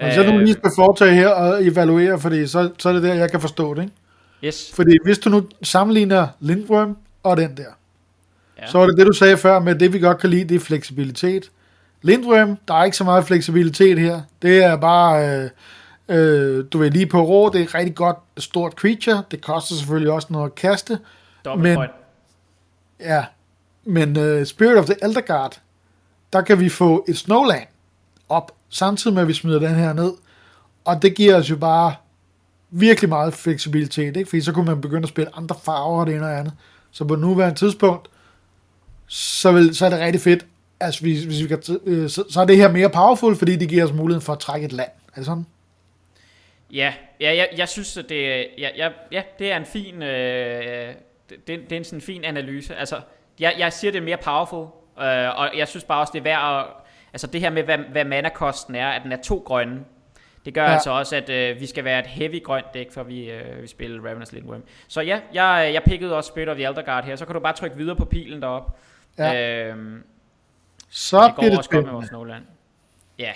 Men 0.00 0.12
så 0.12 0.20
er 0.20 0.26
du 0.26 0.32
Øh, 0.32 0.40
lige 0.40 0.52
skal 0.52 0.70
foretage 0.76 1.14
her 1.14 1.28
og 1.28 1.66
evaluere, 1.66 2.20
fordi 2.20 2.46
så, 2.46 2.70
så 2.78 2.88
er 2.88 2.92
det 2.92 3.02
der, 3.02 3.14
jeg 3.14 3.30
kan 3.30 3.40
forstå 3.40 3.74
det. 3.74 3.82
Ikke? 3.82 3.94
Yes. 4.44 4.72
Fordi 4.74 4.92
hvis 5.04 5.18
du 5.18 5.30
nu 5.30 5.42
sammenligner 5.62 6.28
Lindworm 6.40 6.96
og 7.22 7.36
den 7.36 7.56
der, 7.56 7.70
Ja. 8.58 8.66
så 8.66 8.78
er 8.78 8.86
det 8.86 8.96
det, 8.98 9.06
du 9.06 9.12
sagde 9.12 9.36
før 9.36 9.58
med, 9.58 9.74
det 9.74 9.92
vi 9.92 9.98
godt 9.98 10.18
kan 10.18 10.30
lide, 10.30 10.44
det 10.44 10.54
er 10.54 10.60
fleksibilitet. 10.60 11.50
Lindworm, 12.02 12.56
der 12.68 12.74
er 12.74 12.84
ikke 12.84 12.96
så 12.96 13.04
meget 13.04 13.24
fleksibilitet 13.24 13.98
her. 13.98 14.20
Det 14.42 14.64
er 14.64 14.76
bare, 14.76 15.28
øh, 15.38 15.50
øh, 16.08 16.64
du 16.72 16.78
ved, 16.78 16.90
lige 16.90 17.06
på 17.06 17.22
rå, 17.22 17.48
det 17.52 17.60
er 17.60 17.64
et 17.64 17.74
rigtig 17.74 17.94
godt 17.94 18.16
stort 18.38 18.72
creature. 18.72 19.22
Det 19.30 19.40
koster 19.44 19.74
selvfølgelig 19.74 20.12
også 20.12 20.28
noget 20.30 20.46
at 20.46 20.54
kaste. 20.54 20.98
Dobbelt 21.44 21.62
men- 21.68 21.76
grøn. 21.76 21.88
Ja, 23.00 23.24
men 23.84 24.16
uh, 24.16 24.44
Spirit 24.44 24.78
of 24.78 24.84
the 24.86 24.94
Elder 25.02 25.20
Guard, 25.20 25.60
der 26.32 26.40
kan 26.40 26.60
vi 26.60 26.68
få 26.68 27.04
et 27.08 27.18
Snowland 27.18 27.66
op, 28.28 28.52
samtidig 28.70 29.14
med, 29.14 29.22
at 29.22 29.28
vi 29.28 29.32
smider 29.34 29.58
den 29.58 29.74
her 29.74 29.92
ned. 29.92 30.12
Og 30.84 31.02
det 31.02 31.14
giver 31.14 31.36
os 31.36 31.50
jo 31.50 31.56
bare 31.56 31.94
virkelig 32.70 33.08
meget 33.08 33.34
fleksibilitet, 33.34 34.16
ikke? 34.16 34.28
Fordi 34.28 34.40
så 34.42 34.52
kunne 34.52 34.64
man 34.66 34.80
begynde 34.80 35.02
at 35.02 35.08
spille 35.08 35.36
andre 35.36 35.56
farver 35.64 36.00
og 36.00 36.06
det 36.06 36.14
ene 36.14 36.26
og 36.26 36.38
andet. 36.38 36.52
Så 36.90 37.04
på 37.04 37.16
nuværende 37.16 37.58
tidspunkt, 37.58 38.08
så, 39.06 39.52
vil, 39.52 39.74
så 39.74 39.86
er 39.86 39.90
det 39.90 40.00
rigtig 40.00 40.20
fedt, 40.20 40.46
altså 40.80 41.00
hvis, 41.00 41.24
hvis 41.24 41.42
vi 41.42 41.48
kan, 41.48 41.62
øh, 41.84 42.10
så, 42.10 42.24
så 42.30 42.40
er 42.40 42.44
det 42.44 42.56
her 42.56 42.72
mere 42.72 42.90
powerful, 42.90 43.36
fordi 43.36 43.56
det 43.56 43.68
giver 43.68 43.84
os 43.84 43.92
muligheden 43.92 44.24
for 44.24 44.32
at 44.32 44.38
trække 44.38 44.64
et 44.64 44.72
land. 44.72 44.90
Er 45.08 45.14
det 45.16 45.26
sådan? 45.26 45.46
Ja, 46.72 46.94
ja 47.20 47.36
jeg, 47.36 47.48
jeg 47.56 47.68
synes, 47.68 47.96
at 47.96 48.08
det, 48.08 48.46
ja, 48.58 48.68
ja, 48.76 48.88
ja, 49.12 49.22
det 49.38 49.52
er 49.52 49.56
en 49.56 49.66
fin, 49.66 50.02
øh, 50.02 50.94
det, 51.28 51.46
det 51.46 51.72
er 51.72 51.76
en 51.76 51.84
sådan 51.84 52.00
fin 52.00 52.24
analyse. 52.24 52.76
Altså, 52.76 53.00
jeg, 53.40 53.54
jeg 53.58 53.72
siger, 53.72 53.92
det 53.92 53.98
er 53.98 54.04
mere 54.04 54.16
powerful, 54.16 54.66
øh, 54.98 55.38
og 55.38 55.50
jeg 55.56 55.68
synes 55.68 55.84
bare 55.84 56.00
også, 56.00 56.10
det 56.12 56.18
er 56.18 56.22
værd 56.22 56.60
at, 56.60 56.66
altså 57.12 57.26
det 57.26 57.40
her 57.40 57.50
med, 57.50 57.62
hvad, 57.62 57.78
hvad 57.78 58.04
mana-kosten 58.04 58.74
er, 58.74 58.88
at 58.88 59.02
den 59.02 59.12
er 59.12 59.22
to 59.22 59.42
grønne, 59.46 59.80
det 60.44 60.54
gør 60.54 60.62
ja. 60.64 60.72
Altså 60.72 60.90
også, 60.90 61.16
at 61.16 61.30
øh, 61.30 61.60
vi 61.60 61.66
skal 61.66 61.84
være 61.84 61.98
et 62.00 62.06
heavy 62.06 62.42
grønt 62.44 62.74
dæk, 62.74 62.92
før 62.92 63.02
vi, 63.02 63.30
øh, 63.30 63.62
vi 63.62 63.66
spiller 63.66 64.08
Ravenous 64.08 64.32
Lindworm. 64.32 64.62
Så 64.88 65.00
ja, 65.00 65.20
jeg, 65.34 65.70
jeg 65.74 65.82
pickede 65.82 66.16
også 66.16 66.28
Spirit 66.28 66.48
of 66.48 66.56
the 66.56 66.66
Elder 66.66 66.82
Guard 66.82 67.04
her, 67.04 67.16
så 67.16 67.24
kan 67.24 67.34
du 67.34 67.40
bare 67.40 67.52
trykke 67.52 67.76
videre 67.76 67.96
på 67.96 68.04
pilen 68.04 68.42
deroppe. 68.42 68.72
Ja. 69.18 69.68
Øhm, 69.68 70.02
Så 70.90 71.16
det 71.24 71.34
bliver 71.34 71.34
går 71.34 71.50
det 71.50 71.58
også 71.58 71.70
godt 71.70 71.84
med 71.84 71.92
vores 71.92 72.06
Snowland. 72.06 72.42
Ja. 73.18 73.32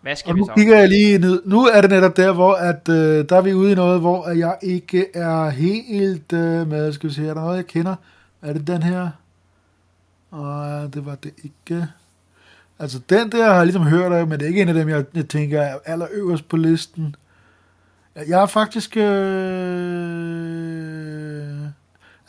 Hvad 0.00 0.16
skal 0.16 0.30
Og 0.30 0.34
vi 0.36 0.40
nu 0.40 0.46
så? 0.46 0.52
kigger 0.56 0.78
jeg 0.78 0.88
lige 0.88 1.18
ned. 1.18 1.42
Nu 1.46 1.64
er 1.64 1.80
det 1.80 1.90
netop 1.90 2.16
der, 2.16 2.32
hvor 2.32 2.54
at, 2.54 2.88
øh, 2.88 3.28
der 3.28 3.36
er 3.36 3.40
vi 3.40 3.52
ude 3.52 3.72
i 3.72 3.74
noget, 3.74 4.00
hvor 4.00 4.28
jeg 4.30 4.58
ikke 4.62 5.06
er 5.14 5.50
helt 5.50 6.32
øh, 6.32 6.66
med. 6.68 6.92
Skal 6.92 7.08
vi 7.08 7.14
se, 7.14 7.22
er 7.22 7.34
der 7.34 7.40
noget, 7.40 7.56
jeg 7.56 7.66
kender? 7.66 7.94
Er 8.42 8.52
det 8.52 8.66
den 8.66 8.82
her? 8.82 9.10
Og 10.30 10.90
det 10.94 11.06
var 11.06 11.14
det 11.14 11.32
ikke. 11.44 11.86
Altså, 12.82 12.98
den 12.98 13.32
der 13.32 13.44
har 13.44 13.56
jeg 13.56 13.66
ligesom 13.66 13.86
hørt 13.86 14.12
af, 14.12 14.26
men 14.26 14.40
det 14.40 14.44
er 14.44 14.48
ikke 14.48 14.62
en 14.62 14.68
af 14.68 14.74
dem, 14.74 14.88
jeg, 14.88 15.04
jeg 15.14 15.28
tænker 15.28 15.62
er 15.62 15.78
allerøverst 15.84 16.48
på 16.48 16.56
listen. 16.56 17.16
Jeg 18.14 18.42
er 18.42 18.46
faktisk... 18.46 18.96
Øh... 18.96 19.02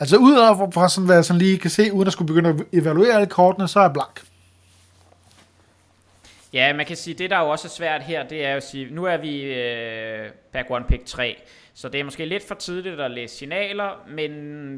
Altså, 0.00 0.16
udover 0.16 0.70
fra 0.70 0.88
sådan, 0.88 1.06
hvad 1.06 1.16
jeg 1.16 1.24
sådan 1.24 1.38
lige 1.38 1.58
kan 1.58 1.70
se, 1.70 1.92
uden 1.92 2.06
at 2.06 2.12
skulle 2.12 2.26
begynde 2.26 2.48
at 2.50 2.56
evaluere 2.72 3.14
alle 3.14 3.26
kortene, 3.26 3.68
så 3.68 3.78
er 3.78 3.84
jeg 3.84 3.92
blank. 3.92 4.22
Ja, 6.52 6.72
man 6.72 6.86
kan 6.86 6.96
sige, 6.96 7.14
det 7.14 7.30
der 7.30 7.38
jo 7.38 7.48
også 7.48 7.68
er 7.68 7.70
svært 7.70 8.02
her, 8.02 8.28
det 8.28 8.44
er 8.44 8.50
jo 8.50 8.56
at 8.56 8.66
sige, 8.66 8.94
nu 8.94 9.04
er 9.04 9.16
vi 9.16 9.42
øh, 9.42 10.30
back 10.52 10.70
one 10.70 10.84
pick 10.88 11.04
3, 11.04 11.42
så 11.74 11.88
det 11.88 12.00
er 12.00 12.04
måske 12.04 12.24
lidt 12.24 12.48
for 12.48 12.54
tidligt 12.54 13.00
at 13.00 13.10
læse 13.10 13.36
signaler, 13.36 14.04
men 14.08 14.30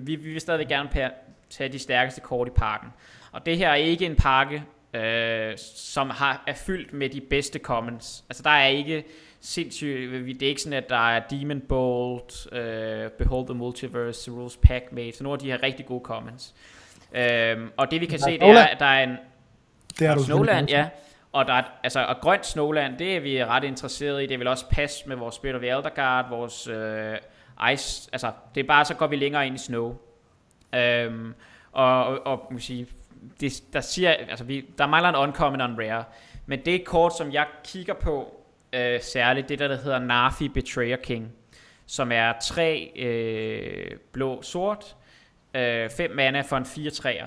vi, 0.06 0.16
vi 0.16 0.32
vil 0.32 0.40
stadig 0.40 0.68
gerne 0.68 1.10
tage 1.50 1.72
de 1.72 1.78
stærkeste 1.78 2.20
kort 2.20 2.48
i 2.48 2.50
pakken. 2.50 2.88
Og 3.32 3.46
det 3.46 3.58
her 3.58 3.68
er 3.68 3.74
ikke 3.74 4.06
en 4.06 4.16
pakke, 4.16 4.62
øh, 4.96 5.54
som 5.76 6.10
har, 6.10 6.44
er 6.46 6.54
fyldt 6.54 6.92
med 6.92 7.08
de 7.08 7.20
bedste 7.20 7.58
commons. 7.58 8.24
Altså 8.28 8.42
der 8.42 8.50
er 8.50 8.66
ikke 8.66 9.04
sindssygt, 9.40 10.10
det 10.40 10.42
er 10.42 10.48
ikke 10.48 10.62
sådan, 10.62 10.78
at 10.78 10.88
der 10.88 11.10
er 11.10 11.20
Demon 11.20 11.60
Bolt, 11.60 12.52
øh, 12.52 13.10
Behold 13.10 13.46
the 13.46 13.54
Multiverse, 13.54 14.30
Rules 14.30 14.56
Pack 14.56 14.92
Mate, 14.92 15.16
så 15.16 15.24
nogle 15.24 15.34
af 15.34 15.40
de 15.40 15.50
her 15.50 15.62
rigtig 15.62 15.86
gode 15.86 16.02
commons. 16.04 16.54
Øh, 17.12 17.56
og 17.76 17.90
det 17.90 18.00
vi 18.00 18.06
kan 18.06 18.18
se, 18.18 18.30
det 18.30 18.42
er, 18.42 18.64
at 18.64 18.80
der 18.80 18.86
er 18.86 19.04
en, 19.04 19.16
Det 19.98 20.06
er 20.06 20.14
du 20.14 20.24
Snowland, 20.24 20.68
ja. 20.68 20.88
Og, 21.32 21.46
der 21.46 21.52
er, 21.52 21.62
altså, 21.82 22.04
og 22.04 22.16
grønt 22.20 22.46
Snowland, 22.46 22.98
det 22.98 23.16
er 23.16 23.20
vi 23.20 23.44
ret 23.44 23.64
interesseret 23.64 24.22
i. 24.22 24.26
Det 24.26 24.38
vil 24.38 24.48
også 24.48 24.68
passe 24.70 25.08
med 25.08 25.16
vores 25.16 25.34
Spirit 25.34 25.54
of 25.54 25.60
the 25.60 25.70
Elder 25.70 25.90
Guard, 25.94 26.28
vores 26.28 26.68
øh, 26.68 27.16
Ice. 27.72 28.08
Altså, 28.12 28.32
det 28.54 28.60
er 28.60 28.66
bare, 28.66 28.84
så 28.84 28.94
går 28.94 29.06
vi 29.06 29.16
længere 29.16 29.46
ind 29.46 29.54
i 29.54 29.58
Snow. 29.58 29.96
Øhm, 30.74 31.34
og, 31.72 32.04
og, 32.04 32.26
og 32.26 32.46
man 32.50 32.60
sige, 32.60 32.86
det, 33.40 33.62
der, 33.72 33.80
siger, 33.80 34.10
altså, 34.10 34.44
vi, 34.44 34.64
der 34.78 34.86
mangler 34.86 35.08
en 35.08 35.16
uncommon 35.16 35.60
on 35.60 35.80
rare. 35.80 36.04
Men 36.46 36.64
det 36.64 36.84
kort, 36.84 37.16
som 37.16 37.32
jeg 37.32 37.46
kigger 37.64 37.94
på, 37.94 38.40
øh, 38.72 39.00
særligt 39.00 39.48
det 39.48 39.58
der, 39.58 39.68
der 39.68 39.76
hedder 39.76 39.98
Nafi 39.98 40.48
Betrayer 40.48 40.96
King, 40.96 41.32
som 41.86 42.12
er 42.12 42.32
tre 42.42 42.92
øh, 42.96 43.96
blå 44.12 44.42
sort, 44.42 44.96
øh, 45.54 45.90
fem 45.90 46.10
mana 46.10 46.40
for 46.40 46.56
en 46.56 46.66
4 46.66 46.90
træer 46.90 47.26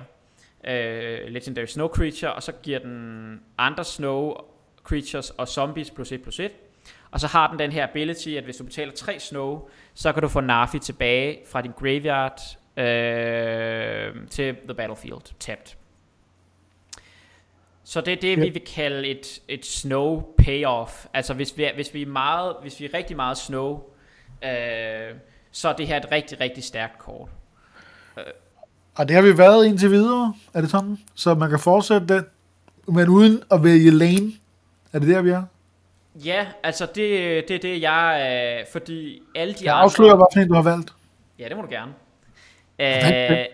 øh, 0.64 1.20
Legendary 1.28 1.66
Snow 1.66 1.88
Creature, 1.88 2.34
og 2.34 2.44
så 2.44 2.52
giver 2.64 2.80
den 2.80 3.40
andre 3.58 3.84
Snow 3.84 4.34
Creatures 4.84 5.30
og 5.30 5.48
Zombies 5.48 5.92
plus 5.92 6.12
1 6.12 6.22
plus 6.22 6.40
1. 6.40 6.52
Og 7.12 7.20
så 7.20 7.28
har 7.28 7.50
den 7.50 7.60
den 7.60 7.72
her 7.72 7.88
ability, 7.88 8.30
at 8.30 8.44
hvis 8.44 8.58
du 8.58 8.64
betaler 8.64 8.94
tre 8.94 9.20
Snow, 9.20 9.70
så 9.94 10.14
kan 10.14 10.22
du 10.22 10.28
få 10.28 10.42
Nafi 10.42 10.80
tilbage 10.80 11.40
fra 11.52 11.62
din 11.62 11.72
graveyard 11.72 12.42
øh, 12.78 14.28
til 14.30 14.56
the 14.56 14.74
battlefield, 14.74 15.40
tapped. 15.40 15.79
Så 17.90 18.02
det 18.02 18.14
er 18.14 18.18
det, 18.18 18.38
Ja. 18.38 18.44
vi 18.44 18.50
vil 18.50 18.62
kalde 18.76 19.08
et, 19.08 19.40
et 19.48 19.66
snow 19.66 20.24
payoff. 20.38 21.06
Altså 21.14 21.34
hvis 21.34 21.58
vi, 21.58 21.68
hvis 21.76 21.94
vi 21.94 22.02
er 22.02 22.06
meget, 22.06 22.56
hvis 22.62 22.80
vi 22.80 22.86
er 22.86 22.94
rigtig 22.94 23.16
meget 23.16 23.38
snow, 23.38 23.82
øh, 24.44 24.50
så 25.52 25.70
er 25.70 25.74
det 25.74 25.88
her 25.88 25.98
et 25.98 26.12
rigtig, 26.12 26.40
rigtig 26.42 26.64
stærkt 26.64 27.00
kort. 27.00 27.30
Og 28.96 29.08
det 29.08 29.16
har 29.16 29.22
vi 29.22 29.38
været 29.38 29.66
indtil 29.66 29.92
videre, 29.92 30.34
er 30.54 30.62
det 30.62 30.70
sådan? 30.72 30.98
Så 31.16 31.34
man 31.34 31.50
kan 31.50 31.60
fortsætte 31.60 32.08
den, 32.16 32.26
men 32.88 33.10
uden 33.10 33.44
at 33.52 33.64
vælge 33.64 33.92
lane. 33.92 34.32
Er 34.94 35.00
det 35.00 35.08
der, 35.08 35.22
vi 35.22 35.30
er? 35.30 35.44
Ja, 36.16 36.48
altså 36.64 36.86
det, 36.86 36.96
det 37.48 37.52
er 37.56 37.60
det, 37.60 37.82
jeg... 37.82 38.58
Øh, 38.60 38.66
fordi 38.72 39.22
alle 39.36 39.54
de 39.54 39.66
Jeg 39.66 39.76
afslører, 39.76 40.16
hvad 40.16 40.48
du 40.48 40.54
har 40.54 40.62
valgt. 40.62 40.94
Ja, 41.40 41.50
det 41.50 41.58
må 41.58 41.64
du 41.64 41.70
gerne. 41.70 41.94
Øh, 42.80 43.46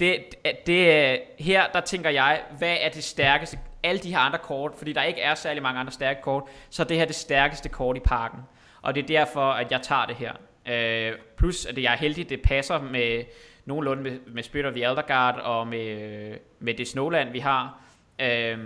det, 0.00 0.34
det, 0.44 0.66
det, 0.66 1.20
her, 1.38 1.62
der 1.72 1.80
tænker 1.80 2.10
jeg, 2.10 2.42
hvad 2.58 2.76
er 2.80 2.88
det 2.88 3.04
stærkeste? 3.04 3.58
Alle 3.82 4.00
de 4.00 4.10
her 4.10 4.18
andre 4.18 4.38
kort, 4.38 4.72
fordi 4.78 4.92
der 4.92 5.02
ikke 5.02 5.20
er 5.20 5.34
særlig 5.34 5.62
mange 5.62 5.80
andre 5.80 5.92
stærke 5.92 6.22
kort, 6.22 6.42
så 6.70 6.82
er 6.82 6.86
det 6.86 6.96
her 6.96 7.04
det 7.04 7.14
stærkeste 7.14 7.68
kort 7.68 7.96
i 7.96 8.00
pakken. 8.00 8.40
Og 8.82 8.94
det 8.94 9.02
er 9.02 9.06
derfor, 9.06 9.50
at 9.52 9.72
jeg 9.72 9.80
tager 9.82 10.06
det 10.06 10.16
her. 10.16 10.32
Øh, 10.66 11.12
plus, 11.36 11.66
at 11.66 11.78
jeg 11.78 11.92
er 11.92 11.96
heldig, 11.96 12.28
det 12.28 12.42
passer 12.42 12.80
med 12.82 13.24
nogenlunde 13.64 14.02
med, 14.02 14.18
med 14.26 14.42
Spirit 14.42 14.66
of 14.66 14.72
the 14.72 14.84
Elder 14.84 15.02
Guard 15.02 15.38
og 15.38 15.66
med, 15.66 16.36
med 16.58 16.74
det 16.74 16.88
Snowland, 16.88 17.30
vi 17.30 17.38
har. 17.38 17.80
Øh, 18.18 18.58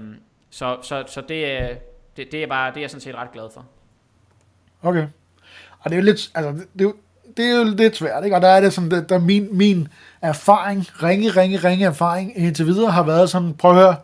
så 0.51 0.79
så, 0.83 1.05
så 1.07 1.21
det, 1.21 1.47
er- 1.53 1.75
det, 2.17 2.33
det, 2.33 2.43
er 2.43 2.47
bare, 2.47 2.71
det 2.71 2.77
er 2.77 2.81
jeg 2.81 2.91
sådan 2.91 3.01
set 3.01 3.15
ret 3.15 3.33
glad 3.33 3.51
for. 3.55 3.67
Okay. 4.83 5.07
Og 5.81 5.91
det 5.91 5.93
er 5.93 5.97
jo 5.97 6.03
lidt, 6.05 6.31
altså, 6.35 6.51
det, 6.53 6.69
det, 6.73 6.81
er 6.81 6.85
jo, 6.85 6.97
det 7.37 7.45
er 7.45 7.59
jo 7.59 7.65
lidt 7.65 7.97
svært, 7.97 8.25
ikke? 8.25 8.37
Og 8.37 8.43
der 8.43 8.49
er 8.49 8.61
det 8.61 8.73
sådan, 8.73 8.91
der, 8.91 9.01
der 9.01 9.19
min, 9.19 9.49
min 9.53 9.89
erfaring, 10.23 10.87
ringe, 11.03 11.31
ringe, 11.31 11.57
ringe 11.57 11.87
erfaring 11.87 12.39
indtil 12.39 12.67
videre 12.67 12.91
har 12.91 13.03
været 13.03 13.31
sådan, 13.31 13.55
prøv 13.55 13.71
at 13.71 13.77
høre, 13.77 13.97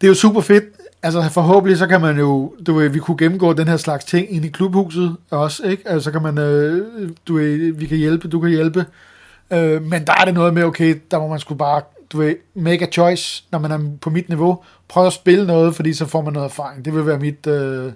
det 0.00 0.06
er 0.06 0.08
jo 0.08 0.14
super 0.14 0.40
fedt, 0.40 0.64
altså 1.02 1.28
forhåbentlig 1.28 1.78
så 1.78 1.86
kan 1.86 2.00
man 2.00 2.18
jo, 2.18 2.54
du 2.66 2.74
ved, 2.74 2.88
vi 2.88 2.98
kunne 2.98 3.16
gennemgå 3.16 3.52
den 3.52 3.68
her 3.68 3.76
slags 3.76 4.04
ting 4.04 4.32
ind 4.32 4.44
i 4.44 4.48
klubhuset 4.48 5.16
også, 5.30 5.62
ikke? 5.62 5.88
Altså 5.88 6.10
kan 6.10 6.22
man, 6.22 6.38
øh, 6.38 7.10
du 7.28 7.34
ved, 7.34 7.72
vi 7.72 7.86
kan 7.86 7.98
hjælpe, 7.98 8.28
du 8.28 8.40
kan 8.40 8.50
hjælpe, 8.50 8.86
øh, 9.50 9.82
men 9.82 10.06
der 10.06 10.12
er 10.20 10.24
det 10.24 10.34
noget 10.34 10.54
med, 10.54 10.64
okay, 10.64 11.00
der 11.10 11.18
må 11.18 11.28
man 11.28 11.40
skulle 11.40 11.58
bare, 11.58 11.82
du 12.12 12.18
ved, 12.18 12.34
make 12.54 12.86
a 12.86 12.90
choice, 12.90 13.44
når 13.50 13.58
man 13.58 13.72
er 13.72 13.78
på 14.00 14.10
mit 14.10 14.28
niveau, 14.28 14.62
prøv 14.88 15.06
at 15.06 15.12
spille 15.12 15.46
noget, 15.46 15.76
fordi 15.76 15.92
så 15.92 16.06
får 16.06 16.22
man 16.22 16.32
noget 16.32 16.46
erfaring, 16.46 16.84
det 16.84 16.94
vil 16.94 17.06
være 17.06 17.18
mit, 17.18 17.46
øh, 17.46 17.92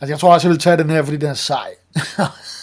altså 0.00 0.12
jeg 0.12 0.18
tror 0.18 0.34
også, 0.34 0.48
jeg 0.48 0.52
vil 0.52 0.60
tage 0.60 0.76
den 0.76 0.90
her, 0.90 1.02
fordi 1.02 1.16
den 1.16 1.28
er 1.28 1.34
sej. 1.34 1.68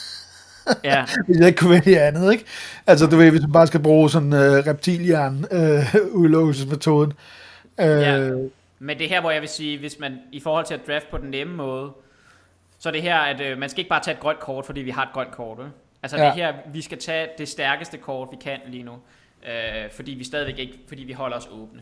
Ja, 0.84 1.06
hvis 1.26 1.40
jeg 1.40 1.48
ikke 1.48 1.58
kunne 1.58 1.82
vælge 1.86 2.02
andet, 2.02 2.32
ikke? 2.32 2.46
Altså, 2.88 3.06
du 3.08 3.18
ved, 3.18 3.32
hvis 3.32 3.42
man 3.42 3.52
bare 3.52 3.68
skal 3.68 3.80
bruge 3.80 4.10
sådan 4.10 4.34
uh, 4.34 4.40
reptilhjern 4.40 5.46
uh, 5.52 5.96
udlåsesmetoden. 6.22 7.14
Uh, 7.78 7.86
Ja. 7.86 8.32
Men 8.80 8.98
det 8.98 9.06
er 9.06 9.10
her, 9.10 9.22
hvor 9.22 9.32
jeg 9.32 9.42
vil 9.42 9.50
sige, 9.50 9.80
hvis 9.80 10.00
man 10.00 10.18
i 10.32 10.40
forhold 10.40 10.66
til 10.66 10.74
at 10.74 10.80
draft 10.88 11.10
på 11.12 11.18
den 11.18 11.30
nemme 11.30 11.56
måde, 11.56 11.92
så 12.80 12.92
det 12.92 13.02
her, 13.02 13.18
at 13.18 13.42
øh, 13.42 13.58
man 13.58 13.70
skal 13.70 13.80
ikke 13.80 13.90
bare 13.90 14.04
tage 14.04 14.16
et 14.16 14.20
grønt 14.20 14.40
kort, 14.40 14.66
fordi 14.66 14.82
vi 14.82 14.90
har 14.90 15.04
et 15.04 15.10
grønt 15.14 15.32
kort. 15.32 15.58
Ikke? 15.60 15.72
Altså 16.04 16.18
ja. 16.18 16.24
Ja. 16.24 16.30
det 16.30 16.36
her, 16.36 16.54
vi 16.74 16.82
skal 16.82 16.98
tage 16.98 17.28
det 17.38 17.48
stærkeste 17.48 17.98
kort, 17.98 18.28
vi 18.32 18.38
kan 18.44 18.60
lige 18.68 18.84
nu. 18.84 18.92
Øh, 19.44 19.92
fordi 19.92 20.12
vi 20.12 20.24
stadigvæk 20.24 20.60
ikke, 20.60 20.80
fordi 20.88 21.04
vi 21.04 21.14
holder 21.14 21.38
os 21.38 21.50
åbne. 21.52 21.82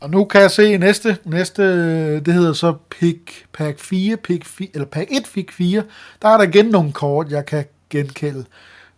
Og 0.00 0.10
nu 0.10 0.24
kan 0.24 0.40
jeg 0.40 0.50
se 0.50 0.78
næste, 0.78 1.16
næste, 1.24 1.62
øh, 1.62 2.26
det 2.26 2.34
hedder 2.34 2.52
så 2.52 2.74
pick, 2.90 3.46
pack 3.52 3.78
4, 3.78 4.16
pick 4.16 4.44
4, 4.44 4.68
eller 4.74 4.86
pack 4.86 5.10
1, 5.10 5.22
pick 5.34 5.52
4. 5.52 5.82
Der 6.22 6.28
er 6.28 6.36
der 6.36 6.44
igen 6.44 6.66
nogle 6.66 6.92
kort, 6.92 7.30
jeg 7.30 7.46
kan 7.46 7.64
genkende. 7.92 8.44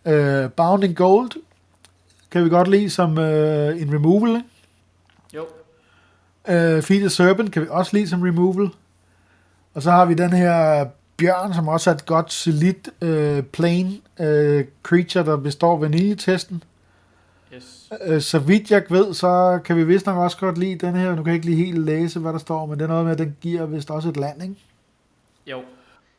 Uh, 0.05 0.51
Bounding 0.51 0.95
Gold 0.95 1.31
kan 2.31 2.43
vi 2.43 2.49
godt 2.49 2.67
lide 2.67 2.89
som 2.89 3.17
øh, 3.17 3.81
en 3.81 3.93
removal? 3.93 4.43
Jo. 5.33 5.45
Øh, 6.47 6.81
Feed 6.81 6.99
the 6.99 7.09
Serpent 7.09 7.51
kan 7.51 7.61
vi 7.61 7.67
også 7.69 7.97
lide 7.97 8.07
som 8.07 8.21
removal. 8.21 8.69
Og 9.73 9.81
så 9.81 9.91
har 9.91 10.05
vi 10.05 10.13
den 10.13 10.33
her 10.33 10.85
bjørn, 11.17 11.53
som 11.53 11.67
også 11.67 11.89
er 11.89 11.93
et 11.93 12.05
godt 12.05 12.33
solid 12.33 13.01
øh, 13.01 13.43
plain 13.43 14.01
øh, 14.19 14.65
creature, 14.83 15.25
der 15.25 15.37
består 15.37 15.77
vaniljetesten. 15.77 16.63
Yes. 17.55 17.91
Øh, 18.05 18.21
så 18.21 18.39
vidt 18.39 18.71
jeg 18.71 18.83
ved, 18.89 19.13
så 19.13 19.59
kan 19.65 19.77
vi 19.77 19.83
vist 19.83 20.05
nok 20.05 20.17
også 20.17 20.37
godt 20.37 20.57
lide 20.57 20.85
den 20.85 20.95
her. 20.95 21.09
Nu 21.09 21.23
kan 21.23 21.27
jeg 21.27 21.35
ikke 21.35 21.45
lige 21.45 21.65
helt 21.65 21.79
læse, 21.79 22.19
hvad 22.19 22.33
der 22.33 22.39
står, 22.39 22.65
men 22.65 22.79
det 22.79 22.83
er 22.83 22.89
noget 22.89 23.03
med, 23.03 23.11
at 23.11 23.17
den 23.17 23.35
giver 23.41 23.65
vist 23.65 23.91
også 23.91 24.09
et 24.09 24.17
land, 24.17 24.43
ikke? 24.43 24.55
Jo. 25.47 25.61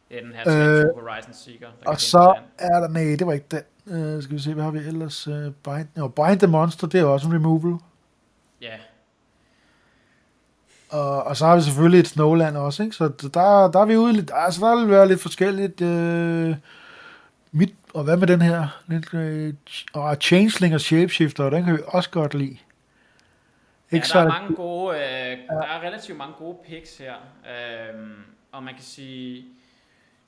Det 0.09 0.19
er 0.19 0.23
den 0.23 0.33
her 0.33 0.43
Øh, 0.47 0.79
øh, 0.79 0.85
Horizon 0.95 1.35
Seeker. 1.35 1.67
Der 1.85 1.91
Og 1.91 2.01
så 2.01 2.35
er 2.59 2.81
der, 2.81 2.89
nej, 2.89 3.17
det 3.19 3.27
var 3.27 3.33
ikke 3.33 3.47
den. 3.51 3.63
Øh, 3.87 4.23
skal 4.23 4.35
vi 4.35 4.41
se, 4.41 4.55
hvad 4.55 4.65
har 4.65 4.71
vi 4.71 4.79
ellers? 4.79 5.27
Øh, 5.27 5.53
bind, 5.65 5.87
jo, 5.99 6.09
bind 6.09 6.39
the 6.39 6.47
Monster, 6.47 6.87
det 6.87 7.01
er 7.01 7.05
også 7.05 7.29
en 7.29 7.35
removal. 7.35 7.79
Ja. 8.61 8.75
Og, 10.91 11.23
og 11.25 11.37
så 11.37 11.47
har 11.47 11.57
vi 11.57 11.63
selvfølgelig 11.63 12.01
et 12.01 12.09
Snowland 12.09 12.57
også, 12.57 12.83
ikke? 12.83 12.97
Så 12.97 13.09
der, 13.09 13.71
der 13.71 13.81
er 13.81 13.85
vi 13.85 13.97
ude 13.97 14.13
lidt, 14.13 14.31
altså 14.35 14.67
der 14.67 14.77
vil 14.77 14.91
være 14.91 15.09
lidt 15.09 15.21
forskelligt. 15.21 15.81
Øh, 15.81 16.57
mit, 17.53 17.75
og 17.95 18.05
hvad 18.05 18.17
med 18.17 18.27
den 18.27 18.43
her? 18.43 18.83
Lidt, 18.87 19.15
øh, 19.15 19.55
og 19.95 20.17
Changeling 20.21 20.75
og 20.75 20.81
Shapeshifter, 20.81 21.51
den 21.51 21.65
kan 21.65 21.75
vi 21.75 21.79
også 21.87 22.11
godt 22.11 22.35
lide. 22.35 22.59
Ja, 23.93 23.97
Ikke 23.97 24.09
der 24.13 24.19
er 24.21 24.29
mange 24.29 24.55
gode, 24.55 24.97
øh, 24.97 25.39
der 25.49 25.63
er 25.63 25.81
relativt 25.87 26.19
mange 26.19 26.35
gode 26.39 26.57
picks 26.69 26.99
her. 26.99 27.15
Øhm, 27.95 28.13
og 28.53 28.63
man 28.63 28.75
kan 28.75 28.83
sige, 28.83 29.45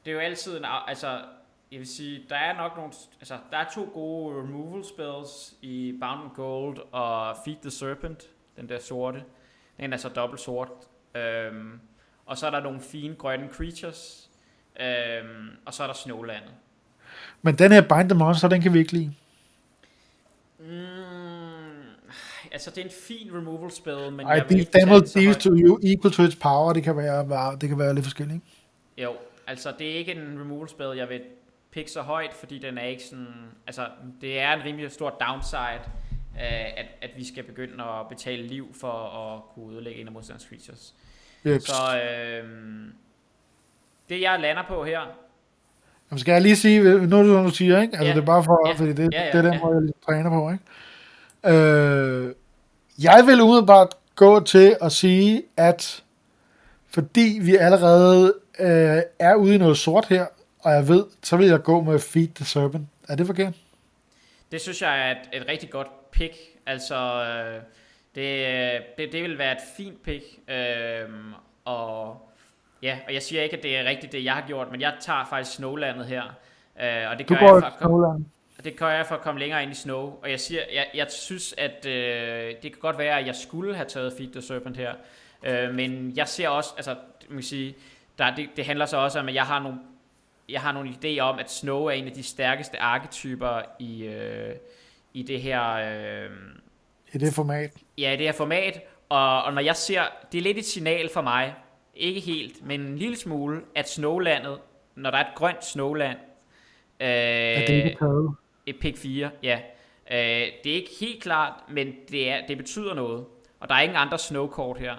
det 0.09 0.15
er 0.15 0.19
jo 0.21 0.27
altid 0.27 0.57
en, 0.57 0.65
altså, 0.87 1.21
jeg 1.73 1.79
vil 1.79 1.87
sige, 1.87 2.25
der 2.29 2.37
er 2.37 2.57
nok 2.57 2.77
nogle, 2.77 2.93
altså, 3.21 3.39
der 3.51 3.57
er 3.59 3.65
to 3.75 3.91
gode 3.93 4.39
removal 4.39 4.85
spells 4.85 5.55
i 5.63 5.99
Bound 6.01 6.21
and 6.23 6.31
Gold 6.35 6.79
og 6.93 7.37
Feed 7.45 7.57
the 7.63 7.71
Serpent, 7.71 8.29
den 8.57 8.69
der 8.69 8.79
sorte. 8.81 9.25
Den 9.81 9.93
er 9.93 9.97
så 9.97 10.09
dobbelt 10.09 10.41
sort. 10.41 10.69
Øhm, 11.15 11.81
og 12.27 12.39
så 12.39 12.47
er 12.47 12.51
der 12.51 12.61
nogle 12.61 12.81
fine 12.81 13.15
grønne 13.15 13.49
creatures. 13.53 14.31
Øhm, 14.81 15.49
og 15.65 15.75
så 15.75 15.83
er 15.83 15.87
der 15.87 15.95
Snowlandet. 15.95 16.51
men 17.43 17.55
den 17.59 17.73
her 17.73 17.81
Bind 17.81 18.09
the 18.09 18.19
Monster, 18.19 18.49
den 18.49 18.61
kan 18.61 18.73
vi 18.73 18.79
ikke 18.79 18.93
lide. 18.93 19.15
Mm, 20.59 20.67
altså, 22.53 22.71
det 22.71 22.79
er 22.79 22.85
en 22.85 22.93
fin 23.09 23.31
removal 23.35 23.71
spell, 23.71 24.13
men 24.13 24.27
Ej, 24.27 24.33
jeg 24.33 24.45
vil 24.49 24.59
ikke 24.59 24.73
damage 24.79 25.21
deals 25.21 25.37
to 25.37 25.51
you 25.53 25.79
equal 25.83 26.13
to 26.13 26.23
its 26.23 26.37
power, 26.37 26.73
det 26.73 26.83
kan 26.83 26.97
være, 26.97 27.59
det 27.61 27.69
kan 27.69 27.79
være 27.79 27.95
lidt 27.95 28.05
forskelligt. 28.05 28.43
Jo, 28.99 29.17
altså 29.49 29.73
det 29.79 29.91
er 29.91 29.95
ikke 29.95 30.13
en 30.13 30.41
removal 30.41 30.69
spell, 30.69 30.97
jeg 30.97 31.09
vil 31.09 31.21
pick 31.71 31.89
så 31.89 32.01
højt, 32.03 32.35
fordi 32.35 32.59
den 32.59 32.79
er 32.79 32.83
ikke 32.85 33.03
sådan, 33.05 33.27
altså 33.67 33.87
det 34.21 34.41
er 34.41 34.53
en 34.53 34.65
rimelig 34.65 34.91
stor 34.93 35.11
downside, 35.11 35.81
øh, 36.37 36.65
at, 36.77 36.87
at 37.03 37.11
vi 37.17 37.25
skal 37.27 37.43
begynde 37.45 37.85
at 37.85 38.09
betale 38.09 38.43
liv 38.43 38.75
for 38.81 38.93
at 38.93 39.43
kunne 39.55 39.73
ødelægge 39.75 40.01
en 40.01 40.07
af 40.07 40.13
modstanders 40.13 40.43
creatures. 40.49 40.95
Yep. 41.47 41.61
Så 41.61 42.01
øh, 42.03 42.49
det 44.09 44.21
jeg 44.21 44.41
lander 44.41 44.63
på 44.69 44.85
her, 44.85 45.01
Jamen, 46.11 46.19
skal 46.19 46.33
jeg 46.33 46.43
lige 46.43 46.57
sige, 46.57 46.83
nu 47.07 47.19
er 47.19 47.23
det, 47.23 47.45
du 47.45 47.51
siger, 47.51 47.81
ikke? 47.81 47.93
Altså, 47.93 48.07
Ja. 48.07 48.13
det 48.15 48.21
er 48.23 48.27
bare 48.27 48.45
for, 48.45 48.69
Ja. 48.69 48.75
fordi 48.75 48.93
det, 48.93 49.09
Ja, 49.13 49.21
ja, 49.25 49.27
det 49.33 49.39
er 49.39 49.43
den, 49.43 49.53
ja. 49.53 49.59
hvor 49.59 49.73
jeg 49.73 49.83
lige 49.83 49.93
træner 50.07 50.31
på, 50.31 50.51
ikke? 50.51 50.65
Øh, 51.59 52.35
jeg 53.03 53.23
vil 53.27 53.41
umiddelbart 53.41 53.89
gå 54.15 54.41
til 54.41 54.77
at 54.81 54.93
sige, 54.93 55.43
at 55.57 56.05
fordi 56.91 57.39
vi 57.43 57.57
allerede 57.57 58.35
øh, 58.59 59.03
er 59.19 59.35
ude 59.35 59.55
i 59.55 59.59
noget 59.59 59.79
sort 59.79 60.07
her, 60.09 60.27
og 60.61 60.73
jeg 60.73 60.89
ved, 60.89 61.05
så 61.23 61.37
vil 61.37 61.47
jeg 61.47 61.63
gå 61.63 61.81
med 61.81 61.99
Feed 61.99 62.29
the 62.29 62.45
Serpent. 62.45 62.87
Er 63.09 63.17
det 63.17 63.27
forkert? 63.27 63.55
det 64.53 64.61
synes 64.61 64.83
jeg 64.83 65.09
er 65.09 65.11
et, 65.11 65.43
et 65.43 65.49
rigtig 65.49 65.71
godt 65.71 66.11
pick. 66.11 66.35
Altså 66.67 66.97
øh, 66.97 67.63
det, 68.15 68.83
det, 68.99 69.13
det 69.13 69.23
vil 69.23 69.39
være 69.39 69.53
et 69.53 69.63
fint 69.77 70.03
pick, 70.03 70.25
øh, 70.49 71.09
og 71.65 72.21
ja, 72.83 72.99
og 73.07 73.15
jeg 73.15 73.23
siger 73.23 73.43
ikke, 73.43 73.57
at 73.57 73.63
det 73.63 73.77
er 73.77 73.85
rigtigt 73.85 74.13
det, 74.13 74.25
jeg 74.25 74.35
har 74.35 74.45
gjort, 74.47 74.71
men 74.71 74.81
jeg 74.81 74.95
tager 75.01 75.25
faktisk 75.25 75.57
Snowlandet 75.57 76.07
her. 76.07 76.23
Øh, 76.83 77.11
og 77.11 77.19
det 77.19 77.29
Du 77.29 77.35
gør 77.35 77.41
går 77.41 77.55
jeg 77.55 77.63
for 77.63 77.67
at 77.67 77.79
komme 77.79 77.97
Snowland. 77.97 78.25
Og 78.59 78.65
Det 78.65 78.77
gør 78.77 78.91
jeg 78.91 79.07
for 79.07 79.15
at 79.15 79.21
komme 79.21 79.41
længere 79.41 79.63
ind 79.63 79.73
i 79.73 79.75
Snow. 79.75 80.19
Og 80.23 80.31
jeg 80.31 80.41
siger, 80.41 80.63
jeg, 80.75 80.87
jeg 80.95 81.07
synes, 81.11 81.55
at 81.59 81.87
øh, 81.87 82.55
det 82.63 82.73
kan 82.73 82.81
godt 82.81 82.99
være, 82.99 83.19
at 83.19 83.27
jeg 83.27 83.35
skulle 83.35 83.75
have 83.75 83.89
taget 83.89 84.13
Feed 84.19 84.33
the 84.33 84.43
Serpent 84.43 84.77
her. 84.77 84.95
Øh, 85.43 85.75
men 85.75 86.13
jeg 86.17 86.29
ser 86.29 86.49
også, 86.49 86.71
altså, 86.77 86.97
man 87.29 87.37
kan 87.39 87.43
sige, 87.43 87.75
der, 88.19 88.35
det, 88.35 88.49
det 88.57 88.65
handler 88.65 88.87
så 88.87 88.97
også 88.97 89.19
om, 89.19 89.29
at 89.29 89.35
jeg 89.35 89.47
har 89.47 89.63
nogle, 89.63 89.79
jeg 90.49 90.61
har 90.61 90.73
nogle 90.73 90.91
idéer 90.91 91.21
om, 91.21 91.39
at 91.39 91.51
Snow 91.51 91.85
er 91.85 91.91
en 91.91 92.07
af 92.07 92.13
de 92.13 92.23
stærkeste 92.23 92.81
arketyper 92.81 93.63
i, 93.79 94.05
øh, 94.05 94.55
i 95.15 95.23
det 95.23 95.43
her, 95.43 95.73
øh, 95.73 96.31
I 97.13 97.19
det 97.19 97.35
format. 97.35 97.71
ja, 97.99 98.13
i 98.13 98.17
det 98.17 98.27
her 98.27 98.33
format. 98.33 98.81
Og, 99.09 99.43
og 99.43 99.53
når 99.53 99.61
jeg 99.61 99.77
ser, 99.77 100.03
det 100.33 100.39
er 100.39 100.43
lidt 100.43 100.59
et 100.59 100.65
signal 100.65 101.11
for 101.15 101.21
mig, 101.21 101.55
ikke 101.95 102.21
helt, 102.21 102.67
men 102.67 102.81
en 102.81 102.99
lille 102.99 103.17
smule, 103.17 103.61
at 103.75 103.89
Snowlandet, 103.91 104.59
når 104.95 105.11
der 105.11 105.19
er 105.19 105.25
et 105.25 105.35
grønt 105.35 105.65
Snowland, 105.65 106.19
øh, 107.01 107.09
Er 107.09 107.67
det 107.67 107.97
et 108.67 108.77
pick 108.81 108.99
4, 108.99 109.31
ja. 109.43 109.61
Øh, 110.11 110.53
det 110.65 110.73
er 110.73 110.77
ikke 110.77 110.91
helt 111.01 111.23
klart, 111.23 111.53
men 111.69 111.95
det, 112.11 112.31
er, 112.31 112.47
det 112.47 112.57
betyder 112.57 112.95
noget. 112.95 113.25
Og 113.61 113.69
der 113.69 113.75
er 113.75 113.81
ingen 113.81 113.97
andre 113.97 114.19
snowkort 114.19 114.79
her. 114.79 114.95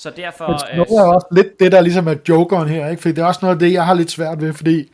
Så 0.00 0.10
derfor... 0.10 0.46
Men 0.46 0.80
øh, 0.80 0.86
Snow 0.86 0.98
er 0.98 1.14
også 1.14 1.26
lidt 1.32 1.60
det, 1.60 1.72
der 1.72 1.80
ligesom 1.80 2.08
er 2.08 2.14
jokeren 2.28 2.68
her, 2.68 2.88
ikke? 2.88 3.02
Fordi 3.02 3.14
det 3.14 3.22
er 3.22 3.26
også 3.26 3.40
noget 3.42 3.54
af 3.54 3.58
det, 3.58 3.72
jeg 3.72 3.86
har 3.86 3.94
lidt 3.94 4.10
svært 4.10 4.40
ved, 4.40 4.52
fordi 4.52 4.90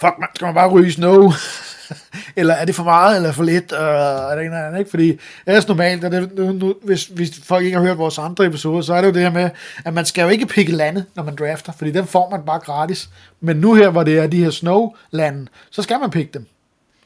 fuck, 0.00 0.14
man, 0.18 0.28
skal 0.34 0.44
man 0.46 0.54
bare 0.54 0.70
ryge 0.70 0.92
snow? 0.92 1.32
eller 2.36 2.54
er 2.54 2.64
det 2.64 2.74
for 2.74 2.84
meget, 2.84 3.16
eller 3.16 3.32
for 3.32 3.42
lidt? 3.42 3.72
Uh, 3.72 3.78
er 3.78 4.34
det 4.34 4.38
en 4.38 4.44
eller 4.44 4.66
anden, 4.66 4.78
ikke? 4.78 4.90
Fordi 4.90 5.18
ellers 5.46 5.68
normalt, 5.68 6.04
er 6.04 6.08
det, 6.08 6.32
nu, 6.36 6.52
nu, 6.52 6.74
hvis, 6.82 7.04
hvis 7.04 7.40
folk 7.44 7.64
ikke 7.64 7.76
har 7.76 7.84
hørt 7.84 7.98
vores 7.98 8.18
andre 8.18 8.46
episoder, 8.46 8.82
så 8.82 8.94
er 8.94 9.00
det 9.00 9.08
jo 9.08 9.12
det 9.12 9.22
her 9.22 9.30
med, 9.30 9.50
at 9.84 9.94
man 9.94 10.04
skal 10.04 10.22
jo 10.22 10.28
ikke 10.28 10.46
pikke 10.46 10.72
lande, 10.72 11.04
når 11.14 11.22
man 11.22 11.36
drafter, 11.36 11.72
fordi 11.72 11.90
den 11.90 12.06
får 12.06 12.30
man 12.30 12.44
bare 12.46 12.58
gratis. 12.58 13.08
Men 13.40 13.56
nu 13.56 13.74
her, 13.74 13.90
hvor 13.90 14.02
det 14.02 14.18
er 14.18 14.26
de 14.26 14.44
her 14.44 14.50
snow-lande, 14.50 15.46
så 15.70 15.82
skal 15.82 16.00
man 16.00 16.10
pikke 16.10 16.32
dem, 16.32 16.46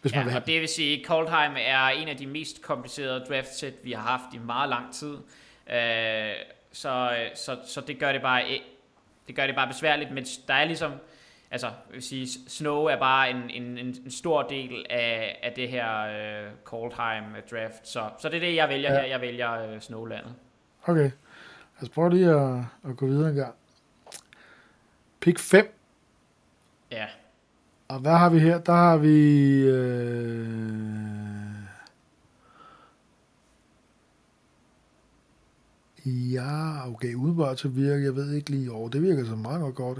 hvis 0.02 0.14
man 0.14 0.24
vil 0.24 0.30
Ja, 0.30 0.38
og 0.38 0.46
det 0.46 0.60
vil 0.60 0.68
sige, 0.68 1.00
at 1.00 1.06
Coldheim 1.06 1.52
er 1.66 1.88
en 1.88 2.08
af 2.08 2.16
de 2.16 2.26
mest 2.26 2.62
komplicerede 2.62 3.24
draft 3.28 3.58
set, 3.58 3.74
vi 3.84 3.92
har 3.92 4.02
haft 4.02 4.34
i 4.34 4.38
meget 4.46 4.68
lang 4.68 4.94
tid. 4.94 5.14
Øh, 5.72 6.34
så, 6.72 7.16
så, 7.34 7.56
så 7.66 7.80
det 7.80 7.98
gør 7.98 8.12
det 8.12 8.22
bare 8.22 8.42
det 9.28 9.36
gør 9.36 9.46
det 9.46 9.54
bare 9.54 9.68
besværligt, 9.68 10.10
men 10.12 10.24
der 10.48 10.54
er 10.54 10.64
ligesom 10.64 10.92
altså, 11.50 11.66
jeg 11.66 11.94
vil 11.94 12.02
sige, 12.02 12.28
Snow 12.48 12.84
er 12.84 12.96
bare 12.96 13.30
en, 13.30 13.50
en, 13.50 13.78
en, 13.78 13.86
en 14.04 14.10
stor 14.10 14.42
del 14.42 14.86
af, 14.90 15.38
af 15.42 15.52
det 15.52 15.68
her 15.68 16.00
øh, 16.00 16.50
Coldheim 16.64 17.24
draft. 17.50 17.88
Så, 17.88 18.08
så 18.18 18.28
det 18.28 18.36
er 18.36 18.40
det, 18.40 18.54
jeg 18.56 18.68
vælger 18.68 18.92
Ja. 18.92 19.00
her. 19.00 19.06
Jeg 19.06 19.20
vælger 19.20 19.52
øh, 19.72 19.80
Snowlandet. 19.80 20.34
Okay. 20.84 21.10
Lad 21.80 21.82
os 21.82 21.88
prøve 21.88 22.10
lige 22.10 22.30
at, 22.30 22.58
at 22.90 22.96
gå 22.96 23.06
videre 23.06 23.28
en 23.30 23.36
gang. 23.36 23.54
Pick 25.20 25.38
5. 25.38 25.76
Ja. 26.90 27.06
Og 27.88 27.98
hvad 27.98 28.12
har 28.12 28.30
vi 28.30 28.38
her? 28.38 28.58
Der 28.58 28.72
har 28.72 28.96
vi... 28.96 29.16
Øh... 29.62 31.29
Ja, 36.10 36.88
okay, 36.88 37.14
udenbart 37.14 37.58
så 37.60 37.68
virker, 37.68 37.96
jeg 38.04 38.16
ved 38.16 38.32
ikke 38.32 38.50
lige 38.50 38.72
over, 38.72 38.88
det 38.88 39.02
virker 39.02 39.24
så 39.24 39.36
meget 39.36 39.60
godt 39.60 39.74
godt. 39.74 39.98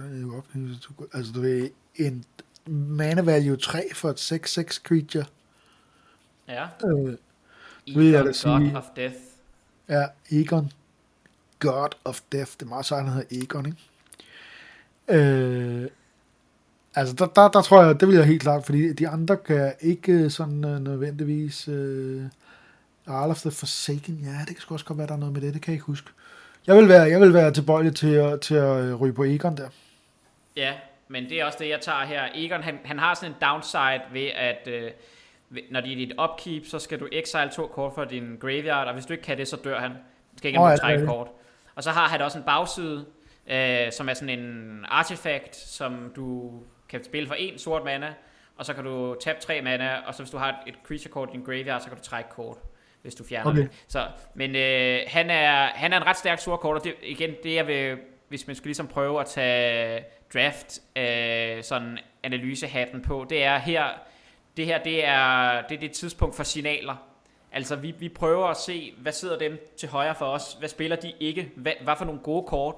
Altså, 1.12 1.32
du 1.32 1.40
ved, 1.40 1.70
en 1.96 2.24
mana 2.66 3.22
value 3.22 3.56
3 3.56 3.82
for 3.94 4.11
et 4.11 4.32
6-6 4.32 4.80
creature. 4.82 5.24
Ja. 6.48 6.66
Øh, 6.86 7.16
Vil 7.96 8.06
jeg 8.06 8.24
da 8.24 8.32
sige- 8.32 8.52
God 8.70 8.76
of 8.76 8.84
Death. 8.96 9.14
Ja, 9.88 10.04
Egon. 10.30 10.72
God 11.58 11.88
of 12.04 12.20
Death. 12.32 12.50
Det 12.52 12.62
er 12.62 12.66
meget 12.68 12.86
sejt, 12.86 13.04
han 13.04 13.12
hedder 13.12 13.42
Egon, 13.42 13.66
ikke? 13.66 13.78
Øh, 15.08 15.88
altså, 16.94 17.14
der, 17.14 17.26
der, 17.26 17.48
der 17.48 17.62
tror 17.62 17.82
jeg, 17.82 18.00
det 18.00 18.08
vil 18.08 18.16
jeg 18.16 18.24
helt 18.26 18.42
klart, 18.42 18.66
fordi 18.66 18.92
de 18.92 19.08
andre 19.08 19.36
kan 19.36 19.72
ikke 19.80 20.30
sådan 20.30 20.64
øh, 20.64 20.80
nødvendigvis... 20.80 21.68
Øh, 21.68 22.22
Arl 23.11 23.30
of 23.30 23.40
the 23.40 23.50
Forsaken, 23.50 24.20
ja, 24.22 24.40
det 24.40 24.46
kan 24.46 24.61
sgu 24.61 24.74
også 24.74 24.86
godt 24.86 24.98
være, 24.98 25.06
der 25.06 25.14
er 25.14 25.18
noget 25.18 25.32
med 25.32 25.40
det, 25.40 25.54
det 25.54 25.62
kan 25.62 25.72
jeg 25.72 25.76
ikke 25.76 25.86
huske. 25.86 26.11
Jeg 26.66 26.76
vil 26.76 26.88
være, 26.88 27.02
jeg 27.02 27.20
vil 27.20 27.34
være 27.34 27.52
tilbøjelig 27.52 27.96
til 27.96 28.14
at, 28.14 28.40
til 28.40 28.54
at 28.54 28.84
øh, 28.84 28.94
ryge 28.94 29.12
på 29.12 29.24
Egon 29.24 29.56
der. 29.56 29.68
Ja, 30.56 30.74
men 31.08 31.24
det 31.24 31.40
er 31.40 31.44
også 31.44 31.58
det, 31.61 31.68
jeg 31.68 31.80
tager 31.80 32.04
her. 32.04 32.28
Egon, 32.34 32.62
han, 32.62 32.78
han 32.84 32.98
har 32.98 33.14
sådan 33.14 33.30
en 33.30 33.36
downside 33.40 34.02
ved, 34.12 34.26
at 34.26 34.68
øh, 34.68 34.90
når 35.70 35.80
det 35.80 35.92
er 35.92 35.96
dit 35.96 36.12
upkeep, 36.20 36.66
så 36.66 36.78
skal 36.78 37.00
du 37.00 37.08
exile 37.12 37.50
to 37.52 37.66
kort 37.66 37.94
fra 37.94 38.04
din 38.04 38.36
graveyard, 38.40 38.86
og 38.86 38.92
hvis 38.92 39.06
du 39.06 39.12
ikke 39.12 39.24
kan 39.24 39.38
det, 39.38 39.48
så 39.48 39.56
dør 39.56 39.80
han. 39.80 39.90
Du 39.90 40.38
skal 40.38 40.48
ikke 40.48 40.61
oh, 40.61 40.76
trække 40.76 41.06
kort. 41.06 41.28
Og 41.74 41.82
så 41.82 41.90
har 41.90 42.08
han 42.08 42.20
også 42.20 42.38
en 42.38 42.44
bagside, 42.44 43.06
øh, 43.46 43.92
som 43.92 44.08
er 44.08 44.14
sådan 44.14 44.38
en 44.38 44.84
artefakt, 44.88 45.56
som 45.56 46.12
du 46.16 46.52
kan 46.88 47.04
spille 47.04 47.28
for 47.28 47.34
en 47.34 47.58
sort 47.58 47.84
mana, 47.84 48.14
og 48.56 48.66
så 48.66 48.74
kan 48.74 48.84
du 48.84 49.16
tabe 49.20 49.38
tre 49.40 49.62
mana, 49.62 49.96
og 50.06 50.14
så 50.14 50.22
hvis 50.22 50.30
du 50.30 50.36
har 50.36 50.62
et 50.66 50.74
creature 50.84 51.12
kort 51.12 51.28
i 51.28 51.32
din 51.32 51.44
graveyard, 51.44 51.80
så 51.80 51.88
kan 51.88 51.98
du 51.98 52.02
trække 52.02 52.30
kort, 52.30 52.56
hvis 53.03 53.14
du 53.14 53.24
fjerner 53.24 53.51
Okay. 53.51 53.62
det. 53.62 53.84
Så, 53.88 54.07
men 54.34 54.57
øh, 54.57 55.01
han, 55.07 55.30
er, 55.30 55.66
han 55.74 55.92
er 55.92 55.96
en 55.96 56.07
ret 56.07 56.16
stærk 56.16 56.38
sort 56.38 56.61
kort, 56.61 56.76
og 56.76 56.84
det, 56.84 56.94
igen, 57.03 57.30
det 57.42 57.55
jeg 57.55 57.66
vil, 57.66 57.96
hvis 58.28 58.46
man 58.46 58.57
skulle 58.57 58.68
ligesom 58.68 58.86
prøve 58.86 59.20
at 59.20 59.26
tage 59.26 60.05
draft 60.34 60.80
øh, 60.96 61.62
sådan 61.62 61.98
analysehatten 62.22 63.03
på, 63.03 63.26
det 63.30 63.44
er 63.44 63.59
her, 63.59 63.84
det 64.57 64.66
her 64.66 64.82
det 64.82 65.07
er, 65.07 65.62
det 65.68 65.76
er 65.76 65.80
det 65.80 65.92
tidspunkt 65.92 66.36
for 66.36 66.42
signaler. 66.42 67.07
Altså, 67.53 67.76
vi, 67.76 67.94
vi 67.98 68.09
prøver 68.09 68.46
at 68.46 68.57
se, 68.57 68.94
hvad 68.98 69.12
sidder 69.12 69.38
dem 69.38 69.59
til 69.78 69.88
højre 69.88 70.14
for 70.14 70.26
os? 70.26 70.57
Hvad 70.59 70.68
spiller 70.68 70.96
de 70.96 71.12
ikke? 71.20 71.53
Hvad, 71.57 71.72
hvad 71.84 71.94
for 71.98 72.05
nogle 72.05 72.20
gode 72.20 72.46
kort? 72.46 72.74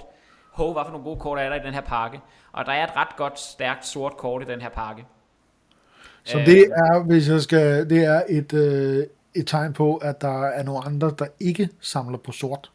Ho, 0.50 0.72
hvad 0.72 0.82
for 0.84 0.90
nogle 0.90 1.04
gode 1.04 1.20
kort 1.20 1.38
er 1.38 1.48
der 1.48 1.56
i 1.56 1.66
den 1.66 1.74
her 1.74 1.80
pakke? 1.80 2.20
Og 2.52 2.66
der 2.66 2.72
er 2.72 2.84
et 2.84 2.96
ret 2.96 3.16
godt, 3.16 3.40
stærkt 3.40 3.86
sort 3.86 4.16
kort 4.16 4.42
i 4.42 4.44
den 4.44 4.60
her 4.60 4.68
pakke. 4.68 5.04
Så 6.24 6.38
øh, 6.38 6.46
det 6.46 6.62
er, 6.62 7.02
hvis 7.06 7.28
jeg 7.28 7.40
skal, 7.40 7.90
det 7.90 8.04
er 8.04 8.22
et, 8.28 8.52
øh, 8.52 9.06
et 9.34 9.46
tegn 9.46 9.72
på, 9.72 9.96
at 9.96 10.20
der 10.20 10.46
er 10.46 10.62
nogle 10.62 10.84
andre, 10.84 11.14
der 11.18 11.26
ikke 11.40 11.68
samler 11.80 12.18
på 12.18 12.32
sort. 12.32 12.70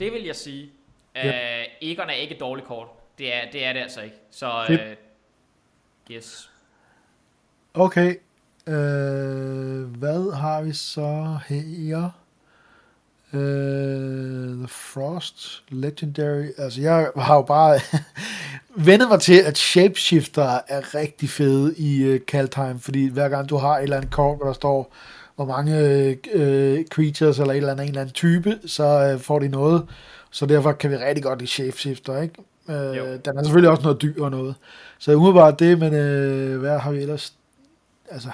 Det 0.00 0.12
vil 0.12 0.24
jeg 0.24 0.36
sige. 0.36 0.70
Yep. 1.16 1.24
Øh, 1.24 1.64
Egon 1.80 2.08
er 2.08 2.14
ikke 2.14 2.34
et 2.34 2.40
dårligt 2.40 2.66
kort. 2.66 2.88
Det 3.18 3.34
er 3.34 3.50
det, 3.52 3.64
er 3.64 3.72
det 3.72 3.80
altså 3.80 4.00
ikke. 4.00 4.16
Så 4.30 4.66
øh, 4.70 4.96
yes. 6.10 6.50
Okay. 7.74 8.16
Øh, 8.66 9.84
hvad 9.98 10.34
har 10.36 10.62
vi 10.62 10.72
så 10.72 11.38
her? 11.48 12.10
Øh, 13.32 14.58
The 14.58 14.68
Frost 14.68 15.64
Legendary. 15.68 16.46
Altså, 16.58 16.80
jeg 16.80 17.10
har 17.16 17.34
jo 17.34 17.42
bare 17.42 17.80
vendet 18.88 19.08
mig 19.08 19.20
til, 19.20 19.40
at 19.40 19.58
shapeshifter 19.58 20.60
er 20.68 20.94
rigtig 20.94 21.30
fede 21.30 21.74
i 21.76 22.14
uh, 22.14 22.20
Kaltheim, 22.26 22.78
fordi 22.78 23.08
hver 23.08 23.28
gang 23.28 23.48
du 23.48 23.56
har 23.56 23.76
et 23.76 23.82
eller 23.82 23.96
andet 23.96 24.10
kort, 24.10 24.36
hvor 24.36 24.46
der 24.46 24.52
står, 24.52 24.92
hvor 25.36 25.44
mange 25.44 25.72
uh, 26.34 26.84
creatures 26.84 27.38
eller 27.38 27.52
et 27.52 27.56
eller 27.56 27.72
andet, 27.72 27.84
en 27.84 27.88
eller 27.88 28.00
anden 28.00 28.14
type, 28.14 28.58
så 28.66 29.12
uh, 29.14 29.20
får 29.20 29.38
de 29.38 29.48
noget. 29.48 29.86
Så 30.30 30.46
derfor 30.46 30.72
kan 30.72 30.90
vi 30.90 30.96
rigtig 30.96 31.24
godt 31.24 31.42
i 31.42 31.46
shapeshifter, 31.46 32.22
ikke? 32.22 32.34
Uh, 32.68 32.74
den 33.24 33.38
er 33.38 33.42
selvfølgelig 33.42 33.70
også 33.70 33.82
noget 33.82 34.02
dyr 34.02 34.24
og 34.24 34.30
noget. 34.30 34.54
Så 34.98 35.14
umiddelbart 35.14 35.58
det, 35.58 35.78
men 35.78 35.92
uh, 35.92 36.60
hvad 36.60 36.78
har 36.78 36.92
vi 36.92 36.98
ellers? 36.98 37.34
Altså, 38.10 38.30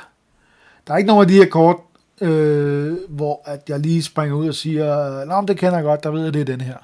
der 0.86 0.92
er 0.92 0.98
ikke 0.98 1.08
nogen 1.08 1.22
af 1.22 1.28
de 1.28 1.34
her 1.34 1.48
kort, 1.48 1.76
øh, 2.20 2.96
hvor 3.08 3.42
at 3.44 3.68
jeg 3.68 3.78
lige 3.78 4.02
springer 4.02 4.36
ud 4.36 4.48
og 4.48 4.54
siger, 4.54 5.24
Nå, 5.24 5.46
det 5.48 5.58
kender 5.58 5.74
jeg 5.74 5.84
godt, 5.84 6.04
der 6.04 6.10
ved 6.10 6.24
jeg, 6.24 6.34
det 6.34 6.40
er 6.40 6.44
den 6.44 6.60
her. 6.60 6.76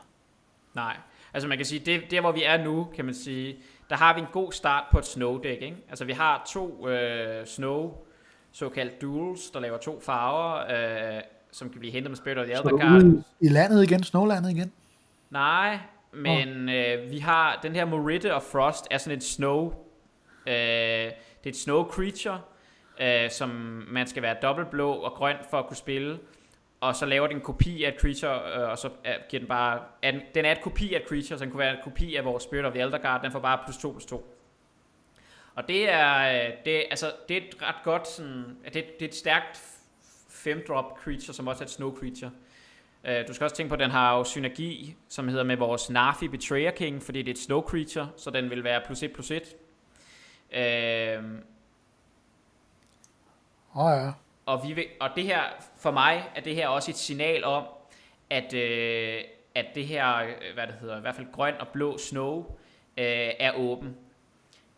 Nej, 0.75 0.97
altså 1.35 1.49
man 1.49 1.59
kan 1.59 1.67
sige, 1.67 1.83
det, 1.87 2.01
der 2.11 2.21
hvor 2.21 2.33
vi 2.33 2.43
er 2.45 2.64
nu, 2.64 2.87
kan 2.97 3.05
man 3.05 3.14
sige, 3.14 3.57
der 3.91 3.97
har 3.97 4.14
vi 4.14 4.21
en 4.21 4.27
god 4.33 4.53
start 4.53 4.85
på 4.93 4.99
et 4.99 5.07
snow 5.07 5.39
deck, 5.39 5.62
ikke? 5.62 5.77
Altså 5.89 6.05
vi 6.05 6.12
har 6.12 6.51
to 6.53 6.89
øh, 6.89 7.47
snow, 7.47 7.93
såkaldt 8.59 9.02
duels, 9.02 9.50
der 9.50 9.61
laver 9.61 9.78
to 9.78 10.00
farver, 10.00 10.54
øh, 11.16 11.22
som 11.52 11.70
kan 11.70 11.78
blive 11.80 11.92
hentet 11.92 12.11
med 12.11 12.16
Spirit 12.16 12.38
of 12.38 12.44
the 12.44 12.52
Elder 12.52 12.78
Card. 12.78 13.24
i 13.40 13.48
landet 13.48 13.82
igen, 13.82 14.02
snowlandet 14.02 14.50
igen? 14.50 14.72
Nej, 15.30 15.78
men 16.12 16.68
oh. 16.68 16.74
øh, 16.74 17.11
vi 17.11 17.18
har 17.18 17.59
den 17.62 17.72
her 17.72 17.84
Morite 17.84 18.34
og 18.34 18.42
Frost 18.42 18.86
er 18.90 18.98
sådan 18.98 19.16
et 19.16 19.24
snow, 19.24 19.72
øh, 20.46 20.54
det 20.54 21.44
er 21.44 21.48
et 21.48 21.57
snow 21.57 21.88
creature, 21.88 22.40
øh, 23.00 23.30
som 23.30 23.50
man 23.88 24.07
skal 24.07 24.22
være 24.22 24.36
dobbelt 24.42 24.70
blå 24.70 24.92
og 24.92 25.12
grøn 25.12 25.36
for 25.50 25.59
at 25.59 25.66
kunne 25.66 25.76
spille. 25.76 26.18
Og 26.80 26.96
så 26.96 27.07
laver 27.07 27.26
den 27.26 27.36
en 27.36 27.42
kopi 27.42 27.84
af 27.84 27.88
et 27.88 28.00
creature, 28.00 28.62
øh, 28.62 28.70
og 28.70 28.78
så 28.78 28.88
øh, 28.88 29.12
giver 29.28 29.40
den 29.40 29.48
bare... 29.48 29.80
En, 30.02 30.20
den 30.34 30.44
er 30.44 30.52
et 30.52 30.61
kopi 30.61 30.94
af 30.94 31.00
et 31.00 31.09
creature, 31.09 31.38
så 31.38 31.44
den 31.44 31.50
kunne 31.50 31.61
være 31.61 31.72
en 31.72 31.80
kopi 31.84 32.14
af 32.16 32.24
vores 32.24 32.42
Spirit 32.42 32.64
of 32.64 32.72
the 32.72 32.82
Elder 32.82 32.98
Guard. 32.98 33.22
Den 33.22 33.32
får 33.32 33.38
bare 33.38 33.59
plus 33.64 33.76
2 33.76 33.90
plus 33.90 34.07
2. 34.07 34.36
Og 35.57 35.68
det 35.68 35.90
er, 35.90 36.44
øh, 36.46 36.52
det, 36.64 36.84
altså, 36.90 37.12
det 37.28 37.36
er 37.36 37.40
et 37.40 37.62
ret 37.62 37.84
godt 37.84 38.09
sådan, 38.09 38.57
det, 38.64 38.74
det 38.74 39.02
er 39.02 39.09
et 39.09 39.14
stærkt 39.14 39.57
5-drop 40.28 40.98
creature, 40.98 41.34
som 41.34 41.48
også 41.48 41.64
er 41.64 41.66
et 41.66 41.72
snow 41.72 41.96
creature. 41.98 42.30
Uh, 43.04 43.28
du 43.28 43.34
skal 43.34 43.44
også 43.44 43.57
tænke 43.57 43.68
på, 43.68 43.74
at 43.74 43.80
den 43.80 43.90
har 43.90 44.16
jo 44.16 44.24
synergi, 44.24 44.96
som 45.09 45.28
hedder 45.28 45.44
med 45.44 45.57
vores 45.57 45.90
Narfi 45.90 46.28
Betrayer 46.28 46.70
King, 46.70 47.02
fordi 47.02 47.18
det 47.18 47.28
er 47.28 47.34
et 47.34 47.38
snow 47.38 47.62
creature, 47.62 48.09
så 48.16 48.30
den 48.30 48.50
vil 48.50 48.64
være 48.64 48.80
plus 48.86 49.02
1 49.02 49.12
plus 49.12 49.30
1. 49.30 49.42
Uh, 50.50 51.24
Oh, 53.76 53.90
ja. 53.90 54.11
Og, 54.46 54.64
vi 54.68 54.72
vil, 54.72 54.86
og 55.00 55.11
det 55.16 55.24
her, 55.24 55.42
for 55.76 55.90
mig, 55.90 56.30
er 56.34 56.40
det 56.40 56.54
her 56.54 56.68
også 56.68 56.90
et 56.90 56.96
signal 56.96 57.44
om, 57.44 57.64
at, 58.30 58.54
øh, 58.54 59.20
at 59.54 59.66
det 59.74 59.86
her, 59.86 60.16
øh, 60.16 60.54
hvad 60.54 60.66
det 60.66 60.74
hedder, 60.80 60.98
i 60.98 61.00
hvert 61.00 61.14
fald 61.14 61.32
grøn 61.32 61.54
og 61.61 61.68
blå 61.68 61.98
snow, 61.98 62.38
øh, 62.96 63.30
er 63.38 63.52
åben. 63.52 63.96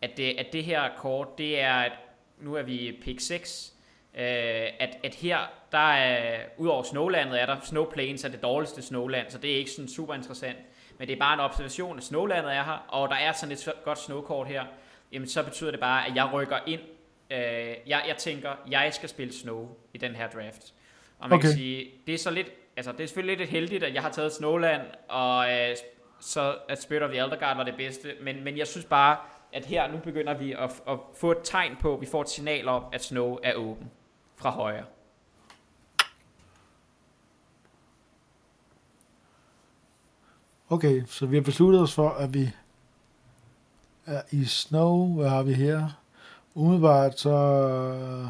At 0.01 0.17
det, 0.17 0.35
at 0.37 0.53
det 0.53 0.63
her 0.63 0.89
kort, 0.97 1.37
det 1.37 1.59
er, 1.59 1.73
at 1.73 1.91
nu 2.37 2.55
er 2.55 2.61
vi 2.61 2.99
pick 3.01 3.19
6, 3.19 3.73
øh, 4.13 4.21
at, 4.79 4.97
at 5.03 5.15
her, 5.15 5.37
der 5.71 5.93
er, 5.93 6.39
udover 6.57 6.83
snowlandet 6.83 7.41
er 7.41 7.45
der, 7.45 7.57
snow 7.63 7.85
plains 7.85 8.23
er 8.23 8.29
det 8.29 8.43
dårligste 8.43 8.81
snowland, 8.81 9.29
så 9.29 9.37
det 9.37 9.51
er 9.51 9.55
ikke 9.55 9.71
sådan 9.71 9.89
super 9.89 10.13
interessant. 10.13 10.57
Men 10.97 11.07
det 11.07 11.13
er 11.13 11.19
bare 11.19 11.33
en 11.33 11.39
observation, 11.39 11.97
at 11.97 12.03
snowlandet 12.03 12.55
er 12.55 12.63
her, 12.63 12.85
og 12.87 13.09
der 13.09 13.15
er 13.15 13.31
sådan 13.31 13.53
et 13.53 13.69
godt 13.83 13.99
snowkort 13.99 14.47
her, 14.47 14.65
jamen 15.11 15.27
så 15.27 15.43
betyder 15.43 15.71
det 15.71 15.79
bare, 15.79 16.07
at 16.07 16.15
jeg 16.15 16.29
rykker 16.33 16.57
ind 16.67 16.81
Øh, 17.31 17.75
jeg, 17.87 18.03
jeg 18.07 18.15
tænker, 18.17 18.49
jeg 18.69 18.93
skal 18.93 19.09
spille 19.09 19.33
Snow 19.33 19.69
i 19.93 19.97
den 19.97 20.15
her 20.15 20.29
draft. 20.29 20.73
Og 21.19 21.29
man 21.29 21.37
okay. 21.37 21.47
kan 21.47 21.57
sige, 21.57 21.91
det 22.07 22.13
er 22.13 22.17
så 22.17 22.31
lidt, 22.31 22.51
altså 22.77 22.91
det 22.91 22.99
er 22.99 23.07
selvfølgelig 23.07 23.37
lidt 23.37 23.49
heldigt, 23.49 23.83
at 23.83 23.93
jeg 23.93 24.01
har 24.01 24.11
taget 24.11 24.33
Snowland, 24.33 24.81
og 25.09 25.51
øh, 25.51 25.75
så 26.19 26.57
at 26.69 26.81
Spirit 26.81 27.03
of 27.03 27.09
the 27.09 27.19
Elder 27.23 27.39
Guard 27.39 27.57
var 27.57 27.63
det 27.63 27.75
bedste, 27.77 28.13
men, 28.21 28.43
men 28.43 28.57
jeg 28.57 28.67
synes 28.67 28.85
bare, 28.85 29.17
at 29.53 29.65
her 29.65 29.91
nu 29.91 29.97
begynder 29.97 30.37
vi 30.37 30.51
at, 30.51 30.81
at 30.87 30.99
få 31.15 31.31
et 31.31 31.37
tegn 31.43 31.75
på, 31.81 31.97
vi 32.01 32.05
får 32.05 32.21
et 32.21 32.29
signal 32.29 32.67
om, 32.67 32.83
at 32.91 33.03
Snow 33.03 33.37
er 33.43 33.53
åben 33.53 33.91
fra 34.35 34.49
højre. 34.49 34.85
Okay, 40.69 41.03
så 41.05 41.25
vi 41.25 41.35
har 41.35 41.43
besluttet 41.43 41.81
os 41.81 41.95
for, 41.95 42.09
at 42.09 42.33
vi 42.33 42.49
er 44.05 44.21
i 44.31 44.45
Snow. 44.45 45.15
Hvad 45.15 45.29
har 45.29 45.43
vi 45.43 45.53
her? 45.53 45.99
umiddelbart 46.55 47.19
så... 47.19 48.29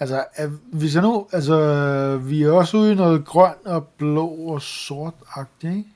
Altså, 0.00 0.24
hvis 0.72 0.94
jeg 0.94 1.02
nu... 1.02 1.26
Altså, 1.32 2.16
vi 2.16 2.42
er 2.42 2.52
også 2.52 2.76
ude 2.76 2.92
i 2.92 2.94
noget 2.94 3.24
grøn 3.24 3.54
og 3.64 3.86
blå 3.86 4.28
og 4.28 4.62
sort-agtigt, 4.62 5.76
ikke? 5.76 5.88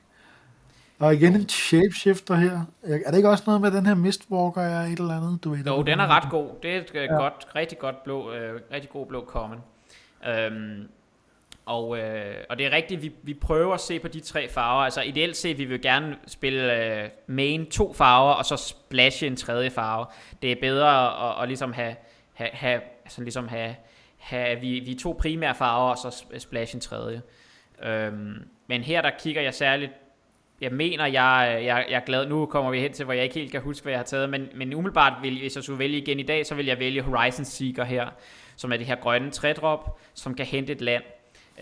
Og 0.99 1.13
igen 1.13 1.35
en 1.35 1.49
shapeshifter 1.49 2.35
her. 2.35 2.59
Er 2.83 3.11
det 3.11 3.17
ikke 3.17 3.29
også 3.29 3.43
noget 3.47 3.61
med 3.61 3.71
den 3.71 3.85
her 3.85 3.95
Mistwalker 3.95 4.61
er 4.61 4.81
et 4.81 4.99
eller 4.99 5.17
andet? 5.17 5.43
Du 5.43 5.49
ved, 5.49 5.63
jo, 5.65 5.81
den 5.81 5.99
er 5.99 6.07
ret 6.07 6.31
god. 6.31 6.49
Det 6.63 6.75
er 6.75 6.77
et 6.77 6.91
ja. 6.93 7.05
godt, 7.05 7.47
rigtig 7.55 7.79
godt 7.79 8.03
blå, 8.03 8.31
øh, 8.31 8.61
rigtig 8.71 8.89
god 8.89 9.05
blå 9.05 9.25
common. 9.25 9.59
Øhm, 10.27 10.87
og, 11.65 11.97
øh, 11.97 12.35
og 12.49 12.57
det 12.57 12.65
er 12.65 12.71
rigtigt, 12.71 13.01
vi, 13.01 13.11
vi 13.23 13.33
prøver 13.33 13.73
at 13.73 13.79
se 13.79 13.99
på 13.99 14.07
de 14.07 14.19
tre 14.19 14.49
farver. 14.49 14.83
Altså 14.83 15.01
ideelt 15.01 15.37
set, 15.37 15.57
vi 15.57 15.65
vil 15.65 15.81
gerne 15.81 16.15
spille 16.27 16.85
øh, 17.03 17.09
main 17.27 17.65
to 17.65 17.93
farver, 17.93 18.31
og 18.31 18.45
så 18.45 18.57
splashe 18.57 19.27
en 19.27 19.35
tredje 19.35 19.69
farve. 19.69 20.05
Det 20.41 20.51
er 20.51 20.55
bedre 20.61 21.29
at, 21.29 21.43
at 21.43 21.47
ligesom 21.47 21.73
have, 21.73 21.95
have, 22.33 22.49
have, 22.53 22.81
altså 23.05 23.21
ligesom 23.21 23.47
have, 23.47 23.75
have 24.17 24.59
vi, 24.59 24.79
vi 24.79 24.93
to 24.93 25.17
primære 25.19 25.55
farver, 25.55 25.91
og 25.91 25.97
så 25.97 26.23
splash 26.37 26.75
en 26.75 26.81
tredje. 26.81 27.21
Øhm, 27.83 28.47
men 28.67 28.81
her 28.81 29.01
der 29.01 29.11
kigger 29.19 29.41
jeg 29.41 29.53
særligt 29.53 29.91
jeg 30.61 30.71
mener, 30.71 31.05
jeg, 31.05 31.61
jeg, 31.65 31.85
jeg 31.89 31.95
er 31.95 32.05
glad. 32.05 32.27
Nu 32.27 32.45
kommer 32.45 32.71
vi 32.71 32.79
hen 32.79 32.93
til, 32.93 33.05
hvor 33.05 33.13
jeg 33.13 33.23
ikke 33.23 33.35
helt 33.35 33.51
kan 33.51 33.61
huske, 33.61 33.83
hvad 33.83 33.93
jeg 33.93 33.99
har 33.99 34.05
taget. 34.05 34.29
Men, 34.29 34.49
men 34.55 34.73
umiddelbart, 34.73 35.13
vil, 35.21 35.39
hvis 35.39 35.55
jeg 35.55 35.63
skulle 35.63 35.79
vælge 35.79 35.97
igen 35.97 36.19
i 36.19 36.23
dag, 36.23 36.45
så 36.45 36.55
vil 36.55 36.65
jeg 36.65 36.79
vælge 36.79 37.01
Horizon 37.01 37.45
Seeker 37.45 37.83
her, 37.83 38.07
som 38.55 38.71
er 38.71 38.77
det 38.77 38.85
her 38.85 38.95
grønne 38.95 39.31
trædrop, 39.31 39.99
som 40.13 40.35
kan 40.35 40.45
hente 40.45 40.73
et 40.73 40.81
land. 40.81 41.03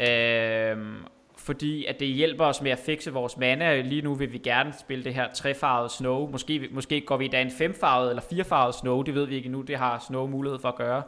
Øh, 0.09 0.77
fordi 1.37 1.85
at 1.85 1.99
det 1.99 2.07
hjælper 2.07 2.45
os 2.45 2.61
med 2.61 2.71
at 2.71 2.79
fikse 2.79 3.13
vores 3.13 3.37
mana. 3.37 3.81
Lige 3.81 4.01
nu 4.01 4.13
vil 4.13 4.33
vi 4.33 4.37
gerne 4.37 4.73
spille 4.79 5.03
det 5.03 5.13
her 5.13 5.33
trefarvede 5.33 5.89
snow. 5.89 6.31
Måske, 6.31 6.69
måske 6.71 7.01
går 7.01 7.17
vi 7.17 7.25
i 7.25 7.27
dag 7.27 7.41
en 7.41 7.51
femfarvet 7.51 8.09
eller 8.09 8.23
firefarvet 8.29 8.75
snow, 8.75 9.01
det 9.01 9.15
ved 9.15 9.25
vi 9.25 9.35
ikke 9.35 9.49
nu. 9.49 9.61
Det 9.61 9.77
har 9.77 10.05
snow 10.07 10.27
mulighed 10.27 10.59
for 10.59 10.67
at 10.69 10.75
gøre. 10.75 11.03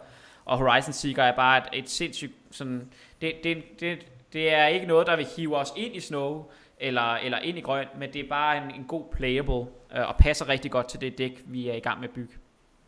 Og 0.45 0.57
Horizon 0.57 0.93
Seeker 0.93 1.23
er 1.23 1.35
bare 1.35 1.57
et, 1.57 1.83
et 1.83 1.89
sindssygt 1.89 2.33
sådan... 2.51 2.89
Det, 3.21 3.33
det, 3.43 3.79
det, 3.79 4.05
det 4.33 4.53
er 4.53 4.67
ikke 4.67 4.85
noget, 4.85 5.07
der 5.07 5.15
vil 5.15 5.27
hive 5.37 5.57
os 5.57 5.73
ind 5.75 5.95
i 5.95 5.99
snow, 5.99 6.45
eller, 6.79 7.15
eller 7.15 7.39
ind 7.39 7.57
i 7.57 7.61
grøn, 7.61 7.87
men 7.99 8.13
det 8.13 8.25
er 8.25 8.29
bare 8.29 8.63
en, 8.63 8.71
en 8.75 8.83
god 8.83 9.03
playable, 9.11 9.65
øh, 9.95 10.07
og 10.07 10.15
passer 10.19 10.49
rigtig 10.49 10.71
godt 10.71 10.87
til 10.89 11.01
det 11.01 11.17
dæk, 11.17 11.43
vi 11.45 11.69
er 11.69 11.73
i 11.73 11.79
gang 11.79 11.99
med 11.99 12.07
at 12.07 12.13
bygge. 12.13 12.33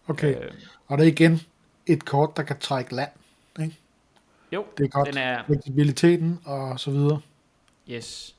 Okay, 0.08 0.36
øh, 0.36 0.52
og 0.88 0.98
det 0.98 1.04
er 1.04 1.12
igen 1.12 1.40
et 1.86 2.06
kort, 2.06 2.38
der 2.38 2.44
kan 2.44 2.60
trække 2.60 2.96
land, 2.96 3.10
ikke? 3.62 3.76
Jo, 4.52 4.66
det 4.78 4.84
er 4.84 4.88
godt. 4.88 5.08
Den 5.08 5.18
er... 5.18 5.44
Fleksibiliteten 5.46 6.40
og 6.46 6.80
så 6.80 6.92
videre. 6.92 7.22
Yes. 7.90 8.36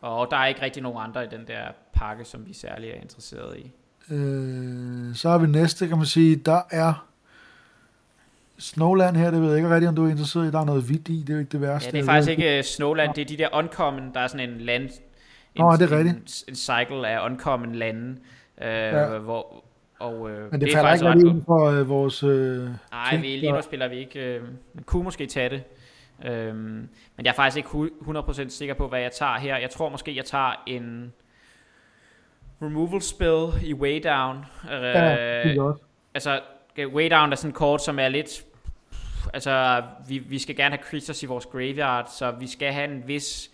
Og 0.00 0.30
der 0.30 0.36
er 0.36 0.46
ikke 0.46 0.62
rigtig 0.62 0.82
nogen 0.82 0.98
andre 1.00 1.24
i 1.24 1.28
den 1.28 1.46
der 1.46 1.68
pakke, 1.92 2.24
som 2.24 2.46
vi 2.46 2.52
særlig 2.52 2.90
er 2.90 2.94
interesseret 2.94 3.58
i. 3.58 3.72
Øh, 4.10 5.14
så 5.14 5.28
har 5.28 5.38
vi 5.38 5.46
næste, 5.46 5.88
kan 5.88 5.96
man 5.96 6.06
sige, 6.06 6.36
der 6.36 6.62
er 6.70 7.06
Snowland 8.58 9.16
her, 9.16 9.30
det 9.30 9.40
ved 9.40 9.48
jeg 9.48 9.56
ikke 9.56 9.70
rigtig, 9.70 9.88
om 9.88 9.96
du 9.96 10.06
er 10.06 10.10
interesseret 10.10 10.48
i. 10.48 10.50
Der 10.50 10.60
er 10.60 10.64
noget 10.64 10.82
hvidt 10.82 11.08
i, 11.08 11.20
det 11.20 11.30
er 11.30 11.34
jo 11.34 11.40
ikke 11.40 11.52
det 11.52 11.60
værste. 11.60 11.86
Ja, 11.86 11.92
det 11.92 12.00
er 12.00 12.04
faktisk 12.04 12.30
ikke 12.30 12.58
uh, 12.58 12.64
Snowland, 12.64 13.14
det 13.14 13.22
er 13.22 13.26
de 13.26 13.36
der 13.36 13.48
uncommon, 13.52 14.14
der 14.14 14.20
er 14.20 14.26
sådan 14.26 14.50
en 14.50 14.60
land, 14.60 14.82
en, 15.54 15.64
Nå, 15.64 15.72
det 15.72 15.92
er 15.92 15.98
rigtigt. 15.98 16.16
En, 16.16 16.52
en 16.52 16.56
cycle 16.56 17.08
af 17.08 17.26
uncommon 17.26 17.74
lande, 17.74 18.16
øh, 18.62 18.68
ja. 18.68 19.18
hvor, 19.18 19.64
og, 19.98 20.30
øh, 20.30 20.52
men 20.52 20.60
det, 20.60 20.66
det 20.66 20.72
falder 20.72 20.92
ikke 20.92 21.08
rigtig 21.08 21.28
inden 21.28 21.44
for 21.44 21.70
øh, 21.70 21.88
vores... 21.88 22.22
Øh, 22.22 22.68
Nej, 22.90 23.16
vi, 23.16 23.26
lige 23.26 23.52
nu 23.52 23.62
spiller 23.62 23.88
vi 23.88 23.96
ikke... 23.96 24.20
Øh, 24.20 24.42
man 24.74 24.84
kunne 24.84 25.04
måske 25.04 25.26
tage 25.26 25.48
det. 25.48 25.62
Øh, 26.24 26.54
men 26.54 26.88
jeg 27.18 27.30
er 27.30 27.34
faktisk 27.34 27.56
ikke 27.56 27.90
100% 28.00 28.48
sikker 28.48 28.74
på, 28.74 28.88
hvad 28.88 29.00
jeg 29.00 29.12
tager 29.12 29.38
her. 29.38 29.56
Jeg 29.56 29.70
tror 29.70 29.88
måske, 29.88 30.16
jeg 30.16 30.24
tager 30.24 30.62
en 30.66 31.12
removal 32.62 33.02
spell 33.02 33.46
i 33.62 33.74
way 33.74 34.00
down. 34.04 34.36
Øh, 34.72 34.82
ja, 34.82 35.42
det 35.42 35.56
er 35.56 35.78
Altså, 36.14 36.40
way 36.78 37.10
down 37.10 37.32
er 37.32 37.36
sådan 37.36 37.50
en 37.50 37.54
kort, 37.54 37.84
som 37.84 37.98
er 37.98 38.08
lidt... 38.08 38.44
altså, 39.34 39.82
vi, 40.08 40.18
vi 40.18 40.38
skal 40.38 40.56
gerne 40.56 40.76
have 40.76 40.84
creatures 40.84 41.22
i 41.22 41.26
vores 41.26 41.46
graveyard, 41.46 42.10
så 42.18 42.30
vi 42.30 42.46
skal 42.46 42.72
have 42.72 42.90
en 42.90 43.02
vis 43.06 43.50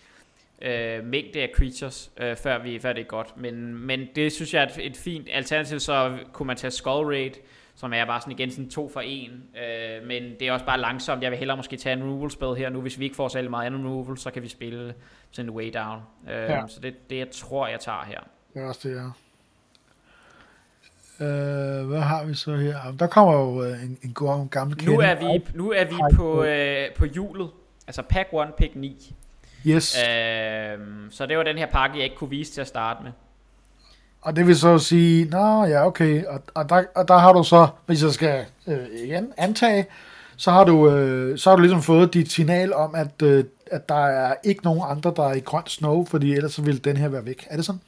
øh, 0.62 1.05
mængde 1.05 1.40
af 1.40 1.51
creatures, 1.55 2.10
øh, 2.16 2.36
før, 2.36 2.59
vi, 2.59 2.78
før 2.78 2.92
det 2.92 3.01
er 3.01 3.06
godt. 3.06 3.36
Men, 3.36 3.86
men 3.86 4.09
det 4.14 4.32
synes 4.32 4.55
jeg 4.55 4.62
er 4.62 4.66
et, 4.66 4.86
et 4.86 4.97
fint 4.97 5.28
alternativ, 5.32 5.80
så 5.80 6.18
kunne 6.32 6.47
man 6.47 6.56
tage 6.56 6.70
Skull 6.70 7.06
Raid, 7.06 7.32
som 7.74 7.92
er 7.92 8.05
bare 8.05 8.20
sådan 8.20 8.32
igen 8.32 8.51
sådan 8.51 8.70
to 8.70 8.88
for 8.88 9.01
en. 9.01 9.30
Øh, 9.30 10.06
men 10.06 10.22
det 10.40 10.48
er 10.48 10.52
også 10.52 10.64
bare 10.64 10.80
langsomt. 10.80 11.22
Jeg 11.22 11.30
vil 11.30 11.38
hellere 11.38 11.56
måske 11.56 11.76
tage 11.76 11.92
en 11.92 12.02
removal 12.02 12.30
spell 12.30 12.55
her 12.55 12.68
nu. 12.68 12.80
Hvis 12.80 12.98
vi 12.98 13.05
ikke 13.05 13.16
får 13.16 13.28
særlig 13.28 13.51
meget 13.51 13.66
andet 13.66 13.80
removal, 13.80 14.18
så 14.18 14.30
kan 14.30 14.42
vi 14.42 14.48
spille 14.48 14.94
sådan 15.30 15.51
way 15.51 15.70
down. 15.74 16.01
Øh, 16.28 16.34
ja. 16.34 16.66
Så 16.68 16.80
det 16.80 17.10
det, 17.10 17.18
jeg 17.18 17.30
tror, 17.30 17.66
jeg 17.66 17.80
tager 17.80 18.05
her. 18.05 18.20
Det 18.55 18.62
er 18.62 18.66
også 18.66 18.88
det, 18.88 18.97
ja. 18.97 19.06
Øh, 21.20 21.86
hvad 21.86 22.01
har 22.01 22.24
vi 22.24 22.34
så 22.34 22.56
her? 22.56 22.76
Der 22.98 23.06
kommer 23.06 23.34
jo 23.34 23.64
øh, 23.64 23.84
en, 23.84 23.98
en 24.02 24.12
god 24.12 24.48
gammel 24.51 24.76
kende. 24.76 24.92
Nu 24.92 25.01
er 25.01 25.14
vi, 25.14 25.44
nu 25.55 25.72
er 25.72 25.84
vi 25.84 26.16
på, 26.16 26.44
øh, 26.44 26.86
på 26.98 27.05
hjulet. 27.05 27.51
Altså 27.86 28.02
pack 28.02 28.28
1, 28.32 28.55
pick 28.59 28.76
9. 28.76 29.14
Yes. 29.66 29.97
Øh, 29.98 30.78
så 31.10 31.26
det 31.26 31.36
var 31.36 31.42
den 31.42 31.59
her 31.59 31.66
pakke, 31.66 31.97
jeg 31.97 32.05
ikke 32.05 32.16
kunne 32.16 32.30
vise 32.30 32.52
til 32.52 32.60
at 32.60 32.66
starte 32.66 33.02
med. 33.02 33.12
Og 34.20 34.36
det 34.36 34.47
vil 34.47 34.56
så 34.56 34.78
sige, 34.78 35.24
nå 35.24 35.64
ja, 35.64 35.86
okay, 35.86 36.24
og, 36.24 36.42
og, 36.55 36.68
der, 36.68 36.82
og 36.94 37.09
der 37.09 37.18
har 37.18 37.32
du 37.32 37.42
så, 37.42 37.68
hvis 37.86 38.02
jeg 38.02 38.10
skal 38.10 38.44
øh, 38.66 38.78
igen 39.05 39.32
antage, 39.36 39.86
så 40.36 40.51
har, 40.51 40.64
du, 40.64 40.90
øh, 40.90 41.38
så 41.38 41.51
har 41.51 41.56
du 41.56 41.62
ligesom 41.62 41.82
fået 41.82 42.14
dit 42.14 42.32
signal 42.32 42.74
om, 42.74 42.94
at, 42.94 43.22
øh, 43.22 43.44
at 43.70 43.88
der 43.88 44.06
er 44.06 44.34
ikke 44.44 44.64
nogen 44.64 44.82
andre, 44.84 45.12
der 45.16 45.28
er 45.28 45.34
i 45.34 45.40
grøn 45.40 45.66
snow, 45.66 46.05
fordi 46.05 46.32
ellers 46.32 46.52
så 46.52 46.62
vil 46.62 46.84
den 46.84 46.97
her 46.97 47.09
være 47.09 47.24
væk. 47.24 47.47
Er 47.51 47.56
det 47.56 47.64
sådan? 47.64 47.80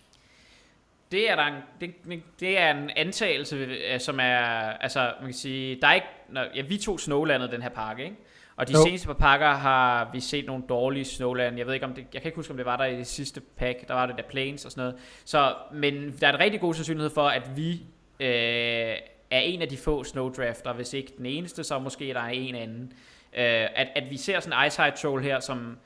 Det 1.13 1.31
er, 1.31 1.37
der 1.37 1.45
en, 1.45 1.55
det, 1.81 1.95
det 2.41 2.59
er 2.59 2.71
en 2.71 2.91
antagelse, 2.97 3.57
øh, 3.57 4.01
som 4.01 4.21
er, 4.21 4.39
altså 4.81 5.13
man 5.21 5.29
kan 5.29 5.35
sige, 5.35 5.79
der 5.81 5.89
er 5.89 5.95
ikke, 5.95 6.07
når, 6.29 6.45
ja, 6.55 6.63
vi 6.63 6.77
tog 6.77 7.01
Snowlandet 7.01 7.53
den 7.53 7.63
her 7.63 7.69
pakke, 7.69 8.05
ikke? 8.05 8.17
Og 8.57 8.69
de 8.69 8.73
jo. 8.73 8.83
seneste 8.85 9.07
par 9.07 9.15
pakker 9.15 9.49
har 9.49 10.11
vi 10.13 10.21
set 10.21 10.47
nogle 10.47 10.65
dårlige 10.69 11.05
Snowland. 11.05 11.59
Jeg 11.59 11.67
ved 11.67 11.75
ikke 11.75 11.87
om 11.87 11.95
det, 11.95 12.07
jeg 12.13 12.23
kan 12.23 12.29
ikke 12.29 12.37
huske 12.37 12.51
om 12.51 12.57
det 12.57 12.67
var 12.67 12.77
der 12.77 12.85
i 12.85 12.97
det 12.97 13.07
sidste 13.07 13.41
pack. 13.41 13.89
Der 13.89 13.95
var 13.95 14.07
det 14.07 14.17
der 14.17 14.23
Planes 14.23 14.65
og 14.65 14.71
sådan 14.71 14.83
noget. 14.83 15.01
Så, 15.25 15.55
men 15.73 16.17
der 16.21 16.29
er 16.29 16.33
en 16.33 16.41
rigtig 16.41 16.61
god 16.61 16.75
sandsynlighed 16.75 17.11
for, 17.11 17.29
at 17.29 17.57
vi 17.57 17.73
øh, 18.21 18.97
er 19.31 19.41
en 19.41 19.63
af 19.63 19.69
de 19.69 19.77
få 19.77 20.05
Snowdrafter, 20.05 20.73
hvis 20.73 20.93
ikke 20.93 21.13
den 21.19 21.27
eneste, 21.27 21.65
så 21.65 21.79
måske 21.79 22.09
der 22.09 22.21
er 22.21 22.29
en 22.29 22.55
anden. 22.55 22.93
Øh, 23.33 23.69
at, 23.75 23.89
at 23.97 24.11
vi 24.11 24.17
ser 24.17 24.41
sådan 24.41 24.59
en 24.59 24.67
Ice 24.67 24.83
High 24.83 24.95
Troll 24.95 25.23
her, 25.23 25.41
som 25.41 25.79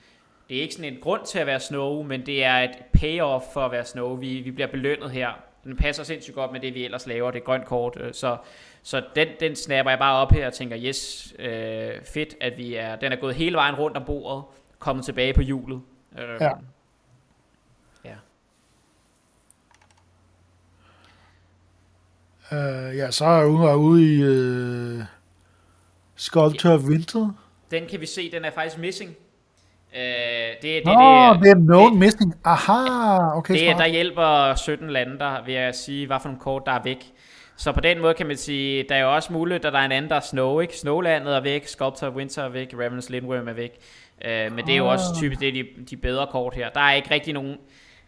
det 0.48 0.56
er 0.56 0.62
ikke 0.62 0.74
sådan 0.74 0.93
en 0.93 1.01
grund 1.01 1.27
til 1.27 1.39
at 1.39 1.47
være 1.47 1.60
Snow, 1.60 2.02
men 2.02 2.27
det 2.27 2.44
er 2.44 2.56
et 2.56 2.77
payoff 2.93 3.44
for 3.52 3.60
at 3.60 3.73
være 3.73 3.85
Snow. 3.85 4.16
Vi, 4.16 4.40
vi 4.40 4.51
bliver 4.51 4.68
belønnet 4.68 5.10
her. 5.10 5.28
Den 5.64 5.77
passer 5.77 6.05
sindssygt 6.05 6.35
godt 6.35 6.52
med 6.52 6.60
det, 6.60 6.74
vi 6.74 6.85
ellers 6.85 7.06
laver. 7.06 7.31
Det 7.31 7.40
er 7.40 7.44
grønt 7.44 7.64
kort. 7.64 7.97
Øh, 8.01 8.14
så 8.14 8.36
så 8.86 9.05
den, 9.16 9.28
den 9.40 9.56
snapper 9.56 9.90
jeg 9.90 9.98
bare 9.98 10.16
op 10.16 10.32
her 10.32 10.47
og 10.47 10.52
tænker, 10.52 10.78
yes, 10.81 11.32
øh, 11.39 11.90
fedt, 12.05 12.35
at 12.40 12.56
vi 12.56 12.74
er, 12.74 12.97
den 12.97 13.12
er 13.12 13.16
gået 13.16 13.35
hele 13.35 13.56
vejen 13.56 13.74
rundt 13.74 13.97
om 13.97 14.05
bordet, 14.05 14.44
kommet 14.78 15.05
tilbage 15.05 15.35
på 15.35 15.40
hjulet. 15.40 15.81
Øh, 16.18 16.40
ja. 16.40 16.51
Ja. 18.05 18.16
Uh, 22.52 22.97
ja, 22.97 23.10
så 23.10 23.24
er 23.24 23.39
jeg 23.39 23.77
ude 23.77 24.14
i 24.14 24.23
uh, 24.23 25.05
Sculpture 26.14 26.73
ja. 26.73 26.78
of 26.78 26.85
Winter. 26.85 27.31
Den 27.70 27.86
kan 27.86 28.01
vi 28.01 28.06
se, 28.06 28.31
den 28.31 28.44
er 28.44 28.51
faktisk 28.51 28.78
missing. 28.78 29.16
Uh, 29.97 30.02
det, 30.02 30.62
det, 30.62 30.85
Nå, 30.85 30.90
det, 30.90 30.98
er, 30.98 31.40
det 31.43 31.51
er 31.51 31.55
known 31.55 31.90
det, 31.90 31.98
missing. 31.98 32.35
Aha, 32.44 33.36
okay. 33.36 33.55
Det, 33.55 33.78
der 33.78 33.86
hjælper 33.86 34.55
17 34.55 34.90
lande 34.90 35.18
der, 35.18 35.44
vil 35.44 35.55
jeg 35.55 35.74
sige, 35.74 36.06
hvad 36.06 36.20
for 36.20 36.28
nogle 36.28 36.40
kort, 36.40 36.62
der 36.66 36.73
er 36.73 36.82
væk. 36.85 37.12
Så 37.56 37.73
på 37.73 37.81
den 37.81 38.01
måde 38.01 38.14
kan 38.14 38.27
man 38.27 38.36
sige, 38.36 38.85
der 38.89 38.94
er 38.94 39.01
jo 39.01 39.14
også 39.14 39.32
muligt, 39.32 39.64
at 39.64 39.73
der 39.73 39.78
er 39.78 39.85
en 39.85 39.93
anden, 39.93 40.10
der 40.10 40.16
er 40.16 40.20
Snow, 40.20 40.60
ikke? 40.60 40.77
Snowlandet 40.77 41.36
er 41.36 41.40
væk, 41.40 41.66
Sculptor 41.66 42.10
Winter 42.10 42.43
er 42.43 42.48
væk, 42.48 42.74
Ravenous 42.74 43.10
Lindworm 43.10 43.48
er 43.48 43.52
væk. 43.52 43.70
Uh, 44.24 44.55
men 44.55 44.66
det 44.66 44.73
er 44.73 44.78
jo 44.78 44.90
også 44.90 45.05
ah. 45.14 45.20
typisk 45.20 45.40
det 45.40 45.55
de, 45.55 45.64
de 45.90 45.97
bedre 45.97 46.27
kort 46.27 46.55
her. 46.55 46.70
Der 46.70 46.81
er 46.81 46.93
ikke 46.93 47.10
rigtig 47.10 47.35
nogen 47.35 47.56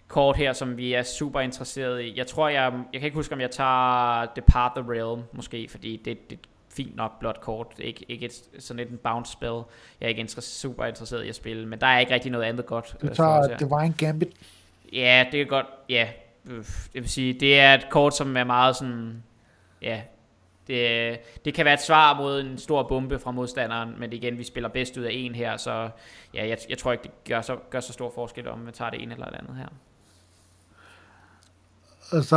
kort 0.08 0.36
her, 0.36 0.52
som 0.52 0.76
vi 0.76 0.92
er 0.92 1.02
super 1.02 1.40
interesseret 1.40 2.02
i. 2.02 2.14
Jeg 2.16 2.26
tror, 2.26 2.48
jeg, 2.48 2.72
jeg 2.92 3.00
kan 3.00 3.06
ikke 3.06 3.16
huske, 3.16 3.34
om 3.34 3.40
jeg 3.40 3.50
tager 3.50 4.26
Depart 4.36 4.72
the 4.76 4.92
Realm, 4.92 5.22
måske, 5.32 5.68
fordi 5.70 6.00
det, 6.04 6.30
det 6.30 6.38
fint 6.78 6.96
nok 6.96 7.18
blot 7.20 7.40
kort. 7.40 7.66
Ikke, 7.78 8.04
ikke 8.08 8.26
et, 8.26 8.32
sådan 8.58 8.80
et 8.80 9.00
bounce 9.00 9.32
spell. 9.32 9.62
Jeg 10.00 10.06
er 10.06 10.08
ikke 10.08 10.20
interesse, 10.20 10.60
super 10.60 10.84
interesseret 10.84 11.24
i 11.24 11.28
at 11.28 11.34
spille, 11.34 11.66
men 11.66 11.80
der 11.80 11.86
er 11.86 11.98
ikke 11.98 12.14
rigtig 12.14 12.32
noget 12.32 12.44
andet 12.44 12.66
godt. 12.66 12.96
Du 13.02 13.06
øh, 13.06 13.14
tager 13.14 13.56
Divine 13.56 13.94
Gambit? 13.98 14.28
Ja, 14.92 15.26
det 15.32 15.40
er 15.40 15.44
godt. 15.44 15.66
Ja, 15.88 16.08
det 16.44 16.94
vil 16.94 17.08
sige, 17.08 17.32
det 17.32 17.60
er 17.60 17.74
et 17.74 17.86
kort, 17.90 18.16
som 18.16 18.36
er 18.36 18.44
meget 18.44 18.76
sådan 18.76 19.22
ja, 19.82 20.00
det, 20.66 21.18
det 21.44 21.54
kan 21.54 21.64
være 21.64 21.74
et 21.74 21.82
svar 21.82 22.16
mod 22.16 22.40
en 22.40 22.58
stor 22.58 22.82
bombe 22.82 23.18
fra 23.18 23.30
modstanderen, 23.30 23.94
men 23.98 24.12
igen, 24.12 24.38
vi 24.38 24.44
spiller 24.44 24.68
bedst 24.68 24.96
ud 24.96 25.02
af 25.02 25.10
en 25.12 25.34
her, 25.34 25.56
så 25.56 25.90
ja, 26.34 26.48
jeg, 26.48 26.58
jeg 26.68 26.78
tror 26.78 26.92
ikke, 26.92 27.02
det 27.02 27.10
gør 27.28 27.40
så, 27.40 27.56
gør 27.70 27.80
så 27.80 27.92
stor 27.92 28.12
forskel, 28.14 28.48
om 28.48 28.66
vi 28.66 28.72
tager 28.72 28.90
det 28.90 29.02
ene 29.02 29.14
eller 29.14 29.26
det 29.26 29.36
andet 29.36 29.56
her. 29.56 29.68
Og 32.10 32.24
så, 32.24 32.36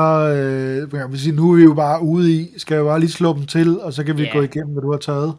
øh, 0.94 1.16
sige, 1.16 1.36
nu 1.36 1.52
er 1.52 1.56
vi 1.56 1.64
jo 1.64 1.74
bare 1.74 2.02
ude 2.02 2.34
i, 2.34 2.54
skal 2.58 2.76
jeg 2.76 2.84
bare 2.84 3.00
lige 3.00 3.12
slå 3.12 3.34
dem 3.34 3.46
til, 3.46 3.80
og 3.80 3.94
så 3.94 4.04
kan 4.04 4.18
vi 4.18 4.24
yeah. 4.24 4.34
gå 4.34 4.42
igennem, 4.42 4.74
hvad 4.74 4.82
du 4.82 4.92
har 4.92 5.00
taget. 5.00 5.36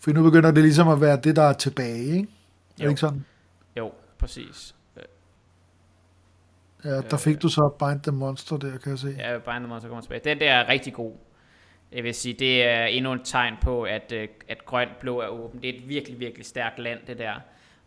For 0.00 0.10
nu 0.10 0.22
begynder 0.22 0.50
det 0.50 0.62
ligesom 0.62 0.88
at 0.88 1.00
være 1.00 1.16
det, 1.16 1.36
der 1.36 1.42
er 1.42 1.52
tilbage, 1.52 2.04
ikke? 2.04 2.28
Er 2.78 2.82
det 2.82 2.88
ikke 2.88 3.00
sådan? 3.00 3.24
Jo, 3.76 3.92
præcis. 4.18 4.74
Ja, 6.84 7.00
der 7.00 7.16
fik 7.16 7.34
øh, 7.34 7.42
du 7.42 7.48
så 7.48 7.70
Bind 7.78 8.00
the 8.00 8.12
Monster 8.12 8.56
der, 8.56 8.78
kan 8.78 8.90
jeg 8.90 8.98
se. 8.98 9.14
Ja, 9.18 9.38
Bind 9.38 9.58
the 9.58 9.66
Monster 9.66 9.88
kommer 9.88 10.02
tilbage. 10.02 10.20
Den 10.24 10.40
der 10.40 10.52
er 10.52 10.68
rigtig 10.68 10.92
god. 10.92 11.12
Jeg 11.92 12.04
vil 12.04 12.14
sige, 12.14 12.36
det 12.38 12.64
er 12.64 12.84
endnu 12.84 13.12
et 13.12 13.20
tegn 13.24 13.54
på, 13.62 13.82
at, 13.82 14.12
øh, 14.12 14.28
at 14.48 14.66
grønt 14.66 14.98
blå 15.00 15.20
er 15.20 15.28
åben. 15.28 15.62
Det 15.62 15.70
er 15.70 15.74
et 15.74 15.88
virkelig, 15.88 16.20
virkelig 16.20 16.46
stærkt 16.46 16.78
land, 16.78 16.98
det 17.06 17.18
der 17.18 17.34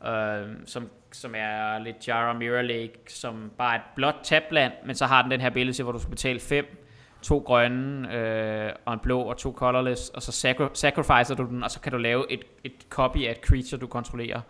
øh, 0.05 0.47
som, 0.65 0.89
som 1.11 1.33
er 1.35 1.79
lidt 1.79 2.07
Jara 2.07 2.33
Mirror 2.33 2.61
Lake, 2.61 2.93
som 3.07 3.51
bare 3.57 3.75
er 3.75 3.79
et 3.79 3.85
blåt 3.95 4.15
tabland, 4.23 4.73
men 4.85 4.95
så 4.95 5.05
har 5.05 5.21
den 5.21 5.31
den 5.31 5.41
her 5.41 5.49
billede, 5.49 5.83
hvor 5.83 5.91
du 5.91 5.99
skal 5.99 6.09
betale 6.09 6.39
fem, 6.39 6.83
to 7.21 7.37
grønne 7.37 8.15
øh, 8.15 8.71
og 8.85 8.93
en 8.93 8.99
blå 8.99 9.21
og 9.21 9.37
to 9.37 9.51
colorless, 9.51 10.09
og 10.09 10.21
så 10.21 10.31
sacri- 10.31 10.69
sacrificer 10.73 11.35
du 11.35 11.45
den, 11.45 11.63
og 11.63 11.71
så 11.71 11.79
kan 11.79 11.91
du 11.91 11.97
lave 11.97 12.31
et, 12.31 12.43
et 12.63 12.73
copy 12.89 13.17
af 13.17 13.31
et 13.31 13.37
creature, 13.37 13.79
du 13.79 13.87
kontrollerer. 13.87 14.41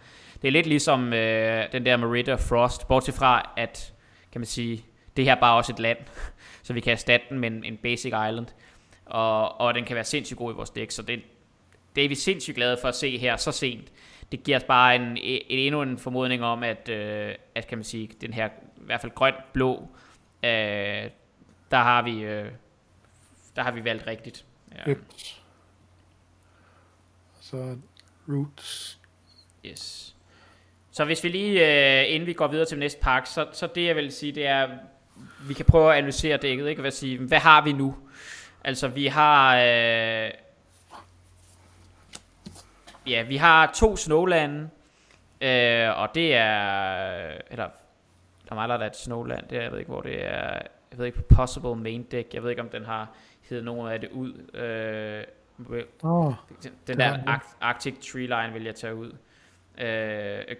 Det 0.42 0.48
er 0.48 0.52
lidt 0.52 0.66
ligesom 0.68 1.14
øh, 1.14 1.72
den 1.72 1.86
der 1.86 1.98
Merida 1.98 2.36
Frost, 2.36 2.88
bortset 2.88 3.16
fra, 3.16 3.54
at 3.58 3.94
kan 4.32 4.42
man 4.42 4.46
sige, 4.46 4.86
det 5.18 5.26
her 5.26 5.36
er 5.36 5.40
bare 5.40 5.58
også 5.58 5.74
et 5.74 5.80
land, 5.80 5.98
så 6.64 6.74
vi 6.74 6.80
kan 6.80 6.92
erstatte 6.94 7.26
den 7.30 7.40
med 7.40 7.52
en, 7.52 7.64
en 7.64 7.78
basic 7.78 8.06
island 8.06 8.48
og, 9.10 9.62
og 9.62 9.74
den 9.74 9.86
kan 9.86 9.96
være 9.96 10.04
sindssygt 10.04 10.38
god 10.38 10.54
i 10.54 10.56
vores 10.56 10.70
dæk, 10.70 10.92
så 10.92 11.02
det, 11.02 11.22
det 11.96 12.06
er 12.06 12.10
vi 12.10 12.16
sindssygt 12.16 12.56
glade 12.56 12.78
for 12.82 12.88
at 12.88 12.96
se 12.96 13.18
her 13.18 13.38
så 13.38 13.52
sent. 13.52 13.92
Det 14.32 14.44
giver 14.44 14.58
os 14.58 14.64
bare 14.64 14.96
en, 14.96 15.18
en, 15.18 15.42
endnu 15.50 15.82
en 15.82 15.98
formodning 15.98 16.44
om, 16.44 16.64
at, 16.64 16.90
øh, 16.90 17.36
at 17.56 17.68
kan 17.68 17.78
man 17.78 17.86
sige, 17.86 18.10
den 18.22 18.34
her 18.34 18.50
i 18.78 18.86
hvert 18.86 19.02
fald 19.02 19.12
grøn-blå, 19.12 19.90
øh, 20.44 21.10
der 21.72 21.78
har 21.78 22.02
vi 22.02 22.24
øh, 22.24 22.52
der 23.56 23.64
har 23.64 23.72
vi 23.72 23.84
valgt 23.84 24.08
rigtigt. 24.08 24.46
Ja. 24.76 24.92
Yep. 24.92 25.04
Så 27.42 27.78
roots. 28.30 29.00
Yes. 29.66 30.16
Så 30.92 31.06
hvis 31.06 31.24
vi 31.24 31.30
lige, 31.30 31.52
øh, 32.02 32.14
inden 32.14 32.28
vi 32.28 32.34
går 32.34 32.48
videre 32.48 32.66
til 32.66 32.80
næste 32.80 33.00
pakke, 33.02 33.30
så, 33.30 33.48
så 33.54 33.68
det 33.76 33.86
jeg 33.86 33.96
vil 33.96 34.12
sige, 34.12 34.32
det 34.32 34.48
er, 34.48 34.70
vi 35.48 35.54
kan 35.54 35.66
prøve 35.66 35.92
at 35.92 35.98
analysere 35.98 36.38
dækket, 36.38 36.68
ikke? 36.68 36.82
Hvad, 36.82 36.92
sige, 36.92 37.18
hvad 37.18 37.40
har 37.40 37.64
vi 37.64 37.72
nu? 37.72 37.96
Altså, 38.64 38.88
vi 38.88 39.08
har... 39.08 39.58
Øh, 39.58 40.32
ja, 43.08 43.24
vi 43.24 43.38
har 43.38 43.72
to 43.76 43.96
Snowland, 43.96 44.70
øh, 45.42 46.00
og 46.00 46.10
det 46.16 46.36
er... 46.36 46.58
Eller, 47.52 47.70
der 48.50 48.56
mangler 48.56 48.78
der 48.78 48.86
et 48.86 48.98
Snowland, 48.98 49.48
det 49.48 49.58
er, 49.58 49.62
jeg 49.62 49.72
ved 49.72 49.80
ikke, 49.80 49.92
hvor 49.92 50.02
det 50.02 50.26
er... 50.26 50.60
Jeg 50.92 51.00
ved 51.00 51.06
ikke, 51.06 51.18
på 51.18 51.36
Possible 51.36 51.76
Main 51.76 52.04
Deck, 52.12 52.34
jeg 52.34 52.44
ved 52.44 52.50
ikke, 52.50 52.62
om 52.62 52.70
den 52.70 52.86
har 52.86 53.08
hedder 53.50 53.64
nogen 53.64 53.92
af 53.92 54.02
det 54.02 54.10
ud. 54.12 54.34
Øh, 54.54 55.24
oh, 56.04 56.34
den, 56.64 56.72
den 56.88 56.98
der 57.00 57.40
Arctic 57.62 58.12
Tree 58.12 58.26
Line 58.26 58.54
vil 58.54 58.64
jeg 58.64 58.76
tage 58.76 58.96
ud. 58.96 59.12
Øh, 59.78 59.86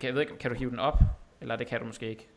jeg 0.04 0.14
ved 0.14 0.22
ikke, 0.22 0.38
kan 0.38 0.52
du 0.52 0.58
hive 0.58 0.70
den 0.70 0.80
op? 0.80 1.00
Eller 1.42 1.56
det 1.56 1.68
kan 1.68 1.80
du 1.80 1.86
måske 1.86 2.10
ikke. 2.10 2.28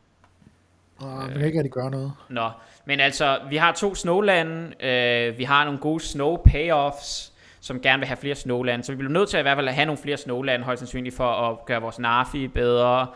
Og 0.97 1.29
øh, 1.29 1.33
kan 1.33 1.45
ikke 1.45 1.59
rigtig 1.59 1.73
gøre 1.73 1.91
noget. 1.91 2.13
Nå, 2.29 2.51
men 2.85 3.01
altså, 3.01 3.41
vi 3.49 3.57
har 3.57 3.73
to 3.73 3.95
snowlande, 3.95 4.87
øh, 4.87 5.39
vi 5.39 5.45
har 5.45 5.65
nogle 5.65 5.81
gode 5.81 6.01
snow 6.01 6.37
payoffs, 6.37 7.33
som 7.61 7.81
gerne 7.81 8.01
vil 8.01 8.07
have 8.07 8.17
flere 8.17 8.35
snowland, 8.35 8.83
så 8.83 8.93
vi 8.93 8.97
bliver 8.97 9.13
nødt 9.13 9.29
til 9.29 9.37
at 9.37 9.41
i 9.41 9.43
hvert 9.43 9.57
fald 9.57 9.69
have 9.69 9.87
nogle 9.87 10.03
flere 10.03 10.17
snowland, 10.17 10.63
højst 10.63 10.81
sandsynligt 10.81 11.17
for 11.17 11.25
at 11.25 11.65
gøre 11.67 11.81
vores 11.81 11.99
Nafi 11.99 12.49
bedre, 12.49 13.07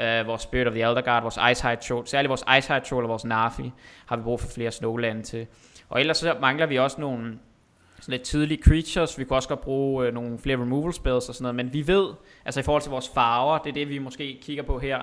øh, 0.00 0.26
vores 0.26 0.42
Spirit 0.42 0.66
of 0.66 0.72
the 0.72 0.82
Elder 0.82 1.02
Guard, 1.02 1.22
vores 1.22 1.38
Ice 1.52 1.68
High 1.68 1.78
Troll, 1.78 2.06
særligt 2.06 2.28
vores 2.28 2.44
Ice 2.58 2.72
High 2.72 2.84
Troll 2.84 3.04
og 3.04 3.08
vores 3.08 3.24
Nafi, 3.24 3.72
har 4.06 4.16
vi 4.16 4.22
brug 4.22 4.40
for 4.40 4.48
flere 4.48 4.70
snowland 4.70 5.24
til. 5.24 5.46
Og 5.88 6.00
ellers 6.00 6.16
så 6.16 6.36
mangler 6.40 6.66
vi 6.66 6.78
også 6.78 7.00
nogle 7.00 7.38
sådan 8.00 8.12
lidt 8.12 8.22
tidlige 8.22 8.62
creatures, 8.62 9.18
vi 9.18 9.24
kunne 9.24 9.36
også 9.36 9.48
godt 9.48 9.60
bruge 9.60 10.06
øh, 10.06 10.14
nogle 10.14 10.38
flere 10.38 10.56
removal 10.56 10.92
spells 10.92 11.28
og 11.28 11.34
sådan 11.34 11.42
noget, 11.42 11.54
men 11.54 11.72
vi 11.72 11.86
ved, 11.86 12.08
altså 12.44 12.60
i 12.60 12.62
forhold 12.62 12.82
til 12.82 12.90
vores 12.90 13.10
farver, 13.14 13.58
det 13.58 13.70
er 13.70 13.74
det 13.74 13.88
vi 13.88 13.98
måske 13.98 14.38
kigger 14.42 14.62
på 14.62 14.78
her, 14.78 15.00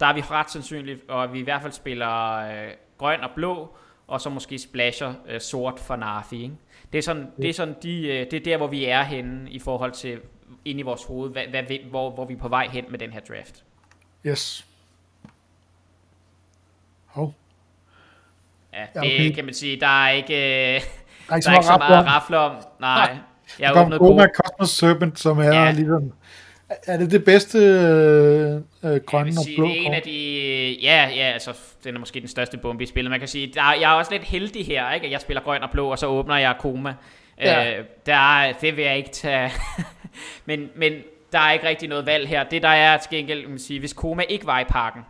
der 0.00 0.06
er 0.06 0.14
vi 0.14 0.20
ret 0.20 0.50
sandsynligt, 0.50 1.10
og 1.10 1.32
vi 1.32 1.38
i 1.38 1.42
hvert 1.42 1.62
fald 1.62 1.72
spiller 1.72 2.36
øh, 2.36 2.70
grøn 2.98 3.20
og 3.20 3.30
blå, 3.34 3.76
og 4.06 4.20
så 4.20 4.30
måske 4.30 4.58
splasher 4.58 5.14
øh, 5.28 5.40
sort 5.40 5.80
for 5.80 5.96
Nafi. 5.96 6.42
Ikke? 6.42 6.54
Det 6.92 6.98
er 6.98 7.02
sådan, 7.02 7.26
det 7.36 7.48
er 7.48 7.54
sådan 7.54 7.74
de, 7.82 8.06
øh, 8.06 8.26
det 8.30 8.34
er 8.34 8.40
der, 8.40 8.56
hvor 8.56 8.66
vi 8.66 8.84
er 8.84 9.02
henne 9.02 9.50
i 9.50 9.58
forhold 9.58 9.92
til, 9.92 10.20
ind 10.64 10.80
i 10.80 10.82
vores 10.82 11.04
hoved, 11.04 11.30
hvad, 11.30 11.42
hvad, 11.50 11.78
hvor, 11.90 12.10
hvor 12.10 12.24
vi 12.24 12.34
er 12.34 12.38
på 12.38 12.48
vej 12.48 12.68
hen 12.68 12.84
med 12.90 12.98
den 12.98 13.12
her 13.12 13.20
draft. 13.20 13.64
Yes. 14.26 14.66
Hov. 17.06 17.34
Ja, 18.72 18.80
det 18.80 18.88
ja, 18.94 19.00
okay. 19.00 19.34
kan 19.34 19.44
man 19.44 19.54
sige, 19.54 19.80
der 19.80 20.04
er 20.04 20.10
ikke, 20.10 20.28
der 20.28 20.36
er 20.36 20.80
Der 21.28 21.32
er 21.32 21.36
ikke 21.36 21.44
der 21.44 21.50
er 21.50 21.54
ikke 21.54 21.66
så 21.66 21.76
meget 21.78 21.98
at 21.98 22.06
rafle 22.06 22.38
om. 22.38 22.56
Nej, 22.80 23.16
jeg 23.58 23.68
har 23.68 23.84
åbnet 23.84 23.98
gode. 23.98 24.28
Cosmos 24.34 24.70
Serpent, 24.70 25.18
som 25.18 25.38
er 25.38 25.44
ja. 25.44 25.70
ligesom... 25.70 26.12
Er 26.86 26.96
det 26.96 27.10
det 27.10 27.24
bedste 27.24 27.58
øh, 27.58 28.54
øh, 28.92 29.00
grønne 29.00 29.30
og 29.30 29.46
blå 29.56 29.66
det 29.66 29.78
er 29.82 29.86
en 29.86 29.94
af 29.94 30.02
de... 30.02 30.76
Ja, 30.82 31.10
ja, 31.16 31.22
altså, 31.32 31.54
den 31.84 31.94
er 31.94 31.98
måske 31.98 32.20
den 32.20 32.28
største 32.28 32.56
bombe 32.56 32.82
i 32.82 32.86
spillet. 32.86 33.10
Man 33.10 33.18
kan 33.18 33.28
sige, 33.28 33.46
der, 33.54 33.72
jeg 33.80 33.90
er 33.92 33.94
også 33.94 34.12
lidt 34.12 34.22
heldig 34.24 34.66
her, 34.66 34.92
ikke? 34.92 35.10
Jeg 35.10 35.20
spiller 35.20 35.42
grøn 35.42 35.62
og 35.62 35.70
blå, 35.70 35.88
og 35.90 35.98
så 35.98 36.06
åbner 36.06 36.36
jeg 36.36 36.54
Koma. 36.58 36.94
Ja. 37.40 37.78
Øh, 37.78 37.84
der, 38.06 38.38
er- 38.40 38.52
det 38.52 38.76
vil 38.76 38.84
jeg 38.84 38.96
ikke 38.96 39.10
tage... 39.10 39.50
men, 40.46 40.70
men 40.74 40.92
der 41.32 41.38
er 41.38 41.52
ikke 41.52 41.68
rigtig 41.68 41.88
noget 41.88 42.06
valg 42.06 42.28
her. 42.28 42.44
Det 42.44 42.62
der 42.62 42.68
er 42.68 42.96
til 42.96 43.10
gengæld, 43.10 43.48
man 43.48 43.58
sige, 43.58 43.80
hvis 43.80 43.92
Koma 43.92 44.22
ikke 44.28 44.46
var 44.46 44.60
i 44.60 44.64
parken, 44.64 45.02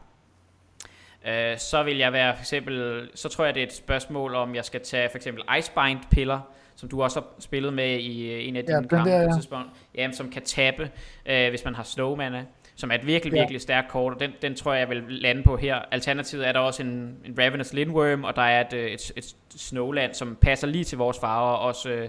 øh, 1.28 1.58
så 1.58 1.82
vil 1.82 1.96
jeg 1.96 2.12
være 2.12 2.36
for 2.36 2.42
eksempel... 2.42 3.08
Så 3.14 3.28
tror 3.28 3.44
jeg, 3.44 3.54
det 3.54 3.62
er 3.62 3.66
et 3.66 3.74
spørgsmål, 3.74 4.34
om 4.34 4.54
jeg 4.54 4.64
skal 4.64 4.80
tage 4.80 5.08
for 5.10 5.16
eksempel 5.16 5.44
Icebind-piller, 5.58 6.40
som 6.78 6.88
du 6.88 7.02
også 7.02 7.20
har 7.20 7.26
spillet 7.38 7.72
med 7.72 7.98
i 7.98 8.30
øh, 8.32 8.48
en 8.48 8.56
af 8.56 8.60
Ja, 8.62 8.66
dine 8.66 8.78
den 8.78 8.88
kampe 8.88 9.10
der, 9.10 9.16
på 9.18 9.22
et 9.22 9.28
ja. 9.32 9.34
tidspunkt. 9.36 9.68
Jamen, 9.94 10.14
som 10.14 10.30
kan 10.30 10.42
tabe, 10.42 10.90
øh, 11.26 11.48
hvis 11.48 11.64
man 11.64 11.74
har 11.74 11.82
Snowman, 11.82 12.34
som 12.76 12.90
er 12.90 12.94
et 12.94 13.06
virkelig, 13.06 13.34
Ja. 13.34 13.40
virkelig 13.40 13.60
stærkt 13.60 13.88
kort, 13.88 14.12
og 14.14 14.20
den, 14.20 14.32
den 14.42 14.54
tror 14.54 14.72
jeg, 14.72 14.80
jeg 14.80 14.88
vil 14.88 15.04
lande 15.08 15.42
på 15.42 15.56
her. 15.56 15.76
Alternativet 15.90 16.48
er 16.48 16.52
der 16.52 16.60
også 16.60 16.82
en, 16.82 17.16
en 17.24 17.34
Ravenous 17.38 17.72
Lindworm, 17.72 18.24
og 18.24 18.36
der 18.36 18.42
er 18.42 18.60
et, 18.60 18.72
øh, 18.72 18.90
et, 18.90 19.12
et 19.16 19.34
Snowland, 19.56 20.14
som 20.14 20.36
passer 20.40 20.66
lige 20.66 20.84
til 20.84 20.98
vores 20.98 21.18
farver, 21.20 21.52
også 21.56 21.90
øh, 21.90 22.08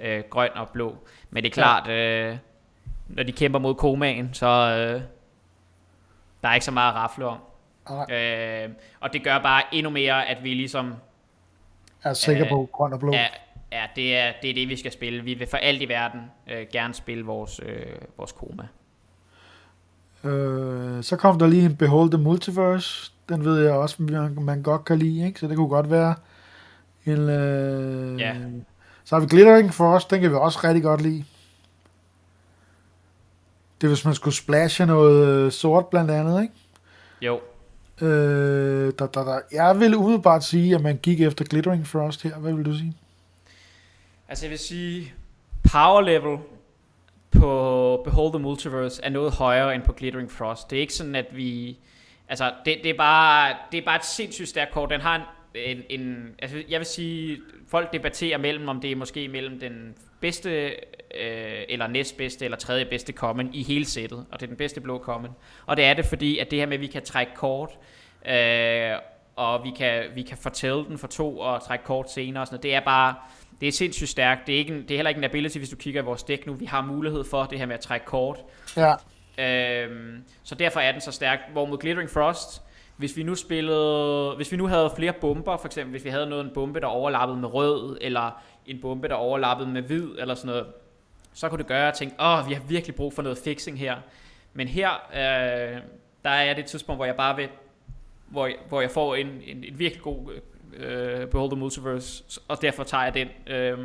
øh, 0.00 0.22
grøn 0.30 0.50
og 0.54 0.68
blå. 0.68 0.96
Men 1.30 1.44
det 1.44 1.50
er 1.50 1.54
klart, 1.54 1.88
øh, 1.88 2.36
når 3.08 3.22
de 3.22 3.32
kæmper 3.32 3.58
mod 3.58 3.74
komaen, 3.74 4.30
så 4.34 4.46
øh, 4.46 5.02
der 6.42 6.48
er 6.48 6.54
ikke 6.54 6.64
så 6.64 6.70
meget 6.72 6.88
at 6.92 6.96
rafle 6.96 7.26
om. 7.26 7.38
Nej, 7.90 8.16
Øh, 8.64 8.68
og 9.00 9.12
det 9.12 9.24
gør 9.24 9.38
bare 9.38 9.62
endnu 9.72 9.90
mere, 9.90 10.26
at 10.28 10.44
vi 10.44 10.54
ligesom 10.54 10.94
er 12.02 12.12
sikker 12.12 12.44
øh, 12.44 12.50
på 12.50 12.68
grøn 12.72 12.92
og 12.92 13.00
blå. 13.00 13.12
Ja, 13.12 13.26
ja 13.72 13.82
det, 13.96 14.16
er, 14.16 14.32
det 14.42 14.50
er 14.50 14.54
det, 14.54 14.68
vi 14.68 14.76
skal 14.76 14.92
spille. 14.92 15.24
Vi 15.24 15.34
vil 15.34 15.46
for 15.46 15.56
alt 15.56 15.82
i 15.82 15.88
verden 15.88 16.20
øh, 16.50 16.66
gerne 16.72 16.94
spille 16.94 17.24
vores, 17.24 17.60
øh, 17.66 17.86
vores 18.18 18.32
koma. 18.32 18.62
Øh, 20.24 21.02
så 21.02 21.16
kom 21.16 21.38
der 21.38 21.46
lige 21.46 21.64
en 21.66 21.76
Behold 21.76 22.10
the 22.10 22.22
Multiverse. 22.22 23.12
Den 23.28 23.44
ved 23.44 23.62
jeg 23.64 23.72
også, 23.72 24.02
man, 24.02 24.38
man 24.40 24.62
godt 24.62 24.84
kan 24.84 24.98
lide, 24.98 25.26
ikke? 25.26 25.40
Så 25.40 25.48
det 25.48 25.56
kunne 25.56 25.68
godt 25.68 25.90
være 25.90 26.14
en... 27.06 27.28
Øh, 27.28 28.20
Ja. 28.20 28.34
Så 29.04 29.14
har 29.16 29.20
vi 29.20 29.26
Glittering 29.26 29.74
Frost, 29.74 30.10
den 30.10 30.20
kan 30.20 30.30
vi 30.30 30.36
også 30.36 30.58
rigtig 30.64 30.82
godt 30.82 31.00
lide. 31.02 31.24
Det 33.80 33.86
er, 33.86 33.88
hvis 33.88 34.04
man 34.04 34.14
skulle 34.14 34.34
splashe 34.34 34.86
noget 34.86 35.28
øh, 35.28 35.52
sort 35.52 35.86
blandt 35.86 36.10
andet, 36.10 36.42
ikke? 36.42 36.54
Jo, 37.22 37.40
Øh, 38.02 38.92
der, 38.98 39.06
der, 39.06 39.24
der. 39.24 39.40
Jeg 39.52 39.80
vil 39.80 39.96
umiddelbart 39.96 40.44
sige, 40.44 40.74
at 40.74 40.80
man 40.80 40.96
gik 40.96 41.20
efter 41.20 41.44
Glittering 41.44 41.86
Frost 41.86 42.22
her. 42.22 42.38
Hvad 42.38 42.52
vil 42.52 42.64
du 42.64 42.74
sige? 42.74 42.96
Altså 44.30 44.46
jeg 44.46 44.50
vil 44.50 44.58
sige, 44.58 45.14
power 45.72 46.00
level 46.00 46.38
på 47.30 48.02
Behold 48.04 48.32
the 48.32 48.38
Multiverse 48.38 49.02
er 49.04 49.08
noget 49.08 49.32
højere 49.32 49.74
end 49.74 49.82
på 49.82 49.92
Glittering 49.92 50.30
Frost. 50.30 50.70
Det 50.70 50.76
er 50.76 50.80
ikke 50.80 50.94
sådan, 50.94 51.14
at 51.14 51.36
vi... 51.36 51.78
Altså, 52.28 52.52
det, 52.64 52.76
det, 52.82 52.90
er, 52.90 52.96
bare, 52.96 53.56
det 53.72 53.78
er 53.78 53.84
bare 53.84 53.96
et 53.96 54.04
sindssygt 54.04 54.48
stærkt 54.48 54.72
kort. 54.72 54.90
Den 54.90 55.00
har 55.00 55.16
en, 55.54 55.78
en, 55.78 56.00
en... 56.00 56.34
Altså, 56.38 56.62
jeg 56.68 56.80
vil 56.80 56.86
sige, 56.86 57.38
folk 57.68 57.92
debatterer 57.92 58.38
mellem, 58.38 58.68
om 58.68 58.80
det 58.80 58.92
er 58.92 58.96
måske 58.96 59.28
mellem 59.28 59.60
den 59.60 59.94
bedste, 60.20 60.66
øh, 61.20 61.62
eller 61.68 61.86
næstbedste, 61.86 62.44
eller 62.44 62.58
tredje 62.58 62.84
bedste 62.84 63.12
common 63.12 63.54
i 63.54 63.62
hele 63.62 63.84
sættet. 63.84 64.26
Og 64.30 64.40
det 64.40 64.46
er 64.46 64.48
den 64.48 64.56
bedste 64.56 64.80
blå 64.80 64.98
common. 64.98 65.30
Og 65.66 65.76
det 65.76 65.84
er 65.84 65.94
det, 65.94 66.04
fordi 66.04 66.38
at 66.38 66.50
det 66.50 66.58
her 66.58 66.66
med, 66.66 66.74
at 66.74 66.80
vi 66.80 66.86
kan 66.86 67.02
trække 67.02 67.32
kort, 67.34 67.70
øh, 68.28 68.92
og 69.36 69.64
vi 69.64 69.70
kan, 69.76 70.04
vi 70.14 70.22
kan 70.22 70.36
fortælle 70.36 70.84
den 70.84 70.98
for 70.98 71.06
to 71.06 71.38
og 71.38 71.62
trække 71.66 71.84
kort 71.84 72.10
senere 72.10 72.42
og 72.42 72.46
sådan 72.46 72.54
noget. 72.54 72.62
Det 72.62 72.74
er 72.74 72.80
bare, 72.80 73.14
det 73.60 73.68
er 73.68 73.72
sindssygt 73.72 74.10
stærkt. 74.10 74.46
Det 74.46 74.54
er, 74.54 74.58
ikke 74.58 74.74
en, 74.74 74.82
det 74.82 74.90
er 74.90 74.96
heller 74.96 75.08
ikke 75.08 75.18
en 75.18 75.24
ability, 75.24 75.58
hvis 75.58 75.70
du 75.70 75.76
kigger 75.76 76.02
i 76.02 76.04
vores 76.04 76.22
dæk 76.22 76.46
nu. 76.46 76.52
Vi 76.52 76.64
har 76.64 76.82
mulighed 76.82 77.24
for 77.24 77.44
det 77.44 77.58
her 77.58 77.66
med 77.66 77.74
at 77.74 77.80
trække 77.80 78.06
kort. 78.06 78.38
Ja, 78.76 78.94
Øhm, 79.40 80.24
så 80.42 80.54
derfor 80.54 80.80
er 80.80 80.92
den 80.92 81.00
så 81.00 81.12
stærk. 81.12 81.38
Hvor 81.52 81.66
mod 81.66 81.78
Glittering 81.78 82.10
Frost, 82.10 82.62
hvis 82.96 83.16
vi 83.16 83.22
nu 83.22 83.34
spillede, 83.34 84.32
hvis 84.36 84.52
vi 84.52 84.56
nu 84.56 84.66
havde 84.66 84.92
flere 84.96 85.12
bomber, 85.12 85.56
for 85.56 85.66
eksempel 85.66 85.90
hvis 85.90 86.04
vi 86.04 86.10
havde 86.10 86.26
noget 86.26 86.44
en 86.44 86.50
bombe, 86.54 86.80
der 86.80 86.86
overlappede 86.86 87.40
med 87.40 87.54
rød, 87.54 87.98
eller 88.00 88.42
en 88.66 88.80
bombe, 88.80 89.08
der 89.08 89.14
overlappede 89.14 89.68
med 89.68 89.82
hvid, 89.82 90.08
eller 90.18 90.34
sådan 90.34 90.48
noget, 90.48 90.66
så 91.32 91.48
kunne 91.48 91.58
det 91.58 91.66
gøre, 91.66 91.78
at 91.78 91.84
jeg 91.84 91.94
tænkte, 91.94 92.22
åh, 92.22 92.48
vi 92.48 92.54
har 92.54 92.62
virkelig 92.68 92.96
brug 92.96 93.12
for 93.12 93.22
noget 93.22 93.38
fixing 93.38 93.78
her. 93.78 93.96
Men 94.52 94.68
her, 94.68 94.90
øh, 95.12 95.80
der 96.24 96.30
er 96.30 96.54
det 96.54 96.62
et 96.62 96.70
tidspunkt, 96.70 96.98
hvor 96.98 97.04
jeg 97.04 97.16
bare 97.16 97.36
vil, 97.36 97.48
hvor 98.28 98.46
jeg, 98.46 98.56
hvor 98.68 98.80
jeg 98.80 98.90
får 98.90 99.14
en, 99.14 99.26
en, 99.26 99.64
en 99.64 99.78
virkelig 99.78 100.02
god 100.02 100.40
øh, 100.76 101.26
Behold 101.26 101.50
the 101.50 101.58
Multiverse, 101.58 102.24
og 102.48 102.62
derfor 102.62 102.84
tager 102.84 103.04
jeg 103.04 103.14
den. 103.14 103.28
Øh, 103.46 103.78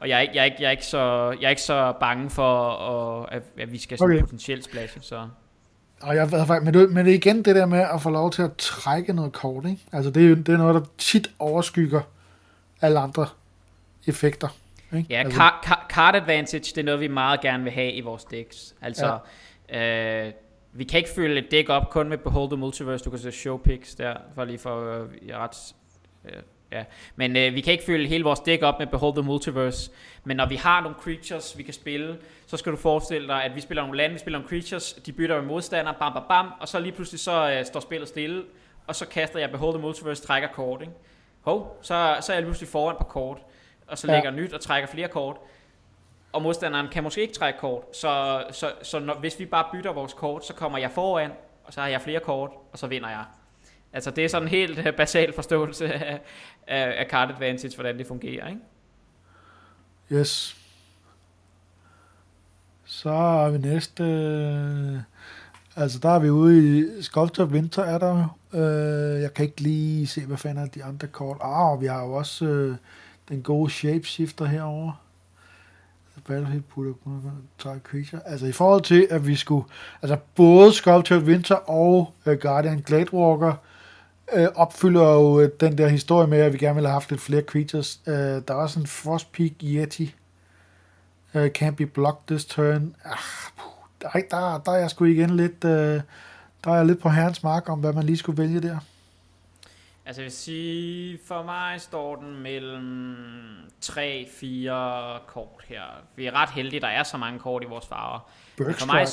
og 0.00 0.08
jeg 0.08 0.16
er, 0.16 0.20
ikke, 0.20 0.34
jeg, 0.34 0.40
er 0.40 0.44
ikke, 0.44 0.56
jeg, 0.60 0.66
er 0.66 0.70
ikke 0.70 0.86
så, 0.86 1.36
jeg 1.40 1.46
er 1.46 1.50
ikke 1.50 1.62
så 1.62 1.92
bange 2.00 2.30
for, 2.30 2.70
at, 2.70 3.36
at, 3.36 3.42
at 3.58 3.72
vi 3.72 3.78
skal 3.78 3.98
sådan 3.98 4.14
Okay. 4.14 4.20
potentielt 4.22 4.64
splashe. 4.64 5.00
Så. 5.02 5.28
og 6.02 6.16
jeg 6.16 6.32
ved 6.32 6.46
faktisk, 6.46 6.64
men, 6.64 6.74
det, 6.74 6.90
men 6.90 7.06
det 7.06 7.12
igen 7.12 7.44
det 7.44 7.56
der 7.56 7.66
med 7.66 7.86
at 7.94 8.02
få 8.02 8.10
lov 8.10 8.30
til 8.30 8.42
at 8.42 8.56
trække 8.58 9.12
noget 9.12 9.32
kort, 9.32 9.64
ikke? 9.66 9.82
Altså 9.92 10.10
det 10.10 10.30
er, 10.30 10.34
det 10.34 10.48
er 10.48 10.56
noget, 10.56 10.74
der 10.74 10.80
tit 10.98 11.30
overskygger 11.38 12.00
alle 12.80 12.98
andre 12.98 13.26
effekter. 14.06 14.48
Ikke? 14.96 15.06
Ja, 15.10 15.18
altså, 15.18 15.36
card, 15.38 15.64
card, 15.64 15.86
card 15.90 16.14
advantage, 16.16 16.60
det 16.60 16.78
er 16.78 16.82
noget, 16.82 17.00
vi 17.00 17.08
meget 17.08 17.40
gerne 17.40 17.62
vil 17.62 17.72
have 17.72 17.92
i 17.92 18.00
vores 18.00 18.24
decks. 18.24 18.74
Altså, 18.82 19.18
ja. 19.72 20.26
øh, 20.26 20.32
vi 20.72 20.84
kan 20.84 20.98
ikke 20.98 21.10
fylde 21.10 21.38
et 21.38 21.50
deck 21.50 21.68
op 21.68 21.90
kun 21.90 22.08
med 22.08 22.18
Behold 22.18 22.50
the 22.50 22.56
Multiverse. 22.56 23.04
Du 23.04 23.10
kan 23.10 23.18
se 23.18 23.32
show 23.32 23.56
picks 23.56 23.94
der, 23.94 24.14
for 24.34 24.44
lige 24.44 24.58
for 24.58 25.00
øh, 25.00 25.08
ret... 25.36 25.74
Øh, 26.24 26.32
ja. 26.72 26.84
Men 27.16 27.36
øh, 27.36 27.54
vi 27.54 27.60
kan 27.60 27.72
ikke 27.72 27.84
fylde 27.84 28.08
hele 28.08 28.24
vores 28.24 28.40
deck 28.40 28.62
op 28.62 28.78
med 28.78 28.86
Behold 28.86 29.14
the 29.14 29.22
Multiverse. 29.22 29.90
Men 30.24 30.36
når 30.36 30.46
vi 30.46 30.56
har 30.56 30.80
nogle 30.80 30.96
creatures, 31.00 31.58
vi 31.58 31.62
kan 31.62 31.74
spille, 31.74 32.18
så 32.46 32.56
skal 32.56 32.72
du 32.72 32.76
forestille 32.76 33.28
dig, 33.28 33.44
at 33.44 33.54
vi 33.56 33.60
spiller 33.60 33.82
nogle 33.82 33.96
lande, 33.96 34.12
vi 34.12 34.18
spiller 34.18 34.38
nogle 34.38 34.48
creatures, 34.48 34.92
de 34.92 35.12
bytter 35.12 35.36
med 35.40 35.48
modstander, 35.48 35.92
bam, 35.92 36.12
bam, 36.12 36.22
bam, 36.28 36.52
og 36.60 36.68
så 36.68 36.78
lige 36.78 36.92
pludselig 36.92 37.20
så 37.20 37.52
øh, 37.58 37.64
står 37.66 37.80
spillet 37.80 38.08
stille, 38.08 38.44
og 38.86 38.96
så 38.96 39.06
kaster 39.06 39.38
jeg 39.38 39.50
Behold 39.50 39.74
the 39.74 39.82
Multiverse, 39.82 40.22
trækker 40.26 40.48
kort, 40.48 40.80
ikke? 40.80 40.92
Hov, 41.40 41.78
så, 41.82 42.16
så 42.20 42.32
er 42.32 42.36
jeg 42.36 42.44
pludselig 42.44 42.68
foran 42.68 42.96
på 42.98 43.04
kort, 43.04 43.38
og 43.86 43.98
så 43.98 44.06
Ja. 44.06 44.12
lægger 44.14 44.30
nyt 44.30 44.52
og 44.52 44.60
trækker 44.60 44.88
flere 44.88 45.08
kort, 45.08 45.36
og 46.32 46.42
modstanderen 46.42 46.88
kan 46.88 47.02
måske 47.02 47.20
ikke 47.20 47.34
trække 47.34 47.58
kort, 47.58 47.96
så, 47.96 48.44
så, 48.50 48.72
så 48.82 48.98
når, 48.98 49.14
hvis 49.14 49.38
vi 49.38 49.46
bare 49.46 49.64
bytter 49.72 49.92
vores 49.92 50.12
kort, 50.12 50.46
så 50.46 50.54
kommer 50.54 50.78
jeg 50.78 50.90
foran, 50.90 51.30
og 51.64 51.72
så 51.72 51.80
har 51.80 51.88
jeg 51.88 52.00
flere 52.00 52.20
kort, 52.20 52.50
og 52.72 52.78
så 52.78 52.86
vinder 52.86 53.08
jeg. 53.08 53.24
Altså 53.92 54.10
det 54.10 54.24
er 54.24 54.28
sådan 54.28 54.48
en 54.48 54.48
helt 54.48 54.78
øh, 54.78 54.96
basal 54.96 55.32
forståelse 55.32 55.92
af, 55.92 56.20
af, 56.66 56.94
af 57.00 57.06
card 57.10 57.30
advantage, 57.30 57.74
hvordan 57.74 57.98
det 57.98 58.06
fungerer, 58.06 58.48
ikke? 58.48 58.60
Yes. 60.12 60.56
Så 62.84 63.10
er 63.10 63.50
vi 63.50 63.58
næste... 63.58 64.04
Øh, 64.04 64.98
altså, 65.76 65.98
der 65.98 66.08
er 66.08 66.18
vi 66.18 66.30
ude 66.30 66.78
i 66.78 67.02
Sculptor 67.02 67.44
Winter, 67.44 67.82
er 67.82 67.98
der 67.98 68.38
øh, 68.52 69.22
Jeg 69.22 69.34
kan 69.34 69.44
ikke 69.44 69.60
lige 69.60 70.06
se, 70.06 70.26
hvad 70.26 70.36
fanden 70.36 70.64
er 70.64 70.68
de 70.68 70.84
andre 70.84 71.08
kort. 71.08 71.36
Ah, 71.40 71.70
og 71.72 71.80
vi 71.80 71.86
har 71.86 72.04
jo 72.04 72.12
også 72.12 72.44
øh, 72.44 72.76
den 73.28 73.42
gode 73.42 73.70
Shapeshifter 73.70 74.44
herovre. 74.44 74.94
Battlefield 76.26 76.62
putter 76.62 77.30
træk 77.58 77.80
creature. 77.82 78.20
Altså 78.28 78.46
i 78.46 78.52
forhold 78.52 78.82
til, 78.82 79.06
at 79.10 79.26
vi 79.26 79.36
skulle... 79.36 79.64
Altså 80.02 80.16
både 80.34 80.72
Sculptor 80.72 81.18
Winter 81.18 81.54
og 81.54 82.14
øh, 82.26 82.38
Guardian 82.38 82.82
Gladewalker 82.86 83.54
øh, 84.32 84.48
opfylder 84.54 85.12
jo 85.14 85.40
øh, 85.40 85.50
den 85.60 85.78
der 85.78 85.88
historie 85.88 86.26
med, 86.26 86.38
at 86.38 86.52
vi 86.52 86.58
gerne 86.58 86.74
ville 86.74 86.88
have 86.88 86.92
haft 86.92 87.10
lidt 87.10 87.20
flere 87.20 87.42
creatures. 87.42 88.00
Øh, 88.06 88.14
der 88.14 88.42
er 88.48 88.54
også 88.54 88.80
en 88.80 88.86
Frostpeak 88.86 89.50
Yeti. 89.62 90.14
Uh, 91.34 91.44
can't 91.58 91.70
be 91.74 91.86
blocked 91.86 92.22
this 92.26 92.44
turn. 92.44 92.96
Ah, 93.04 93.16
puh, 93.56 93.72
der, 94.02 94.08
er- 94.14 94.20
der, 94.30 94.58
der 94.64 94.72
er 94.72 94.76
jeg 94.78 94.90
sgu 94.90 95.04
igen 95.04 95.30
lidt, 95.36 95.64
uh, 95.64 95.70
der 95.70 96.70
er 96.70 96.74
jeg 96.76 96.86
lidt 96.86 97.00
på 97.02 97.08
herrens 97.08 97.42
mark 97.42 97.68
om, 97.68 97.80
hvad 97.80 97.92
man 97.92 98.04
lige 98.04 98.16
skulle 98.16 98.42
vælge 98.42 98.60
der. 98.60 98.78
Altså 100.06 100.22
jeg 100.22 100.24
vil 100.24 100.32
sige, 100.32 101.18
for 101.26 101.42
mig 101.42 101.80
står 101.80 102.16
den 102.16 102.42
mellem 102.42 103.16
3-4 103.84 103.90
kort 105.26 105.62
her. 105.68 105.82
Vi 106.16 106.26
er 106.26 106.32
ret 106.34 106.50
heldige, 106.50 106.80
der 106.80 106.88
er 106.88 107.02
så 107.02 107.16
mange 107.16 107.38
kort 107.38 107.62
i 107.62 107.66
vores 107.66 107.86
farver. 107.86 108.30
Men 108.58 108.74
For 108.74 108.86
mig, 108.86 109.06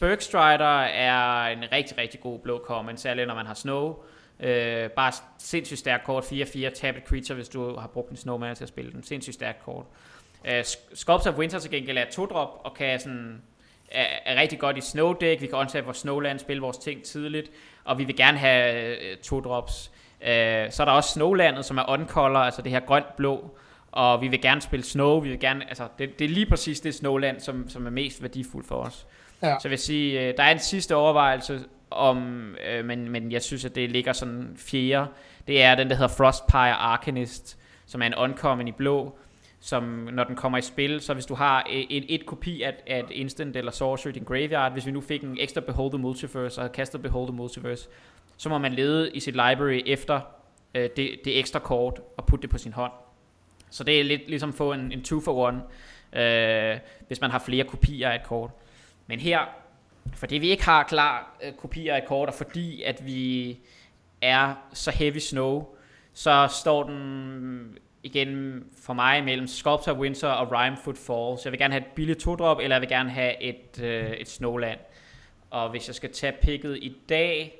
Bergstrider 0.00 0.80
er 0.80 1.46
en 1.46 1.64
rigtig, 1.72 1.98
rigtig 1.98 2.20
god 2.20 2.38
blå 2.38 2.62
common, 2.66 2.96
særligt 2.96 3.28
når 3.28 3.34
man 3.34 3.46
har 3.46 3.54
snow. 3.54 3.96
Øh, 4.42 4.90
bare 4.90 5.12
sindssygt 5.38 5.78
stærk 5.78 6.00
kort, 6.04 6.24
4-4, 6.24 6.74
tab 6.74 6.96
et 6.96 7.02
creature, 7.06 7.34
hvis 7.34 7.48
du 7.48 7.76
har 7.76 7.86
brugt 7.86 8.10
en 8.10 8.16
snowman 8.16 8.56
til 8.56 8.64
at 8.64 8.68
spille 8.68 8.92
den. 8.92 9.02
Sindssygt 9.02 9.34
stærk 9.34 9.56
kort. 9.64 9.84
Øh, 10.44 10.64
Sculptor 10.94 11.30
of 11.30 11.38
Winter 11.38 11.58
til 11.58 11.70
gengæld 11.70 11.98
er 11.98 12.04
to 12.10 12.26
drop 12.26 12.60
og 12.64 12.74
kan 12.74 13.00
sådan 13.00 13.42
er, 13.90 14.06
er 14.24 14.40
rigtig 14.40 14.58
godt 14.58 14.76
i 14.76 14.80
snow 14.80 15.12
deck. 15.12 15.40
Vi 15.40 15.46
kan 15.46 15.58
undtage 15.58 15.84
vores 15.84 15.98
snowland, 15.98 16.38
spille 16.38 16.62
vores 16.62 16.78
ting 16.78 17.02
tidligt, 17.02 17.50
og 17.84 17.98
vi 17.98 18.04
vil 18.04 18.16
gerne 18.16 18.38
have 18.38 18.96
øh, 18.98 19.16
to 19.16 19.40
drops. 19.40 19.90
Øh, 20.22 20.70
så 20.70 20.82
er 20.82 20.84
der 20.84 20.92
også 20.92 21.10
snowlandet, 21.10 21.64
som 21.64 21.78
er 21.78 21.90
on-color, 21.90 22.38
altså 22.38 22.62
det 22.62 22.72
her 22.72 22.80
grønt-blå, 22.80 23.56
og 23.92 24.20
vi 24.20 24.28
vil 24.28 24.40
gerne 24.40 24.60
spille 24.60 24.84
Snow, 24.84 25.20
vi 25.20 25.28
vil 25.28 25.40
gerne, 25.40 25.64
altså 25.68 25.88
det, 25.98 26.18
det 26.18 26.24
er 26.24 26.28
lige 26.28 26.46
præcis 26.46 26.80
det 26.80 26.94
Snowland, 26.94 27.40
som, 27.40 27.68
som 27.68 27.86
er 27.86 27.90
mest 27.90 28.22
værdifuldt 28.22 28.68
for 28.68 28.76
os. 28.76 29.06
Ja. 29.42 29.56
Så 29.60 29.68
jeg 29.68 29.70
vil 29.70 29.78
sige, 29.78 30.20
øh, 30.20 30.36
der 30.36 30.42
er 30.42 30.50
en 30.50 30.58
sidste 30.58 30.96
overvejelse 30.96 31.60
om, 31.92 32.54
øh, 32.68 32.84
men, 32.84 33.08
men 33.08 33.32
jeg 33.32 33.42
synes, 33.42 33.64
at 33.64 33.74
det 33.74 33.90
ligger 33.90 34.12
sådan 34.12 34.52
fjerde. 34.56 35.06
Det 35.46 35.62
er 35.62 35.74
den, 35.74 35.90
der 35.90 35.94
hedder 35.94 36.14
Frostpire 36.16 36.72
Arcanist, 36.72 37.58
som 37.86 38.02
er 38.02 38.06
en 38.06 38.14
uncommon 38.14 38.68
i 38.68 38.72
blå, 38.72 39.18
som 39.60 39.82
når 40.12 40.24
den 40.24 40.36
kommer 40.36 40.58
i 40.58 40.62
spil, 40.62 41.00
så 41.00 41.14
hvis 41.14 41.26
du 41.26 41.34
har 41.34 41.66
øh, 41.70 41.80
et, 41.90 42.04
et 42.08 42.26
kopi 42.26 42.62
af, 42.62 42.74
af 42.86 42.98
et 42.98 43.10
instant 43.10 43.56
eller 43.56 43.72
sorcery 43.72 44.10
i 44.10 44.14
din 44.14 44.24
graveyard, 44.24 44.72
hvis 44.72 44.86
vi 44.86 44.90
nu 44.90 45.00
fik 45.00 45.22
en 45.22 45.36
ekstra 45.40 45.60
Behold 45.60 45.90
the 45.90 45.98
Multiverse 45.98 46.58
og 46.58 46.62
havde 46.62 46.72
kastet 46.72 47.02
Behold 47.02 47.28
the 47.28 47.36
Multiverse, 47.36 47.88
så 48.36 48.48
må 48.48 48.58
man 48.58 48.72
lede 48.72 49.10
i 49.10 49.20
sit 49.20 49.34
library 49.34 49.82
efter 49.86 50.20
øh, 50.74 50.90
det, 50.96 51.20
det 51.24 51.38
ekstra 51.38 51.58
kort 51.58 52.00
og 52.16 52.26
putte 52.26 52.42
det 52.42 52.50
på 52.50 52.58
sin 52.58 52.72
hånd. 52.72 52.92
Så 53.70 53.84
det 53.84 54.00
er 54.00 54.04
lidt 54.04 54.28
ligesom 54.28 54.48
at 54.48 54.54
få 54.54 54.72
en, 54.72 54.92
en 54.92 55.02
two 55.02 55.20
for 55.20 55.34
one, 55.34 55.62
øh, 56.22 56.78
hvis 57.06 57.20
man 57.20 57.30
har 57.30 57.38
flere 57.38 57.64
kopier 57.64 58.08
af 58.10 58.14
et 58.14 58.22
kort. 58.22 58.50
Men 59.06 59.20
her, 59.20 59.38
fordi 60.14 60.38
vi 60.38 60.50
ikke 60.50 60.64
har 60.64 60.82
klar 60.82 61.36
øh, 61.42 61.52
kopier 61.52 61.94
af 61.94 62.04
kort, 62.06 62.28
og 62.28 62.34
fordi 62.34 62.82
at 62.82 63.06
vi 63.06 63.58
er 64.22 64.54
så 64.72 64.90
heavy 64.90 65.18
snow, 65.18 65.66
så 66.12 66.48
står 66.50 66.82
den 66.82 67.78
igen 68.02 68.64
for 68.82 68.92
mig 68.92 69.24
mellem 69.24 69.46
Sculptor 69.46 69.92
Winter 69.92 70.28
og 70.28 70.52
Rhyme 70.52 70.76
Fall. 70.76 71.38
Så 71.38 71.40
jeg 71.44 71.52
vil 71.52 71.58
gerne 71.58 71.74
have 71.74 71.86
et 71.86 71.92
billigt 71.94 72.20
to-drop, 72.20 72.58
eller 72.58 72.76
jeg 72.76 72.80
vil 72.80 72.88
gerne 72.88 73.10
have 73.10 73.42
et, 73.42 73.80
øh, 73.82 74.10
et 74.10 74.28
Snowland. 74.28 74.78
Og 75.50 75.70
hvis 75.70 75.88
jeg 75.88 75.94
skal 75.94 76.12
tage 76.12 76.32
picket 76.42 76.76
i 76.76 76.96
dag, 77.08 77.58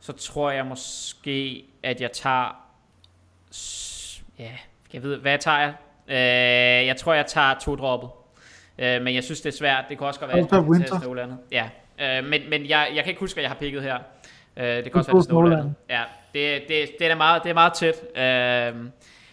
så 0.00 0.12
tror 0.12 0.50
jeg 0.50 0.66
måske, 0.66 1.64
at 1.82 2.00
jeg 2.00 2.12
tager... 2.12 2.66
Ja, 4.38 4.52
jeg 4.92 5.02
ved, 5.02 5.16
hvad 5.16 5.38
tager 5.38 5.58
jeg? 5.58 5.74
Øh, 6.08 6.86
jeg 6.86 6.96
tror, 6.96 7.14
jeg 7.14 7.26
tager 7.26 7.58
to-droppet. 7.58 8.10
Øh, 8.80 9.02
men 9.02 9.14
jeg 9.14 9.24
synes, 9.24 9.40
det 9.40 9.52
er 9.52 9.56
svært. 9.56 9.84
Det 9.88 9.98
kan 9.98 10.06
også 10.06 10.20
godt 10.20 10.28
være, 10.28 10.38
at 10.38 10.80
jeg 10.80 10.88
tager 10.88 11.00
Snowlandet. 11.00 11.38
Ja, 11.52 11.68
øh, 12.00 12.24
men, 12.24 12.50
men 12.50 12.68
jeg, 12.68 12.88
jeg 12.94 13.04
kan 13.04 13.10
ikke 13.10 13.20
huske, 13.20 13.38
at 13.38 13.42
jeg 13.42 13.50
har 13.50 13.56
picket 13.56 13.82
her. 13.82 13.98
Øh, 14.56 14.64
det 14.64 14.84
kan 14.84 14.94
også 14.94 15.12
være, 15.12 15.22
Snowlandet. 15.22 15.74
Ja, 15.90 16.02
det, 16.34 16.62
det, 16.68 16.90
det, 16.98 17.10
er 17.10 17.14
meget, 17.14 17.42
det 17.42 17.50
er 17.50 17.54
meget 17.54 17.72
tæt. 17.72 17.94
Øh, 18.16 18.90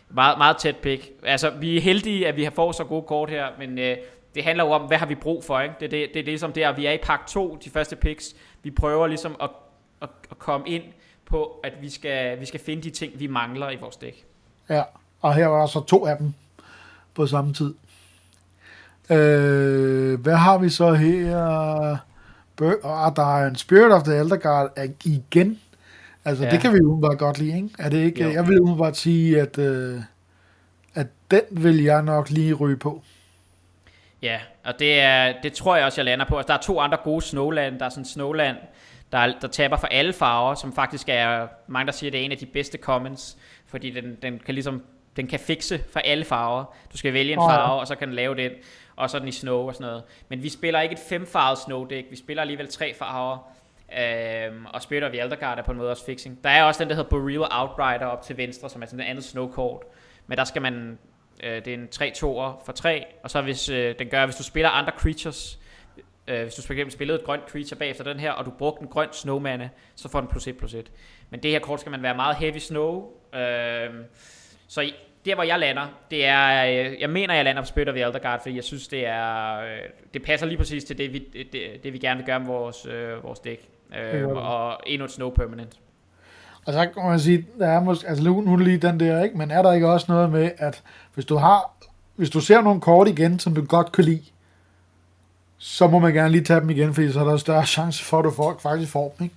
meget, 0.10 0.38
meget 0.38 0.57
tæt 0.57 0.78
pick. 0.78 1.10
Altså, 1.24 1.49
vi 1.49 1.78
er 1.78 1.82
heldige, 1.82 2.28
at 2.28 2.36
vi 2.36 2.44
har 2.44 2.52
fået 2.52 2.76
så 2.76 2.84
gode 2.84 3.02
kort 3.02 3.30
her, 3.30 3.48
men 3.60 3.80
øh, 3.80 3.98
det 4.36 4.44
handler 4.44 4.65
jo 4.65 4.72
om, 4.72 4.82
hvad 4.82 4.98
har 4.98 5.06
vi 5.06 5.15
brug 5.15 5.44
for, 5.44 5.60
ikke? 5.60 5.76
Det, 5.80 5.91
det, 5.91 6.10
det 6.14 6.19
er 6.19 6.24
ligesom 6.24 6.53
der, 6.53 6.72
vi 6.72 6.86
er 6.86 6.91
i 6.91 6.98
pakke 7.03 7.26
2, 7.28 7.57
de 7.65 7.69
første 7.69 7.95
picks. 7.95 8.36
Vi 8.64 8.72
prøver 8.72 9.07
ligesom 9.07 9.36
at, 9.41 9.49
at, 10.02 10.10
at 10.32 10.40
komme 10.40 10.69
ind 10.69 10.84
på, 11.26 11.60
at 11.64 11.74
vi 11.82 11.90
skal, 11.90 12.40
vi 12.40 12.45
skal 12.45 12.60
finde 12.60 12.82
de 12.82 12.90
ting, 12.90 13.19
vi 13.19 13.28
mangler 13.28 13.69
i 13.69 13.76
vores 13.76 13.95
dæk. 13.95 14.26
Ja, 14.69 14.84
og 15.22 15.36
her 15.36 15.48
var 15.48 15.65
så 15.65 15.82
to 15.82 16.06
af 16.06 16.18
dem 16.18 16.34
på 17.14 17.28
samme 17.28 17.53
tid. 17.53 17.74
Øh, 19.09 20.19
hvad 20.19 20.35
har 20.35 20.57
vi 20.57 20.69
så 20.69 20.93
her? 20.93 21.38
Og 22.84 23.15
der 23.15 23.38
er 23.38 23.47
en 23.47 23.55
Spirit 23.55 23.91
of 23.91 24.03
the 24.03 24.15
Elder 24.15 24.38
Guard 24.38 24.71
igen. 25.05 25.59
Altså, 26.25 26.43
ja. 26.43 26.51
det 26.51 26.59
kan 26.59 26.73
vi 26.73 26.77
jo 26.77 26.99
bare 27.01 27.15
godt 27.15 27.39
lide, 27.39 27.55
ikke? 27.55 27.69
Er 27.79 27.89
det 27.89 27.97
ikke? 27.97 28.23
Jo. 28.23 28.31
Jeg 28.31 28.47
vil 28.47 28.61
bare 28.77 28.93
sige, 28.93 29.41
at, 29.41 29.57
øh, 29.57 30.01
at 30.95 31.07
den 31.31 31.41
vil 31.51 31.84
jeg 31.84 32.03
nok 32.03 32.29
lige 32.29 32.53
ryge 32.53 32.77
på. 32.77 33.03
Ja, 34.21 34.39
og 34.63 34.79
det, 34.79 34.99
er, 34.99 35.34
det 35.43 35.53
tror 35.53 35.75
jeg 35.75 35.85
også, 35.85 36.01
jeg 36.01 36.05
lander 36.05 36.25
på. 36.25 36.38
Altså, 36.38 36.47
der 36.47 36.57
er 36.57 36.61
to 36.61 36.79
andre 36.79 36.97
gode 37.03 37.21
Snowland. 37.21 37.79
Der 37.79 37.85
er 37.85 37.89
sådan 37.89 38.05
Snowland, 38.05 38.57
der, 39.11 39.34
der 39.41 39.47
taber 39.47 39.77
for 39.77 39.88
alle 39.88 40.13
farver, 40.13 40.55
som 40.55 40.73
faktisk 40.73 41.09
er, 41.09 41.47
mange 41.67 41.85
der 41.85 41.91
siger, 41.91 42.11
det 42.11 42.19
er 42.19 42.25
en 42.25 42.31
af 42.31 42.38
de 42.38 42.45
bedste 42.45 42.77
commons, 42.77 43.38
fordi 43.67 43.91
den, 43.91 44.17
den 44.21 44.39
kan 44.45 44.53
ligesom 44.53 44.81
den 45.17 45.27
kan 45.27 45.39
fikse 45.39 45.79
for 45.91 45.99
alle 45.99 46.25
farver. 46.25 46.75
Du 46.91 46.97
skal 46.97 47.13
vælge 47.13 47.34
en 47.34 47.39
farve, 47.39 47.73
oh. 47.73 47.79
og 47.79 47.88
så 47.88 47.95
kan 47.95 48.07
den 48.07 48.15
lave 48.15 48.35
den, 48.35 48.51
og 48.98 49.10
så 49.10 49.19
den 49.19 49.28
i 49.28 49.32
snow 49.32 49.68
og 49.68 49.74
sådan 49.74 49.88
noget. 49.88 50.03
Men 50.30 50.44
vi 50.44 50.49
spiller 50.49 50.82
ikke 50.82 50.94
et 50.94 50.99
femfarvet 50.99 51.57
snow 51.57 51.86
deck, 51.86 52.11
vi 52.11 52.15
spiller 52.15 52.41
alligevel 52.41 52.68
tre 52.68 52.94
farver, 52.94 53.57
Øhm, 53.99 54.65
og 54.65 54.82
Spirit 54.82 55.03
of 55.03 55.11
Elderguard 55.14 55.60
er 55.60 55.64
på 55.64 55.72
en 55.72 55.78
måde 55.78 55.91
også 55.91 56.06
fixing. 56.06 56.44
Der 56.44 56.49
er 56.49 56.64
også 56.64 56.84
den, 56.84 56.90
der 56.90 56.95
hedder 56.95 57.10
Boreal 57.10 57.48
Outrider 57.52 58.06
op 58.06 58.22
til 58.22 58.38
venstre, 58.38 58.69
som 58.69 58.82
er 58.82 58.86
sådan 58.86 58.99
en 58.99 59.07
andet 59.07 59.24
snowkort, 59.24 59.84
Men 60.28 60.38
der 60.38 60.44
skal 60.44 60.61
man, 60.61 60.98
øh, 61.44 61.65
det 61.65 61.68
er 61.68 61.74
en 61.74 61.88
3-2'er 61.95 62.65
for 62.65 62.72
3, 62.76 63.06
og 63.24 63.30
så 63.30 63.41
hvis 63.41 63.69
øh, 63.69 63.95
den 63.99 64.07
gør, 64.10 64.26
hvis 64.26 64.36
du 64.36 64.44
spiller 64.44 64.69
andre 64.69 64.94
creatures, 64.98 65.60
øh, 66.28 66.41
hvis 66.41 66.53
du 66.53 66.61
for 66.61 66.74
eksempel 66.74 66.94
spillede 66.94 67.19
et 67.19 67.26
grønt 67.26 67.49
creature 67.49 67.80
bagefter 67.80 68.03
den 68.03 68.19
her, 68.19 68.32
og 68.32 68.45
du 68.45 68.52
brugte 68.52 68.82
en 68.82 68.88
grøn 68.88 69.10
snowmane, 69.11 69.69
så 69.95 70.10
får 70.10 70.19
den 70.19 70.30
plus 70.30 70.48
1 70.48 70.57
plus 70.57 70.74
1. 70.74 70.91
Men 71.30 71.44
det 71.44 71.52
her 71.52 71.60
kort 71.60 71.80
skal 71.80 71.91
man 71.91 72.03
være 72.03 72.15
meget 72.15 72.36
heavy 72.36 72.57
snow. 72.57 73.11
Øh, 73.36 73.90
så 74.68 74.91
der 75.28 75.36
hvor 75.36 75.44
jeg 75.44 75.60
lander, 75.60 75.88
det 76.12 76.26
er, 76.26 76.66
øh, 76.66 77.02
jeg 77.02 77.10
mener 77.10 77.34
jeg 77.34 77.45
lander 77.45 77.62
på 77.62 77.66
Spirit 77.66 77.90
of 77.90 77.95
the 77.95 78.04
Elder 78.04 78.20
Guard, 78.20 78.41
fordi 78.41 78.56
jeg 78.56 78.64
synes 78.64 78.88
det 78.88 79.08
er, 79.08 79.60
øh, 79.60 79.80
det 80.14 80.24
passer 80.24 80.48
lige 80.48 80.58
præcis 80.58 80.84
til 80.84 80.98
det 80.98 81.14
vi, 81.14 81.20
det, 81.52 81.84
det 81.84 81.94
vi 81.94 81.98
gerne 81.98 82.18
vil 82.18 82.26
gøre 82.26 82.40
med 82.40 82.48
vores, 82.48 82.86
øh, 82.86 83.24
vores 83.24 83.40
dæk. 83.40 83.70
Øh, 83.95 84.28
og 84.28 84.80
endnu 84.86 85.06
et 85.06 85.12
snow 85.12 85.30
permanent. 85.30 85.80
Og 86.66 86.74
så 86.74 86.90
kan 86.94 87.04
man 87.04 87.20
sige, 87.20 87.48
der 87.60 87.68
er 87.68 87.80
måske, 87.80 88.08
altså 88.08 88.24
nu, 88.24 88.54
er 88.54 88.58
det 88.58 88.66
lige 88.66 88.78
den 88.78 88.99
der, 88.99 89.24
ikke? 89.24 89.38
men 89.38 89.52
er 89.52 89.62
der 89.62 89.74
ikke 89.74 89.90
også 89.90 90.06
noget 90.10 90.30
med, 90.30 90.52
at 90.58 90.84
hvis 91.14 91.26
du 91.26 91.36
har, 91.36 91.72
hvis 92.16 92.30
du 92.30 92.40
ser 92.40 92.62
nogle 92.62 92.82
kort 92.82 93.08
igen, 93.08 93.40
som 93.40 93.56
du 93.56 93.66
godt 93.66 93.91
kan 93.91 94.04
lide, 94.04 94.24
så 95.58 95.88
må 95.88 95.99
man 95.99 96.14
gerne 96.14 96.30
lige 96.30 96.44
tage 96.44 96.60
dem 96.60 96.70
igen, 96.70 96.94
fordi 96.94 97.12
så 97.12 97.20
er 97.20 97.24
der 97.24 97.38
større 97.38 97.66
chance 97.66 98.04
for, 98.04 98.20
at 98.20 98.26
du 98.26 98.32
får, 98.32 98.60
faktisk 98.62 98.91
får 98.91 99.16
dem, 99.18 99.24
ikke? 99.24 99.36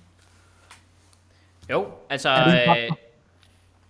Jo, 1.69 1.85
altså, 2.09 2.29
øh, 2.29 2.91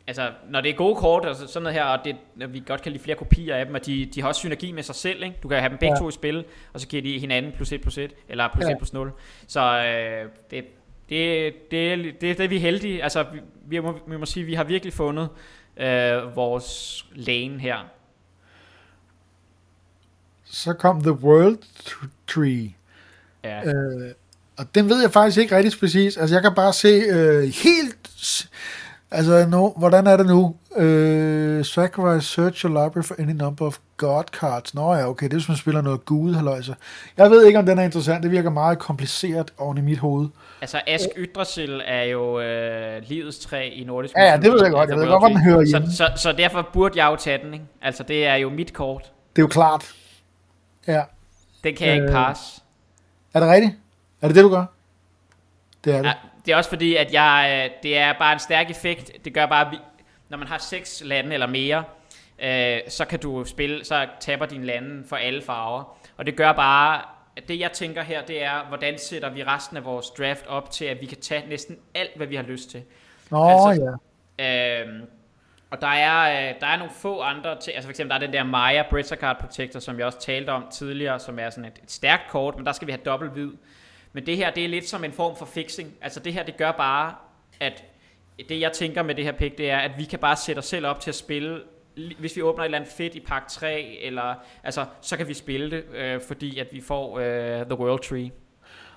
altså, 0.07 0.31
når 0.49 0.61
det 0.61 0.69
er 0.71 0.75
gode 0.75 0.95
kort, 0.95 1.25
altså 1.25 1.47
sådan 1.47 1.63
noget 1.63 1.73
her, 1.73 1.83
og 1.83 1.99
det, 2.05 2.15
vi 2.53 2.63
godt 2.67 2.81
kan 2.81 2.91
lide 2.91 3.03
flere 3.03 3.17
kopier 3.17 3.55
af 3.55 3.65
dem, 3.65 3.75
og 3.75 3.85
de, 3.85 4.05
de 4.05 4.21
har 4.21 4.27
også 4.27 4.39
synergi 4.39 4.71
med 4.71 4.83
sig 4.83 4.95
selv, 4.95 5.23
ikke? 5.23 5.37
Du 5.43 5.47
kan 5.47 5.59
have 5.59 5.69
dem 5.69 5.77
begge 5.77 5.95
ja. 5.95 5.99
to 5.99 6.09
i 6.09 6.11
spil, 6.11 6.45
og 6.73 6.79
så 6.79 6.87
giver 6.87 7.03
de 7.03 7.19
hinanden 7.19 7.51
plus 7.51 7.71
1 7.71 7.81
plus 7.81 7.97
1, 7.97 8.13
eller 8.29 8.49
plus 8.53 8.65
ja. 8.65 8.71
1 8.71 8.77
plus 8.77 8.93
0. 8.93 9.11
Så 9.47 9.59
øh, 9.61 10.29
det, 10.51 10.65
det, 11.09 11.53
det, 11.71 11.99
det, 12.21 12.37
det 12.37 12.39
er 12.39 12.47
vi 12.47 12.59
heldige. 12.59 13.03
Altså, 13.03 13.25
vi, 13.33 13.39
vi, 13.65 13.79
må, 13.79 13.99
vi 14.07 14.17
må 14.17 14.25
sige, 14.25 14.45
vi 14.45 14.53
har 14.53 14.63
virkelig 14.63 14.93
fundet 14.93 15.29
øh, 15.77 16.35
vores 16.35 17.05
lane 17.15 17.59
her. 17.59 17.77
Så 20.45 20.73
kom 20.73 21.01
The 21.01 21.11
World 21.11 21.57
Tree. 22.27 22.73
Ja. 23.43 23.65
Øh, 23.65 24.13
og 24.57 24.75
den 24.75 24.89
ved 24.89 25.01
jeg 25.01 25.11
faktisk 25.11 25.37
ikke 25.37 25.55
rigtig 25.55 25.79
præcis. 25.79 26.17
Altså, 26.17 26.35
jeg 26.35 26.43
kan 26.43 26.55
bare 26.55 26.73
se 26.73 26.87
øh, 26.87 27.43
helt 27.43 28.09
Altså, 29.13 29.45
no, 29.49 29.69
hvordan 29.69 30.07
er 30.07 30.17
det 30.17 30.25
nu? 30.25 30.55
Uh, 30.71 31.65
sacrifice, 31.65 32.27
search 32.27 32.65
your 32.65 32.83
library 32.83 33.03
for 33.03 33.15
any 33.19 33.31
number 33.31 33.65
of 33.65 33.77
god 33.97 34.23
cards. 34.23 34.73
Nå 34.73 34.93
ja, 34.93 35.09
okay, 35.09 35.25
det 35.25 35.33
er 35.33 35.37
hvis 35.37 35.47
man 35.47 35.57
spiller 35.57 35.81
noget 35.81 36.05
gud, 36.05 36.33
halløjse. 36.33 36.75
Jeg 37.17 37.31
ved 37.31 37.45
ikke, 37.45 37.59
om 37.59 37.65
den 37.65 37.79
er 37.79 37.83
interessant. 37.83 38.23
Det 38.23 38.31
virker 38.31 38.49
meget 38.49 38.79
kompliceret 38.79 39.53
oven 39.57 39.77
i 39.77 39.81
mit 39.81 39.97
hoved. 39.97 40.29
Altså, 40.61 40.81
Ask 40.87 41.05
Yggdrasil 41.17 41.81
er 41.85 42.03
jo 42.03 42.37
uh, 42.37 43.03
livets 43.07 43.39
træ 43.39 43.69
i 43.69 43.83
nordisk 43.83 44.15
Ja, 44.15 44.23
ja, 44.23 44.37
det 44.37 44.51
ved 44.51 44.63
jeg 44.63 44.71
godt. 44.71 44.89
Jeg 44.89 44.97
ved 44.97 45.07
godt, 45.07 45.21
hvor 45.21 45.27
den 45.27 45.43
hører 45.43 45.65
hjemme. 45.65 45.91
Så, 45.91 46.11
så, 46.15 46.21
så, 46.21 46.31
derfor 46.31 46.69
burde 46.73 47.03
jeg 47.03 47.11
jo 47.11 47.15
tage 47.15 47.37
den, 47.45 47.53
ikke? 47.53 47.65
Altså, 47.81 48.03
det 48.03 48.25
er 48.25 48.35
jo 48.35 48.49
mit 48.49 48.73
kort. 48.73 49.11
Det 49.35 49.41
er 49.41 49.43
jo 49.43 49.47
klart. 49.47 49.93
Ja. 50.87 51.01
Den 51.63 51.75
kan 51.75 51.87
jeg 51.87 51.97
uh, 51.97 52.03
ikke 52.03 52.13
passe. 52.13 52.61
Er 53.33 53.39
det 53.39 53.49
rigtigt? 53.49 53.75
Er 54.21 54.27
det 54.27 54.35
det, 54.35 54.43
du 54.43 54.49
gør? 54.49 54.65
Det 55.83 55.93
er 55.93 55.97
det. 55.97 56.05
Ja, 56.05 56.13
det 56.45 56.51
er 56.51 56.55
også 56.55 56.69
fordi, 56.69 56.95
at 56.95 57.13
jeg, 57.13 57.63
øh, 57.65 57.83
det 57.83 57.97
er 57.97 58.13
bare 58.19 58.33
en 58.33 58.39
stærk 58.39 58.69
effekt. 58.69 59.25
Det 59.25 59.33
gør 59.33 59.45
bare, 59.45 59.65
at 59.65 59.71
vi, 59.71 59.77
når 60.29 60.37
man 60.37 60.47
har 60.47 60.57
seks 60.57 61.01
lande 61.05 61.33
eller 61.33 61.47
mere, 61.47 61.83
øh, 62.39 62.79
så 62.87 63.05
kan 63.05 63.19
du 63.19 63.45
spille, 63.45 63.85
så 63.85 64.07
taber 64.19 64.45
din 64.45 64.63
lande 64.63 65.03
for 65.07 65.15
alle 65.15 65.41
farver. 65.41 65.97
Og 66.17 66.25
det 66.25 66.35
gør 66.35 66.51
bare, 66.51 67.01
at 67.37 67.47
det 67.47 67.59
jeg 67.59 67.71
tænker 67.71 68.01
her, 68.01 68.25
det 68.25 68.43
er, 68.43 68.65
hvordan 68.67 68.97
sætter 68.97 69.29
vi 69.29 69.43
resten 69.43 69.77
af 69.77 69.85
vores 69.85 70.09
draft 70.09 70.47
op 70.47 70.71
til, 70.71 70.85
at 70.85 71.01
vi 71.01 71.05
kan 71.05 71.17
tage 71.21 71.49
næsten 71.49 71.77
alt, 71.95 72.11
hvad 72.15 72.27
vi 72.27 72.35
har 72.35 72.43
lyst 72.43 72.69
til. 72.69 72.83
Nå 73.31 73.47
altså, 73.47 73.97
ja. 74.39 74.81
Øh, 74.81 75.03
og 75.71 75.81
der 75.81 75.87
er, 75.87 76.49
øh, 76.49 76.55
der 76.61 76.67
er 76.67 76.77
nogle 76.77 76.91
få 76.93 77.21
andre 77.21 77.59
til, 77.59 77.71
altså 77.71 77.87
for 77.87 77.89
eksempel 77.89 78.09
der 78.09 78.15
er 78.15 78.19
den 78.19 78.33
der 78.33 78.43
Maya 78.43 78.83
Bridger 78.89 79.15
Card 79.15 79.39
Protector, 79.39 79.79
som 79.79 79.97
jeg 79.97 80.05
også 80.05 80.19
talte 80.19 80.49
om 80.49 80.65
tidligere, 80.71 81.19
som 81.19 81.39
er 81.39 81.49
sådan 81.49 81.65
et, 81.65 81.79
et 81.83 81.91
stærkt 81.91 82.23
kort, 82.29 82.55
men 82.55 82.65
der 82.65 82.71
skal 82.71 82.87
vi 82.87 82.91
have 82.91 83.01
dobbelt 83.05 83.31
hvid. 83.31 83.51
Men 84.13 84.25
det 84.25 84.37
her, 84.37 84.51
det 84.51 84.65
er 84.65 84.69
lidt 84.69 84.89
som 84.89 85.03
en 85.03 85.11
form 85.11 85.35
for 85.35 85.45
fixing. 85.45 85.93
Altså 86.01 86.19
det 86.19 86.33
her, 86.33 86.43
det 86.43 86.57
gør 86.57 86.71
bare, 86.71 87.15
at 87.59 87.83
det 88.49 88.59
jeg 88.59 88.71
tænker 88.71 89.03
med 89.03 89.15
det 89.15 89.23
her 89.23 89.31
pick, 89.31 89.57
det 89.57 89.69
er, 89.71 89.77
at 89.77 89.91
vi 89.97 90.03
kan 90.03 90.19
bare 90.19 90.35
sætte 90.35 90.59
os 90.59 90.65
selv 90.65 90.87
op 90.87 90.99
til 90.99 91.11
at 91.11 91.15
spille 91.15 91.61
hvis 92.19 92.35
vi 92.35 92.41
åbner 92.41 92.63
et 92.63 92.65
eller 92.65 92.77
andet 92.77 92.93
fedt 92.93 93.15
i 93.15 93.19
pakke 93.19 93.47
3, 93.49 93.97
eller, 94.03 94.33
altså, 94.63 94.85
så 95.01 95.17
kan 95.17 95.27
vi 95.27 95.33
spille 95.33 95.71
det, 95.71 95.83
øh, 95.95 96.21
fordi 96.27 96.59
at 96.59 96.67
vi 96.71 96.81
får 96.81 97.19
øh, 97.19 97.65
The 97.65 97.79
World 97.79 97.99
Tree. 98.09 98.31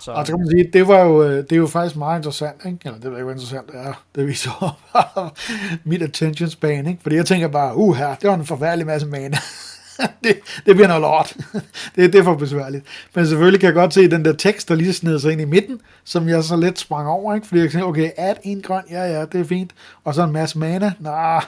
Så. 0.00 0.12
Og 0.12 0.26
så 0.26 0.32
kan 0.32 0.38
man 0.38 0.50
sige, 0.50 0.70
det 0.72 0.88
var 0.88 1.04
jo, 1.04 1.22
øh, 1.22 1.36
det 1.36 1.52
er 1.52 1.56
jo 1.56 1.66
faktisk 1.66 1.96
meget 1.96 2.18
interessant, 2.18 2.64
ikke? 2.66 2.78
Eller 2.84 3.00
det 3.00 3.14
er 3.14 3.20
jo 3.20 3.30
interessant, 3.30 3.66
det 3.66 3.80
er. 3.80 4.04
Det 4.14 4.26
viser 4.26 4.78
mit 5.90 6.02
attention 6.02 6.48
span, 6.48 6.86
ikke? 6.86 7.02
Fordi 7.02 7.16
jeg 7.16 7.26
tænker 7.26 7.48
bare, 7.48 7.76
uh 7.76 7.96
her, 7.96 8.14
det 8.14 8.28
var 8.28 8.34
en 8.34 8.44
forfærdelig 8.44 8.86
masse 8.86 9.06
mana. 9.06 9.36
det, 10.24 10.38
det 10.66 10.74
bliver 10.74 10.86
noget 10.88 11.00
lort. 11.00 11.36
det, 11.96 12.12
det 12.12 12.18
er 12.18 12.24
for 12.24 12.34
besværligt. 12.34 12.84
Men 13.14 13.26
selvfølgelig 13.26 13.60
kan 13.60 13.66
jeg 13.66 13.74
godt 13.74 13.94
se 13.94 14.10
den 14.10 14.24
der 14.24 14.32
tekst, 14.32 14.68
der 14.68 14.74
lige 14.74 14.92
sned 14.92 15.18
sig 15.18 15.32
ind 15.32 15.40
i 15.40 15.44
midten, 15.44 15.80
som 16.04 16.28
jeg 16.28 16.44
så 16.44 16.56
let 16.56 16.78
sprang 16.78 17.08
over, 17.08 17.34
ikke? 17.34 17.46
fordi 17.46 17.60
jeg 17.60 17.70
tænkte, 17.70 17.86
okay, 17.86 18.10
add 18.16 18.38
en 18.42 18.62
grøn, 18.62 18.82
ja 18.90 19.04
ja, 19.04 19.24
det 19.24 19.40
er 19.40 19.44
fint, 19.44 19.70
og 20.04 20.14
så 20.14 20.22
en 20.22 20.32
masse 20.32 20.58
mana, 20.58 20.92
nah. 21.00 21.42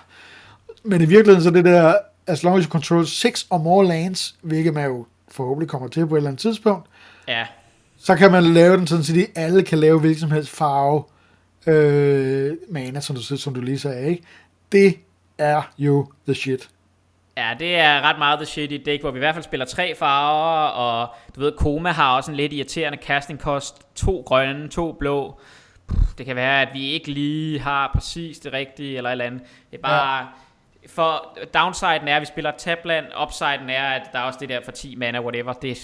Men 0.85 1.01
i 1.01 1.05
virkeligheden 1.05 1.43
så 1.43 1.51
det 1.51 1.65
der 1.65 1.95
as 2.27 2.43
long 2.43 2.59
as 2.59 2.65
you 2.65 2.71
control 2.71 3.07
six 3.07 3.45
or 3.51 3.59
more 3.59 3.87
lanes, 3.87 4.35
hvilket 4.43 4.75
man 4.75 4.85
jo 4.85 5.07
forhåbentlig 5.29 5.69
kommer 5.69 5.89
til 5.89 6.07
på 6.07 6.15
et 6.15 6.19
eller 6.19 6.31
andet 6.31 6.41
tidspunkt, 6.41 6.87
Ja, 7.29 7.47
så 7.99 8.17
kan 8.17 8.33
man 8.33 8.45
lave 8.45 8.77
den 8.77 8.87
sådan, 8.87 9.05
så 9.05 9.13
de 9.13 9.27
alle 9.35 9.63
kan 9.63 9.79
lave 9.79 10.01
hvilken 10.01 10.21
som 10.21 10.31
helst 10.31 10.51
farve 10.51 11.03
øh, 11.67 12.57
mana, 12.71 13.01
som 13.01 13.17
du, 13.17 13.23
som 13.23 13.55
du 13.55 13.61
lige 13.61 13.79
sagde, 13.79 14.09
ikke? 14.09 14.23
Det 14.73 14.99
er 15.39 15.63
jo 15.79 16.07
the 16.27 16.35
shit. 16.35 16.69
Ja, 17.37 17.55
det 17.59 17.77
er 17.77 18.01
ret 18.01 18.19
meget 18.19 18.39
the 18.39 18.47
shit 18.47 18.73
i 18.73 18.75
et 18.75 18.87
dæk, 18.87 19.01
hvor 19.01 19.11
vi 19.11 19.19
i 19.19 19.19
hvert 19.19 19.35
fald 19.35 19.45
spiller 19.45 19.67
tre 19.67 19.95
farver, 19.95 20.69
og 20.69 21.15
du 21.35 21.41
ved, 21.41 21.53
Koma 21.53 21.91
har 21.91 22.17
også 22.17 22.31
en 22.31 22.37
lidt 22.37 22.53
irriterende 22.53 22.99
casting 23.03 23.41
cost. 23.41 23.95
To 23.95 24.23
grønne, 24.27 24.69
to 24.69 24.93
blå. 24.93 25.41
Det 26.19 26.27
kan 26.27 26.37
være, 26.37 26.63
at 26.63 26.69
vi 26.73 26.91
ikke 26.91 27.11
lige 27.11 27.61
har 27.61 27.91
præcis 27.95 28.39
det 28.39 28.53
rigtige, 28.53 28.97
eller 28.97 29.11
et 29.11 29.13
eller 29.13 29.25
andet. 29.25 29.43
Det 29.71 29.79
er 29.79 29.83
bare... 29.83 30.19
Ja. 30.19 30.27
For 30.89 31.37
downsiden 31.55 32.09
er, 32.09 32.17
at 32.17 32.21
vi 32.21 32.27
spiller 32.27 32.51
tabland. 32.51 33.07
Upsiden 33.23 33.71
er, 33.71 33.85
at 33.85 34.03
der 34.13 34.19
er 34.19 34.23
også 34.23 34.39
det 34.41 34.49
der 34.49 34.61
for 34.65 34.73
10 34.73 34.97
mana, 34.97 35.21
whatever. 35.21 35.53
Det, 35.53 35.79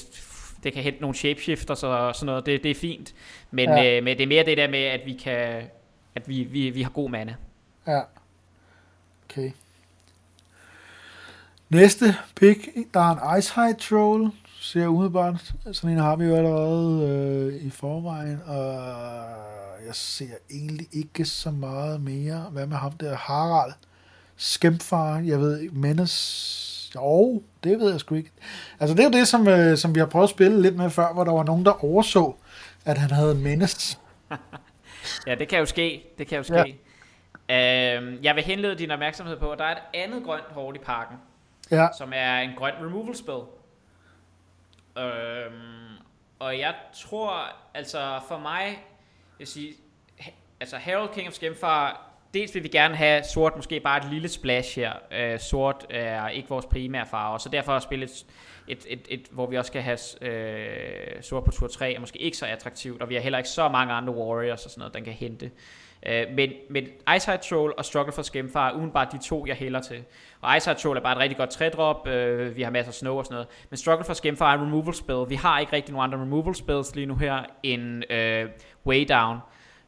det 0.62 0.72
kan 0.72 0.82
hente 0.82 1.00
nogle 1.00 1.16
shapeshifters 1.16 1.82
og 1.82 2.14
sådan 2.14 2.26
noget. 2.26 2.46
Det, 2.46 2.62
det 2.62 2.70
er 2.70 2.74
fint. 2.74 3.14
Men, 3.50 3.68
ja. 3.68 3.96
øh, 3.96 4.04
men 4.04 4.16
det 4.16 4.22
er 4.22 4.28
mere 4.28 4.44
det 4.44 4.56
der 4.56 4.68
med, 4.68 4.84
at 4.84 5.00
vi 5.06 5.12
kan... 5.12 5.62
At 6.14 6.28
vi, 6.28 6.42
vi, 6.42 6.70
vi 6.70 6.82
har 6.82 6.90
god 6.90 7.10
mana. 7.10 7.34
Ja. 7.86 8.00
Okay. 9.24 9.50
Næste 11.72 12.04
pick, 12.36 12.68
der 12.94 13.00
er 13.00 13.32
en 13.32 13.38
Ice 13.38 13.54
High 13.54 13.76
Troll, 13.76 14.30
ser 14.60 14.86
umiddelbart. 14.86 15.52
Sådan 15.72 15.90
en 15.90 15.98
har 15.98 16.16
vi 16.16 16.24
jo 16.24 16.36
allerede 16.36 17.08
øh, 17.08 17.66
i 17.66 17.70
forvejen, 17.70 18.40
og 18.46 18.64
jeg 19.86 19.94
ser 19.94 20.34
egentlig 20.50 20.86
ikke 20.92 21.24
så 21.24 21.50
meget 21.50 22.00
mere. 22.00 22.46
Hvad 22.52 22.66
med 22.66 22.76
ham 22.76 22.92
der, 22.92 23.16
Harald? 23.16 23.72
Skæmpfar, 24.36 25.18
jeg 25.18 25.40
ved 25.40 25.60
ikke, 25.60 25.74
Menes... 25.74 26.92
Jo, 26.94 27.42
det 27.64 27.78
ved 27.78 27.90
jeg 27.90 28.00
sgu 28.00 28.14
ikke. 28.14 28.30
Altså 28.80 28.96
det 28.96 29.00
er 29.00 29.04
jo 29.04 29.18
det, 29.18 29.28
som, 29.28 29.48
øh, 29.48 29.76
som 29.76 29.94
vi 29.94 30.00
har 30.00 30.06
prøvet 30.06 30.26
at 30.26 30.30
spille 30.30 30.62
lidt 30.62 30.76
med 30.76 30.90
før, 30.90 31.12
hvor 31.12 31.24
der 31.24 31.32
var 31.32 31.44
nogen, 31.44 31.64
der 31.64 31.84
overså, 31.84 32.34
at 32.84 32.98
han 32.98 33.10
havde 33.10 33.34
Menes. 33.34 33.98
Ja, 35.26 35.34
det 35.34 35.48
kan 35.48 35.58
jo 35.58 35.66
ske. 35.66 36.02
Det 36.18 36.26
kan 36.26 36.36
jo 36.36 36.42
ske. 36.42 36.78
Ja. 37.48 37.96
Øhm, 37.96 38.18
jeg 38.22 38.34
vil 38.34 38.44
henlede 38.44 38.74
din 38.74 38.90
opmærksomhed 38.90 39.36
på, 39.36 39.50
at 39.50 39.58
der 39.58 39.64
er 39.64 39.72
et 39.72 39.82
andet 39.94 40.24
grønt 40.24 40.44
horde 40.50 40.76
i 40.76 40.84
parken, 40.84 41.16
Ja, 41.72 41.88
som 41.98 42.12
er 42.14 42.38
en 42.38 42.50
grøn 42.56 42.72
removal 42.80 43.16
spell. 43.16 43.42
Øhm, 44.98 45.96
og 46.38 46.58
jeg 46.58 46.74
tror, 46.94 47.56
altså 47.74 48.20
for 48.28 48.38
mig, 48.38 48.64
jeg 48.66 49.38
vil 49.38 49.46
sige, 49.46 49.74
altså 50.60 50.76
Harold 50.76 51.08
King 51.14 51.28
of 51.28 51.34
Skimfar, 51.34 52.12
dels 52.34 52.54
vil 52.54 52.62
vi 52.62 52.68
gerne 52.68 52.96
have 52.96 53.24
sort, 53.24 53.56
måske 53.56 53.80
bare 53.80 53.98
et 53.98 54.12
lille 54.12 54.28
splash 54.28 54.78
her. 54.78 54.92
Øh, 55.12 55.40
sort 55.40 55.86
er 55.90 56.28
ikke 56.28 56.48
vores 56.48 56.66
primære 56.66 57.06
farve, 57.06 57.40
så 57.40 57.48
derfor 57.48 57.72
at 57.72 57.82
spille 57.82 58.04
et, 58.04 58.26
et, 58.68 58.86
et, 58.88 59.06
et, 59.08 59.28
hvor 59.30 59.46
vi 59.46 59.58
også 59.58 59.68
skal 59.68 59.82
have 59.82 59.98
øh, 60.20 61.22
sort 61.22 61.44
på 61.44 61.50
tur 61.50 61.66
3, 61.66 61.94
er 61.94 62.00
måske 62.00 62.18
ikke 62.18 62.36
så 62.36 62.46
attraktivt, 62.46 63.02
og 63.02 63.08
vi 63.08 63.14
har 63.14 63.22
heller 63.22 63.38
ikke 63.38 63.50
så 63.50 63.68
mange 63.68 63.92
andre 63.94 64.12
warriors 64.14 64.64
og 64.64 64.70
sådan 64.70 64.80
noget, 64.80 64.94
den 64.94 65.04
kan 65.04 65.12
hente. 65.12 65.50
Øh, 66.06 66.26
men, 66.34 66.50
men 66.70 66.86
Ice 67.16 67.36
Troll 67.36 67.72
og 67.78 67.84
Struggle 67.84 68.12
for 68.12 68.22
Skemfar 68.22 68.68
er 68.70 68.74
udenbart 68.74 69.12
de 69.12 69.18
to, 69.18 69.46
jeg 69.46 69.56
hælder 69.56 69.80
til. 69.80 70.04
Og 70.40 70.56
Ice 70.56 70.74
Troll 70.74 70.98
er 70.98 71.02
bare 71.02 71.12
et 71.12 71.18
rigtig 71.18 71.36
godt 71.38 71.50
trædrop, 71.50 72.08
øh, 72.08 72.56
vi 72.56 72.62
har 72.62 72.70
masser 72.70 72.90
af 72.90 72.94
snow 72.94 73.14
og 73.16 73.24
sådan 73.24 73.34
noget. 73.34 73.48
Men 73.70 73.76
Struggle 73.76 74.04
for 74.04 74.12
Skemfar 74.14 74.52
er 74.54 74.58
en 74.58 74.66
removal 74.66 74.94
spell. 74.94 75.24
Vi 75.28 75.34
har 75.34 75.58
ikke 75.60 75.72
rigtig 75.72 75.92
nogen 75.94 76.12
andre 76.12 76.22
removal 76.24 76.54
spells 76.54 76.94
lige 76.94 77.06
nu 77.06 77.14
her 77.14 77.42
end 77.62 78.12
øh, 78.12 78.48
Way 78.86 79.06
Down. 79.08 79.38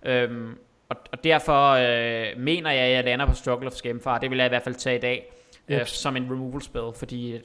Øhm, 0.02 0.58
og, 0.88 0.96
og 1.12 1.24
derfor 1.24 1.70
øh, 1.70 2.40
mener 2.42 2.70
jeg, 2.70 2.80
at 2.84 2.92
jeg 2.92 3.04
lander 3.04 3.26
på 3.26 3.34
Struggle 3.34 3.70
for 3.70 3.76
Skemfar. 3.76 4.18
Det 4.18 4.30
vil 4.30 4.36
jeg 4.38 4.46
i 4.46 4.48
hvert 4.48 4.62
fald 4.62 4.74
tage 4.74 4.96
i 4.96 5.00
dag 5.00 5.32
øh, 5.68 5.86
som 5.86 6.16
en 6.16 6.24
removal 6.30 6.62
spell, 6.62 6.90
fordi 6.96 7.32
øh, 7.32 7.40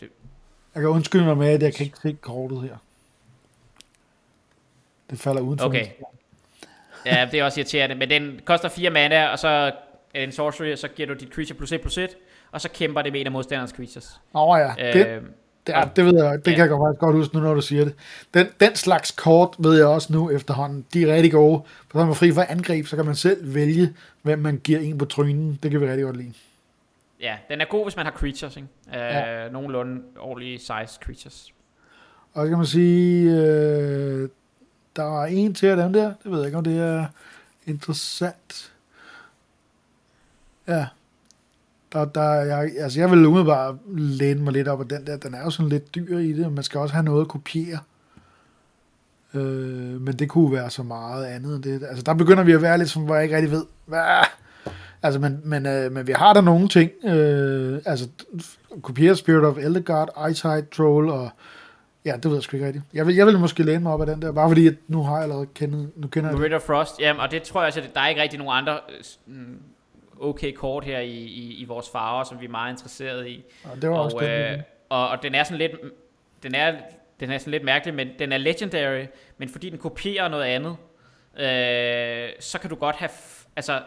jeg 0.76 0.82
kan 0.82 0.86
undskylde 0.88 1.26
mig 1.26 1.38
med, 1.38 1.48
at 1.48 1.62
jeg 1.64 1.74
kan 1.74 1.86
ikke 1.86 1.98
se 1.98 2.18
kortet 2.22 2.62
her. 2.62 2.78
Det 5.10 5.20
falder 5.20 5.42
uden 5.42 5.60
for 5.60 5.66
Okay. 5.66 5.82
min- 5.84 6.19
Ja, 7.06 7.28
det 7.32 7.40
er 7.40 7.44
også 7.44 7.60
irriterende, 7.60 7.96
men 7.96 8.10
den 8.10 8.40
koster 8.46 8.70
4 8.70 8.90
mana, 8.90 9.28
og 9.28 9.40
så 9.40 9.48
er 9.48 9.72
det 10.16 10.24
en 10.24 10.32
sorcery, 10.32 10.76
så 10.76 10.88
giver 10.88 11.08
du 11.08 11.14
dit 11.14 11.30
creature 11.34 11.58
plus 11.58 11.72
1 11.72 11.82
plus 11.82 11.98
1, 11.98 12.10
og 12.52 12.62
så 12.62 12.70
kæmper 12.70 13.02
det 13.02 13.12
med 13.12 13.20
en 13.22 13.26
af 13.26 13.32
modstanderens 13.32 13.72
creatures. 13.72 14.20
Nå 14.34 14.56
ja, 14.56 14.74
det, 14.94 15.08
Øh, 15.08 15.22
det, 15.68 15.76
er, 15.76 15.86
det 15.86 16.06
ved 16.06 16.24
jeg, 16.24 16.46
det 16.46 16.52
ja. 16.52 16.56
kan 16.56 16.60
jeg 16.62 16.70
godt, 16.70 16.88
faktisk 16.88 17.00
godt 17.00 17.16
huske 17.16 17.36
nu, 17.36 17.42
når 17.42 17.54
du 17.54 17.62
siger 17.62 17.84
det. 17.84 17.94
Den, 18.34 18.48
den 18.60 18.76
slags 18.76 19.12
kort 19.12 19.56
ved 19.60 19.78
jeg 19.78 19.88
også 19.88 20.14
nu 20.14 20.32
efterhånden. 20.32 20.86
De 20.94 21.04
er 21.10 21.14
rigtig 21.16 21.32
gode. 21.32 21.62
For 21.92 21.98
så 21.98 22.02
er 22.02 22.06
man 22.06 22.16
fri 22.16 22.32
for 22.32 22.42
angreb, 22.50 22.86
så 22.86 22.96
kan 22.96 23.06
man 23.06 23.16
selv 23.16 23.54
vælge, 23.56 23.94
hvem 24.22 24.40
man 24.40 24.58
giver 24.64 24.80
en 24.80 24.98
på 24.98 25.06
trynen. 25.06 25.60
Det 25.64 25.72
kan 25.72 25.82
vi 25.82 25.88
rigtig 25.90 26.04
godt 26.06 26.18
lide. 26.18 26.34
ja, 27.22 27.36
den 27.50 27.62
er 27.62 27.66
god, 27.66 27.86
hvis 27.86 27.96
man 27.96 28.06
har 28.06 28.14
creatures, 28.14 28.56
ikke? 28.56 28.68
Øh, 28.88 29.00
Ja. 29.00 29.50
Nogenlunde 29.50 30.02
ordentlige 30.20 30.60
size 30.60 31.00
creatures. 31.04 31.54
Og 32.34 32.46
så 32.46 32.50
kan 32.50 32.58
man 32.58 32.66
sige, 32.68 33.32
øh, 33.32 34.30
der 34.96 35.22
er 35.22 35.26
en 35.26 35.54
til 35.54 35.68
af 35.68 35.78
dem 35.78 35.94
der. 35.94 36.14
Det 36.24 36.32
ved 36.32 36.38
jeg 36.38 36.48
ikke, 36.48 36.58
om 36.58 36.64
det 36.64 36.80
er 36.80 37.06
interessant. 37.66 38.74
Ja. 40.68 40.88
Der, 41.94 42.06
der, 42.06 42.32
jeg, 42.32 42.72
altså 42.80 43.00
jeg 43.00 43.12
vil 43.12 43.26
umiddelbart 43.26 43.76
læne 43.96 44.42
mig 44.42 44.54
lidt 44.54 44.68
op 44.68 44.82
af 44.82 44.88
den 44.88 45.08
der. 45.08 45.18
Den 45.18 45.34
er 45.34 45.44
jo 45.44 45.50
sådan 45.50 45.70
lidt 45.70 45.96
dyr 45.96 46.18
i 46.18 46.34
det, 46.34 46.46
og 46.46 46.52
man 46.52 46.64
skal 46.64 46.80
også 46.80 46.94
have 46.94 47.06
noget 47.06 47.22
at 47.22 47.28
kopiere. 47.28 47.80
Øh, 49.34 50.02
men 50.02 50.14
det 50.20 50.30
kunne 50.30 50.52
være 50.52 50.70
så 50.70 50.84
meget 50.84 51.26
andet 51.26 51.56
end 51.56 51.64
det. 51.64 51.84
Altså 51.84 52.04
der 52.04 52.14
begynder 52.14 52.44
vi 52.44 52.52
at 52.52 52.62
være 52.62 52.78
lidt 52.78 52.90
som, 52.90 53.04
hvor 53.04 53.16
jeg 53.16 53.24
ikke 53.24 53.36
rigtig 53.36 53.52
ved, 53.52 53.66
hvad... 53.86 54.26
Altså, 55.04 55.20
men, 55.20 55.42
men, 55.44 55.66
øh, 55.66 55.92
men 55.92 56.08
vi 56.08 56.12
har 56.12 56.34
der 56.34 56.42
nogle 56.42 56.68
ting. 56.68 56.92
Øh, 57.04 57.82
altså, 57.86 58.08
kopiere 58.82 59.16
Spirit 59.16 59.46
of 59.46 59.58
Eldegard, 59.58 60.28
Eyesight 60.28 60.72
Troll 60.72 61.10
og 61.10 61.30
Ja, 62.06 62.16
det 62.16 62.26
ved 62.26 62.34
jeg 62.34 62.44
sgu 62.44 62.58
ikke 62.58 62.66
rigtigt. 62.68 62.86
Jeg 62.94 63.08
vil, 63.08 63.16
jeg 63.16 63.26
vil 63.26 63.40
måske 63.40 63.64
læne 63.64 63.80
mig 63.84 63.94
op 63.94 64.02
af 64.02 64.08
den 64.08 64.22
der, 64.22 64.32
bare 64.32 64.50
fordi 64.50 64.68
at 64.68 64.74
nu 64.88 65.04
har 65.04 65.14
jeg 65.14 65.24
allerede 65.24 65.48
kendt, 65.56 65.98
nu 65.98 66.08
kender 66.08 66.44
jeg 66.44 66.54
of 66.54 66.62
Frost, 66.62 67.00
jamen, 67.00 67.20
og 67.20 67.32
det 67.32 67.44
tror 67.44 67.62
jeg 67.62 67.68
også, 67.68 67.80
at 67.82 67.90
der 67.94 68.02
er 68.02 68.08
ikke 68.08 68.22
rigtig 68.22 68.40
nogen 68.40 68.58
andre 68.58 68.80
øh, 68.90 69.04
sådan 69.04 69.60
okay 70.20 70.52
kort 70.54 70.84
her 70.84 71.00
i, 71.00 71.12
i, 71.12 71.54
i 71.62 71.66
vores 71.66 71.90
farver, 71.90 72.24
som 72.24 72.40
vi 72.40 72.46
er 72.46 72.50
meget 72.50 72.72
interesseret 72.74 73.28
i. 73.28 73.44
Og 73.64 73.82
det 73.82 73.90
var 73.90 73.96
også 73.98 74.18
Og, 74.18 74.24
den. 74.24 74.32
øh, 74.32 74.60
og, 74.90 75.10
og 75.10 75.24
den 75.24 75.36
er 75.36 75.44
sådan 75.44 75.58
lidt, 75.58 75.72
den 76.44 76.56
er, 76.56 76.76
den 77.20 77.32
er 77.32 77.38
sådan 77.38 77.52
lidt 77.52 77.64
mærkelig, 77.64 77.94
men 77.96 78.10
den 78.20 78.32
er 78.32 78.38
legendary, 78.38 79.06
men 79.38 79.50
fordi 79.50 79.70
den 79.70 79.78
kopierer 79.78 80.28
noget 80.28 80.44
andet, 80.44 80.76
øh, 81.40 82.30
så 82.40 82.60
kan 82.60 82.70
du 82.70 82.76
godt 82.76 82.96
have, 82.96 83.10
altså, 83.56 83.82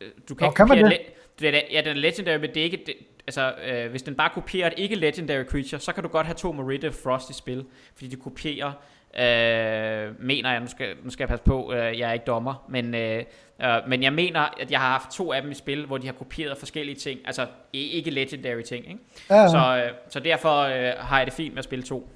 øh, 0.00 0.08
du 0.28 0.34
kan 0.34 0.46
ikke 0.46 0.56
kan 0.56 0.68
man 0.68 0.78
det? 0.78 1.00
le- 1.40 1.62
ja, 1.72 1.80
den 1.80 1.88
er 1.96 2.00
legendary, 2.00 2.36
men 2.40 2.48
det 2.50 2.56
er 2.56 2.64
ikke, 2.64 2.82
det, 2.86 2.94
altså, 3.26 3.54
øh, 3.66 3.90
hvis 3.90 4.02
den 4.02 4.14
bare 4.14 4.30
kopierer 4.34 4.66
et 4.66 4.74
ikke 4.76 4.94
legendary 4.96 5.44
creature, 5.44 5.80
så 5.80 5.92
kan 5.92 6.02
du 6.02 6.08
godt 6.08 6.26
have 6.26 6.34
to 6.34 6.52
Merida 6.52 6.88
Frost 6.88 7.30
i 7.30 7.32
spil, 7.32 7.64
fordi 7.94 8.08
de 8.08 8.16
kopierer, 8.16 8.72
øh, 9.18 10.20
mener 10.24 10.50
jeg, 10.50 10.60
nu 10.60 10.66
skal, 10.66 10.96
nu 11.04 11.10
skal 11.10 11.22
jeg 11.22 11.28
passe 11.28 11.44
på, 11.44 11.72
øh, 11.72 11.98
jeg 11.98 12.08
er 12.08 12.12
ikke 12.12 12.24
dommer, 12.24 12.64
men, 12.68 12.94
øh, 12.94 13.24
øh, 13.62 13.68
men 13.88 14.02
jeg 14.02 14.12
mener, 14.12 14.40
at 14.60 14.70
jeg 14.70 14.80
har 14.80 14.88
haft 14.90 15.10
to 15.10 15.32
af 15.32 15.42
dem 15.42 15.50
i 15.50 15.54
spil, 15.54 15.86
hvor 15.86 15.98
de 15.98 16.06
har 16.06 16.14
kopieret 16.14 16.58
forskellige 16.58 16.96
ting, 16.96 17.20
altså 17.24 17.46
i- 17.72 17.88
ikke 17.90 18.10
legendary 18.10 18.62
ting, 18.62 18.88
ikke? 18.88 19.00
Ja. 19.30 19.48
Så, 19.48 19.82
øh, 19.86 19.92
så 20.08 20.20
derfor 20.20 20.58
øh, 20.60 20.92
har 20.98 21.18
jeg 21.18 21.26
det 21.26 21.34
fint 21.34 21.54
med 21.54 21.58
at 21.58 21.64
spille 21.64 21.82
to. 21.82 22.08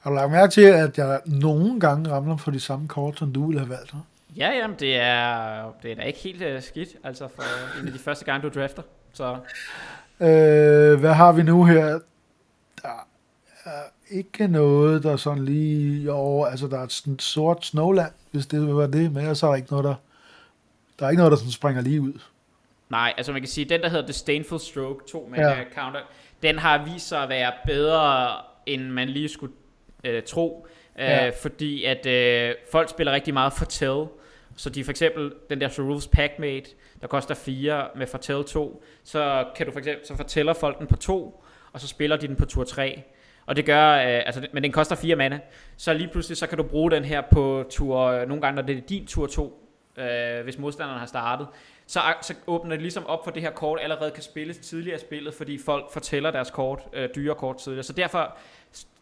Har 0.00 0.10
du 0.10 0.16
lagt 0.16 0.30
mærke 0.30 0.50
til, 0.52 0.60
at 0.62 0.98
jeg 0.98 1.20
nogle 1.26 1.80
gange 1.80 2.10
ramler 2.10 2.36
på 2.36 2.50
de 2.50 2.60
samme 2.60 2.88
kort, 2.88 3.18
som 3.18 3.32
du 3.32 3.46
ville 3.46 3.60
have 3.60 3.70
valgt? 3.70 3.90
hva'? 3.90 3.96
Ja, 4.36 4.50
jamen, 4.50 4.76
det 4.80 4.96
er, 4.96 5.72
det 5.82 5.90
er 5.92 5.94
da 5.94 6.02
ikke 6.02 6.18
helt 6.18 6.42
øh, 6.42 6.62
skidt, 6.62 6.88
altså 7.04 7.28
for 7.28 7.42
en 7.80 7.86
af 7.86 7.92
de 7.92 7.98
første 7.98 8.24
gange, 8.24 8.50
du 8.50 8.60
drafter. 8.60 8.82
Så 9.12 9.36
Øh, 10.22 11.00
hvad 11.00 11.12
har 11.12 11.32
vi 11.32 11.42
nu 11.42 11.64
her? 11.64 11.98
Der 12.82 12.88
er 13.64 13.82
ikke 14.10 14.46
noget, 14.48 15.02
der 15.02 15.16
sådan 15.16 15.44
lige 15.44 16.12
over... 16.12 16.46
Altså, 16.46 16.66
der 16.66 16.78
er 16.78 16.82
et 16.82 16.92
sådan 16.92 17.18
sort 17.18 17.66
snowland, 17.66 18.12
hvis 18.30 18.46
det 18.46 18.76
var 18.76 18.86
det, 18.86 19.12
men 19.12 19.34
så 19.36 19.46
er 19.46 19.50
der 19.50 19.56
ikke 19.56 19.70
noget, 19.70 19.84
der... 19.84 19.94
Der 20.98 21.06
er 21.06 21.10
ikke 21.10 21.18
noget, 21.18 21.30
der 21.30 21.36
sådan 21.36 21.52
springer 21.52 21.82
lige 21.82 22.00
ud. 22.00 22.12
nej, 22.88 23.14
altså 23.16 23.32
man 23.32 23.40
kan 23.40 23.48
sige, 23.48 23.64
den 23.64 23.80
der 23.80 23.88
hedder 23.88 24.06
Disdainful 24.06 24.60
Stroke, 24.60 25.04
to 25.12 25.28
med 25.30 25.38
Ja. 25.38 25.48
ja. 25.48 25.64
counter, 25.74 26.00
den 26.42 26.58
har 26.58 26.84
vist 26.92 27.08
sig 27.08 27.22
at 27.22 27.28
være 27.28 27.52
bedre, 27.66 28.28
end 28.66 28.82
man 28.82 29.08
lige 29.08 29.28
skulle 29.28 29.52
øh, 30.04 30.22
tro. 30.22 30.66
Øh, 30.98 31.04
Ja. 31.04 31.28
Fordi 31.42 31.84
at 31.84 32.06
øh, 32.06 32.54
folk 32.72 32.90
spiller 32.90 33.12
rigtig 33.12 33.34
meget 33.34 33.52
Fortell. 33.52 34.04
Så 34.60 34.70
de 34.70 34.84
for 34.84 34.90
eksempel, 34.90 35.32
den 35.50 35.60
der 35.60 35.68
Cerul's 35.68 36.08
Packmate, 36.12 36.70
der 37.00 37.06
koster 37.06 37.34
4 37.34 37.88
med 37.96 38.06
Fortell 38.06 38.44
2, 38.44 38.82
så 39.04 39.44
kan 39.56 39.66
du 39.66 39.72
for 39.72 39.78
eksempel, 39.78 40.06
så 40.06 40.16
fortæller 40.16 40.52
folk 40.52 40.78
den 40.78 40.86
på 40.86 40.96
2, 40.96 41.44
og 41.72 41.80
så 41.80 41.88
spiller 41.88 42.16
de 42.16 42.28
den 42.28 42.36
på 42.36 42.44
tur 42.44 42.64
3. 42.64 43.02
Og 43.46 43.56
det 43.56 43.66
gør, 43.66 43.92
øh, 43.92 44.22
altså, 44.26 44.46
men 44.52 44.62
den 44.62 44.72
koster 44.72 44.96
4 44.96 45.16
mana. 45.16 45.40
Så 45.76 45.92
lige 45.92 46.08
pludselig, 46.08 46.36
så 46.36 46.46
kan 46.46 46.58
du 46.58 46.64
bruge 46.64 46.90
den 46.90 47.04
her 47.04 47.22
på 47.32 47.64
tur, 47.70 47.98
øh, 47.98 48.28
nogle 48.28 48.42
gange, 48.42 48.56
når 48.56 48.62
det 48.62 48.76
er 48.76 48.80
din 48.80 49.06
tur 49.06 49.26
2, 49.26 49.68
øh, 49.96 50.44
hvis 50.44 50.58
modstanderen 50.58 50.98
har 50.98 51.06
startet. 51.06 51.46
Så, 51.86 52.00
øh, 52.00 52.14
så 52.22 52.34
åbner 52.46 52.70
det 52.70 52.82
ligesom 52.82 53.06
op 53.06 53.24
for 53.24 53.30
det 53.30 53.42
her 53.42 53.50
kort 53.50 53.78
allerede 53.82 54.10
kan 54.10 54.22
spilles 54.22 54.58
tidligere 54.58 54.96
i 54.96 55.00
spillet, 55.00 55.34
fordi 55.34 55.58
folk 55.58 55.92
fortæller 55.92 56.30
deres 56.30 56.50
kort, 56.50 56.82
øh, 56.92 57.08
dyre 57.14 57.34
kort 57.34 57.56
tidligere. 57.56 57.84
Så 57.84 57.92
derfor, 57.92 58.36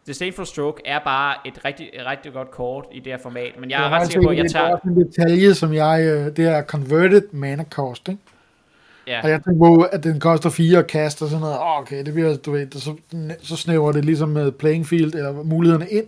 Disdainful 0.07 0.45
Stroke 0.45 0.81
er 0.85 0.99
bare 0.99 1.35
et 1.45 1.65
rigtig, 1.65 1.89
et 1.93 2.05
rigtig 2.05 2.33
godt 2.33 2.51
kort 2.51 2.85
i 2.91 2.99
det 2.99 3.13
her 3.13 3.19
format. 3.23 3.51
Men 3.59 3.71
jeg 3.71 3.85
er 3.85 3.89
ret 3.89 4.07
sikker 4.07 4.21
på, 4.27 4.29
at 4.29 4.37
jeg 4.37 4.43
Det 4.43 4.55
er 4.55 4.59
tager... 4.59 4.77
en 4.77 5.05
detalje, 5.05 5.53
som 5.53 5.73
jeg... 5.73 6.01
øh, 6.03 6.35
Det 6.35 6.45
er 6.45 6.63
converted 6.63 7.21
mana 7.31 7.63
cost, 7.63 8.07
ikke? 8.07 8.21
Ja. 9.07 9.21
Og 9.23 9.29
jeg 9.29 9.43
tænkte 9.43 9.59
på, 9.59 9.81
at 9.91 10.03
den 10.03 10.19
koster 10.19 10.49
fire 10.49 10.83
kast 10.83 11.21
og 11.21 11.29
sådan 11.29 11.41
noget. 11.41 11.57
Oh, 11.59 11.79
okay, 11.81 12.05
det 12.05 12.13
bliver, 12.13 12.35
du 12.37 12.51
ved, 12.51 12.67
så, 12.71 12.95
så 13.41 13.55
snæver 13.55 13.91
det 13.91 14.05
ligesom 14.05 14.29
med 14.29 14.51
playing 14.51 14.87
field, 14.87 15.15
eller 15.15 15.43
mulighederne 15.43 15.89
ind. 15.89 16.05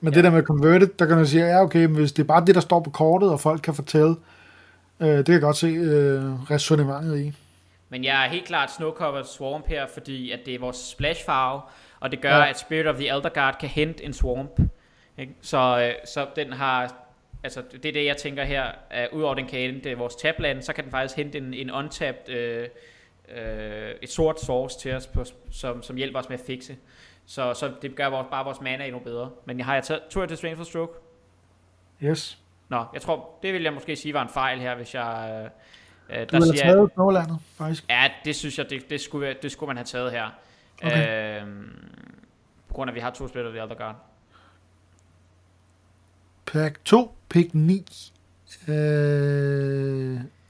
Men 0.00 0.12
ja. 0.12 0.16
det 0.16 0.24
der 0.24 0.30
med 0.30 0.42
converted, 0.42 0.88
der 0.98 1.06
kan 1.06 1.16
man 1.16 1.26
sige, 1.26 1.46
ja 1.46 1.62
okay, 1.62 1.84
men 1.84 1.94
hvis 1.94 2.12
det 2.12 2.22
er 2.22 2.26
bare 2.26 2.44
det, 2.44 2.54
der 2.54 2.60
står 2.60 2.80
på 2.80 2.90
kortet, 2.90 3.30
og 3.30 3.40
folk 3.40 3.60
kan 3.62 3.74
fortælle, 3.74 4.16
øh, 5.00 5.08
det 5.08 5.24
kan 5.24 5.34
jeg 5.34 5.40
godt 5.42 5.56
se 5.56 5.66
øh, 5.66 6.50
resonemanget 6.50 7.20
i. 7.20 7.32
Men 7.88 8.04
jeg 8.04 8.24
er 8.24 8.28
helt 8.28 8.44
klart 8.44 8.72
Snowcovered 8.72 9.24
Swamp 9.24 9.66
her, 9.66 9.86
fordi 9.94 10.30
at 10.30 10.38
det 10.46 10.54
er 10.54 10.58
vores 10.58 10.76
splash 10.76 11.24
farve, 11.26 11.60
og 12.00 12.10
det 12.10 12.20
gør, 12.20 12.36
ja. 12.36 12.48
at 12.48 12.58
Spirit 12.58 12.86
of 12.86 12.94
the 12.94 13.08
Elder 13.14 13.28
Guard 13.28 13.56
kan 13.60 13.68
hente 13.68 14.04
en 14.04 14.12
Swamp. 14.12 14.60
Ikke? 15.18 15.34
Så, 15.40 15.84
øh, 15.86 16.06
så 16.06 16.26
den 16.36 16.52
har, 16.52 16.94
altså 17.44 17.62
det 17.72 17.84
er 17.84 17.92
det, 17.92 18.04
jeg 18.04 18.16
tænker 18.16 18.44
her, 18.44 18.64
at 18.90 19.08
udover 19.12 19.34
den 19.34 19.46
kan 19.46 19.58
hente 19.58 19.98
vores 19.98 20.14
tabland, 20.14 20.62
så 20.62 20.72
kan 20.72 20.84
den 20.84 20.90
faktisk 20.90 21.16
hente 21.16 21.38
en, 21.38 21.54
en 21.54 21.70
untapped, 21.70 22.34
øh, 22.34 22.68
øh, 23.36 23.90
et 24.02 24.10
sort 24.10 24.40
source 24.40 24.78
til 24.78 24.94
os, 24.94 25.06
på, 25.06 25.24
som, 25.50 25.82
som 25.82 25.96
hjælper 25.96 26.18
os 26.18 26.28
med 26.28 26.38
at 26.38 26.44
fixe. 26.46 26.76
Så, 27.26 27.54
så 27.54 27.72
det 27.82 27.96
gør 27.96 28.06
vores, 28.06 28.26
bare 28.30 28.44
vores 28.44 28.60
mana 28.60 28.84
endnu 28.84 28.98
bedre. 28.98 29.30
Men 29.44 29.60
har 29.60 29.74
jeg 29.74 29.82
taget, 29.84 30.02
jeg 30.16 30.28
til 30.28 30.36
Strength 30.36 30.56
for 30.56 30.64
Stroke? 30.64 30.92
Yes. 32.02 32.38
Nå, 32.68 32.84
jeg 32.92 33.02
tror, 33.02 33.38
det 33.42 33.54
vil 33.54 33.62
jeg 33.62 33.72
måske 33.72 33.96
sige 33.96 34.14
var 34.14 34.22
en 34.22 34.28
fejl 34.28 34.58
her, 34.58 34.74
hvis 34.74 34.94
jeg... 34.94 35.40
Øh, 35.44 35.50
Øh, 36.10 36.26
du 36.32 36.36
har 36.36 36.52
taget 36.56 36.90
Snowlandet, 36.94 37.38
faktisk. 37.56 37.84
Ja, 37.90 38.10
det 38.24 38.36
synes 38.36 38.58
jeg, 38.58 38.70
det, 38.70 38.90
det, 38.90 39.00
skulle, 39.00 39.36
det 39.42 39.52
skulle 39.52 39.68
man 39.68 39.76
have 39.76 39.84
taget 39.84 40.12
her. 40.12 40.28
Okay. 40.82 41.40
Øh, 41.40 41.46
grund 42.78 42.88
af, 42.88 42.92
at 42.92 42.94
vi 42.94 43.00
har 43.00 43.10
to 43.10 43.28
spillere 43.28 43.62
Other 43.62 43.76
Guard. 43.76 43.96
Pack 46.46 46.84
2, 46.84 47.14
pick 47.28 47.54
9. 47.54 47.84
Øh, 48.68 48.74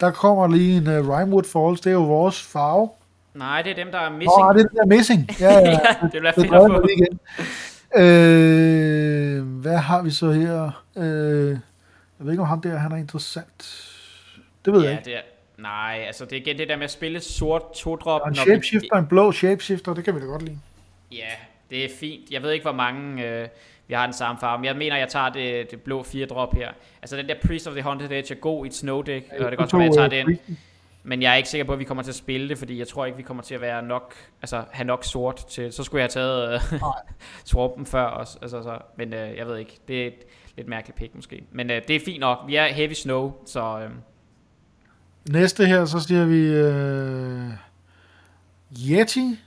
der 0.00 0.10
kommer 0.10 0.48
lige 0.48 0.76
en 0.76 0.86
uh, 0.86 1.18
Rimewood 1.18 1.44
Falls, 1.44 1.80
det 1.80 1.90
er 1.90 1.94
jo 1.94 2.05
vores 2.05 2.42
farve. 2.42 2.90
Nej, 3.34 3.62
det 3.62 3.70
er 3.70 3.74
dem, 3.74 3.92
der 3.92 3.98
er 3.98 4.10
missing. 4.10 4.44
Oh, 4.44 4.55
det 4.55 4.60
er 4.60 4.68
dem, 4.68 4.76
der 4.76 4.82
er 4.82 4.86
missing. 4.86 5.28
Ja, 5.40 5.52
ja, 5.52 5.70
ja 5.70 5.78
det 6.02 6.20
bliver 6.20 6.32
fedt 6.32 6.55
at 6.55 6.70
få. 6.70 6.86
Igen. 6.96 7.20
Øh, 8.05 9.60
hvad 9.60 9.76
har 9.76 10.02
vi 10.02 10.10
så 10.10 10.30
her? 10.30 10.84
Øh, 10.96 11.50
jeg 12.18 12.26
ved 12.26 12.32
ikke, 12.32 12.42
om 12.42 12.48
ham 12.48 12.60
der 12.60 12.76
han 12.76 12.92
er 12.92 12.96
interessant. 12.96 13.84
Det 14.64 14.72
ved 14.72 14.80
ja, 14.80 14.88
jeg 14.88 14.98
ikke. 14.98 15.05
Det 15.05 15.16
er, 15.16 15.22
Nej, 15.59 16.05
altså 16.06 16.24
det 16.24 16.32
er 16.32 16.36
igen 16.36 16.59
det 16.59 16.68
der 16.68 16.76
med 16.76 16.84
at 16.84 16.90
spille 16.90 17.20
sort 17.20 17.62
to-drop. 17.74 18.20
En 18.28 18.34
shapeshifter, 18.34 18.96
vi... 18.96 18.98
en 18.98 19.06
blå 19.06 19.32
shapeshifter, 19.32 19.94
det 19.94 20.05
kan 20.05 20.14
vi 20.14 20.20
da 20.20 20.24
godt 20.24 20.42
lide. 20.42 20.59
Ja, 21.12 21.30
det 21.70 21.85
er 21.85 21.89
fint. 22.01 22.31
Jeg 22.31 22.43
ved 22.43 22.51
ikke, 22.51 22.65
hvor 22.65 22.73
mange 22.73 23.27
øh, 23.27 23.49
vi 23.89 23.95
har 23.95 24.07
den 24.07 24.12
samme 24.12 24.40
farve, 24.40 24.59
men 24.59 24.65
jeg 24.65 24.77
mener, 24.77 24.97
jeg 24.97 25.09
tager 25.09 25.28
det, 25.28 25.70
det 25.70 25.81
blå 25.81 26.03
4-drop 26.03 26.55
her. 26.55 26.70
Altså 27.03 27.16
den 27.16 27.28
der 27.28 27.35
Priest 27.47 27.66
of 27.66 27.73
the 27.73 27.82
Haunted 27.82 28.11
Edge 28.11 28.35
er 28.35 28.39
god 28.39 28.65
i 28.65 28.69
et 28.69 28.74
snow 28.74 29.03
deck, 29.03 29.27
ja, 29.32 29.45
og 29.45 29.51
det 29.51 29.61
er 29.61 29.66
godt, 29.66 29.74
at 29.74 29.81
jeg 29.81 30.11
tager 30.11 30.24
den. 30.24 30.39
Men 31.03 31.23
jeg 31.23 31.32
er 31.32 31.36
ikke 31.36 31.49
sikker 31.49 31.65
på, 31.65 31.73
at 31.73 31.78
vi 31.78 31.85
kommer 31.85 32.03
til 32.03 32.11
at 32.11 32.15
spille 32.15 32.49
det, 32.49 32.59
fordi 32.59 32.78
jeg 32.78 32.89
tror 32.89 33.07
ikke, 33.07 33.16
vi 33.16 33.23
kommer 33.23 33.43
til 33.43 33.55
at 33.55 33.61
være 33.61 33.82
nok, 33.82 34.15
altså 34.43 34.65
have 34.70 34.86
nok 34.86 35.05
sort 35.05 35.47
til. 35.47 35.73
Så 35.73 35.85
skulle 35.85 36.01
jeg 36.01 36.11
have 36.15 36.24
taget 36.24 36.55
øh, 36.55 36.81
Swampen 37.45 37.86
før 37.86 38.05
også. 38.05 38.39
Altså, 38.43 38.62
så, 38.62 38.78
men 38.97 39.15
øh, 39.15 39.36
jeg 39.36 39.47
ved 39.47 39.57
ikke, 39.57 39.78
det 39.89 40.03
er 40.03 40.07
et 40.07 40.15
lidt 40.57 40.69
mærkeligt 40.69 40.99
pick 40.99 41.15
måske. 41.15 41.43
Men 41.53 41.70
øh, 41.70 41.82
det 41.89 41.97
er 41.97 42.01
fint 42.05 42.20
nok. 42.20 42.39
Vi 42.47 42.57
er 42.57 42.66
heavy 42.66 42.93
snow, 42.93 43.32
så... 43.47 43.81
Øh, 43.81 43.90
Næste 45.31 45.66
her, 45.66 45.85
så 45.85 46.01
siger 46.01 46.24
vi 46.24 46.62
uh, 46.62 47.53
Yeti. 48.90 49.39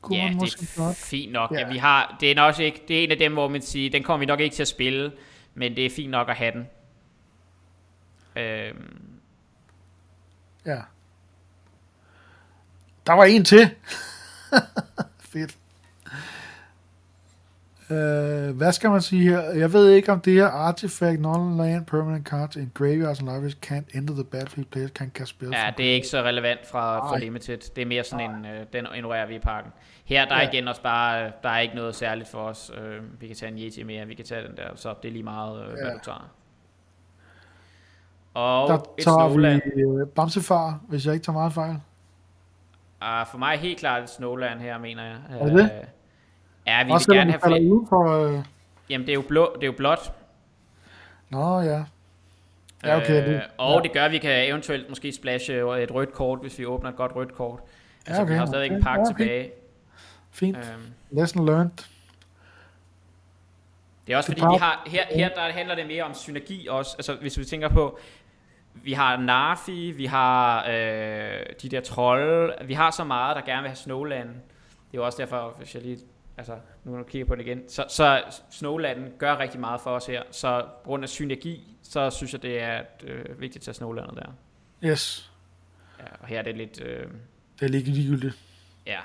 Kunne 0.00 0.18
ja, 0.18 0.24
man 0.28 0.36
måske 0.36 0.60
det 0.60 0.76
er 0.78 0.84
godt. 0.84 0.96
fint 0.96 1.32
nok. 1.32 1.50
Ja. 1.52 1.58
Ja, 1.58 1.68
vi 1.72 1.78
har, 1.78 2.16
det 2.20 2.30
er 2.30 2.34
nok 2.34 2.58
ikke, 2.58 2.82
det 2.88 3.00
er 3.00 3.04
en 3.04 3.10
af 3.10 3.18
dem, 3.18 3.32
hvor 3.32 3.48
man 3.48 3.62
siger, 3.62 3.90
den 3.90 4.02
kommer 4.02 4.18
vi 4.18 4.26
nok 4.26 4.40
ikke 4.40 4.56
til 4.56 4.62
at 4.62 4.68
spille, 4.68 5.12
men 5.54 5.76
det 5.76 5.86
er 5.86 5.90
fint 5.90 6.10
nok 6.10 6.28
at 6.28 6.36
have 6.36 6.52
den. 6.52 6.66
Øhm. 8.42 9.00
Ja. 10.66 10.80
Der 13.06 13.12
var 13.12 13.24
en 13.24 13.44
til. 13.44 13.70
Fedt. 15.32 15.56
Uh, 17.90 18.56
hvad 18.56 18.72
skal 18.72 18.90
man 18.90 19.00
sige 19.00 19.30
her? 19.30 19.40
Jeg 19.40 19.72
ved 19.72 19.90
ikke, 19.90 20.12
om 20.12 20.20
det 20.20 20.32
her 20.32 20.46
artifact, 20.46 21.20
non-land, 21.20 21.86
permanent 21.86 22.28
cards 22.28 22.56
in 22.56 22.70
graveyards 22.74 23.18
and 23.18 23.28
libraries 23.28 23.58
can't 23.66 23.98
enter 23.98 24.14
the 24.14 24.24
battlefield, 24.24 24.66
players 24.66 24.90
can 24.90 25.10
cast 25.14 25.30
spells. 25.30 25.56
Ja, 25.56 25.72
det 25.76 25.90
er 25.90 25.94
ikke 25.94 26.06
så 26.06 26.22
relevant 26.22 26.66
fra, 26.66 27.08
fra 27.08 27.18
Limited. 27.18 27.58
Det 27.76 27.82
er 27.82 27.86
mere 27.86 28.04
sådan 28.04 28.30
en, 28.30 28.44
uh, 28.44 28.50
den 28.72 28.86
ignorerer 28.94 29.26
vi 29.26 29.34
i 29.34 29.38
parken. 29.38 29.72
Her 30.04 30.24
der 30.24 30.34
er 30.34 30.42
ja. 30.42 30.48
igen 30.48 30.68
også 30.68 30.82
bare, 30.82 31.32
der 31.42 31.48
er 31.48 31.58
ikke 31.58 31.74
noget 31.74 31.94
særligt 31.94 32.28
for 32.28 32.38
os. 32.38 32.70
Uh, 32.70 33.20
vi 33.20 33.26
kan 33.26 33.36
tage 33.36 33.52
en 33.52 33.58
Yeti 33.58 33.82
mere, 33.82 34.06
vi 34.06 34.14
kan 34.14 34.24
tage 34.24 34.48
den 34.48 34.56
der, 34.56 34.68
så 34.74 34.94
det 35.02 35.08
er 35.08 35.12
lige 35.12 35.22
meget, 35.22 35.56
uh, 35.56 35.78
ja. 35.78 35.84
hvad 35.84 35.92
du 35.92 36.00
tager. 36.04 36.30
Og 38.34 38.68
der 38.68 38.74
et 38.74 38.82
tager 38.98 39.28
Snowland. 39.28 39.62
vi 39.76 39.84
uh, 39.84 40.08
Bamsefar, 40.08 40.80
hvis 40.88 41.06
jeg 41.06 41.14
ikke 41.14 41.24
tager 41.24 41.38
meget 41.38 41.52
fejl. 41.52 41.76
Uh, 43.02 43.26
for 43.30 43.38
mig 43.38 43.58
helt 43.58 43.78
klart 43.78 44.02
et 44.02 44.10
Snowland 44.10 44.60
her, 44.60 44.78
mener 44.78 45.04
jeg. 45.04 45.16
Er 45.30 45.46
det? 45.46 45.64
Uh, 45.64 45.97
Ja, 46.68 46.84
vi 46.84 46.90
Også 46.92 47.10
vil 47.10 47.18
gerne 47.18 47.30
have 47.30 47.40
flere. 47.40 47.86
For, 47.88 48.26
øh... 48.26 48.44
Jamen, 48.90 49.06
det 49.06 49.12
er 49.12 49.14
jo, 49.14 49.22
blå, 49.28 49.52
det 49.54 49.62
er 49.62 49.66
jo 49.66 49.72
blåt. 49.72 50.12
Nå, 51.30 51.60
ja. 51.60 51.84
Ja, 52.84 52.96
okay. 52.96 53.34
Øh, 53.34 53.40
og 53.58 53.76
ja. 53.76 53.82
det 53.82 53.92
gør, 53.92 54.04
at 54.04 54.10
vi 54.10 54.18
kan 54.18 54.48
eventuelt 54.48 54.88
måske 54.88 55.12
splashe 55.12 55.82
et 55.82 55.94
rødt 55.94 56.12
kort, 56.12 56.38
hvis 56.40 56.58
vi 56.58 56.66
åbner 56.66 56.90
et 56.90 56.96
godt 56.96 57.16
rødt 57.16 57.34
kort. 57.34 57.60
Altså, 58.06 58.20
ja, 58.20 58.22
okay. 58.22 58.32
vi 58.32 58.38
har 58.38 58.46
stadig 58.46 58.70
okay. 58.70 58.76
en 58.76 58.82
pakke 58.82 59.00
okay. 59.00 59.16
tilbage. 59.16 59.50
Fint. 60.30 60.56
Øhm. 60.56 60.92
Lesson 61.10 61.46
learned. 61.46 61.70
Det 64.06 64.12
er 64.12 64.16
også 64.16 64.30
fordi, 64.32 64.40
vi 64.40 64.58
har, 64.60 64.82
her, 64.86 65.04
her 65.10 65.28
der 65.28 65.52
handler 65.52 65.74
det 65.74 65.86
mere 65.86 66.02
om 66.02 66.14
synergi 66.14 66.66
også. 66.70 66.94
Altså, 66.98 67.14
hvis 67.14 67.38
vi 67.38 67.44
tænker 67.44 67.68
på, 67.68 67.98
vi 68.74 68.92
har 68.92 69.16
Narfi, 69.16 69.90
vi 69.90 70.06
har 70.06 70.66
øh, 70.68 71.40
de 71.62 71.68
der 71.68 71.80
trolde, 71.80 72.54
vi 72.64 72.74
har 72.74 72.90
så 72.90 73.04
meget, 73.04 73.36
der 73.36 73.42
gerne 73.42 73.62
vil 73.62 73.68
have 73.68 73.76
Snowland. 73.76 74.28
Det 74.28 74.94
er 74.94 74.98
jo 74.98 75.06
også 75.06 75.18
derfor, 75.18 75.54
hvis 75.58 75.74
jeg 75.74 75.82
lige 75.82 75.98
altså 76.38 76.56
nu 76.84 76.92
når 76.92 76.98
du 76.98 77.04
kigger 77.04 77.26
på 77.26 77.34
den 77.34 77.46
igen, 77.46 77.62
så, 77.68 77.84
så 77.88 78.22
Snowlanden 78.50 79.12
gør 79.18 79.38
rigtig 79.38 79.60
meget 79.60 79.80
for 79.80 79.90
os 79.90 80.06
her, 80.06 80.22
så 80.30 80.64
på 80.84 80.88
grund 80.88 81.02
af 81.02 81.08
synergi, 81.08 81.76
så 81.82 82.10
synes 82.10 82.32
jeg, 82.32 82.42
det 82.42 82.62
er 82.62 82.78
et, 82.78 83.04
øh, 83.04 83.40
vigtigt 83.40 83.56
at 83.56 83.64
tage 83.64 83.74
Snowlandet 83.74 84.16
der. 84.16 84.32
Yes. 84.88 85.32
Ja, 85.98 86.04
og 86.20 86.26
her 86.28 86.38
er 86.38 86.42
det 86.42 86.56
lidt... 86.56 86.80
Øh, 86.82 87.06
det 87.60 87.66
er 87.66 87.68
lige 87.68 87.84
ligegyldigt. 87.84 88.34
Ja. 88.86 88.98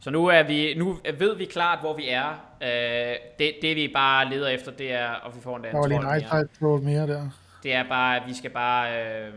Så 0.00 0.10
nu, 0.10 0.26
er 0.26 0.42
vi, 0.42 0.74
nu 0.74 0.98
ved 1.18 1.36
vi 1.36 1.44
klart, 1.44 1.80
hvor 1.80 1.96
vi 1.96 2.08
er. 2.08 2.30
Øh, 2.62 3.16
det, 3.38 3.52
det 3.62 3.76
vi 3.76 3.90
bare 3.94 4.30
leder 4.30 4.48
efter, 4.48 4.72
det 4.72 4.92
er, 4.92 5.26
at 5.26 5.36
vi 5.36 5.40
får 5.40 5.56
en 5.56 5.64
anden 5.64 5.74
Der 5.74 5.80
var 5.80 5.88
lige 5.88 5.98
en 5.98 6.84
mere 6.84 7.06
der. 7.06 7.30
Det 7.62 7.74
er 7.74 7.88
bare, 7.88 8.16
at 8.16 8.22
vi 8.26 8.34
skal 8.34 8.50
bare... 8.50 9.02
Øh, 9.02 9.32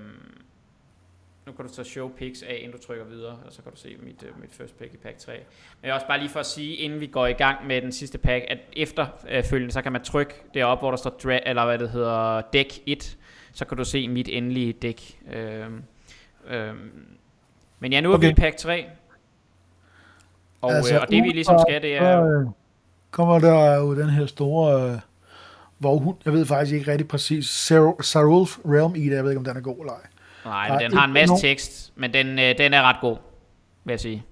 nu 1.45 1.51
kan 1.51 1.65
du 1.65 1.73
så 1.73 1.83
show 1.83 2.09
picks 2.09 2.43
af, 2.43 2.59
inden 2.61 2.79
du 2.79 2.85
trykker 2.85 3.05
videre, 3.05 3.39
og 3.45 3.51
så 3.51 3.61
kan 3.61 3.71
du 3.71 3.77
se 3.77 3.95
mit, 3.99 4.23
uh, 4.23 4.41
mit 4.41 4.49
first 4.51 4.77
pick 4.77 4.93
i 4.93 4.97
pack 4.97 5.17
3. 5.17 5.33
Men 5.81 5.91
også 5.91 6.07
bare 6.07 6.19
lige 6.19 6.29
for 6.29 6.39
at 6.39 6.45
sige, 6.45 6.75
inden 6.75 6.99
vi 6.99 7.07
går 7.07 7.27
i 7.27 7.33
gang 7.33 7.67
med 7.67 7.81
den 7.81 7.91
sidste 7.91 8.17
pack, 8.17 8.45
at 8.47 8.57
efterfølgende, 8.73 9.71
uh, 9.71 9.73
så 9.73 9.81
kan 9.81 9.91
man 9.91 10.03
trykke 10.03 10.33
derop, 10.53 10.79
hvor 10.79 10.89
der 10.89 10.97
står, 10.97 11.09
dra- 11.09 11.49
eller 11.49 11.65
hvad 11.65 11.77
det 11.77 11.89
hedder, 11.89 12.41
deck 12.41 12.79
1, 12.85 13.17
så 13.53 13.65
kan 13.65 13.77
du 13.77 13.85
se 13.85 14.07
mit 14.07 14.29
endelige 14.31 14.73
dæk. 14.73 15.19
Øhm, 15.33 15.83
øhm. 16.47 17.07
Men 17.79 17.93
ja, 17.93 18.01
nu 18.01 18.11
er 18.11 18.15
okay. 18.15 18.27
vi 18.27 18.31
i 18.31 18.35
pack 18.35 18.57
3. 18.57 18.85
Og, 20.61 20.73
altså, 20.73 20.95
øh, 20.95 21.01
og 21.01 21.07
det 21.07 21.23
vi 21.23 21.29
ligesom 21.29 21.59
skal, 21.67 21.81
det 21.81 21.95
er... 21.97 22.25
Øh, 22.25 22.47
kommer 23.11 23.39
der 23.39 23.75
jo 23.75 23.99
den 23.99 24.09
her 24.09 24.25
store... 24.25 24.91
Øh, 24.91 24.99
hvor 25.77 26.17
jeg 26.25 26.33
ved 26.33 26.45
faktisk 26.45 26.75
ikke 26.75 26.91
rigtig 26.91 27.07
præcis, 27.07 27.45
Sarulf 28.01 28.57
Realm 28.65 28.95
i 28.95 29.09
det, 29.09 29.15
jeg 29.15 29.23
ved 29.23 29.31
ikke, 29.31 29.39
om 29.39 29.45
den 29.45 29.57
er 29.57 29.61
god 29.61 29.79
eller 29.79 29.93
ej. 29.93 30.10
Nej, 30.45 30.69
men 30.69 30.79
den 30.79 30.97
har 30.97 31.05
en 31.05 31.13
masse 31.13 31.35
tekst, 31.41 31.91
men 31.95 32.13
den, 32.13 32.39
øh, 32.39 32.57
den 32.57 32.73
er 32.73 32.81
ret 32.81 32.95
god, 33.01 33.17
vil 33.83 33.91
jeg 33.91 33.99
sige. 33.99 34.23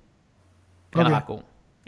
Den 0.94 1.02
okay. 1.02 1.11
er 1.11 1.15
ret 1.15 1.26
god. 1.26 1.40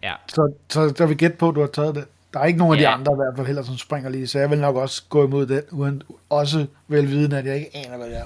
Ja. 0.04 0.14
Så, 0.28 0.54
så 0.70 0.90
der 0.98 1.06
vil 1.06 1.18
gætte 1.18 1.38
på, 1.38 1.50
at 1.50 1.56
du 1.56 1.60
har 1.60 1.68
taget 1.68 1.96
det. 1.96 2.06
Der 2.34 2.40
er 2.40 2.46
ikke 2.46 2.60
nogen 2.60 2.80
ja. 2.80 2.92
af 2.92 2.98
de 2.98 3.00
andre 3.00 3.14
i 3.14 3.16
hvert 3.16 3.34
fald 3.38 3.48
heller, 3.48 3.64
som 3.64 3.78
springer 3.78 4.10
lige, 4.10 4.28
så 4.28 4.40
jeg 4.40 4.50
vil 4.50 4.60
nok 4.60 4.76
også 4.76 5.04
gå 5.10 5.26
imod 5.26 5.46
den, 5.46 5.62
uden 5.72 6.04
også 6.30 6.66
velvidende, 6.88 7.38
at 7.38 7.46
jeg 7.46 7.56
ikke 7.56 7.70
aner, 7.74 7.98
hvad 7.98 8.08
det 8.08 8.18
er. 8.18 8.26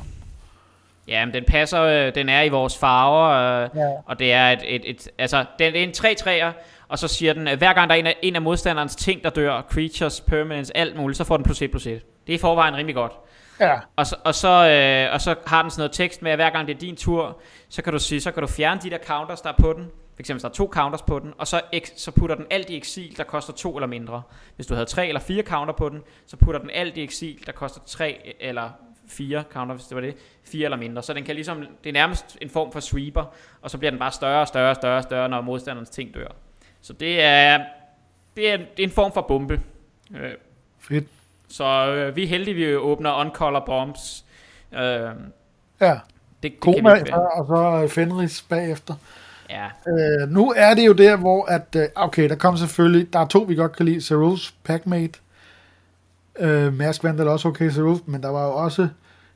Ja, 1.08 1.26
men 1.26 1.34
den 1.34 1.44
passer, 1.48 1.82
øh, 1.82 2.16
den 2.16 2.30
er 2.30 2.42
i 2.42 2.50
vores 2.50 2.78
farver, 2.78 3.30
øh, 3.30 3.70
ja. 3.76 3.90
og 4.06 4.20
det 4.20 4.34
er 4.34 4.50
et, 4.50 4.60
et, 4.76 4.82
et 4.86 5.08
altså, 5.18 5.46
den 5.60 5.76
er 5.76 5.80
en 5.80 5.92
3 5.94 6.16
3'er, 6.22 6.52
og 6.88 7.00
så 7.00 7.08
siger 7.08 7.34
den, 7.34 7.58
hver 7.58 7.74
gang 7.74 7.90
der 7.90 7.96
er 7.96 8.00
en 8.00 8.08
af, 8.08 8.16
en 8.22 8.36
af 8.36 8.42
modstanderens 8.42 8.96
ting, 8.96 9.24
der 9.24 9.30
dør, 9.30 9.62
creatures, 9.72 10.22
permanents, 10.22 10.72
alt 10.76 10.96
muligt, 10.98 11.18
så 11.18 11.24
får 11.24 11.38
den 11.38 11.44
plus 11.44 11.62
1 11.62 11.72
plus 11.72 11.88
1. 11.88 12.02
Det 12.28 12.34
er 12.34 12.38
i 12.38 12.42
forvejen 12.42 12.76
rimelig 12.76 12.96
godt. 12.96 13.12
Ja. 13.60 13.80
Og 13.96 14.08
så, 14.08 14.16
og, 14.24 14.36
så, 14.36 14.48
øh, 14.48 15.14
og 15.14 15.22
så 15.22 15.36
har 15.48 15.62
den 15.62 15.72
sådan 15.72 15.80
noget 15.80 15.92
tekst 15.92 16.22
med, 16.22 16.32
at 16.32 16.38
hver 16.38 16.50
gang 16.50 16.68
det 16.68 16.76
er 16.76 16.80
din 16.80 16.96
tur, 16.96 17.42
så 17.70 17.82
kan 17.82 17.94
du 17.94 18.00
sige, 18.00 18.22
så 18.22 18.32
kan 18.32 18.42
du 18.42 18.48
fjerne 18.48 18.82
de 18.82 18.90
der 18.90 18.98
counters, 18.98 19.42
der 19.42 19.50
er 19.50 19.56
på 19.60 19.74
den. 19.74 19.84
For 20.16 20.20
eksempel, 20.20 20.36
hvis 20.36 20.42
der 20.42 20.50
er 20.50 20.54
to 20.54 20.70
counters 20.74 21.02
på 21.02 21.20
den, 21.20 21.34
og 21.38 21.48
så, 21.48 21.62
så 21.96 22.12
putter 22.12 22.36
den 22.36 22.46
alt 22.50 22.70
i 22.70 22.78
eksil, 22.78 23.18
der 23.18 23.24
koster 23.24 23.54
to 23.54 23.76
eller 23.78 23.88
mindre. 23.88 24.22
Hvis 24.56 24.68
du 24.68 24.74
havde 24.74 24.86
tre 24.86 25.08
eller 25.08 25.22
fire 25.22 25.44
counter 25.44 25.74
på 25.74 25.90
den, 25.90 26.02
så 26.26 26.38
putter 26.38 26.60
den 26.60 26.70
alt 26.70 26.98
i 26.98 27.04
eksil, 27.04 27.46
der 27.46 27.52
koster 27.52 27.82
tre 27.86 28.36
eller 28.40 28.70
fire 29.10 29.44
counter, 29.50 29.76
hvis 29.76 29.86
det 29.86 29.96
var 29.96 30.02
det, 30.02 30.16
fire 30.44 30.66
eller 30.66 30.78
mindre. 30.78 31.04
Så 31.04 31.14
den 31.14 31.24
kan 31.24 31.36
ligesom, 31.36 31.66
det 31.84 31.90
er 31.90 31.94
nærmest 31.94 32.38
en 32.42 32.50
form 32.50 32.72
for 32.72 32.80
sweeper, 32.80 33.24
og 33.62 33.72
så 33.72 33.78
bliver 33.78 33.92
den 33.92 34.00
bare 34.00 34.12
større 34.12 34.42
og 34.42 34.48
større 34.48 34.70
og 34.70 34.76
større 34.76 34.98
og 34.98 35.04
større, 35.04 35.30
når 35.30 35.42
modstanderens 35.42 35.90
ting 35.90 36.14
dør. 36.14 36.28
Så 36.82 36.94
det 36.94 37.22
er, 37.22 37.66
det 38.36 38.52
er, 38.52 38.58
det 38.58 38.80
er 38.80 38.84
en 38.84 38.92
form 38.92 39.14
for 39.14 39.22
bombe. 39.22 39.62
Øh, 40.16 40.32
Fedt. 40.80 41.08
Så 41.56 41.64
øh, 41.64 42.16
vi 42.16 42.24
er 42.24 42.28
heldige, 42.28 42.56
vi 42.56 42.76
åbner 42.76 43.12
on-color 43.12 43.66
bombs. 43.66 44.26
Øh, 44.74 45.10
ja. 45.82 46.00
det 46.44 46.60
Koma, 46.60 46.96
kan 46.96 47.06
vi 47.06 47.12
og 47.12 47.46
så 47.48 47.88
Fenris 47.94 48.42
bagefter. 48.50 48.94
Ja, 49.50 49.66
Øh, 49.88 50.30
nu 50.30 50.54
er 50.56 50.74
det 50.74 50.88
jo 50.88 50.94
der, 50.94 51.16
hvor 51.16 51.46
at, 51.46 51.76
øh, 51.78 51.88
okay, 51.96 52.30
der 52.30 52.36
kom 52.36 52.58
selvfølgelig, 52.58 53.14
der 53.14 53.20
er 53.20 53.28
to, 53.28 53.40
vi 53.40 53.56
godt 53.56 53.76
kan 53.76 53.86
lide, 53.86 53.98
Cerul's 53.98 54.54
Packmate, 54.64 55.20
øh, 56.40 56.74
Mask 56.74 57.04
Vandal 57.04 57.28
er 57.28 57.32
også 57.32 57.48
okay, 57.48 57.72
Cerul, 57.72 58.00
men 58.06 58.24
der 58.24 58.30
var 58.30 58.46
jo 58.46 58.54
også 58.56 58.88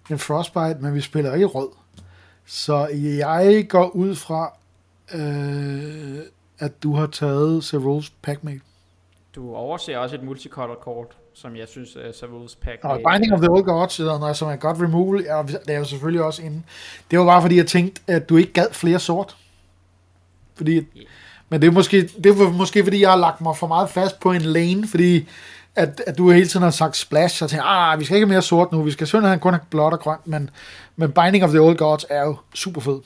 en 0.10 0.20
Frostbite, 0.20 0.78
men 0.80 0.94
vi 0.94 1.02
spiller 1.02 1.34
ikke 1.34 1.46
rød. 1.46 1.70
Så 2.46 2.88
jeg 2.94 3.66
går 3.70 3.90
ud 3.90 4.16
fra, 4.16 4.54
øh, 5.14 6.20
at 6.60 6.84
du 6.84 6.96
har 6.96 7.08
taget 7.08 7.74
Cerul's 7.74 8.12
Packmate. 8.22 8.62
du 9.36 9.56
overser 9.56 9.98
også 9.98 10.16
et 10.16 10.24
multicolor 10.24 10.76
kort, 10.76 11.19
som 11.34 11.56
jeg 11.56 11.68
synes 11.68 11.95
er 11.95 12.10
Savul's 12.10 12.57
Pack. 12.61 12.80
Og 12.84 12.99
Binding 13.11 13.34
of 13.34 13.39
the 13.39 13.51
Old 13.51 13.64
Gods, 13.64 13.99
eller 13.99 14.34
som 14.34 14.49
er 14.49 14.56
godt 14.56 14.81
removal, 14.81 15.26
er, 15.27 15.43
det 15.43 15.60
er 15.68 15.77
jo 15.77 15.85
selvfølgelig 15.85 16.23
også 16.23 16.41
inde. 16.41 16.64
Det 17.11 17.19
var 17.19 17.26
bare 17.26 17.41
fordi, 17.41 17.56
jeg 17.57 17.68
tænkte, 17.68 18.01
at 18.07 18.30
du 18.30 18.38
ikke 18.38 18.53
gad 18.53 18.68
flere 18.72 18.99
sort. 18.99 19.38
Fordi, 20.56 20.81
men 21.49 21.61
det 21.61 21.68
er 21.68 21.72
måske, 21.72 22.07
det 22.23 22.39
var 22.39 22.49
måske 22.49 22.84
fordi, 22.84 23.01
jeg 23.01 23.10
har 23.10 23.18
lagt 23.18 23.41
mig 23.41 23.57
for 23.57 23.68
meget 23.68 23.89
fast 23.89 24.19
på 24.19 24.31
en 24.31 24.41
lane, 24.41 24.88
fordi 24.88 25.27
at, 25.76 26.01
at 26.07 26.18
du 26.18 26.31
hele 26.31 26.47
tiden 26.47 26.64
har 26.64 26.72
sagt 26.72 26.97
splash, 26.97 27.43
og 27.43 27.49
tænkte, 27.49 27.68
ah, 27.68 27.99
vi 27.99 28.06
skal 28.06 28.15
ikke 28.15 28.26
have 28.26 28.34
mere 28.34 28.41
sort 28.41 28.72
nu, 28.72 28.81
vi 28.81 28.91
skal 28.91 29.07
simpelthen 29.07 29.39
kun 29.39 29.53
have 29.53 29.61
blåt 29.69 29.93
og 29.93 29.99
grønt, 29.99 30.27
men, 30.27 30.49
men 30.95 31.11
Binding 31.11 31.43
of 31.43 31.49
the 31.49 31.60
Old 31.60 31.77
Gods 31.77 32.06
er 32.10 32.22
jo 32.22 32.38
super 32.53 32.81
fed. 32.81 32.99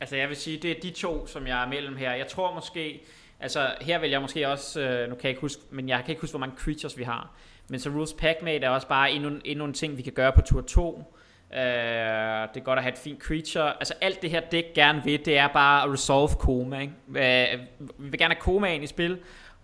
Altså 0.00 0.16
jeg 0.16 0.28
vil 0.28 0.36
sige, 0.36 0.58
det 0.62 0.70
er 0.70 0.74
de 0.82 0.90
to, 0.90 1.26
som 1.26 1.46
jeg 1.46 1.64
er 1.64 1.68
mellem 1.68 1.96
her. 1.96 2.12
Jeg 2.12 2.26
tror 2.28 2.54
måske, 2.54 3.02
altså 3.40 3.72
her 3.80 3.98
vil 3.98 4.10
jeg 4.10 4.20
måske 4.20 4.48
også, 4.48 4.80
øh, 4.80 5.08
nu 5.08 5.14
kan 5.14 5.22
jeg 5.22 5.30
ikke 5.30 5.40
huske, 5.40 5.62
men 5.70 5.88
jeg 5.88 5.98
kan 6.04 6.12
ikke 6.12 6.20
huske, 6.20 6.32
hvor 6.32 6.40
mange 6.40 6.56
creatures 6.56 6.98
vi 6.98 7.02
har. 7.02 7.30
Men 7.68 7.80
så 7.80 7.90
Rules 7.90 8.12
Packmate 8.12 8.66
er 8.66 8.70
også 8.70 8.86
bare 8.86 9.12
endnu, 9.12 9.30
endnu 9.44 9.64
en 9.64 9.72
ting, 9.72 9.96
vi 9.96 10.02
kan 10.02 10.12
gøre 10.12 10.32
på 10.32 10.40
tur 10.40 10.60
2. 10.60 11.14
Uh, 11.50 11.56
det 11.56 11.60
er 11.60 12.60
godt 12.60 12.78
at 12.78 12.82
have 12.82 12.92
et 12.92 12.98
fint 12.98 13.22
creature. 13.22 13.72
Altså 13.72 13.94
alt 14.00 14.22
det 14.22 14.30
her 14.30 14.40
dæk 14.40 14.64
gerne 14.74 15.02
vil, 15.04 15.24
det 15.24 15.38
er 15.38 15.48
bare 15.48 15.82
at 15.84 15.92
resolve 15.92 16.34
koma. 16.38 16.80
Ikke? 16.80 16.92
Uh, 17.08 17.60
vi 17.98 18.10
vil 18.10 18.18
gerne 18.18 18.34
have 18.34 18.40
koma 18.40 18.74
ind 18.74 18.84
i 18.84 18.86
spil, 18.86 19.18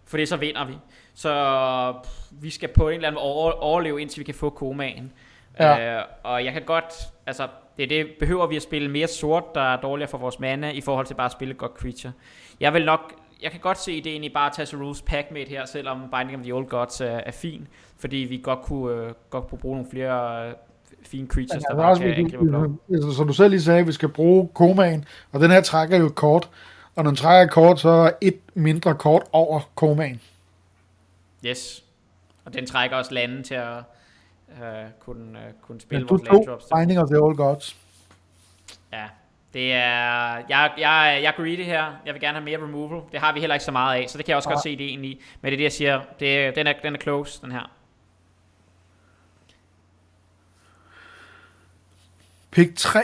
for 0.07 0.17
det 0.17 0.29
så 0.29 0.37
vinder 0.37 0.65
vi. 0.65 0.75
Så 1.15 1.95
pff, 2.05 2.13
vi 2.31 2.51
skal 2.51 2.69
på 2.69 2.89
en 2.89 2.95
eller 2.95 3.09
anden 3.09 3.23
måde 3.23 3.35
over, 3.35 3.53
overleve, 3.53 4.01
indtil 4.01 4.19
vi 4.19 4.25
kan 4.25 4.35
få 4.35 4.51
komaen. 4.51 5.13
Ja. 5.61 6.01
Uh, 6.01 6.05
og 6.23 6.45
jeg 6.45 6.53
kan 6.53 6.63
godt, 6.63 6.95
altså 7.27 7.49
det, 7.77 7.83
er 7.83 7.87
det 7.87 8.07
behøver 8.19 8.47
vi 8.47 8.57
at 8.57 8.63
spille 8.63 8.91
mere 8.91 9.07
sort, 9.07 9.55
der 9.55 9.61
er 9.61 9.81
dårligere 9.81 10.11
for 10.11 10.19
vores 10.19 10.39
mana, 10.39 10.71
i 10.71 10.81
forhold 10.81 11.07
til 11.07 11.15
bare 11.15 11.27
at 11.27 11.33
spille 11.33 11.55
godt 11.55 11.73
creature. 11.73 12.13
Jeg 12.61 12.75
vil 12.75 12.85
nok, 12.85 13.15
jeg 13.43 13.51
kan 13.51 13.61
godt 13.61 13.79
se 13.79 13.93
ideen 13.93 14.25
i 14.25 14.29
bare 14.29 14.47
at 14.47 14.53
tage 14.57 14.77
Rules 14.77 15.03
Packmate 15.03 15.49
her, 15.49 15.65
selvom 15.65 16.01
Binding 16.11 16.39
of 16.39 16.43
the 16.43 16.55
Old 16.55 16.67
Gods 16.67 17.01
er, 17.01 17.07
er 17.07 17.31
fin, 17.31 17.69
fordi 17.99 18.17
vi 18.17 18.41
godt 18.43 18.63
kunne, 18.63 19.07
uh, 19.07 19.13
godt 19.31 19.49
kunne 19.49 19.59
bruge 19.59 19.77
nogle 19.77 19.91
flere 19.91 20.49
uh, 20.49 20.55
fine 21.03 21.29
creatures, 21.29 21.63
der 21.63 21.75
Ja, 21.75 21.77
bare 21.77 21.91
også, 21.91 22.03
kan 22.03 22.13
angribe 22.13 22.53
du, 22.53 22.79
altså, 22.95 23.13
som 23.13 23.27
du 23.27 23.33
selv 23.33 23.51
lige 23.51 23.63
sagde, 23.63 23.87
vi 23.87 23.93
skal 23.93 24.09
bruge 24.09 24.49
komaen, 24.55 25.05
og 25.33 25.41
den 25.41 25.51
her 25.51 25.61
trækker 25.61 25.99
jo 25.99 26.09
kort, 26.09 26.51
og 26.95 27.05
når 27.05 27.11
den 27.11 27.17
trækker 27.17 27.53
kort, 27.53 27.81
så 27.81 27.89
er 27.89 28.11
et 28.21 28.39
mindre 28.55 28.95
kort 28.95 29.23
over 29.33 29.61
komaen. 29.75 30.21
Yes. 31.47 31.85
Og 32.45 32.55
den 32.55 32.67
trækker 32.67 32.97
også 32.97 33.15
lande 33.15 33.43
til 33.43 33.55
at 33.55 33.79
uh, 34.49 34.63
kunne, 35.01 35.39
uh, 35.39 35.61
kunne 35.63 35.81
spille 35.81 36.07
du 36.07 36.17
vores 36.17 36.29
land 36.29 36.47
drops. 36.47 36.65
Binding 36.77 37.01
of 37.01 37.09
the 37.09 37.23
Old 37.23 37.37
Gods. 37.37 37.77
Ja, 38.93 39.05
det 39.55 39.73
er... 39.73 40.35
Jeg, 40.49 40.71
jeg, 40.79 41.21
jeg 41.23 41.25
er 41.25 41.33
greedy 41.37 41.65
her. 41.65 41.85
Jeg 42.07 42.15
vil 42.15 42.21
gerne 42.21 42.39
have 42.39 42.45
mere 42.45 42.59
removal. 42.63 43.03
Det 43.13 43.21
har 43.21 43.33
vi 43.33 43.41
heller 43.41 43.55
ikke 43.55 43.65
så 43.65 43.73
meget 43.73 44.03
af, 44.03 44.11
så 44.11 44.19
det 44.19 44.25
kan 44.25 44.31
jeg 44.31 44.37
også 44.37 44.49
Nej. 44.49 44.55
godt 44.55 44.63
se 44.63 44.77
det 44.77 44.87
egentlig. 44.87 45.21
Men 45.41 45.47
det 45.47 45.53
er 45.53 45.57
det, 45.57 45.65
jeg 45.65 45.73
siger. 45.73 46.01
Det, 46.21 46.57
den, 46.57 46.67
er, 46.67 46.73
den 46.83 46.95
er 46.95 46.99
close, 46.99 47.41
den 47.43 47.53
her. 47.53 47.71
Pick 52.51 52.77
3. 52.77 53.01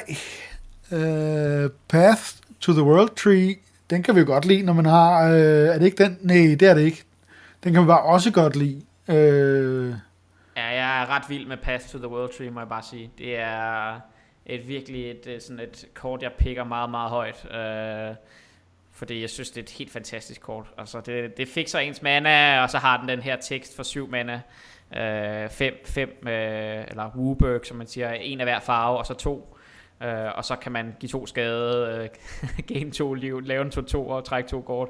Uh, 0.93 1.71
Path 1.89 2.23
to 2.61 2.73
the 2.73 2.83
World 2.83 3.17
Tree. 3.17 3.57
Den 3.91 4.03
kan 4.03 4.15
vi 4.15 4.21
jo 4.21 4.27
godt 4.27 4.45
lide, 4.45 4.63
når 4.63 4.73
man 4.73 4.87
har... 4.87 5.27
Uh, 5.29 5.35
er 5.37 5.79
det 5.79 5.83
ikke 5.83 6.05
den? 6.05 6.19
Nej, 6.21 6.37
det 6.37 6.63
er 6.63 6.75
det 6.75 6.83
ikke. 6.83 7.03
Den 7.65 7.73
kan 7.73 7.83
vi 7.83 7.87
bare 7.87 8.03
også 8.03 8.33
godt 8.33 8.57
lide. 8.57 8.83
Uh, 9.09 9.95
Ja, 10.57 10.67
jeg 10.67 11.03
er 11.03 11.09
ret 11.11 11.23
vild 11.29 11.47
med 11.47 11.57
Path 11.57 11.89
to 11.89 11.99
the 11.99 12.09
World 12.09 12.31
Tree, 12.39 12.51
må 12.51 12.61
jeg 12.61 12.69
bare 12.69 12.83
sige. 12.83 13.11
Det 13.19 13.39
er 13.39 14.01
et 14.47 14.69
virkelig 14.69 15.11
et, 15.11 15.27
øh, 15.27 15.41
sådan 15.41 15.61
et 15.61 15.89
kort, 15.95 16.23
jeg 16.23 16.33
picker 16.33 16.65
meget, 16.65 16.91
meget 16.91 17.11
højt. 17.11 17.55
Øh, 17.55 18.15
fordi 18.93 19.21
jeg 19.21 19.31
synes, 19.31 19.51
det 19.51 19.59
er 19.59 19.63
et 19.63 19.71
helt 19.71 19.91
fantastisk 19.91 20.41
kort. 20.41 20.67
Altså, 20.79 21.01
det, 21.01 21.37
det 21.37 21.49
fikser 21.49 21.79
ens 21.79 22.03
mana, 22.03 22.63
og 22.63 22.71
så 22.71 22.79
har 22.79 23.01
den 23.01 23.09
den 23.09 23.23
her 23.23 23.37
tekst 23.37 23.77
for 23.77 23.83
syv 23.83 24.09
mana. 24.09 24.41
5, 24.93 25.01
øh, 25.01 25.51
fem, 25.85 26.29
øh, 26.29 26.85
eller 26.89 27.11
Wooburg, 27.17 27.67
som 27.67 27.77
man 27.77 27.87
siger, 27.87 28.13
en 28.13 28.41
af 28.41 28.47
hver 28.47 28.61
farve, 28.61 28.99
og 28.99 29.07
så 29.07 29.15
to. 29.15 29.57
Øh, 30.03 30.37
og 30.37 30.45
så 30.45 30.57
kan 30.57 30.73
man 30.73 30.97
give 31.01 31.09
to 31.09 31.27
skade, 31.27 31.99
øh, 32.03 32.09
gain 32.75 32.93
to 32.93 33.15
liv, 33.15 33.41
lave 33.41 33.65
en 33.65 33.73
2-2 33.73 33.97
og 33.97 34.25
trække 34.25 34.51
to 34.51 34.61
kort. 34.61 34.89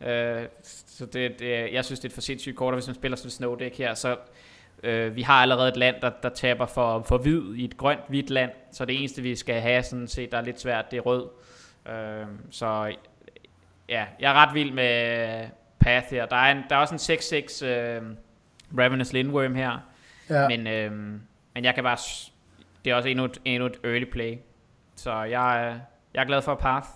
Øh, 0.00 0.46
så 0.64 1.06
det, 1.06 1.38
det, 1.38 1.72
jeg 1.72 1.84
synes, 1.84 2.00
det 2.00 2.04
er 2.04 2.08
et 2.08 2.14
for 2.14 2.20
sindssygt 2.20 2.56
kort, 2.56 2.74
og 2.74 2.76
hvis 2.76 2.86
man 2.86 2.94
spiller 2.94 3.16
sådan 3.16 3.28
et 3.28 3.32
snowdeck 3.32 3.78
her, 3.78 3.94
så 3.94 4.16
øh, 4.82 5.16
vi 5.16 5.22
har 5.22 5.34
allerede 5.42 5.68
et 5.68 5.76
land, 5.76 5.96
der, 6.02 6.10
der 6.22 6.28
taber 6.28 6.66
for, 6.66 7.02
for 7.02 7.18
hvid 7.18 7.54
i 7.54 7.64
et 7.64 7.76
grønt 7.76 8.00
hvidt 8.08 8.30
land, 8.30 8.50
så 8.72 8.84
det 8.84 8.98
eneste, 8.98 9.22
vi 9.22 9.36
skal 9.36 9.60
have, 9.60 9.82
sådan 9.82 10.08
set, 10.08 10.32
der 10.32 10.38
er 10.38 10.42
lidt 10.42 10.60
svært, 10.60 10.90
det 10.90 10.96
er 10.96 11.00
rød. 11.00 11.28
Øh, 11.88 12.26
så 12.50 12.94
ja, 13.88 14.04
jeg 14.20 14.30
er 14.30 14.34
ret 14.34 14.54
vild 14.54 14.72
med 14.72 15.48
Path 15.80 16.06
her. 16.10 16.26
Der 16.26 16.36
er, 16.36 16.52
en, 16.52 16.62
der 16.70 16.76
er 16.76 16.80
også 16.80 16.94
en 17.12 17.18
6-6 17.62 17.66
øh, 17.66 18.02
Ravenous 18.78 19.12
Lindworm 19.12 19.54
her, 19.54 19.78
ja. 20.30 20.48
men, 20.48 20.66
øh, 20.66 20.92
men 21.54 21.64
jeg 21.64 21.74
kan 21.74 21.84
bare, 21.84 21.96
det 22.84 22.90
er 22.90 22.94
også 22.94 23.08
endnu 23.08 23.24
et, 23.24 23.38
endnu 23.44 23.66
et 23.66 23.80
early 23.84 24.10
play. 24.12 24.38
Så 24.96 25.22
jeg, 25.22 25.66
er- 25.68 25.78
jeg 26.14 26.20
er 26.22 26.26
glad 26.26 26.42
for 26.42 26.54
Path. 26.54 26.86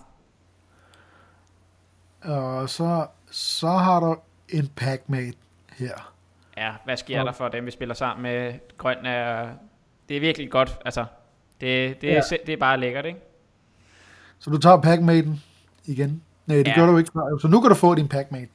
Og 2.21 2.69
så, 2.69 3.07
så 3.31 3.67
har 3.67 3.99
du 3.99 4.17
en 4.49 4.67
Packmate 4.75 5.37
her. 5.77 6.12
Ja, 6.57 6.71
hvad 6.85 6.97
sker 6.97 7.17
Ja. 7.19 7.25
der 7.25 7.31
for 7.31 7.47
dem, 7.47 7.65
vi 7.65 7.71
spiller 7.71 7.95
sammen 7.95 8.23
med? 8.23 8.53
Grøn 8.77 9.05
er, 9.05 9.49
det 10.09 10.17
er 10.17 10.21
virkelig 10.21 10.51
godt, 10.51 10.77
altså, 10.85 11.05
det, 11.61 12.01
det, 12.01 12.07
Ja. 12.07 12.13
er, 12.17 12.37
det 12.45 12.53
er 12.53 12.57
bare 12.57 12.79
lækkert, 12.79 13.05
ikke? 13.05 13.19
Så 14.39 14.49
du 14.49 14.57
tager 14.57 14.81
Packmaten 14.81 15.43
igen. 15.85 16.21
Nej, 16.45 16.57
det 16.57 16.67
Ja. 16.67 16.75
gør 16.75 16.85
du 16.85 16.97
ikke. 16.97 17.11
Så 17.41 17.47
nu 17.47 17.61
kan 17.61 17.69
du 17.69 17.75
få 17.75 17.95
din 17.95 18.07
Packmate. 18.07 18.47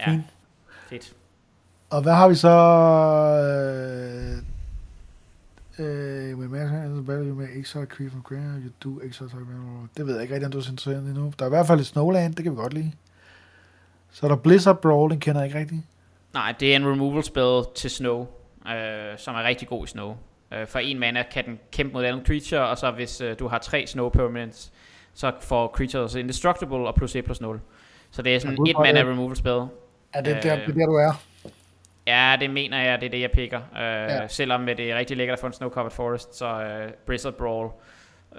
Ja, 0.00 0.10
Fint. 0.10 0.22
fedt. 0.88 1.12
Og 1.90 2.02
hvad 2.02 2.12
har 2.12 2.28
vi 2.28 2.34
så? 2.34 2.48
Øh, 3.38 4.38
øh, 5.86 6.38
med 6.38 6.48
Master 6.48 7.02
Battle 7.02 7.34
med 7.34 7.48
Exile 7.56 7.86
Creep 7.86 8.10
from 8.10 8.22
Granite, 8.22 8.62
you 8.64 8.70
do 8.84 9.00
Target. 9.12 9.46
Det 9.96 10.06
ved 10.06 10.14
jeg 10.14 10.22
ikke 10.22 10.34
rigtig, 10.34 10.46
om 10.46 10.52
du 10.52 10.58
er 10.58 10.62
så 10.62 10.70
interesseret 10.70 11.10
i 11.10 11.12
nu. 11.18 11.32
Der 11.38 11.44
er 11.44 11.48
i 11.48 11.50
hvert 11.50 11.66
fald 11.66 11.80
et 11.80 11.86
Snowland, 11.86 12.34
det 12.34 12.42
kan 12.42 12.52
vi 12.52 12.56
godt 12.56 12.74
lide. 12.74 12.92
Så 14.10 14.26
er 14.26 14.28
der 14.30 14.36
Blizzard 14.36 14.80
Brawl, 14.80 15.10
den 15.10 15.20
kender 15.20 15.40
jeg 15.40 15.48
ikke 15.48 15.58
rigtig. 15.58 15.86
Nej, 16.34 16.54
det 16.60 16.72
er 16.72 16.76
en 16.76 16.86
removal 16.92 17.22
spell 17.24 17.62
til 17.74 17.90
Snow, 17.90 18.26
øh, 18.68 19.18
som 19.18 19.34
er 19.34 19.42
rigtig 19.44 19.68
god 19.68 19.84
i 19.84 19.86
Snow. 19.88 20.16
Øh, 20.52 20.66
for 20.66 20.78
en 20.78 20.98
mana 20.98 21.22
kan 21.22 21.44
den 21.46 21.58
kæmpe 21.72 21.92
mod 21.92 22.04
et 22.04 22.08
andet 22.08 22.26
creature, 22.26 22.68
og 22.68 22.78
så 22.78 22.90
hvis 22.90 23.20
øh, 23.20 23.38
du 23.38 23.48
har 23.48 23.58
tre 23.58 23.86
Snow 23.86 24.08
permanents, 24.08 24.72
så 25.14 25.32
får 25.40 25.68
creatures 25.76 26.14
indestructible 26.14 26.76
og 26.88 26.94
plus 26.94 27.16
1 27.16 27.24
plus 27.24 27.40
0. 27.40 27.60
Så 28.10 28.22
det 28.22 28.34
er 28.34 28.38
sådan 28.38 28.66
et 28.66 28.76
mana 28.78 29.00
det- 29.00 29.08
removal 29.08 29.36
spell. 29.36 29.54
Er 30.12 30.20
det, 30.22 30.36
Øh, 30.36 30.42
der, 30.42 30.56
det 30.56 30.68
er 30.68 30.72
der, 30.72 30.86
du 30.86 30.92
er? 30.94 31.12
Ja, 32.06 32.36
det 32.40 32.50
mener 32.50 32.82
jeg, 32.82 33.00
det 33.00 33.06
er 33.06 33.10
det, 33.10 33.20
jeg 33.20 33.30
picker. 33.30 33.58
Øh, 33.58 33.80
Ja. 33.82 34.14
ja. 34.22 34.28
Selvom 34.28 34.66
det 34.66 34.80
er 34.80 34.96
rigtig 34.98 35.16
lækkert 35.16 35.32
at 35.38 35.40
få 35.40 35.46
en 35.46 35.52
Snow 35.52 35.70
Covered 35.70 35.90
Forest, 35.90 36.34
så 36.38 36.46
øh, 36.62 36.90
Blizzard 37.06 37.34
Brawl, 37.34 37.70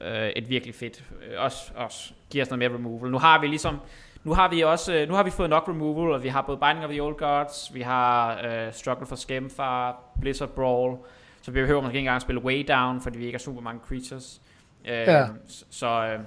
øh, 0.01 0.29
et 0.29 0.49
virkelig 0.49 0.75
fedt. 0.75 1.03
Øh, 1.27 1.33
også, 1.43 1.71
også 1.75 2.13
giver 2.29 2.43
os 2.45 2.49
noget 2.49 2.59
mere 2.59 2.73
removal. 2.77 3.11
Nu 3.11 3.17
har 3.17 3.41
vi 3.41 3.47
ligesom, 3.47 3.77
nu 4.23 4.33
har 4.33 4.49
vi 4.49 4.61
også, 4.61 4.93
øh, 4.93 5.07
nu 5.07 5.13
har 5.13 5.23
vi 5.23 5.29
fået 5.29 5.49
nok 5.49 5.67
removal, 5.67 6.11
og 6.13 6.23
vi 6.23 6.27
har 6.27 6.41
både 6.41 6.57
Binding 6.57 6.85
of 6.85 6.91
the 6.91 7.01
Old 7.03 7.15
Gods, 7.17 7.73
vi 7.73 7.81
har 7.81 8.41
øh, 8.47 8.73
Struggle 8.73 9.07
for 9.07 9.15
Skemfar, 9.15 10.03
Blizzard 10.21 10.49
Brawl, 10.49 10.97
så 11.41 11.51
vi 11.51 11.61
behøver 11.61 11.81
måske 11.81 11.91
ikke 11.97 11.99
engang 11.99 12.21
spille 12.21 12.41
Way 12.41 12.65
Down, 12.67 13.01
fordi 13.01 13.17
vi 13.17 13.25
ikke 13.25 13.35
har 13.37 13.39
super 13.39 13.61
mange 13.61 13.81
creatures. 13.87 14.41
Øh, 14.85 14.91
Ja. 14.93 15.27
Så 15.69 16.05
øh, 16.05 16.19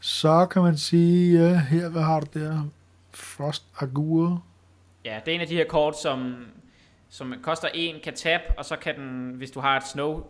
Så 0.00 0.46
kan 0.46 0.62
man 0.62 0.76
sige, 0.76 1.42
ja, 1.42 1.58
her, 1.58 1.88
hvad 1.88 2.02
har 2.02 2.20
du 2.20 2.38
der? 2.40 2.62
Frost 3.14 3.64
Agur. 3.80 4.44
Ja, 5.04 5.20
det 5.24 5.30
er 5.30 5.34
en 5.34 5.40
af 5.40 5.46
de 5.46 5.54
her 5.54 5.64
kort, 5.68 5.98
som, 6.00 6.46
som 7.08 7.34
koster 7.42 7.68
en, 7.74 7.96
kan 8.04 8.14
tabe, 8.14 8.42
og 8.58 8.64
så 8.64 8.76
kan 8.76 8.96
den, 8.96 9.30
hvis 9.30 9.50
du 9.50 9.60
har 9.60 9.76
et 9.76 9.86
snow 9.86 10.22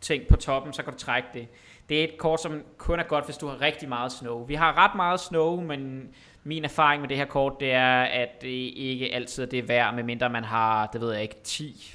ting 0.00 0.22
på 0.28 0.36
toppen, 0.36 0.72
så 0.72 0.82
kan 0.82 0.92
du 0.92 0.98
trække 0.98 1.28
det. 1.34 1.48
Det 1.90 2.00
er 2.00 2.04
et 2.04 2.18
kort, 2.18 2.40
som 2.42 2.52
kun 2.78 2.98
er 3.00 3.04
godt, 3.04 3.24
hvis 3.24 3.36
du 3.36 3.46
har 3.46 3.60
rigtig 3.60 3.88
meget 3.88 4.12
snow. 4.12 4.44
Vi 4.46 4.54
har 4.54 4.84
ret 4.84 4.94
meget 4.96 5.20
snow, 5.20 5.60
men 5.60 6.08
min 6.44 6.64
erfaring 6.64 7.00
med 7.00 7.08
det 7.08 7.16
her 7.16 7.24
kort, 7.24 7.52
det 7.60 7.72
er, 7.72 8.00
at 8.02 8.28
det 8.42 8.48
ikke 8.76 9.14
altid 9.14 9.42
er 9.42 9.46
det 9.46 9.68
værd, 9.68 9.94
medmindre 9.94 10.28
man 10.30 10.44
har, 10.44 10.86
det 10.92 11.00
ved 11.00 11.12
jeg 11.12 11.22
ikke, 11.22 11.36
10, 11.44 11.94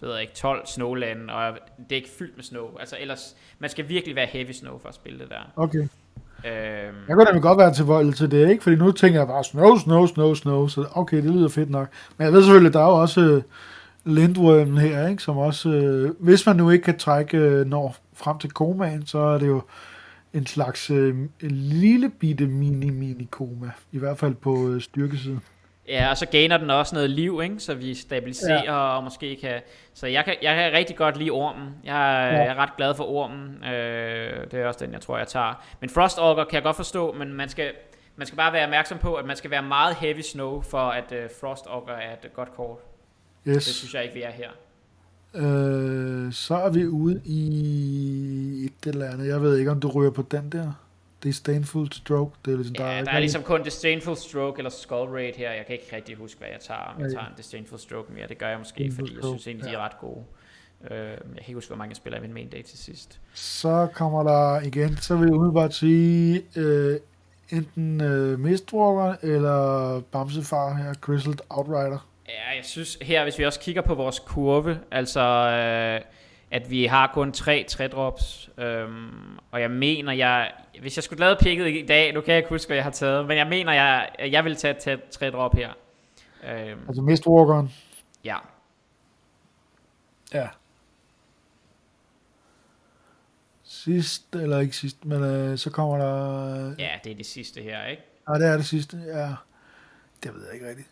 det 0.00 0.08
ved 0.08 0.12
jeg 0.14 0.22
ikke, 0.22 0.34
12 0.34 0.66
snowland, 0.66 1.30
og 1.30 1.52
det 1.78 1.92
er 1.92 1.96
ikke 1.96 2.10
fyldt 2.18 2.36
med 2.36 2.44
snow. 2.44 2.66
Altså 2.80 2.96
ellers, 3.00 3.36
man 3.58 3.70
skal 3.70 3.88
virkelig 3.88 4.16
være 4.16 4.26
heavy 4.26 4.52
snow 4.52 4.78
for 4.78 4.88
at 4.88 4.94
spille 4.94 5.18
det 5.18 5.28
der. 5.30 5.52
Okay. 5.56 5.78
Øhm, 5.78 6.96
Jeg 7.08 7.14
kunne 7.14 7.24
nemlig 7.24 7.42
godt 7.42 7.58
være 7.58 7.74
tilbøjelig 7.74 8.14
til 8.14 8.30
det, 8.30 8.50
ikke? 8.50 8.62
Fordi 8.62 8.76
nu 8.76 8.92
tænker 8.92 9.20
jeg 9.20 9.26
bare 9.28 9.44
snow, 9.44 9.76
snow, 9.76 10.06
snow, 10.06 10.34
snow. 10.34 10.66
Så 10.66 10.86
okay, 10.94 11.16
det 11.16 11.24
lyder 11.30 11.48
fedt 11.48 11.70
nok. 11.70 11.88
Men 12.16 12.24
jeg 12.24 12.32
ved 12.32 12.42
selvfølgelig, 12.42 12.72
der 12.72 12.80
er 12.80 12.84
jo 12.84 13.00
også 13.00 13.20
øh, 13.20 13.42
Lindwormen 14.04 14.78
her, 14.78 15.08
ikke? 15.08 15.22
Som 15.22 15.36
også, 15.38 15.68
øh, 15.68 16.14
hvis 16.18 16.46
man 16.46 16.56
nu 16.56 16.70
ikke 16.70 16.84
kan 16.84 16.98
trække, 16.98 17.36
øh, 17.36 17.66
når 17.66 17.96
frem 18.18 18.38
til 18.38 18.50
komaen, 18.50 19.06
så 19.06 19.18
er 19.18 19.38
det 19.38 19.46
jo 19.46 19.62
en 20.32 20.46
slags 20.46 20.90
øh, 20.90 21.16
en 21.40 21.50
lille 21.50 22.10
bitte 22.10 22.46
mini-mini-koma. 22.46 23.70
I 23.92 23.98
hvert 23.98 24.18
fald 24.18 24.34
på 24.34 24.68
øh, 24.68 24.80
styrkesiden. 24.80 25.42
Ja, 25.88 26.10
og 26.10 26.16
så 26.16 26.26
gainer 26.26 26.56
den 26.56 26.70
også 26.70 26.94
noget 26.94 27.10
liv, 27.10 27.40
ikke? 27.42 27.60
så 27.60 27.74
vi 27.74 27.94
stabiliserer 27.94 28.64
ja. 28.64 28.96
og 28.96 29.04
måske 29.04 29.36
kan... 29.36 29.60
Så 29.94 30.06
jeg 30.06 30.24
kan, 30.24 30.34
jeg 30.42 30.56
kan 30.56 30.72
rigtig 30.72 30.96
godt 30.96 31.16
lide 31.16 31.30
ormen. 31.30 31.68
Jeg, 31.84 31.92
ja. 32.32 32.38
jeg 32.38 32.46
er 32.46 32.54
ret 32.54 32.76
glad 32.76 32.94
for 32.94 33.04
ormen. 33.04 33.64
Øh, 33.64 34.50
det 34.50 34.54
er 34.54 34.66
også 34.66 34.84
den, 34.84 34.92
jeg 34.92 35.00
tror, 35.00 35.18
jeg 35.18 35.28
tager. 35.28 35.64
Men 35.80 35.90
Frost 35.90 36.18
Auger 36.18 36.44
kan 36.44 36.54
jeg 36.54 36.62
godt 36.62 36.76
forstå, 36.76 37.12
men 37.12 37.32
man 37.32 37.48
skal, 37.48 37.72
man 38.16 38.26
skal 38.26 38.36
bare 38.36 38.52
være 38.52 38.64
opmærksom 38.64 38.98
på, 38.98 39.14
at 39.14 39.26
man 39.26 39.36
skal 39.36 39.50
være 39.50 39.62
meget 39.62 39.96
heavy 39.96 40.20
snow, 40.20 40.62
for 40.62 40.78
at 40.90 41.12
uh, 41.12 41.18
Frost 41.40 41.66
Auger 41.66 41.92
er 41.92 42.12
et 42.12 42.32
godt 42.34 42.52
kort. 42.52 42.78
Yes. 43.48 43.64
Det 43.64 43.74
synes 43.74 43.94
jeg 43.94 44.02
ikke, 44.02 44.14
vi 44.14 44.22
er 44.22 44.30
her. 44.30 44.50
Øh, 45.34 46.32
så 46.32 46.54
er 46.54 46.70
vi 46.70 46.86
ude 46.86 47.20
i 47.24 48.64
et 48.64 48.88
eller 48.88 49.10
andet. 49.10 49.26
Jeg 49.28 49.42
ved 49.42 49.56
ikke, 49.56 49.70
om 49.70 49.80
du 49.80 49.88
ryger 49.88 50.10
på 50.10 50.22
den 50.22 50.50
der. 50.52 50.72
Disdainful 51.22 51.92
Stroke. 51.92 52.36
Det 52.44 52.52
er 52.52 52.56
ligesom, 52.56 52.76
ja, 52.78 52.82
der, 52.82 52.90
er, 52.90 53.04
der 53.04 53.10
er 53.10 53.18
ligesom 53.18 53.42
kun 53.42 53.62
Disdainful 53.62 54.16
Stroke 54.16 54.58
eller 54.58 54.70
Skull 54.70 55.10
Raid 55.10 55.32
her. 55.36 55.52
Jeg 55.52 55.66
kan 55.66 55.74
ikke 55.74 55.96
rigtig 55.96 56.16
huske, 56.16 56.38
hvad 56.38 56.48
jeg 56.48 56.60
tager. 56.60 56.94
Om 56.96 57.02
jeg 57.02 57.10
tager 57.12 57.26
en 57.26 57.32
Disdainful 57.36 57.78
Stroke 57.78 58.12
mere. 58.12 58.28
Det 58.28 58.38
gør 58.38 58.48
jeg 58.48 58.58
måske, 58.58 58.92
fordi 58.94 59.14
jeg 59.14 59.24
synes 59.24 59.46
egentlig, 59.46 59.70
de 59.70 59.74
er 59.74 59.78
ret 59.78 59.98
gode. 60.00 60.24
Uh, 60.80 60.90
jeg 60.90 61.18
kan 61.18 61.38
ikke 61.38 61.54
huske, 61.54 61.68
hvor 61.68 61.76
mange 61.76 61.90
jeg 61.90 61.96
spiller 61.96 62.18
i 62.18 62.22
min 62.22 62.32
main 62.34 62.48
day 62.48 62.62
til 62.62 62.78
sidst. 62.78 63.20
Så 63.34 63.88
kommer 63.94 64.22
der 64.22 64.60
igen, 64.60 64.96
så 64.96 65.16
vil 65.16 65.26
jeg 65.26 65.34
umiddelbart 65.34 65.74
sige, 65.74 66.42
uh, 66.56 66.94
enten 67.50 68.00
uh, 68.00 68.40
Mistwalker 68.40 69.14
eller 69.22 70.00
Bamsefar 70.00 70.74
her, 70.74 70.94
Grizzled 71.00 71.38
Outrider. 71.50 72.07
Ja, 72.28 72.56
jeg 72.56 72.64
synes 72.64 72.98
her, 73.02 73.22
hvis 73.22 73.38
vi 73.38 73.44
også 73.44 73.60
kigger 73.60 73.82
på 73.82 73.94
vores 73.94 74.18
kurve, 74.18 74.80
altså 74.90 75.20
øh, 75.20 76.00
at 76.50 76.70
vi 76.70 76.84
har 76.84 77.10
kun 77.14 77.32
tre 77.32 77.64
tre 77.68 77.88
drops, 77.88 78.50
øhm, 78.58 79.38
og 79.50 79.60
jeg 79.60 79.70
mener, 79.70 80.12
jeg, 80.12 80.52
hvis 80.80 80.96
jeg 80.96 81.04
skulle 81.04 81.20
lave 81.20 81.36
picket 81.40 81.66
i 81.66 81.86
dag, 81.86 82.14
nu 82.14 82.20
kan 82.20 82.30
jeg 82.30 82.38
ikke 82.38 82.48
huske, 82.48 82.68
hvad 82.68 82.76
jeg 82.76 82.84
har 82.84 82.90
taget, 82.90 83.26
men 83.26 83.38
jeg 83.38 83.46
mener, 83.46 83.72
jeg, 83.72 84.10
jeg 84.18 84.44
vil 84.44 84.56
tage, 84.56 84.74
tage 84.74 84.98
tre 85.10 85.30
drop 85.30 85.54
her. 85.54 85.72
Øhm, 86.44 86.80
altså 86.88 87.02
Mistwalkeren? 87.02 87.72
Ja. 88.24 88.36
Ja. 90.34 90.48
Sidst, 93.62 94.34
eller 94.34 94.58
ikke 94.58 94.76
sidst, 94.76 95.04
men 95.04 95.22
øh, 95.22 95.58
så 95.58 95.70
kommer 95.70 95.98
der... 95.98 96.74
Ja, 96.78 96.90
det 97.04 97.12
er 97.12 97.16
det 97.16 97.26
sidste 97.26 97.62
her, 97.62 97.86
ikke? 97.86 98.02
Ja, 98.28 98.34
det 98.34 98.46
er 98.46 98.56
det 98.56 98.66
sidste, 98.66 98.96
ja. 99.06 99.34
Det 100.22 100.34
ved 100.34 100.44
jeg 100.44 100.54
ikke 100.54 100.68
rigtigt. 100.68 100.88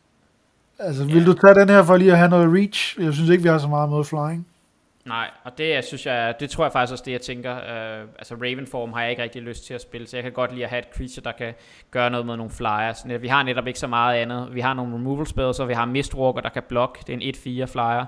Altså, 0.79 1.05
ja. 1.05 1.15
vil 1.15 1.27
du 1.27 1.33
tage 1.33 1.55
den 1.55 1.69
her 1.69 1.83
for 1.83 1.97
lige 1.97 2.13
at 2.13 2.19
have 2.19 2.31
noget 2.31 2.55
reach? 2.55 3.01
Jeg 3.01 3.15
synes 3.15 3.31
ikke, 3.31 3.43
vi 3.43 3.49
har 3.49 3.59
så 3.59 3.69
meget 3.69 3.91
med 3.91 4.05
flying. 4.05 4.47
Nej, 5.05 5.31
og 5.45 5.59
det 5.59 5.85
synes 5.85 6.07
jeg, 6.07 6.35
det 6.41 6.51
tror 6.51 6.65
jeg 6.65 6.73
faktisk 6.73 6.93
også 6.93 7.05
det, 7.05 7.13
jeg 7.13 7.21
tænker. 7.21 7.57
Uh, 7.57 8.09
altså 8.19 8.35
Ravenform 8.35 8.93
har 8.93 9.01
jeg 9.03 9.11
ikke 9.11 9.23
rigtig 9.23 9.43
lyst 9.43 9.67
til 9.67 9.75
at 9.75 9.81
spille, 9.81 10.07
så 10.07 10.17
jeg 10.17 10.25
kan 10.25 10.33
godt 10.33 10.53
lide 10.53 10.65
at 10.65 10.71
have 10.71 10.79
et 10.79 10.89
creature, 10.97 11.25
der 11.25 11.33
kan 11.33 11.55
gøre 11.91 12.11
noget 12.11 12.27
med 12.27 12.37
nogle 12.37 12.51
flyers. 12.51 13.23
Vi 13.23 13.29
har 13.29 13.43
netop 13.43 13.67
ikke 13.67 13.79
så 13.79 13.87
meget 13.87 14.17
andet. 14.17 14.55
Vi 14.55 14.61
har 14.61 14.75
nogle 14.75 14.95
removal 14.95 15.27
spells, 15.27 15.61
og 15.61 15.69
vi 15.69 15.75
har 15.75 15.85
Mistwalker, 15.85 16.41
der 16.41 16.49
kan 16.49 16.63
block. 16.69 17.07
Det 17.07 17.13
er 17.13 17.19
en 17.19 17.63
1-4 17.65 17.73
flyer. 17.73 18.05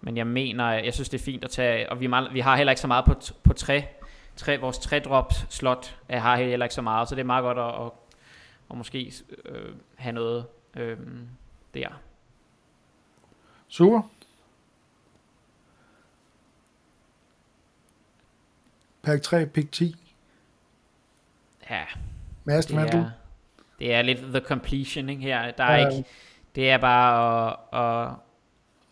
Men 0.00 0.16
jeg 0.16 0.26
mener, 0.26 0.70
jeg 0.72 0.94
synes 0.94 1.08
det 1.08 1.20
er 1.20 1.24
fint 1.24 1.44
at 1.44 1.50
tage, 1.50 1.90
og 1.90 2.00
vi, 2.00 2.10
vi 2.32 2.40
har 2.40 2.56
heller 2.56 2.70
ikke 2.70 2.80
så 2.80 2.86
meget 2.86 3.04
på, 3.04 3.14
på 3.42 3.52
tre, 3.52 3.84
tre, 4.36 4.60
vores 4.60 4.78
3 4.78 4.98
drops 4.98 5.46
slot 5.48 5.96
jeg 6.08 6.22
har 6.22 6.36
heller 6.36 6.66
ikke 6.66 6.74
så 6.74 6.82
meget, 6.82 7.08
så 7.08 7.14
det 7.14 7.20
er 7.20 7.26
meget 7.26 7.42
godt 7.42 7.58
at, 7.58 7.86
at, 7.86 7.90
at 8.70 8.76
måske 8.76 9.12
øh, 9.44 9.74
have 9.96 10.12
noget 10.12 10.44
øh, 10.76 10.96
der. 11.74 11.88
Super. 13.68 14.02
Pack 19.02 19.22
3, 19.22 19.46
pick 19.46 19.72
10. 19.72 19.96
Ja. 21.70 21.84
Master 22.44 22.84
det 22.84 22.94
er, 22.94 23.10
det 23.78 23.94
er 23.94 24.02
lidt 24.02 24.18
the 24.18 24.40
completion 24.40 25.08
ikke, 25.08 25.22
her. 25.22 25.50
Der 25.50 25.64
er 25.64 25.80
ja. 25.80 25.88
ikke, 25.88 26.08
det 26.54 26.70
er 26.70 26.78
bare 26.78 27.50
at, 27.72 28.10
at... 28.10 28.14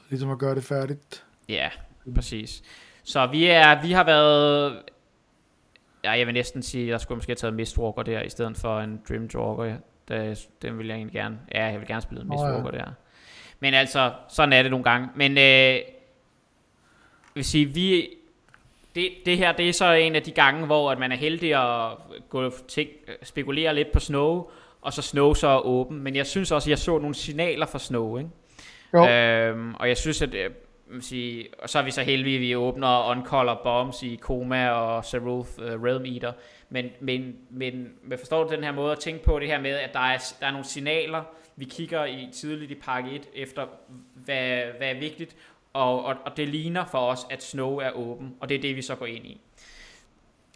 Ligesom 0.08 0.30
at 0.30 0.38
gøre 0.38 0.54
det 0.54 0.64
færdigt. 0.64 1.24
Ja, 1.48 1.70
præcis. 2.14 2.62
Så 3.02 3.26
vi, 3.26 3.46
er, 3.46 3.82
vi 3.82 3.92
har 3.92 4.04
været... 4.04 4.82
Ja, 6.04 6.10
jeg 6.10 6.26
vil 6.26 6.34
næsten 6.34 6.62
sige, 6.62 6.88
jeg 6.88 7.00
skulle 7.00 7.16
måske 7.16 7.30
have 7.30 7.36
taget 7.36 7.54
Mistwalker 7.54 8.02
der, 8.02 8.22
i 8.22 8.28
stedet 8.30 8.56
for 8.56 8.80
en 8.80 9.02
Dream 9.08 9.28
Walker. 10.10 10.24
Det, 10.24 10.48
den 10.62 10.78
vil 10.78 10.86
jeg 10.86 10.94
egentlig 10.94 11.14
gerne... 11.14 11.38
Ja, 11.54 11.64
jeg 11.64 11.80
vil 11.80 11.88
gerne 11.88 12.02
spille 12.02 12.24
Mistwalker 12.24 12.68
oh, 12.68 12.74
ja. 12.74 12.78
der. 12.78 12.90
Men 13.60 13.74
altså, 13.74 14.12
sådan 14.28 14.52
er 14.52 14.62
det 14.62 14.70
nogle 14.70 14.84
gange. 14.84 15.08
Men 15.14 15.38
øh, 15.38 15.44
jeg 15.44 15.84
vil 17.34 17.44
sige, 17.44 17.66
vi, 17.66 18.08
det, 18.94 19.10
det 19.26 19.38
her 19.38 19.52
det 19.52 19.68
er 19.68 19.72
så 19.72 19.92
en 19.92 20.16
af 20.16 20.22
de 20.22 20.30
gange, 20.30 20.66
hvor 20.66 20.90
at 20.90 20.98
man 20.98 21.12
er 21.12 21.16
heldig 21.16 21.54
at 21.54 21.96
gå 22.28 22.50
til, 22.68 22.88
spekulere 23.22 23.74
lidt 23.74 23.92
på 23.92 24.00
Snow, 24.00 24.50
og 24.82 24.92
så 24.92 25.02
Snow 25.02 25.34
så 25.34 25.48
er 25.48 25.66
åben. 25.66 26.00
Men 26.00 26.16
jeg 26.16 26.26
synes 26.26 26.52
også, 26.52 26.66
at 26.66 26.70
jeg 26.70 26.78
så 26.78 26.98
nogle 26.98 27.14
signaler 27.14 27.66
fra 27.66 27.78
Snow. 27.78 28.18
Ikke? 28.18 28.30
Jo. 28.94 29.08
Øhm, 29.08 29.74
og 29.74 29.88
jeg 29.88 29.96
synes, 29.96 30.22
at 30.22 30.34
øh, 30.90 31.02
sige, 31.02 31.46
og 31.62 31.68
så 31.68 31.78
er 31.78 31.82
vi 31.82 31.90
så 31.90 32.02
heldige, 32.02 32.38
vi 32.38 32.56
åbner 32.56 33.10
Uncolor 33.10 33.60
Bombs 33.64 34.02
i 34.02 34.18
Koma 34.20 34.68
og 34.68 35.04
Saruth 35.04 35.50
uh, 35.58 35.84
Realm 35.84 36.04
Eater. 36.04 36.32
Men, 36.70 36.84
men, 37.00 37.34
men, 37.50 37.88
men 38.04 38.18
forstår 38.18 38.44
du 38.44 38.54
den 38.54 38.64
her 38.64 38.72
måde 38.72 38.92
at 38.92 38.98
tænke 38.98 39.24
på 39.24 39.38
det 39.38 39.48
her 39.48 39.60
med, 39.60 39.70
at 39.70 39.90
der 39.92 40.00
er, 40.00 40.18
der 40.40 40.46
er 40.46 40.50
nogle 40.50 40.66
signaler, 40.66 41.22
vi 41.56 41.64
kigger 41.64 42.04
i 42.04 42.28
tidligt 42.32 42.70
i 42.70 42.74
pakke 42.74 43.10
1 43.10 43.28
efter, 43.34 43.66
hvad, 44.14 44.62
hvad 44.78 44.88
er 44.88 45.00
vigtigt, 45.00 45.36
og, 45.72 46.04
og, 46.04 46.14
og 46.24 46.36
det 46.36 46.48
ligner 46.48 46.84
for 46.84 46.98
os, 46.98 47.26
at 47.30 47.42
Snow 47.42 47.76
er 47.76 47.90
åben, 47.90 48.34
og 48.40 48.48
det 48.48 48.54
er 48.54 48.60
det, 48.60 48.76
vi 48.76 48.82
så 48.82 48.94
går 48.94 49.06
ind 49.06 49.26
i. 49.26 49.40